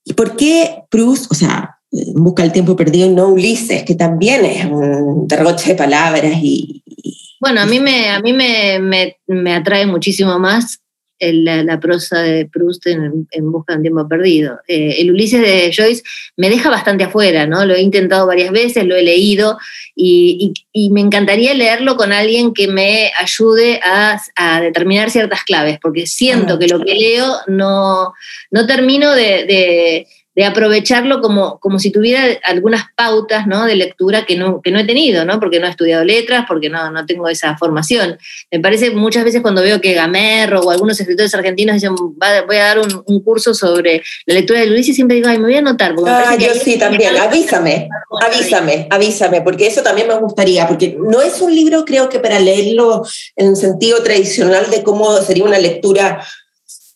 ¿Y 0.05 0.13
por 0.13 0.35
qué 0.35 0.83
Proust, 0.89 1.31
o 1.31 1.35
sea, 1.35 1.77
busca 2.15 2.43
del 2.43 2.51
tiempo 2.51 2.75
perdido 2.75 3.07
y 3.07 3.09
no 3.09 3.27
Ulises, 3.29 3.83
que 3.83 3.95
también 3.95 4.45
es 4.45 4.65
un 4.65 5.27
derroche 5.27 5.69
de 5.71 5.75
palabras 5.75 6.37
y, 6.41 6.81
y- 6.85 7.17
Bueno, 7.39 7.61
a 7.61 7.65
mí 7.65 7.79
me, 7.79 8.09
a 8.09 8.19
mí 8.19 8.33
me, 8.33 8.79
me- 8.79 9.17
me 9.27 9.53
atrae 9.55 9.85
muchísimo 9.85 10.37
más 10.39 10.63
el- 10.73 10.79
la, 11.21 11.63
la 11.63 11.79
prosa 11.79 12.21
de 12.21 12.45
Proust 12.47 12.87
en, 12.87 13.27
en 13.31 13.51
Busca 13.51 13.73
de 13.73 13.77
un 13.77 13.83
tiempo 13.83 14.07
perdido. 14.07 14.59
Eh, 14.67 14.95
el 14.99 15.11
Ulises 15.11 15.41
de 15.41 15.71
Joyce 15.75 16.01
me 16.37 16.49
deja 16.49 16.69
bastante 16.69 17.03
afuera, 17.03 17.45
¿no? 17.45 17.65
Lo 17.65 17.75
he 17.75 17.81
intentado 17.81 18.25
varias 18.27 18.51
veces, 18.51 18.85
lo 18.85 18.95
he 18.95 19.03
leído 19.03 19.57
y, 19.95 20.53
y- 20.73 20.87
y 20.87 20.89
me 20.89 21.01
encantaría 21.01 21.53
leerlo 21.53 21.95
con 21.95 22.11
alguien 22.11 22.53
que 22.53 22.67
me 22.67 23.11
ayude 23.19 23.79
a, 23.83 24.19
a 24.35 24.61
determinar 24.61 25.11
ciertas 25.11 25.43
claves, 25.43 25.77
porque 25.81 26.07
siento 26.07 26.53
Ah. 26.53 26.59
que 26.59 26.67
lo 26.67 26.79
que 26.83 26.95
leo 26.95 27.35
no, 27.47 28.13
no 28.49 28.65
termino 28.65 29.11
de, 29.13 29.45
de- 29.45 30.07
de 30.33 30.45
aprovecharlo 30.45 31.19
como, 31.21 31.59
como 31.59 31.77
si 31.77 31.91
tuviera 31.91 32.23
algunas 32.43 32.85
pautas 32.95 33.47
¿no? 33.47 33.65
de 33.65 33.75
lectura 33.75 34.25
que 34.25 34.37
no, 34.37 34.61
que 34.61 34.71
no 34.71 34.79
he 34.79 34.85
tenido, 34.85 35.25
¿no? 35.25 35.39
porque 35.41 35.59
no 35.59 35.67
he 35.67 35.69
estudiado 35.69 36.05
letras, 36.05 36.45
porque 36.47 36.69
no, 36.69 36.89
no 36.89 37.05
tengo 37.05 37.27
esa 37.27 37.57
formación. 37.57 38.17
Me 38.49 38.59
parece 38.61 38.91
muchas 38.91 39.25
veces 39.25 39.41
cuando 39.41 39.61
veo 39.61 39.81
que 39.81 39.93
Gamerro 39.93 40.61
o 40.61 40.71
algunos 40.71 40.97
escritores 40.99 41.35
argentinos 41.35 41.73
dicen 41.75 41.93
"Va- 41.95 42.43
voy 42.47 42.55
a 42.55 42.63
dar 42.63 42.79
un, 42.79 43.03
un 43.05 43.21
curso 43.23 43.53
sobre 43.53 44.01
la 44.25 44.35
lectura 44.35 44.61
de 44.61 44.67
Luis 44.67 44.87
y 44.87 44.93
siempre 44.93 45.15
digo, 45.17 45.27
ay, 45.27 45.37
me 45.37 45.45
voy 45.45 45.55
a 45.55 45.59
anotar. 45.59 45.95
porque 45.95 46.09
Ah, 46.09 46.35
yo 46.39 46.53
sí 46.53 46.77
también, 46.79 47.17
avísame, 47.17 47.89
avísame, 48.21 48.87
avísame, 48.89 49.41
porque 49.41 49.67
eso 49.67 49.81
también 49.83 50.07
me 50.07 50.17
gustaría, 50.17 50.65
porque 50.67 50.95
no 50.97 51.21
es 51.21 51.41
un 51.41 51.53
libro 51.53 51.83
creo 51.83 52.07
que 52.07 52.19
para 52.19 52.39
leerlo 52.39 53.03
en 53.35 53.55
sentido 53.57 54.01
tradicional 54.01 54.69
de 54.71 54.81
cómo 54.83 55.17
sería 55.17 55.43
una 55.43 55.59
lectura, 55.59 56.25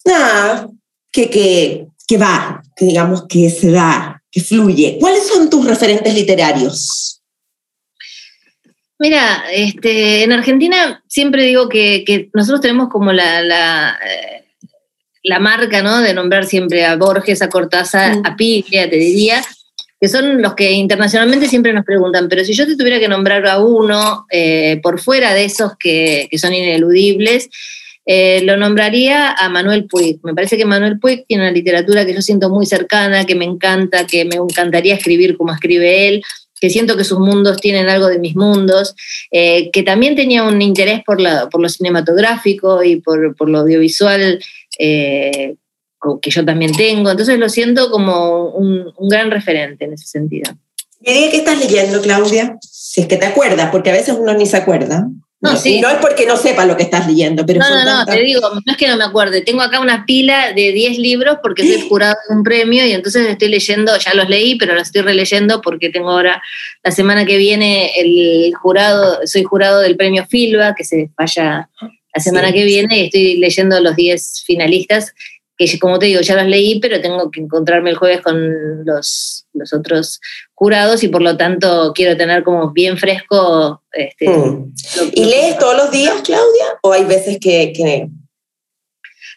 nada, 0.05 0.67
que, 1.11 1.29
que, 1.29 1.87
que 2.07 2.17
va, 2.17 2.61
que 2.75 2.85
digamos 2.85 3.25
que 3.27 3.49
se 3.49 3.71
da, 3.71 4.21
que 4.31 4.41
fluye. 4.41 4.97
¿Cuáles 4.99 5.27
son 5.27 5.49
tus 5.49 5.65
referentes 5.65 6.13
literarios? 6.13 7.21
Mira, 8.97 9.43
este, 9.51 10.23
en 10.23 10.31
Argentina 10.31 11.03
siempre 11.07 11.43
digo 11.43 11.67
que, 11.67 12.03
que 12.05 12.29
nosotros 12.33 12.61
tenemos 12.61 12.89
como 12.89 13.11
la, 13.11 13.41
la, 13.41 13.99
eh, 14.05 14.45
la 15.23 15.39
marca, 15.39 15.81
¿no? 15.81 15.99
De 15.99 16.13
nombrar 16.13 16.45
siempre 16.45 16.85
a 16.85 16.95
Borges, 16.95 17.41
a 17.41 17.49
Cortázar, 17.49 18.19
a 18.23 18.35
Piglia, 18.35 18.89
te 18.89 18.95
diría, 18.95 19.43
que 19.99 20.07
son 20.07 20.41
los 20.41 20.53
que 20.53 20.71
internacionalmente 20.71 21.49
siempre 21.49 21.73
nos 21.73 21.83
preguntan, 21.83 22.29
pero 22.29 22.45
si 22.45 22.53
yo 22.53 22.65
te 22.65 22.77
tuviera 22.77 22.99
que 22.99 23.07
nombrar 23.07 23.45
a 23.47 23.59
uno 23.59 24.25
eh, 24.31 24.79
por 24.81 25.01
fuera 25.01 25.33
de 25.33 25.45
esos 25.45 25.73
que, 25.77 26.27
que 26.29 26.37
son 26.37 26.53
ineludibles, 26.53 27.49
eh, 28.05 28.41
lo 28.43 28.57
nombraría 28.57 29.31
a 29.31 29.49
Manuel 29.49 29.85
Puig. 29.85 30.19
Me 30.23 30.33
parece 30.33 30.57
que 30.57 30.65
Manuel 30.65 30.99
Puig 30.99 31.25
tiene 31.27 31.43
una 31.43 31.51
literatura 31.51 32.05
que 32.05 32.13
yo 32.13 32.21
siento 32.21 32.49
muy 32.49 32.65
cercana, 32.65 33.25
que 33.25 33.35
me 33.35 33.45
encanta, 33.45 34.05
que 34.05 34.25
me 34.25 34.35
encantaría 34.35 34.95
escribir 34.95 35.37
como 35.37 35.53
escribe 35.53 36.07
él, 36.07 36.23
que 36.59 36.69
siento 36.69 36.95
que 36.95 37.03
sus 37.03 37.19
mundos 37.19 37.57
tienen 37.57 37.89
algo 37.89 38.07
de 38.07 38.19
mis 38.19 38.35
mundos, 38.35 38.95
eh, 39.31 39.69
que 39.71 39.83
también 39.83 40.15
tenía 40.15 40.43
un 40.43 40.61
interés 40.61 41.01
por, 41.03 41.19
la, 41.19 41.49
por 41.49 41.61
lo 41.61 41.69
cinematográfico 41.69 42.83
y 42.83 42.97
por, 42.97 43.35
por 43.35 43.49
lo 43.49 43.59
audiovisual 43.59 44.39
eh, 44.79 45.55
que 46.21 46.29
yo 46.29 46.45
también 46.45 46.71
tengo. 46.73 47.09
Entonces 47.09 47.39
lo 47.39 47.49
siento 47.49 47.89
como 47.89 48.49
un, 48.49 48.93
un 48.95 49.09
gran 49.09 49.31
referente 49.31 49.85
en 49.85 49.93
ese 49.93 50.05
sentido. 50.07 50.53
¿Y 51.01 51.29
qué 51.29 51.37
estás 51.37 51.59
leyendo, 51.59 52.01
Claudia? 52.01 52.57
Si 52.61 53.01
es 53.01 53.07
que 53.07 53.17
te 53.17 53.25
acuerdas, 53.25 53.69
porque 53.71 53.89
a 53.89 53.93
veces 53.93 54.15
uno 54.19 54.33
ni 54.33 54.45
se 54.45 54.57
acuerda. 54.57 55.07
No, 55.45 55.81
no 55.81 55.89
es 55.89 55.97
porque 56.01 56.25
no 56.25 56.37
sepa 56.37 56.65
lo 56.65 56.75
que 56.75 56.83
estás 56.83 57.07
leyendo, 57.07 57.45
pero... 57.45 57.59
No, 57.59 57.69
no, 57.69 57.83
no, 57.85 58.05
te 58.05 58.19
digo, 58.21 58.41
no 58.65 58.71
es 58.71 58.77
que 58.77 58.87
no 58.87 58.97
me 58.97 59.03
acuerde. 59.03 59.41
Tengo 59.41 59.61
acá 59.61 59.79
una 59.79 60.05
pila 60.05 60.53
de 60.53 60.71
10 60.71 60.97
libros 60.99 61.37
porque 61.41 61.63
soy 61.63 61.87
jurado 61.87 62.15
de 62.27 62.35
un 62.35 62.43
premio 62.43 62.85
y 62.85 62.91
entonces 62.91 63.27
estoy 63.27 63.49
leyendo, 63.49 63.97
ya 63.97 64.13
los 64.13 64.29
leí, 64.29 64.55
pero 64.57 64.73
los 64.73 64.83
estoy 64.83 65.01
releyendo 65.01 65.61
porque 65.61 65.89
tengo 65.89 66.09
ahora, 66.09 66.41
la 66.83 66.91
semana 66.91 67.25
que 67.25 67.37
viene, 67.37 67.91
el 67.97 68.53
jurado, 68.55 69.19
soy 69.25 69.43
jurado 69.43 69.79
del 69.79 69.95
premio 69.95 70.25
Filba, 70.27 70.75
que 70.75 70.83
se 70.83 71.09
vaya 71.17 71.69
la 72.15 72.21
semana 72.21 72.51
que 72.53 72.63
viene, 72.63 72.97
y 72.97 73.05
estoy 73.05 73.37
leyendo 73.37 73.79
los 73.81 73.95
10 73.95 74.43
finalistas 74.45 75.13
que 75.57 75.79
como 75.79 75.99
te 75.99 76.07
digo, 76.07 76.21
ya 76.21 76.35
los 76.35 76.47
leí, 76.47 76.79
pero 76.79 77.01
tengo 77.01 77.31
que 77.31 77.39
encontrarme 77.39 77.89
el 77.89 77.95
jueves 77.97 78.21
con 78.21 78.85
los, 78.85 79.47
los 79.53 79.73
otros 79.73 80.19
jurados 80.53 81.03
y 81.03 81.07
por 81.07 81.21
lo 81.21 81.37
tanto 81.37 81.93
quiero 81.95 82.17
tener 82.17 82.43
como 82.43 82.71
bien 82.71 82.97
fresco. 82.97 83.83
Este, 83.91 84.29
mm. 84.29 84.73
¿Y 85.13 85.25
lees 85.25 85.57
todos 85.57 85.77
los 85.77 85.91
días, 85.91 86.15
Claudia? 86.23 86.65
¿O 86.81 86.91
hay 86.91 87.05
veces 87.05 87.37
que, 87.39 87.71
que, 87.73 88.09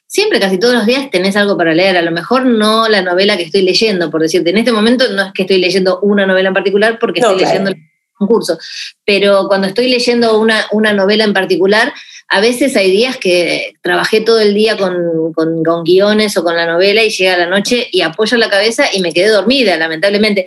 Siempre, 0.09 0.41
casi 0.41 0.59
todos 0.59 0.75
los 0.75 0.87
días 0.87 1.11
tenés 1.11 1.37
algo 1.37 1.59
para 1.59 1.75
leer. 1.75 1.99
A 1.99 2.03
lo 2.03 2.11
mejor 2.11 2.47
no 2.47 2.89
la 2.89 3.03
novela 3.03 3.37
que 3.37 3.43
estoy 3.43 3.61
leyendo, 3.61 4.11
por 4.11 4.23
decirte. 4.23 4.51
En 4.51 4.57
este 4.57 4.73
momento 4.73 5.05
no 5.13 5.23
es 5.23 5.33
que 5.35 5.43
estoy 5.43 5.59
leyendo 5.59 6.01
una 6.01 6.27
novela 6.27 6.49
en 6.49 6.55
particular 6.55 6.99
porque 6.99 7.21
estoy 7.21 7.39
leyendo 7.39 7.73
un 8.21 8.27
curso, 8.27 8.59
pero 9.05 9.47
cuando 9.47 9.69
estoy 9.69 9.89
leyendo 9.89 10.39
una, 10.39 10.67
una 10.73 10.93
novela 10.93 11.25
en 11.25 11.33
particular, 11.33 11.93
a 12.31 12.41
veces 12.41 12.77
hay 12.77 12.91
días 12.91 13.17
que 13.17 13.75
trabajé 13.81 14.21
todo 14.21 14.39
el 14.39 14.53
día 14.53 14.77
con, 14.77 15.33
con, 15.33 15.85
guiones 15.85 16.37
o 16.37 16.45
con 16.45 16.57
la 16.57 16.67
novela 16.67 17.03
y 17.03 17.09
llega 17.09 17.39
la 17.39 17.47
noche 17.47 17.89
y 17.91 18.03
apoyo 18.03 18.37
la 18.37 18.51
cabeza 18.51 18.85
y 18.93 19.01
me 19.01 19.15
quedé 19.15 19.29
dormida, 19.29 19.79
lamentablemente. 19.79 20.45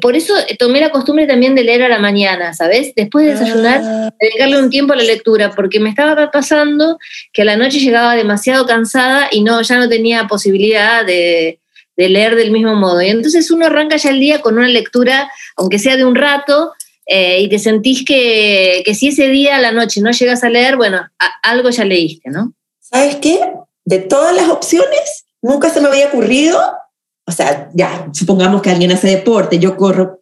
Por 0.00 0.14
eso 0.14 0.32
tomé 0.60 0.80
la 0.80 0.90
costumbre 0.90 1.26
también 1.26 1.56
de 1.56 1.64
leer 1.64 1.82
a 1.82 1.88
la 1.88 1.98
mañana, 1.98 2.54
¿sabes? 2.54 2.92
Después 2.94 3.26
de 3.26 3.32
desayunar, 3.32 3.80
ah. 3.82 4.14
dedicarle 4.20 4.62
un 4.62 4.70
tiempo 4.70 4.92
a 4.92 4.96
la 4.96 5.02
lectura, 5.02 5.50
porque 5.50 5.80
me 5.80 5.90
estaba 5.90 6.30
pasando 6.30 6.98
que 7.32 7.42
a 7.42 7.46
la 7.46 7.56
noche 7.56 7.80
llegaba 7.80 8.14
demasiado 8.14 8.64
cansada 8.66 9.28
y 9.32 9.42
no, 9.42 9.60
ya 9.62 9.76
no 9.76 9.88
tenía 9.88 10.28
posibilidad 10.28 11.04
de, 11.04 11.58
de 11.96 12.08
leer 12.08 12.36
del 12.36 12.52
mismo 12.52 12.76
modo. 12.76 13.02
Y 13.02 13.08
entonces 13.08 13.50
uno 13.50 13.66
arranca 13.66 13.96
ya 13.96 14.10
el 14.10 14.20
día 14.20 14.40
con 14.40 14.56
una 14.56 14.68
lectura, 14.68 15.28
aunque 15.56 15.80
sea 15.80 15.96
de 15.96 16.04
un 16.04 16.14
rato, 16.14 16.74
eh, 17.10 17.40
y 17.40 17.48
te 17.48 17.58
sentís 17.58 18.04
que, 18.04 18.84
si 18.94 19.08
ese 19.08 19.28
día 19.28 19.56
a 19.56 19.60
la 19.60 19.72
noche 19.72 20.02
no 20.02 20.10
llegas 20.10 20.44
a 20.44 20.50
leer, 20.50 20.76
bueno, 20.76 21.00
algo 21.42 21.70
ya 21.70 21.84
leíste, 21.84 22.28
¿no? 22.28 22.52
¿Sabes 22.80 23.16
qué? 23.16 23.40
De 23.86 23.98
todas 23.98 24.36
las 24.36 24.50
opciones, 24.50 25.24
nunca 25.40 25.70
se 25.70 25.80
me 25.80 25.88
había 25.88 26.08
ocurrido, 26.08 26.60
o 27.26 27.32
sea, 27.32 27.70
ya, 27.72 28.08
supongamos 28.12 28.60
que 28.60 28.70
alguien 28.70 28.92
hace 28.92 29.08
deporte, 29.08 29.58
yo 29.58 29.76
corro, 29.76 30.20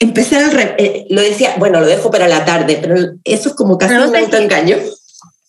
empezar 0.00 0.42
al... 0.42 0.74
Eh, 0.78 1.06
lo 1.08 1.22
decía, 1.22 1.54
bueno, 1.58 1.80
lo 1.80 1.86
dejo 1.86 2.10
para 2.10 2.26
la 2.26 2.44
tarde, 2.44 2.78
pero 2.80 2.96
eso 3.22 3.48
es 3.50 3.54
como 3.54 3.78
casi 3.78 3.94
un 3.94 4.14
engaño. 4.16 4.76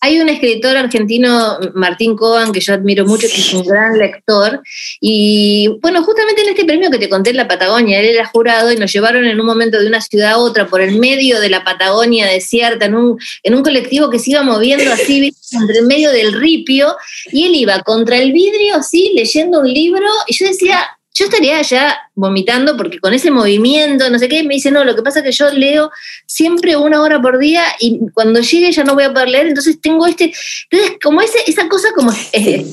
Hay 0.05 0.19
un 0.19 0.29
escritor 0.29 0.77
argentino, 0.77 1.57
Martín 1.73 2.15
Coan, 2.15 2.51
que 2.51 2.59
yo 2.59 2.75
admiro 2.75 3.07
mucho, 3.07 3.27
que 3.27 3.41
es 3.41 3.51
un 3.55 3.65
gran 3.65 3.97
lector. 3.97 4.61
Y 5.01 5.67
bueno, 5.81 6.03
justamente 6.03 6.43
en 6.43 6.49
este 6.49 6.63
premio 6.63 6.91
que 6.91 6.99
te 6.99 7.09
conté 7.09 7.31
en 7.31 7.37
la 7.37 7.47
Patagonia, 7.47 7.99
él 7.99 8.09
era 8.09 8.27
jurado 8.27 8.71
y 8.71 8.77
nos 8.77 8.93
llevaron 8.93 9.25
en 9.25 9.39
un 9.39 9.47
momento 9.47 9.79
de 9.79 9.87
una 9.87 10.01
ciudad 10.01 10.33
a 10.33 10.37
otra 10.37 10.67
por 10.67 10.81
el 10.81 10.99
medio 10.99 11.39
de 11.39 11.49
la 11.49 11.63
Patagonia 11.63 12.27
desierta, 12.27 12.85
en 12.85 12.93
un, 12.93 13.17
en 13.41 13.55
un 13.55 13.63
colectivo 13.63 14.11
que 14.11 14.19
se 14.19 14.29
iba 14.29 14.43
moviendo 14.43 14.93
así, 14.93 15.33
entre 15.51 15.79
el 15.79 15.87
medio 15.87 16.11
del 16.11 16.33
ripio. 16.33 16.95
Y 17.31 17.47
él 17.47 17.55
iba 17.55 17.79
contra 17.79 18.19
el 18.19 18.31
vidrio, 18.31 18.75
así, 18.75 19.11
leyendo 19.15 19.61
un 19.61 19.73
libro. 19.73 20.07
Y 20.27 20.35
yo 20.35 20.45
decía, 20.45 20.85
yo 21.15 21.25
estaría 21.25 21.61
ya 21.61 21.97
vomitando 22.13 22.75
porque 22.75 22.99
con 22.99 23.13
ese 23.13 23.31
movimiento, 23.31 24.09
no 24.09 24.19
sé 24.19 24.27
qué, 24.27 24.43
me 24.43 24.55
dice, 24.55 24.69
no, 24.69 24.83
lo 24.83 24.95
que 24.95 25.01
pasa 25.01 25.19
es 25.19 25.25
que 25.25 25.31
yo 25.31 25.49
leo 25.49 25.89
siempre 26.25 26.75
una 26.75 27.01
hora 27.01 27.21
por 27.21 27.39
día 27.39 27.63
y 27.79 27.99
cuando 28.13 28.41
llegue 28.41 28.71
ya 28.71 28.83
no 28.83 28.95
voy 28.95 29.05
a 29.05 29.13
poder 29.13 29.29
leer, 29.29 29.47
entonces 29.47 29.79
tengo 29.79 30.05
este, 30.05 30.33
entonces 30.69 30.97
como 31.01 31.21
ese, 31.21 31.37
esa 31.47 31.69
cosa 31.69 31.87
como 31.95 32.11
eh, 32.33 32.65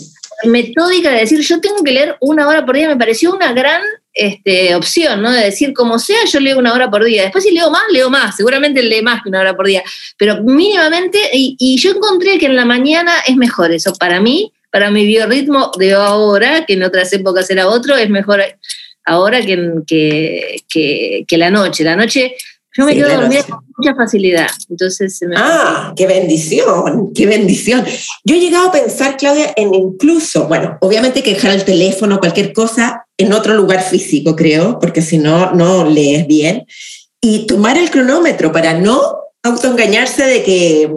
metódica 0.44 1.10
de 1.10 1.20
decir, 1.20 1.40
yo 1.40 1.60
tengo 1.60 1.84
que 1.84 1.92
leer 1.92 2.16
una 2.20 2.48
hora 2.48 2.66
por 2.66 2.74
día, 2.74 2.88
me 2.88 2.96
pareció 2.96 3.32
una 3.32 3.52
gran 3.52 3.80
este, 4.12 4.74
opción, 4.74 5.22
¿no? 5.22 5.30
De 5.30 5.44
decir, 5.44 5.72
como 5.72 6.00
sea, 6.00 6.24
yo 6.24 6.40
leo 6.40 6.58
una 6.58 6.74
hora 6.74 6.90
por 6.90 7.04
día. 7.04 7.22
Después 7.22 7.44
si 7.44 7.52
leo 7.52 7.70
más, 7.70 7.84
leo 7.92 8.10
más, 8.10 8.36
seguramente 8.36 8.82
lee 8.82 9.02
más 9.02 9.22
que 9.22 9.28
una 9.28 9.40
hora 9.40 9.54
por 9.54 9.68
día, 9.68 9.84
pero 10.18 10.42
mínimamente, 10.42 11.18
y, 11.32 11.56
y 11.60 11.76
yo 11.78 11.92
encontré 11.92 12.40
que 12.40 12.46
en 12.46 12.56
la 12.56 12.64
mañana 12.64 13.12
es 13.26 13.36
mejor 13.36 13.70
eso 13.70 13.94
para 13.94 14.20
mí, 14.20 14.52
para 14.72 14.90
mi 14.90 15.06
biorritmo 15.06 15.70
de 15.78 15.92
ahora, 15.92 16.64
que 16.66 16.72
en 16.72 16.82
otras 16.82 17.12
épocas 17.12 17.48
era 17.50 17.68
otro, 17.68 17.94
es 17.94 18.08
mejor 18.08 18.42
ahora 19.04 19.42
que, 19.42 20.62
que, 20.66 21.24
que, 21.28 21.36
la 21.36 21.50
noche. 21.50 21.84
La 21.84 21.94
noche 21.94 22.34
yo 22.74 22.86
me 22.86 22.94
quedo 22.94 23.20
dormida 23.20 23.42
con 23.42 23.60
mucha 23.76 23.94
facilidad. 23.94 24.48
Entonces, 24.70 25.20
ah, 25.36 25.92
qué 25.94 26.06
bendición, 26.06 27.12
qué 27.14 27.26
bendición. 27.26 27.84
Yo 28.24 28.34
he 28.34 28.40
llegado 28.40 28.68
a 28.68 28.72
pensar, 28.72 29.18
Claudia, 29.18 29.52
en 29.56 29.74
incluso, 29.74 30.48
bueno, 30.48 30.78
obviamente 30.80 31.22
que 31.22 31.34
dejar 31.34 31.52
el 31.52 31.66
teléfono, 31.66 32.18
cualquier 32.18 32.54
cosa, 32.54 33.04
en 33.18 33.34
otro 33.34 33.52
lugar 33.52 33.82
físico, 33.82 34.34
creo, 34.34 34.78
porque 34.78 35.02
si 35.02 35.18
no, 35.18 35.52
no 35.52 35.84
lees 35.84 36.26
bien. 36.26 36.64
Y 37.20 37.46
tomar 37.46 37.76
el 37.76 37.90
cronómetro 37.90 38.52
para 38.52 38.72
no 38.72 39.18
autoengañarse 39.42 40.24
de 40.24 40.42
que 40.42 40.90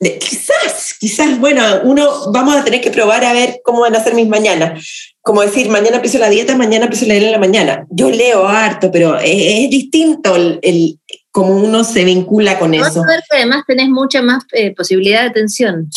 quizás, 0.00 0.94
quizás, 0.98 1.38
bueno, 1.38 1.62
uno 1.84 2.32
vamos 2.32 2.56
a 2.56 2.64
tener 2.64 2.80
que 2.80 2.90
probar 2.90 3.24
a 3.24 3.32
ver 3.32 3.60
cómo 3.64 3.80
van 3.80 3.94
a 3.94 4.02
ser 4.02 4.14
mis 4.14 4.28
mañanas. 4.28 5.12
Como 5.20 5.42
decir, 5.42 5.68
mañana 5.68 5.96
empiezo 5.96 6.18
la 6.18 6.30
dieta, 6.30 6.56
mañana 6.56 6.86
empiezo 6.86 7.04
a 7.04 7.08
leer 7.08 7.24
en 7.24 7.32
la 7.32 7.38
mañana. 7.38 7.86
Yo 7.90 8.10
leo 8.10 8.46
harto, 8.48 8.90
pero 8.90 9.18
es, 9.18 9.68
distinto 9.68 10.36
el, 10.36 10.58
el, 10.62 10.98
cómo 11.30 11.54
uno 11.54 11.84
se 11.84 12.04
vincula 12.04 12.58
con 12.58 12.72
eso. 12.72 13.02
además 13.30 13.64
tenés 13.66 13.90
mucha 13.90 14.22
más 14.22 14.44
eh, 14.52 14.74
posibilidad 14.74 15.22
de 15.22 15.28
atención. 15.28 15.90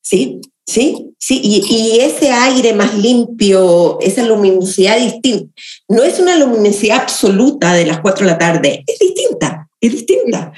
Sí, 0.00 0.40
sí, 0.66 1.12
sí. 1.18 1.40
Y, 1.42 1.62
y, 1.68 2.00
ese 2.00 2.30
aire 2.30 2.72
más 2.72 2.96
limpio, 2.96 3.98
esa 4.00 4.24
luminosidad 4.24 4.98
distinta, 4.98 5.52
no 5.86 6.02
es 6.02 6.18
una 6.18 6.38
luminosidad 6.38 7.02
absoluta 7.02 7.74
de 7.74 7.84
las 7.84 8.00
4 8.00 8.24
de 8.24 8.32
la 8.32 8.38
tarde, 8.38 8.84
es 8.86 8.98
distinta, 8.98 9.68
es 9.78 9.92
distinta. 9.92 10.52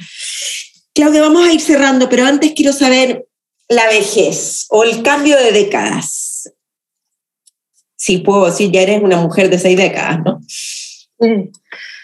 Claudia, 0.95 1.23
vamos 1.23 1.47
a 1.47 1.53
ir 1.53 1.61
cerrando, 1.61 2.09
pero 2.09 2.27
antes 2.27 2.53
quiero 2.55 2.73
saber 2.73 3.27
la 3.69 3.87
vejez 3.87 4.67
o 4.69 4.85
el 4.85 5.03
cambio 5.03 5.37
de 5.37 5.53
décadas. 5.53 6.53
Si 7.97 8.19
puedo 8.19 8.47
decir, 8.47 8.71
ya 8.71 8.83
eres 8.83 9.03
una 9.03 9.17
mujer 9.17 9.49
de 9.49 9.59
seis 9.59 9.77
décadas, 9.77 10.21
¿no? 10.25 10.41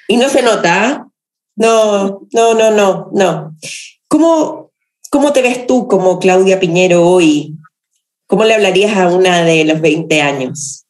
Y 0.09 0.17
no 0.17 0.29
se 0.29 0.43
nota. 0.43 1.07
No, 1.57 2.27
no, 2.33 2.55
no, 2.55 2.71
no, 2.71 3.11
no. 3.13 3.57
¿Cómo, 4.07 4.73
¿Cómo 5.11 5.33
te 5.33 5.43
ves 5.43 5.67
tú 5.67 5.89
como 5.89 6.19
Claudia 6.19 6.61
Piñero 6.61 7.07
hoy? 7.07 7.57
¿Cómo 8.27 8.45
le 8.45 8.55
hablarías 8.55 8.97
a 8.97 9.09
una 9.09 9.43
de 9.43 9.65
los 9.65 9.81
20 9.81 10.23
años? 10.23 10.87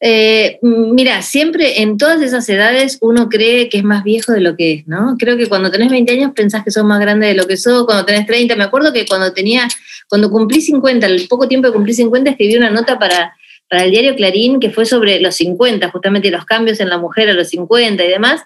Eh, 0.00 0.60
mira, 0.62 1.22
siempre 1.22 1.82
en 1.82 1.96
todas 1.96 2.22
esas 2.22 2.48
edades 2.48 2.98
uno 3.00 3.28
cree 3.28 3.68
que 3.68 3.78
es 3.78 3.84
más 3.84 4.04
viejo 4.04 4.32
de 4.32 4.40
lo 4.40 4.56
que 4.56 4.72
es, 4.74 4.86
¿no? 4.86 5.16
Creo 5.18 5.36
que 5.36 5.48
cuando 5.48 5.70
tenés 5.72 5.90
20 5.90 6.12
años 6.12 6.32
pensás 6.34 6.62
que 6.62 6.70
sos 6.70 6.84
más 6.84 7.00
grande 7.00 7.26
de 7.26 7.34
lo 7.34 7.46
que 7.46 7.56
sos, 7.56 7.84
cuando 7.84 8.04
tenés 8.04 8.26
30, 8.26 8.54
me 8.54 8.64
acuerdo 8.64 8.92
que 8.92 9.06
cuando 9.06 9.32
tenía, 9.32 9.66
cuando 10.08 10.30
cumplí 10.30 10.60
50, 10.60 11.06
el 11.06 11.26
poco 11.26 11.48
tiempo 11.48 11.68
que 11.68 11.74
cumplí 11.74 11.94
50, 11.94 12.30
escribí 12.30 12.56
una 12.56 12.70
nota 12.70 12.98
para, 12.98 13.36
para 13.68 13.84
el 13.84 13.90
diario 13.90 14.14
Clarín 14.14 14.60
que 14.60 14.70
fue 14.70 14.86
sobre 14.86 15.20
los 15.20 15.34
50, 15.34 15.90
justamente 15.90 16.30
los 16.30 16.44
cambios 16.44 16.78
en 16.78 16.88
la 16.90 16.98
mujer 16.98 17.30
a 17.30 17.34
los 17.34 17.48
50 17.48 18.04
y 18.04 18.08
demás, 18.08 18.42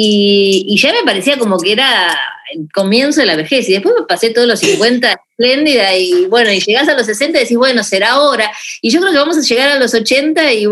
y, 0.00 0.76
ya 0.80 0.92
me 0.92 1.02
parecía 1.04 1.40
como 1.40 1.58
que 1.58 1.72
era 1.72 2.16
el 2.54 2.68
comienzo 2.72 3.18
de 3.18 3.26
la 3.26 3.34
vejez. 3.34 3.68
Y 3.68 3.72
después 3.72 3.96
me 3.98 4.06
pasé 4.06 4.30
todos 4.30 4.46
los 4.46 4.60
50 4.60 5.10
espléndida 5.10 5.96
y 5.96 6.26
bueno, 6.26 6.52
y 6.52 6.60
llegás 6.60 6.88
a 6.88 6.94
los 6.94 7.04
60 7.04 7.36
y 7.36 7.42
decís, 7.42 7.56
bueno, 7.56 7.82
será 7.82 8.12
ahora. 8.12 8.48
Y 8.80 8.90
yo 8.90 9.00
creo 9.00 9.10
que 9.10 9.18
vamos 9.18 9.36
a 9.36 9.40
llegar 9.40 9.70
a 9.70 9.78
los 9.78 9.92
80 9.94 10.52
y, 10.52 10.66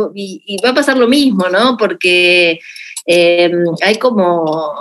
va 0.65 0.69
a 0.69 0.75
pasar 0.75 0.97
lo 0.97 1.09
mismo, 1.09 1.49
¿no? 1.49 1.77
Porque 1.77 2.61
eh, 3.05 3.51
hay 3.83 3.97
como 3.97 4.73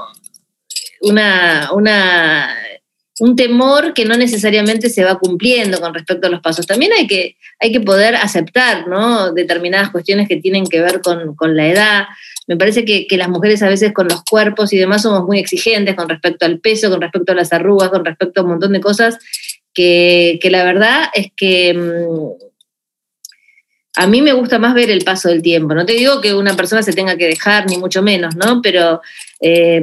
una, 1.01 1.71
una, 1.73 2.55
un 3.21 3.35
temor 3.35 3.95
que 3.95 4.05
no 4.05 4.15
necesariamente 4.15 4.91
se 4.91 5.03
va 5.03 5.17
cumpliendo 5.17 5.81
con 5.81 5.91
respecto 5.91 6.27
a 6.27 6.29
los 6.29 6.41
pasos. 6.41 6.67
También 6.67 6.91
hay 6.93 7.07
que, 7.07 7.35
hay 7.59 7.71
que 7.71 7.79
poder 7.79 8.15
aceptar 8.15 8.87
¿no? 8.87 9.33
determinadas 9.33 9.89
cuestiones 9.89 10.27
que 10.27 10.37
tienen 10.37 10.67
que 10.67 10.81
ver 10.81 11.01
con, 11.01 11.35
con 11.35 11.57
la 11.57 11.67
edad. 11.67 12.05
Me 12.47 12.57
parece 12.57 12.85
que, 12.85 13.07
las 13.17 13.29
mujeres 13.29 13.63
a 13.63 13.69
veces 13.69 13.91
con 13.91 14.07
los 14.07 14.23
cuerpos 14.23 14.71
y 14.71 14.77
demás 14.77 15.01
somos 15.01 15.23
muy 15.25 15.39
exigentes 15.39 15.95
con 15.95 16.07
respecto 16.07 16.45
al 16.45 16.59
peso, 16.59 16.89
con 16.89 17.01
respecto 17.01 17.31
a 17.31 17.35
las 17.35 17.51
arrugas, 17.51 17.89
con 17.89 18.05
respecto 18.05 18.41
a 18.41 18.43
un 18.43 18.51
montón 18.51 18.73
de 18.73 18.81
cosas 18.81 19.17
que, 19.73 20.39
la 20.43 20.63
verdad 20.63 21.09
es 21.13 21.27
que 21.35 21.73
mm, 21.73 22.45
a 23.97 24.07
mí 24.07 24.21
me 24.21 24.33
gusta 24.33 24.59
más 24.59 24.73
ver 24.73 24.91
el 24.91 25.03
paso 25.03 25.29
del 25.29 25.41
tiempo. 25.41 25.73
No 25.73 25.85
te 25.85 25.93
digo 25.93 26.21
que 26.21 26.33
una 26.33 26.55
persona 26.55 26.83
se 26.83 26.93
tenga 26.93 27.17
que 27.17 27.27
dejar, 27.27 27.67
ni 27.67 27.77
mucho 27.77 28.01
menos, 28.01 28.35
¿no? 28.35 28.61
Pero 28.61 29.01
eh, 29.41 29.81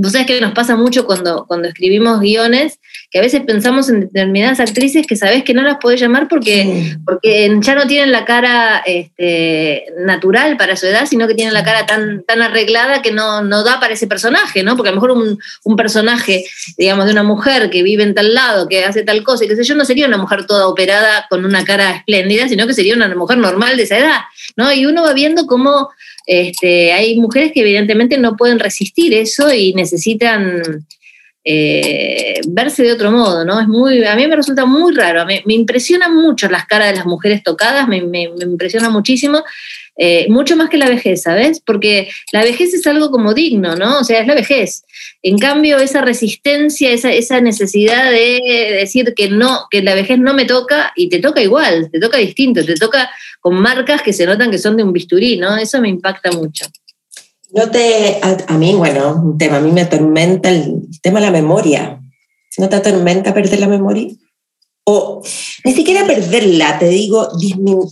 Vos 0.00 0.12
sabés 0.12 0.28
que 0.28 0.40
nos 0.40 0.52
pasa 0.52 0.76
mucho 0.76 1.04
cuando, 1.06 1.44
cuando 1.48 1.66
escribimos 1.66 2.20
guiones, 2.20 2.78
que 3.10 3.18
a 3.18 3.22
veces 3.22 3.42
pensamos 3.44 3.88
en 3.88 4.00
determinadas 4.02 4.60
actrices 4.60 5.08
que 5.08 5.16
sabés 5.16 5.42
que 5.42 5.54
no 5.54 5.62
las 5.62 5.78
podés 5.78 6.00
llamar 6.00 6.28
porque, 6.28 6.96
porque 7.04 7.58
ya 7.60 7.74
no 7.74 7.84
tienen 7.88 8.12
la 8.12 8.24
cara 8.24 8.78
este, 8.86 9.86
natural 9.98 10.56
para 10.56 10.76
su 10.76 10.86
edad, 10.86 11.06
sino 11.06 11.26
que 11.26 11.34
tienen 11.34 11.52
la 11.52 11.64
cara 11.64 11.84
tan, 11.84 12.22
tan 12.22 12.42
arreglada 12.42 13.02
que 13.02 13.10
no, 13.10 13.42
no 13.42 13.64
da 13.64 13.80
para 13.80 13.94
ese 13.94 14.06
personaje, 14.06 14.62
¿no? 14.62 14.76
Porque 14.76 14.90
a 14.90 14.92
lo 14.92 15.00
mejor 15.00 15.10
un, 15.10 15.36
un, 15.64 15.76
personaje, 15.76 16.44
digamos, 16.76 17.06
de 17.06 17.12
una 17.12 17.24
mujer 17.24 17.68
que 17.68 17.82
vive 17.82 18.04
en 18.04 18.14
tal 18.14 18.34
lado, 18.34 18.68
que 18.68 18.84
hace 18.84 19.02
tal 19.02 19.24
cosa, 19.24 19.44
y 19.44 19.48
qué 19.48 19.56
sé 19.56 19.64
yo, 19.64 19.74
no 19.74 19.84
sería 19.84 20.06
una 20.06 20.18
mujer 20.18 20.46
toda 20.46 20.68
operada 20.68 21.26
con 21.28 21.44
una 21.44 21.64
cara 21.64 21.96
espléndida, 21.96 22.48
sino 22.48 22.68
que 22.68 22.74
sería 22.74 22.94
una 22.94 23.12
mujer 23.16 23.38
normal 23.38 23.76
de 23.76 23.82
esa 23.82 23.98
edad, 23.98 24.20
¿no? 24.54 24.72
Y 24.72 24.86
uno 24.86 25.02
va 25.02 25.12
viendo 25.12 25.46
cómo 25.46 25.90
este, 26.30 26.92
hay 26.92 27.16
mujeres 27.16 27.52
que 27.52 27.60
evidentemente 27.60 28.18
no 28.18 28.36
pueden 28.36 28.58
resistir 28.58 29.14
eso 29.14 29.50
y 29.50 29.72
necesitan 29.72 30.62
eh, 31.42 32.42
verse 32.48 32.82
de 32.82 32.92
otro 32.92 33.10
modo, 33.10 33.46
¿no? 33.46 33.58
Es 33.58 33.66
muy, 33.66 34.04
a 34.04 34.14
mí 34.14 34.26
me 34.26 34.36
resulta 34.36 34.66
muy 34.66 34.94
raro, 34.94 35.24
me, 35.24 35.42
me 35.46 35.54
impresionan 35.54 36.14
mucho 36.14 36.50
las 36.50 36.66
caras 36.66 36.90
de 36.90 36.96
las 36.96 37.06
mujeres 37.06 37.42
tocadas, 37.42 37.88
me, 37.88 38.02
me, 38.02 38.28
me 38.28 38.44
impresiona 38.44 38.90
muchísimo, 38.90 39.42
eh, 40.00 40.26
mucho 40.30 40.56
más 40.56 40.70
que 40.70 40.76
la 40.76 40.88
vejez, 40.88 41.22
¿sabes? 41.22 41.60
Porque 41.60 42.08
la 42.32 42.44
vejez 42.44 42.72
es 42.72 42.86
algo 42.86 43.10
como 43.10 43.34
digno, 43.34 43.74
¿no? 43.74 43.98
O 43.98 44.04
sea, 44.04 44.20
es 44.20 44.28
la 44.28 44.34
vejez. 44.36 44.84
En 45.22 45.38
cambio, 45.38 45.78
esa 45.78 46.02
resistencia, 46.02 46.92
esa, 46.92 47.40
necesidad 47.40 48.10
de 48.10 48.40
decir 48.78 49.12
que 49.14 49.28
no, 49.28 49.66
que 49.70 49.82
la 49.82 49.94
vejez 49.94 50.18
no 50.20 50.34
me 50.34 50.44
toca 50.44 50.92
y 50.94 51.08
te 51.08 51.18
toca 51.18 51.42
igual, 51.42 51.90
te 51.90 51.98
toca 51.98 52.16
distinto, 52.18 52.64
te 52.64 52.76
toca 52.76 53.10
con 53.40 53.56
marcas 53.60 54.02
que 54.02 54.12
se 54.12 54.24
notan 54.24 54.52
que 54.52 54.58
son 54.58 54.76
de 54.76 54.84
un 54.84 54.92
bisturí, 54.92 55.36
¿no? 55.36 55.56
Eso 55.56 55.80
me 55.80 55.88
impacta 55.88 56.30
mucho. 56.30 56.64
No 57.50 57.68
te, 57.68 58.20
a, 58.22 58.56
mí, 58.56 58.74
bueno, 58.74 59.20
un 59.24 59.36
tema, 59.36 59.56
a 59.56 59.60
mí 59.60 59.72
me 59.72 59.80
atormenta 59.80 60.50
el, 60.50 60.82
tema 61.02 61.18
de 61.18 61.26
la 61.26 61.32
memoria. 61.32 62.00
¿No 62.56 62.68
te 62.68 62.76
atormenta 62.76 63.34
perder 63.34 63.58
la 63.58 63.68
memoria? 63.68 64.06
O 64.90 65.22
ni 65.64 65.74
siquiera 65.74 66.06
perderla, 66.06 66.78
te 66.78 66.88
digo, 66.88 67.28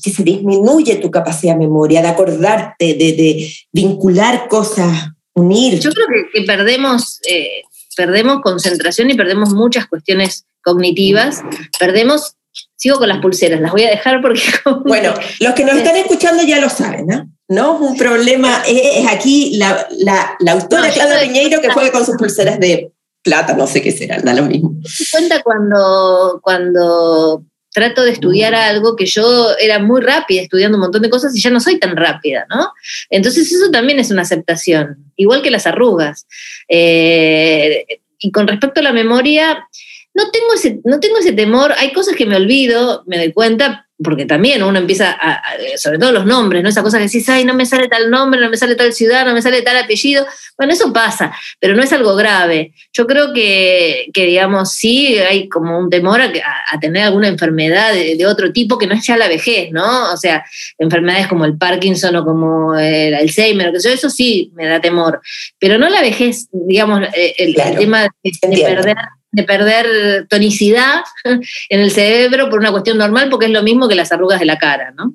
que 0.02 0.10
se 0.10 0.22
disminuye 0.22 0.96
tu 0.96 1.10
capacidad 1.10 1.52
de 1.52 1.58
memoria, 1.58 2.00
de 2.00 2.08
acordarte, 2.08 2.94
de, 2.94 3.12
de 3.12 3.52
vincular 3.70 4.48
cosas, 4.48 5.10
unir. 5.34 5.78
Yo 5.78 5.90
creo 5.90 6.06
que, 6.06 6.40
que 6.40 6.46
perdemos, 6.46 7.20
eh, 7.28 7.64
perdemos 7.98 8.40
concentración 8.40 9.10
y 9.10 9.14
perdemos 9.14 9.50
muchas 9.50 9.86
cuestiones 9.88 10.46
cognitivas, 10.62 11.42
perdemos 11.78 12.36
sigo 12.76 12.98
con 12.98 13.08
las 13.08 13.18
pulseras, 13.18 13.60
las 13.60 13.72
voy 13.72 13.84
a 13.84 13.90
dejar 13.90 14.22
porque... 14.22 14.40
Bueno, 14.86 15.12
los 15.40 15.54
que 15.54 15.64
nos 15.64 15.76
están 15.76 15.96
escuchando 15.96 16.42
ya 16.44 16.60
lo 16.60 16.70
saben, 16.70 17.06
¿no? 17.06 17.28
¿no? 17.48 17.76
Un 17.76 17.96
problema 17.96 18.62
es, 18.66 19.06
aquí 19.08 19.56
la, 19.56 19.86
la, 19.98 20.36
la 20.40 20.52
autora 20.52 20.88
no, 20.88 21.20
Piñeiro 21.20 21.60
que 21.60 21.70
juega 21.70 21.92
con 21.92 22.04
sus 22.04 22.16
pulseras 22.16 22.58
de 22.58 22.92
plata, 23.26 23.54
no 23.54 23.66
sé 23.66 23.82
qué 23.82 23.90
será, 23.90 24.20
da 24.22 24.32
lo 24.32 24.44
mismo. 24.44 24.70
Me 24.70 25.06
cuenta 25.10 25.42
cuando, 25.42 26.40
cuando 26.42 27.44
trato 27.74 28.04
de 28.04 28.12
estudiar 28.12 28.54
algo 28.54 28.94
que 28.94 29.04
yo 29.04 29.50
era 29.58 29.80
muy 29.80 30.00
rápida 30.00 30.42
estudiando 30.42 30.78
un 30.78 30.82
montón 30.82 31.02
de 31.02 31.10
cosas 31.10 31.36
y 31.36 31.40
ya 31.40 31.50
no 31.50 31.60
soy 31.60 31.78
tan 31.80 31.96
rápida, 31.96 32.46
¿no? 32.48 32.70
Entonces 33.10 33.52
eso 33.52 33.70
también 33.70 33.98
es 33.98 34.10
una 34.10 34.22
aceptación, 34.22 35.12
igual 35.16 35.42
que 35.42 35.50
las 35.50 35.66
arrugas. 35.66 36.26
Eh, 36.68 37.84
y 38.18 38.30
con 38.30 38.46
respecto 38.46 38.80
a 38.80 38.84
la 38.84 38.92
memoria, 38.92 39.66
no 40.14 40.30
tengo, 40.30 40.54
ese, 40.54 40.80
no 40.84 41.00
tengo 41.00 41.18
ese 41.18 41.32
temor, 41.32 41.74
hay 41.76 41.92
cosas 41.92 42.14
que 42.14 42.26
me 42.26 42.36
olvido, 42.36 43.02
me 43.06 43.18
doy 43.18 43.32
cuenta, 43.32 43.85
porque 44.02 44.26
también 44.26 44.62
uno 44.62 44.78
empieza, 44.78 45.12
a, 45.12 45.42
sobre 45.76 45.98
todo 45.98 46.12
los 46.12 46.26
nombres, 46.26 46.62
¿no? 46.62 46.68
Esa 46.68 46.82
cosa 46.82 46.98
que 46.98 47.04
decís, 47.04 47.28
ay, 47.28 47.44
no 47.44 47.54
me 47.54 47.64
sale 47.64 47.88
tal 47.88 48.10
nombre, 48.10 48.40
no 48.40 48.50
me 48.50 48.56
sale 48.56 48.74
tal 48.74 48.92
ciudad, 48.92 49.24
no 49.24 49.32
me 49.32 49.40
sale 49.40 49.62
tal 49.62 49.76
apellido. 49.78 50.26
Bueno, 50.58 50.74
eso 50.74 50.92
pasa, 50.92 51.34
pero 51.60 51.74
no 51.74 51.82
es 51.82 51.92
algo 51.92 52.14
grave. 52.14 52.72
Yo 52.92 53.06
creo 53.06 53.32
que, 53.32 54.06
que 54.12 54.26
digamos, 54.26 54.72
sí 54.72 55.16
hay 55.18 55.48
como 55.48 55.78
un 55.78 55.88
temor 55.88 56.20
a, 56.20 56.30
a 56.70 56.78
tener 56.78 57.04
alguna 57.04 57.28
enfermedad 57.28 57.94
de, 57.94 58.16
de, 58.16 58.26
otro 58.26 58.52
tipo 58.52 58.76
que 58.76 58.86
no 58.86 58.94
es 58.94 59.06
ya 59.06 59.16
la 59.16 59.28
vejez, 59.28 59.72
¿no? 59.72 60.12
O 60.12 60.16
sea, 60.16 60.44
enfermedades 60.78 61.26
como 61.26 61.46
el 61.46 61.56
Parkinson 61.56 62.16
o 62.16 62.24
como 62.24 62.78
el 62.78 63.14
Alzheimer, 63.14 63.72
que 63.72 63.78
eso 63.78 64.10
sí 64.10 64.50
me 64.54 64.66
da 64.66 64.80
temor. 64.80 65.22
Pero 65.58 65.78
no 65.78 65.88
la 65.88 66.02
vejez, 66.02 66.48
digamos, 66.52 67.00
el, 67.14 67.54
claro, 67.54 67.70
el 67.70 67.78
tema 67.78 68.02
de, 68.02 68.10
de 68.22 68.62
perder 68.62 68.96
de 69.36 69.42
perder 69.42 70.26
tonicidad 70.28 71.04
en 71.24 71.80
el 71.80 71.90
cerebro 71.90 72.48
por 72.48 72.58
una 72.58 72.72
cuestión 72.72 72.96
normal, 72.96 73.28
porque 73.30 73.46
es 73.46 73.52
lo 73.52 73.62
mismo 73.62 73.86
que 73.86 73.94
las 73.94 74.10
arrugas 74.10 74.40
de 74.40 74.46
la 74.46 74.58
cara, 74.58 74.92
¿no? 74.96 75.14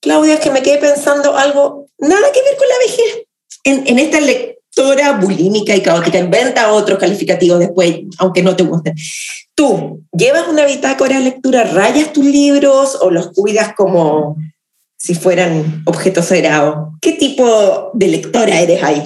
Claudia, 0.00 0.34
es 0.34 0.40
que 0.40 0.50
me 0.50 0.62
quedé 0.62 0.78
pensando 0.78 1.36
algo, 1.36 1.86
nada 1.98 2.32
que 2.32 2.42
ver 2.42 2.56
con 2.58 2.68
la 2.68 2.78
vejez. 2.78 3.26
En, 3.62 3.86
en 3.86 3.98
esta 3.98 4.20
lectora 4.20 5.12
bulímica 5.12 5.74
y 5.74 5.80
caótica, 5.80 6.18
inventa 6.18 6.72
otros 6.72 6.98
calificativos 6.98 7.60
después, 7.60 8.00
aunque 8.18 8.42
no 8.42 8.56
te 8.56 8.64
gusten. 8.64 8.94
Tú, 9.54 10.04
¿llevas 10.12 10.48
una 10.48 10.66
bitácora 10.66 11.18
de 11.18 11.24
lectura, 11.24 11.64
rayas 11.64 12.12
tus 12.12 12.24
libros 12.24 12.98
o 13.00 13.10
los 13.10 13.28
cuidas 13.32 13.74
como 13.74 14.36
si 14.98 15.14
fueran 15.14 15.84
objetos 15.86 16.26
sagrados? 16.26 16.88
¿Qué 17.00 17.12
tipo 17.12 17.92
de 17.94 18.08
lectora 18.08 18.60
eres 18.60 18.82
ahí? 18.82 19.04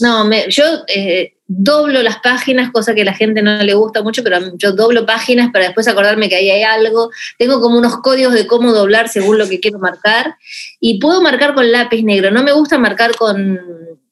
No, 0.00 0.24
me, 0.24 0.50
yo 0.50 0.64
eh, 0.88 1.35
doblo 1.48 2.02
las 2.02 2.18
páginas, 2.18 2.70
cosa 2.72 2.94
que 2.94 3.02
a 3.02 3.04
la 3.04 3.14
gente 3.14 3.42
no 3.42 3.62
le 3.62 3.74
gusta 3.74 4.02
mucho, 4.02 4.22
pero 4.22 4.38
yo 4.56 4.72
doblo 4.72 5.06
páginas 5.06 5.50
para 5.52 5.66
después 5.66 5.86
acordarme 5.88 6.28
que 6.28 6.36
ahí 6.36 6.50
hay 6.50 6.62
algo. 6.62 7.10
Tengo 7.38 7.60
como 7.60 7.78
unos 7.78 7.98
códigos 7.98 8.34
de 8.34 8.46
cómo 8.46 8.72
doblar 8.72 9.08
según 9.08 9.38
lo 9.38 9.48
que 9.48 9.60
quiero 9.60 9.78
marcar. 9.78 10.36
Y 10.80 10.98
puedo 10.98 11.22
marcar 11.22 11.54
con 11.54 11.70
lápiz 11.70 12.02
negro. 12.02 12.30
No 12.30 12.42
me 12.42 12.52
gusta 12.52 12.78
marcar 12.78 13.14
con, 13.16 13.60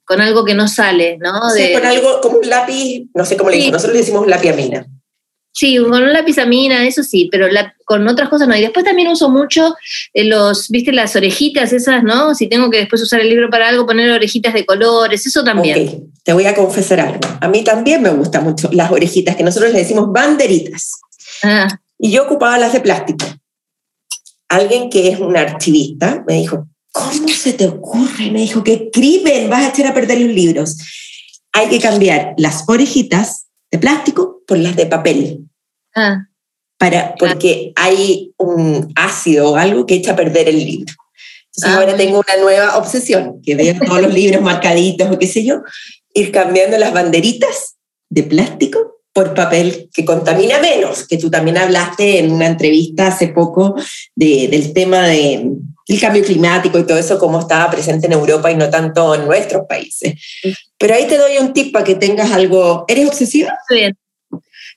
con 0.05 0.21
algo 0.21 0.45
que 0.45 0.55
no 0.55 0.69
sale, 0.69 1.19
¿no? 1.19 1.51
Sí, 1.51 1.73
con 1.73 1.85
algo 1.85 2.21
como 2.21 2.39
un 2.39 2.49
lápiz, 2.49 3.07
no 3.15 3.25
sé 3.25 3.37
cómo 3.37 3.51
le 3.51 3.57
digo, 3.57 3.73
nosotros 3.73 3.95
le 3.95 4.01
decimos 4.01 4.27
lápiz 4.27 4.51
amina. 4.51 4.87
Sí, 5.57 5.79
con 5.79 6.03
un 6.03 6.13
lápiz 6.13 6.37
amina, 6.39 6.85
eso 6.85 7.05
sí, 7.05 7.29
pero 7.31 7.47
la, 7.47 7.77
con 7.85 8.07
otras 8.09 8.29
cosas 8.29 8.49
no. 8.49 8.57
Y 8.57 8.61
después 8.61 8.85
también 8.85 9.07
uso 9.07 9.29
mucho 9.29 9.77
eh, 10.13 10.25
los, 10.25 10.69
viste, 10.69 10.93
las 10.93 11.15
orejitas 11.15 11.73
esas, 11.73 12.03
¿no? 12.03 12.35
Si 12.35 12.49
tengo 12.49 12.71
que 12.71 12.79
después 12.79 13.01
usar 13.01 13.21
el 13.21 13.29
libro 13.29 13.49
para 13.51 13.69
algo, 13.69 13.87
poner 13.87 14.11
orejitas 14.11 14.53
de 14.53 14.67
colores, 14.67 15.25
eso 15.25 15.45
también. 15.45 15.77
Okay. 15.77 16.03
Te 16.25 16.33
voy 16.33 16.47
a 16.47 16.57
confesar 16.57 16.99
algo. 16.99 17.21
A 17.41 17.47
mí 17.47 17.63
también 17.63 18.03
me 18.03 18.11
gustan 18.11 18.43
mucho 18.43 18.69
las 18.73 18.91
orejitas, 18.91 19.37
que 19.37 19.45
nosotros 19.45 19.73
le 19.73 19.79
decimos 19.79 20.11
banderitas. 20.13 20.91
Ah. 21.45 21.69
Y 22.01 22.11
yo 22.11 22.25
ocupaba 22.25 22.59
las 22.59 22.73
de 22.73 22.81
plástico. 22.81 23.25
Alguien 24.49 24.91
que 24.91 25.09
es 25.09 25.21
un 25.21 25.37
archivista 25.37 26.25
me 26.27 26.35
dijo, 26.35 26.67
¿cómo 26.91 27.29
se 27.29 27.53
te 27.53 27.69
ocurre? 27.69 28.33
Me 28.33 28.41
dijo, 28.41 28.65
qué 28.65 28.91
crimen, 28.93 29.49
vas 29.49 29.67
a 29.67 29.69
echar 29.69 29.87
a 29.87 29.95
perder 29.95 30.21
los 30.21 30.35
libros. 30.35 30.79
Hay 31.53 31.69
que 31.69 31.79
cambiar 31.79 32.35
las 32.39 32.65
orejitas 32.67 33.44
de 33.75 33.81
plástico 33.81 34.41
por 34.47 34.57
las 34.57 34.77
de 34.77 34.87
papel. 34.87 35.49
Ah. 35.97 36.29
Para, 36.79 37.17
porque 37.17 37.73
hay 37.75 38.33
un 38.37 38.93
ácido 38.95 39.51
o 39.51 39.57
algo 39.57 39.85
que 39.85 39.97
echa 39.97 40.13
a 40.13 40.17
perder 40.17 40.49
el 40.49 40.59
libro. 40.59 40.95
Entonces 41.47 41.75
ah. 41.75 41.77
ahora 41.79 41.97
tengo 41.97 42.21
una 42.21 42.37
nueva 42.41 42.77
obsesión, 42.79 43.43
que 43.43 43.57
veo 43.57 43.75
todos 43.85 44.01
los 44.01 44.15
libros 44.15 44.43
marcaditos 44.43 45.11
o 45.11 45.19
qué 45.19 45.27
sé 45.27 45.45
yo, 45.45 45.63
ir 46.15 46.31
cambiando 46.31 46.79
las 46.79 46.93
banderitas 46.93 47.75
de 48.11 48.23
plástico 48.23 48.79
por 49.15 49.33
papel 49.33 49.89
que 49.95 50.05
contamina 50.05 50.59
menos, 50.59 51.07
que 51.07 51.17
tú 51.17 51.31
también 51.31 51.57
hablaste 51.57 52.19
en 52.19 52.33
una 52.33 52.49
entrevista 52.49 53.07
hace 53.07 53.29
poco 53.29 53.77
de, 54.15 54.49
del 54.49 54.73
tema 54.73 55.07
de, 55.07 55.53
del 55.87 56.01
cambio 56.01 56.25
climático 56.25 56.79
y 56.81 56.85
todo 56.85 56.99
eso, 56.99 57.19
cómo 57.19 57.39
estaba 57.39 57.71
presente 57.71 58.07
en 58.07 58.13
Europa 58.13 58.51
y 58.51 58.57
no 58.57 58.69
tanto 58.69 59.15
en 59.15 59.25
nuestros 59.25 59.67
países. 59.69 60.15
Pero 60.77 60.95
ahí 60.95 61.07
te 61.07 61.17
doy 61.17 61.39
un 61.39 61.53
tip 61.53 61.73
para 61.73 61.85
que 61.85 61.95
tengas 61.95 62.33
algo. 62.33 62.85
¿Eres 62.89 63.07
obsesiva? 63.07 63.57
Bien. 63.71 63.97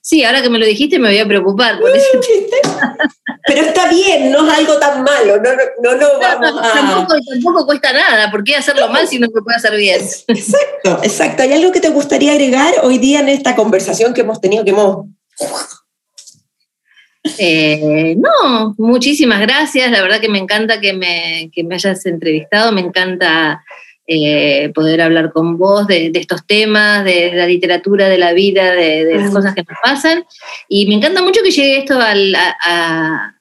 Sí, 0.08 0.24
ahora 0.24 0.42
que 0.42 0.50
me 0.50 0.58
lo 0.58 0.66
dijiste 0.66 1.00
me 1.00 1.10
voy 1.10 1.18
a 1.18 1.28
preocupar 1.28 1.82
por 1.82 1.90
eso. 1.94 2.08
Pero 3.46 3.60
está 3.60 3.90
bien, 3.90 4.32
no 4.32 4.48
es 4.48 4.58
algo 4.58 4.80
tan 4.80 5.04
malo, 5.04 5.36
no, 5.36 5.50
no, 5.84 5.98
no, 5.98 6.08
vamos 6.18 6.54
no, 6.54 6.60
a... 6.62 6.74
Tampoco, 6.74 7.16
tampoco, 7.30 7.66
cuesta 7.66 7.92
nada, 7.92 8.32
¿por 8.32 8.42
qué 8.46 8.56
hacerlo 8.56 8.88
mal 8.88 9.06
si 9.06 9.20
no 9.20 9.28
se 9.28 9.42
puede 9.42 9.58
hacer 9.58 9.76
bien? 9.76 10.00
Exacto, 10.28 11.00
exacto. 11.04 11.44
¿Hay 11.44 11.52
algo 11.52 11.74
que 11.74 11.82
te 11.82 11.90
gustaría 11.90 12.32
agregar 12.32 12.74
hoy 12.84 13.00
día 13.00 13.20
en 13.20 13.28
esta 13.28 13.54
conversación 13.54 14.14
que 14.14 14.22
hemos 14.22 14.40
tenido, 14.40 14.64
que 14.64 14.72
hemos... 14.72 15.08
Eh, 17.38 18.16
no, 18.18 18.76
muchísimas 18.78 19.42
gracias, 19.42 19.92
la 19.92 20.02
verdad 20.02 20.22
que 20.22 20.30
me 20.30 20.40
encanta 20.40 20.80
que 20.80 20.94
me, 20.94 21.52
que 21.54 21.66
me 21.66 21.76
hayas 21.76 22.06
entrevistado, 22.06 22.72
me 22.72 22.80
encanta 22.80 23.62
eh, 24.08 24.72
poder 24.74 25.02
hablar 25.02 25.34
con 25.34 25.58
vos 25.58 25.86
de, 25.86 26.10
de, 26.12 26.20
estos 26.20 26.46
temas, 26.48 27.04
de, 27.04 27.34
la 27.34 27.46
literatura, 27.46 28.08
de 28.08 28.18
la 28.18 28.32
vida, 28.32 28.72
de, 28.72 29.06
de 29.06 29.16
las 29.16 29.32
cosas 29.32 29.54
que 29.54 29.64
nos 29.68 29.78
pasan. 29.84 30.26
Y 30.70 30.88
me 30.88 30.96
encanta 30.96 31.22
mucho 31.22 31.42
que 31.44 31.52
llegue 31.52 31.80
esto 31.80 32.00
al, 32.00 32.34
a, 32.34 32.56
a, 32.64 33.36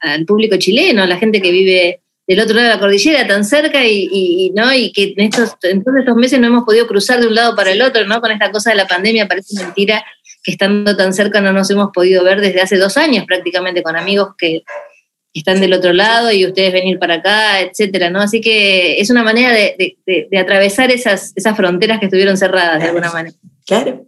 al 0.00 0.24
público 0.24 0.56
chileno, 0.56 1.02
a 1.02 1.06
la 1.06 1.18
gente 1.18 1.42
que 1.42 1.50
vive 1.50 2.00
del 2.26 2.40
otro 2.40 2.56
lado 2.56 2.68
de 2.68 2.74
la 2.74 2.80
cordillera, 2.80 3.26
tan 3.26 3.44
cerca, 3.44 3.86
y, 3.86 4.08
y, 4.10 4.50
¿no? 4.50 4.72
y 4.72 4.90
que 4.90 5.14
en, 5.16 5.26
estos, 5.26 5.54
en 5.62 5.84
todos 5.84 5.98
estos 5.98 6.16
meses 6.16 6.40
no 6.40 6.48
hemos 6.48 6.64
podido 6.64 6.86
cruzar 6.86 7.20
de 7.20 7.28
un 7.28 7.34
lado 7.34 7.54
para 7.54 7.70
el 7.70 7.82
otro, 7.82 8.04
¿no? 8.06 8.20
Con 8.20 8.32
esta 8.32 8.50
cosa 8.50 8.70
de 8.70 8.76
la 8.76 8.88
pandemia 8.88 9.28
parece 9.28 9.54
mentira 9.62 10.04
que 10.42 10.52
estando 10.52 10.96
tan 10.96 11.12
cerca 11.12 11.40
no 11.40 11.52
nos 11.52 11.70
hemos 11.70 11.90
podido 11.92 12.24
ver 12.24 12.40
desde 12.40 12.62
hace 12.62 12.78
dos 12.78 12.96
años 12.96 13.24
prácticamente 13.26 13.82
con 13.82 13.96
amigos 13.96 14.30
que, 14.38 14.62
están 15.40 15.60
del 15.60 15.72
otro 15.72 15.92
lado 15.92 16.30
y 16.32 16.46
ustedes 16.46 16.72
venir 16.72 16.98
para 16.98 17.14
acá, 17.14 17.60
etcétera, 17.60 18.10
¿no? 18.10 18.20
Así 18.20 18.40
que 18.40 19.00
es 19.00 19.10
una 19.10 19.22
manera 19.22 19.52
de, 19.52 19.96
atravesar 20.38 20.90
esas, 20.90 21.32
esas 21.36 21.56
fronteras 21.56 21.98
que 21.98 22.06
estuvieron 22.06 22.36
cerradas 22.36 22.80
de 22.80 22.88
alguna 22.88 23.10
manera. 23.10 23.36
Claro. 23.66 24.06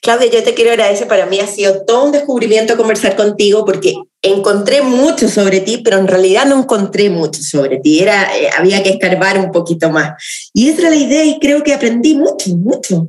Claudia, 0.00 0.30
yo 0.30 0.42
te 0.42 0.54
quiero 0.54 0.70
agradecer, 0.70 1.06
para 1.06 1.26
mí 1.26 1.40
ha 1.40 1.46
sido 1.46 1.84
todo 1.84 2.04
un 2.04 2.12
descubrimiento 2.12 2.76
conversar 2.76 3.16
contigo 3.16 3.64
porque 3.64 3.94
encontré 4.22 4.82
mucho 4.82 5.28
sobre 5.28 5.60
ti, 5.60 5.78
pero 5.84 5.98
en 5.98 6.06
realidad 6.06 6.46
no 6.46 6.60
encontré 6.60 7.10
mucho 7.10 7.42
sobre 7.42 7.78
ti, 7.78 8.00
era, 8.00 8.36
eh, 8.36 8.50
había 8.56 8.82
que 8.82 8.90
escarbar 8.90 9.38
un 9.38 9.52
poquito 9.52 9.90
más. 9.90 10.12
Y 10.52 10.68
esa 10.68 10.82
era 10.82 10.90
la 10.90 10.96
idea 10.96 11.24
y 11.24 11.38
creo 11.38 11.62
que 11.62 11.74
aprendí 11.74 12.14
mucho, 12.14 12.50
mucho. 12.56 13.08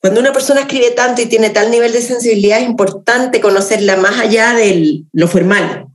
Cuando 0.00 0.20
una 0.20 0.32
persona 0.32 0.62
escribe 0.62 0.90
tanto 0.90 1.22
y 1.22 1.26
tiene 1.26 1.50
tal 1.50 1.70
nivel 1.70 1.92
de 1.92 2.00
sensibilidad, 2.00 2.60
es 2.60 2.66
importante 2.66 3.40
conocerla 3.40 3.96
más 3.96 4.18
allá 4.18 4.54
de 4.54 5.02
lo 5.12 5.28
formal 5.28 5.91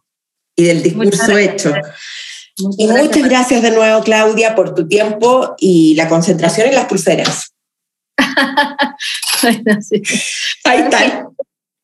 y 0.58 0.64
del 0.64 0.84
discurso 0.84 1.38
hecho. 1.38 1.74
y 2.78 2.88
muchas 2.88 3.30
gracias 3.30 3.62
de 3.62 3.72
nuevo, 3.72 4.04
Claudia, 4.04 4.56
por 4.56 4.74
tu 4.74 4.88
tiempo 4.88 5.56
y 5.60 5.94
la 5.96 6.10
concentración 6.10 6.68
en 6.68 6.76
las 6.76 6.86
pulseras. 6.86 7.54
Ahí 10.64 10.80
está. 10.80 11.30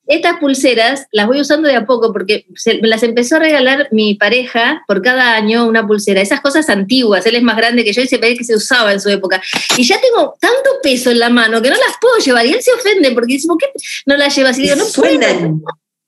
Estas 0.06 0.38
pulseras 0.40 1.06
las 1.14 1.28
voy 1.28 1.40
usando 1.40 1.70
de 1.70 1.76
a 1.76 1.86
poco 1.86 2.12
porque 2.12 2.46
me 2.82 2.90
las 2.90 3.04
empezó 3.04 3.38
a 3.38 3.40
regalar 3.40 3.88
mi 3.92 4.16
pareja 4.16 4.84
por 4.86 5.02
cada 5.02 5.36
año 5.36 5.66
una 5.66 5.88
pulsera. 5.88 6.20
Esas 6.20 6.42
cosas 6.42 6.70
antiguas, 6.70 7.26
él 7.26 7.36
es 7.36 7.44
más 7.44 7.56
grande 7.56 7.86
que 7.86 7.94
yo 7.94 8.02
y 8.02 8.08
se 8.08 8.18
ve 8.18 8.36
que 8.36 8.44
se 8.44 8.56
usaba 8.56 8.92
en 8.92 9.00
su 9.00 9.10
época. 9.10 9.42
Y 9.78 9.84
ya 9.84 10.02
tengo 10.02 10.36
tanto 10.42 10.72
peso 10.82 11.10
en 11.10 11.20
la 11.20 11.30
mano 11.30 11.62
que 11.62 11.70
no 11.70 11.78
las 11.78 11.96
puedo 12.02 12.18
llevar. 12.18 12.46
Y 12.46 12.52
él 12.52 12.62
se 12.62 12.74
ofende 12.74 13.12
porque 13.12 13.34
dice, 13.34 13.48
¿por 13.48 13.58
qué 13.58 13.68
no 14.06 14.18
las 14.18 14.36
llevas? 14.36 14.60
Y 14.60 14.64
digo, 14.64 14.76
no 14.76 14.84
suenan. 14.84 15.62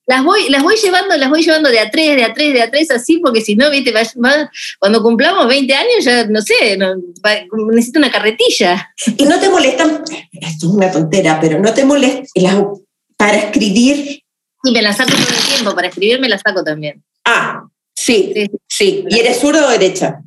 Las 0.08 0.24
voy, 0.24 0.50
las 0.50 0.62
voy 0.62 0.76
llevando, 0.76 1.18
las 1.18 1.30
voy 1.30 1.42
llevando 1.42 1.70
de 1.70 1.80
a 1.80 1.90
tres, 1.90 2.16
de 2.16 2.24
a 2.24 2.34
tres, 2.34 2.54
de 2.54 2.62
a 2.62 2.70
tres, 2.70 2.92
así, 2.92 3.18
porque 3.18 3.42
si 3.42 3.56
no, 3.56 3.72
viste, 3.72 3.92
cuando 4.80 5.02
cumplamos 5.02 5.48
20 5.48 5.74
años 5.74 6.06
ya, 6.06 6.26
no 6.28 6.42
sé, 6.42 6.78
necesito 6.78 8.00
una 8.00 8.12
carretilla. 8.12 8.94
Y 9.18 9.24
no 9.24 9.40
te 9.40 9.50
molestan, 9.50 10.04
esto 10.32 10.68
es 10.68 10.74
una 10.74 10.92
tontera, 10.92 11.40
pero 11.42 11.60
no 11.60 11.74
te 11.74 11.86
molestan 11.86 12.68
para 13.18 13.38
escribir. 13.38 14.22
Sí, 14.64 14.72
me 14.72 14.82
la 14.82 14.94
saco 14.94 15.12
todo 15.12 15.22
el 15.22 15.56
tiempo, 15.56 15.76
para 15.76 15.88
escribir 15.88 16.20
me 16.20 16.30
la 16.30 16.38
saco 16.38 16.64
también. 16.64 17.04
Ah, 17.24 17.68
sí, 17.96 18.34
sí. 18.68 19.06
¿Y 19.10 19.20
eres 19.20 19.40
zurdo 19.40 19.66
o 19.66 19.70
derecha? 19.72 20.22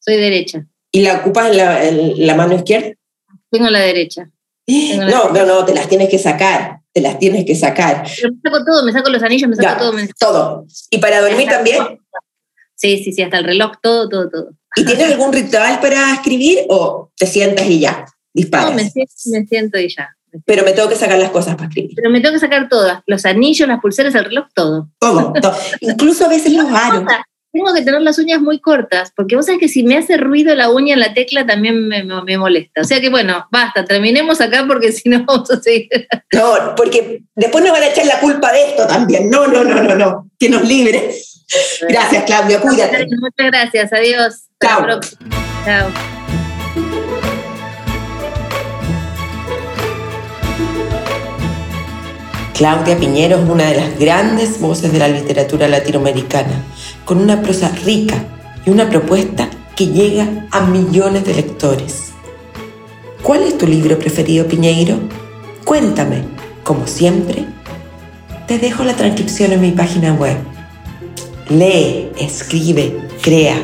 Soy 0.00 0.16
derecha. 0.16 0.66
¿Y 0.90 1.02
la 1.02 1.18
ocupas 1.18 1.54
la, 1.54 1.82
la 1.90 2.34
mano 2.34 2.54
izquierda? 2.54 2.94
Tengo 3.50 3.70
la 3.70 3.80
derecha. 3.80 4.28
No, 4.66 5.30
no, 5.30 5.46
no, 5.46 5.64
te 5.64 5.74
las 5.74 5.88
tienes 5.88 6.08
que 6.08 6.18
sacar, 6.18 6.80
te 6.92 7.00
las 7.00 7.18
tienes 7.18 7.44
que 7.44 7.54
sacar. 7.54 8.04
Pero 8.16 8.32
me 8.32 8.40
saco 8.42 8.64
todo, 8.64 8.84
me 8.84 8.92
saco 8.92 9.10
los 9.10 9.22
anillos, 9.22 9.48
me 9.48 9.56
saco 9.56 9.78
todo. 9.78 9.92
Todo. 10.18 10.66
¿Y 10.90 10.98
para 10.98 11.20
dormir 11.20 11.48
también? 11.48 12.00
Sí, 12.74 13.02
sí, 13.02 13.12
sí, 13.12 13.22
hasta 13.22 13.38
el 13.38 13.44
reloj, 13.44 13.72
todo, 13.82 14.08
todo, 14.08 14.28
todo. 14.30 14.50
¿Y 14.76 14.84
tienes 14.84 15.12
algún 15.12 15.32
ritual 15.32 15.80
para 15.80 16.14
escribir 16.14 16.60
o 16.68 17.10
te 17.16 17.26
sientas 17.26 17.66
y 17.66 17.80
ya, 17.80 18.04
disparas? 18.32 18.70
No, 18.70 18.76
me, 18.76 18.90
me 18.94 19.46
siento 19.46 19.78
y 19.78 19.88
ya. 19.88 20.10
Pero 20.44 20.64
me 20.64 20.72
tengo 20.72 20.88
que 20.88 20.96
sacar 20.96 21.18
las 21.18 21.30
cosas 21.30 21.54
para 21.54 21.68
escribir. 21.68 21.92
Pero 21.94 22.10
me 22.10 22.20
tengo 22.20 22.34
que 22.34 22.40
sacar 22.40 22.68
todas, 22.68 23.02
los 23.06 23.24
anillos, 23.24 23.68
las 23.68 23.80
pulseras, 23.80 24.14
el 24.16 24.24
reloj, 24.24 24.46
todo. 24.52 24.88
Todo, 24.98 25.32
todo. 25.40 25.54
Incluso 25.80 26.24
a 26.24 26.28
veces 26.28 26.52
los 26.52 26.66
aros. 26.66 27.04
Tengo 27.54 27.72
que 27.72 27.82
tener 27.82 28.02
las 28.02 28.18
uñas 28.18 28.40
muy 28.40 28.58
cortas, 28.58 29.12
porque 29.14 29.36
vos 29.36 29.46
sabés 29.46 29.60
que 29.60 29.68
si 29.68 29.84
me 29.84 29.96
hace 29.96 30.16
ruido 30.16 30.52
la 30.56 30.70
uña 30.70 30.94
en 30.94 30.98
la 30.98 31.14
tecla 31.14 31.46
también 31.46 31.86
me, 31.86 32.02
me 32.02 32.36
molesta. 32.36 32.80
O 32.80 32.84
sea 32.84 33.00
que 33.00 33.10
bueno, 33.10 33.46
basta, 33.52 33.84
terminemos 33.84 34.40
acá 34.40 34.64
porque 34.66 34.90
si 34.92 35.08
no 35.08 35.24
vamos 35.24 35.48
a 35.52 35.60
seguir. 35.60 36.08
No, 36.32 36.74
porque 36.76 37.22
después 37.36 37.62
nos 37.62 37.72
van 37.72 37.84
a 37.84 37.86
echar 37.86 38.06
la 38.06 38.18
culpa 38.18 38.50
de 38.50 38.70
esto 38.70 38.88
también. 38.88 39.30
No, 39.30 39.46
no, 39.46 39.62
no, 39.62 39.84
no, 39.84 39.94
no. 39.94 40.28
Que 40.36 40.48
nos 40.48 40.66
libre. 40.66 41.14
Gracias, 41.88 42.24
Claudia, 42.24 42.60
cuídate. 42.60 43.06
Muchas 43.20 43.46
gracias, 43.46 43.92
adiós. 43.92 44.48
Chao. 44.60 44.98
Chao. 45.64 46.14
Claudia 52.54 52.96
Piñero 52.96 53.36
es 53.36 53.48
una 53.48 53.66
de 53.66 53.74
las 53.74 53.98
grandes 53.98 54.60
voces 54.60 54.92
de 54.92 54.98
la 55.00 55.08
literatura 55.08 55.66
latinoamericana, 55.66 56.62
con 57.04 57.18
una 57.18 57.42
prosa 57.42 57.68
rica 57.84 58.24
y 58.64 58.70
una 58.70 58.88
propuesta 58.88 59.48
que 59.76 59.88
llega 59.88 60.46
a 60.50 60.66
millones 60.66 61.24
de 61.24 61.34
lectores. 61.34 62.12
¿Cuál 63.22 63.42
es 63.42 63.58
tu 63.58 63.66
libro 63.66 63.98
preferido, 63.98 64.46
Piñeiro? 64.46 64.98
Cuéntame. 65.64 66.22
Como 66.62 66.86
siempre, 66.86 67.44
te 68.46 68.58
dejo 68.58 68.84
la 68.84 68.96
transcripción 68.96 69.52
en 69.52 69.60
mi 69.60 69.70
página 69.72 70.14
web. 70.14 70.36
Lee, 71.50 72.10
escribe, 72.18 73.08
crea. 73.22 73.60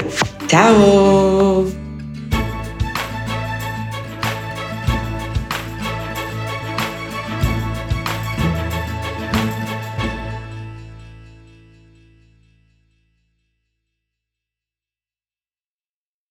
¡Chao! 0.48 1.79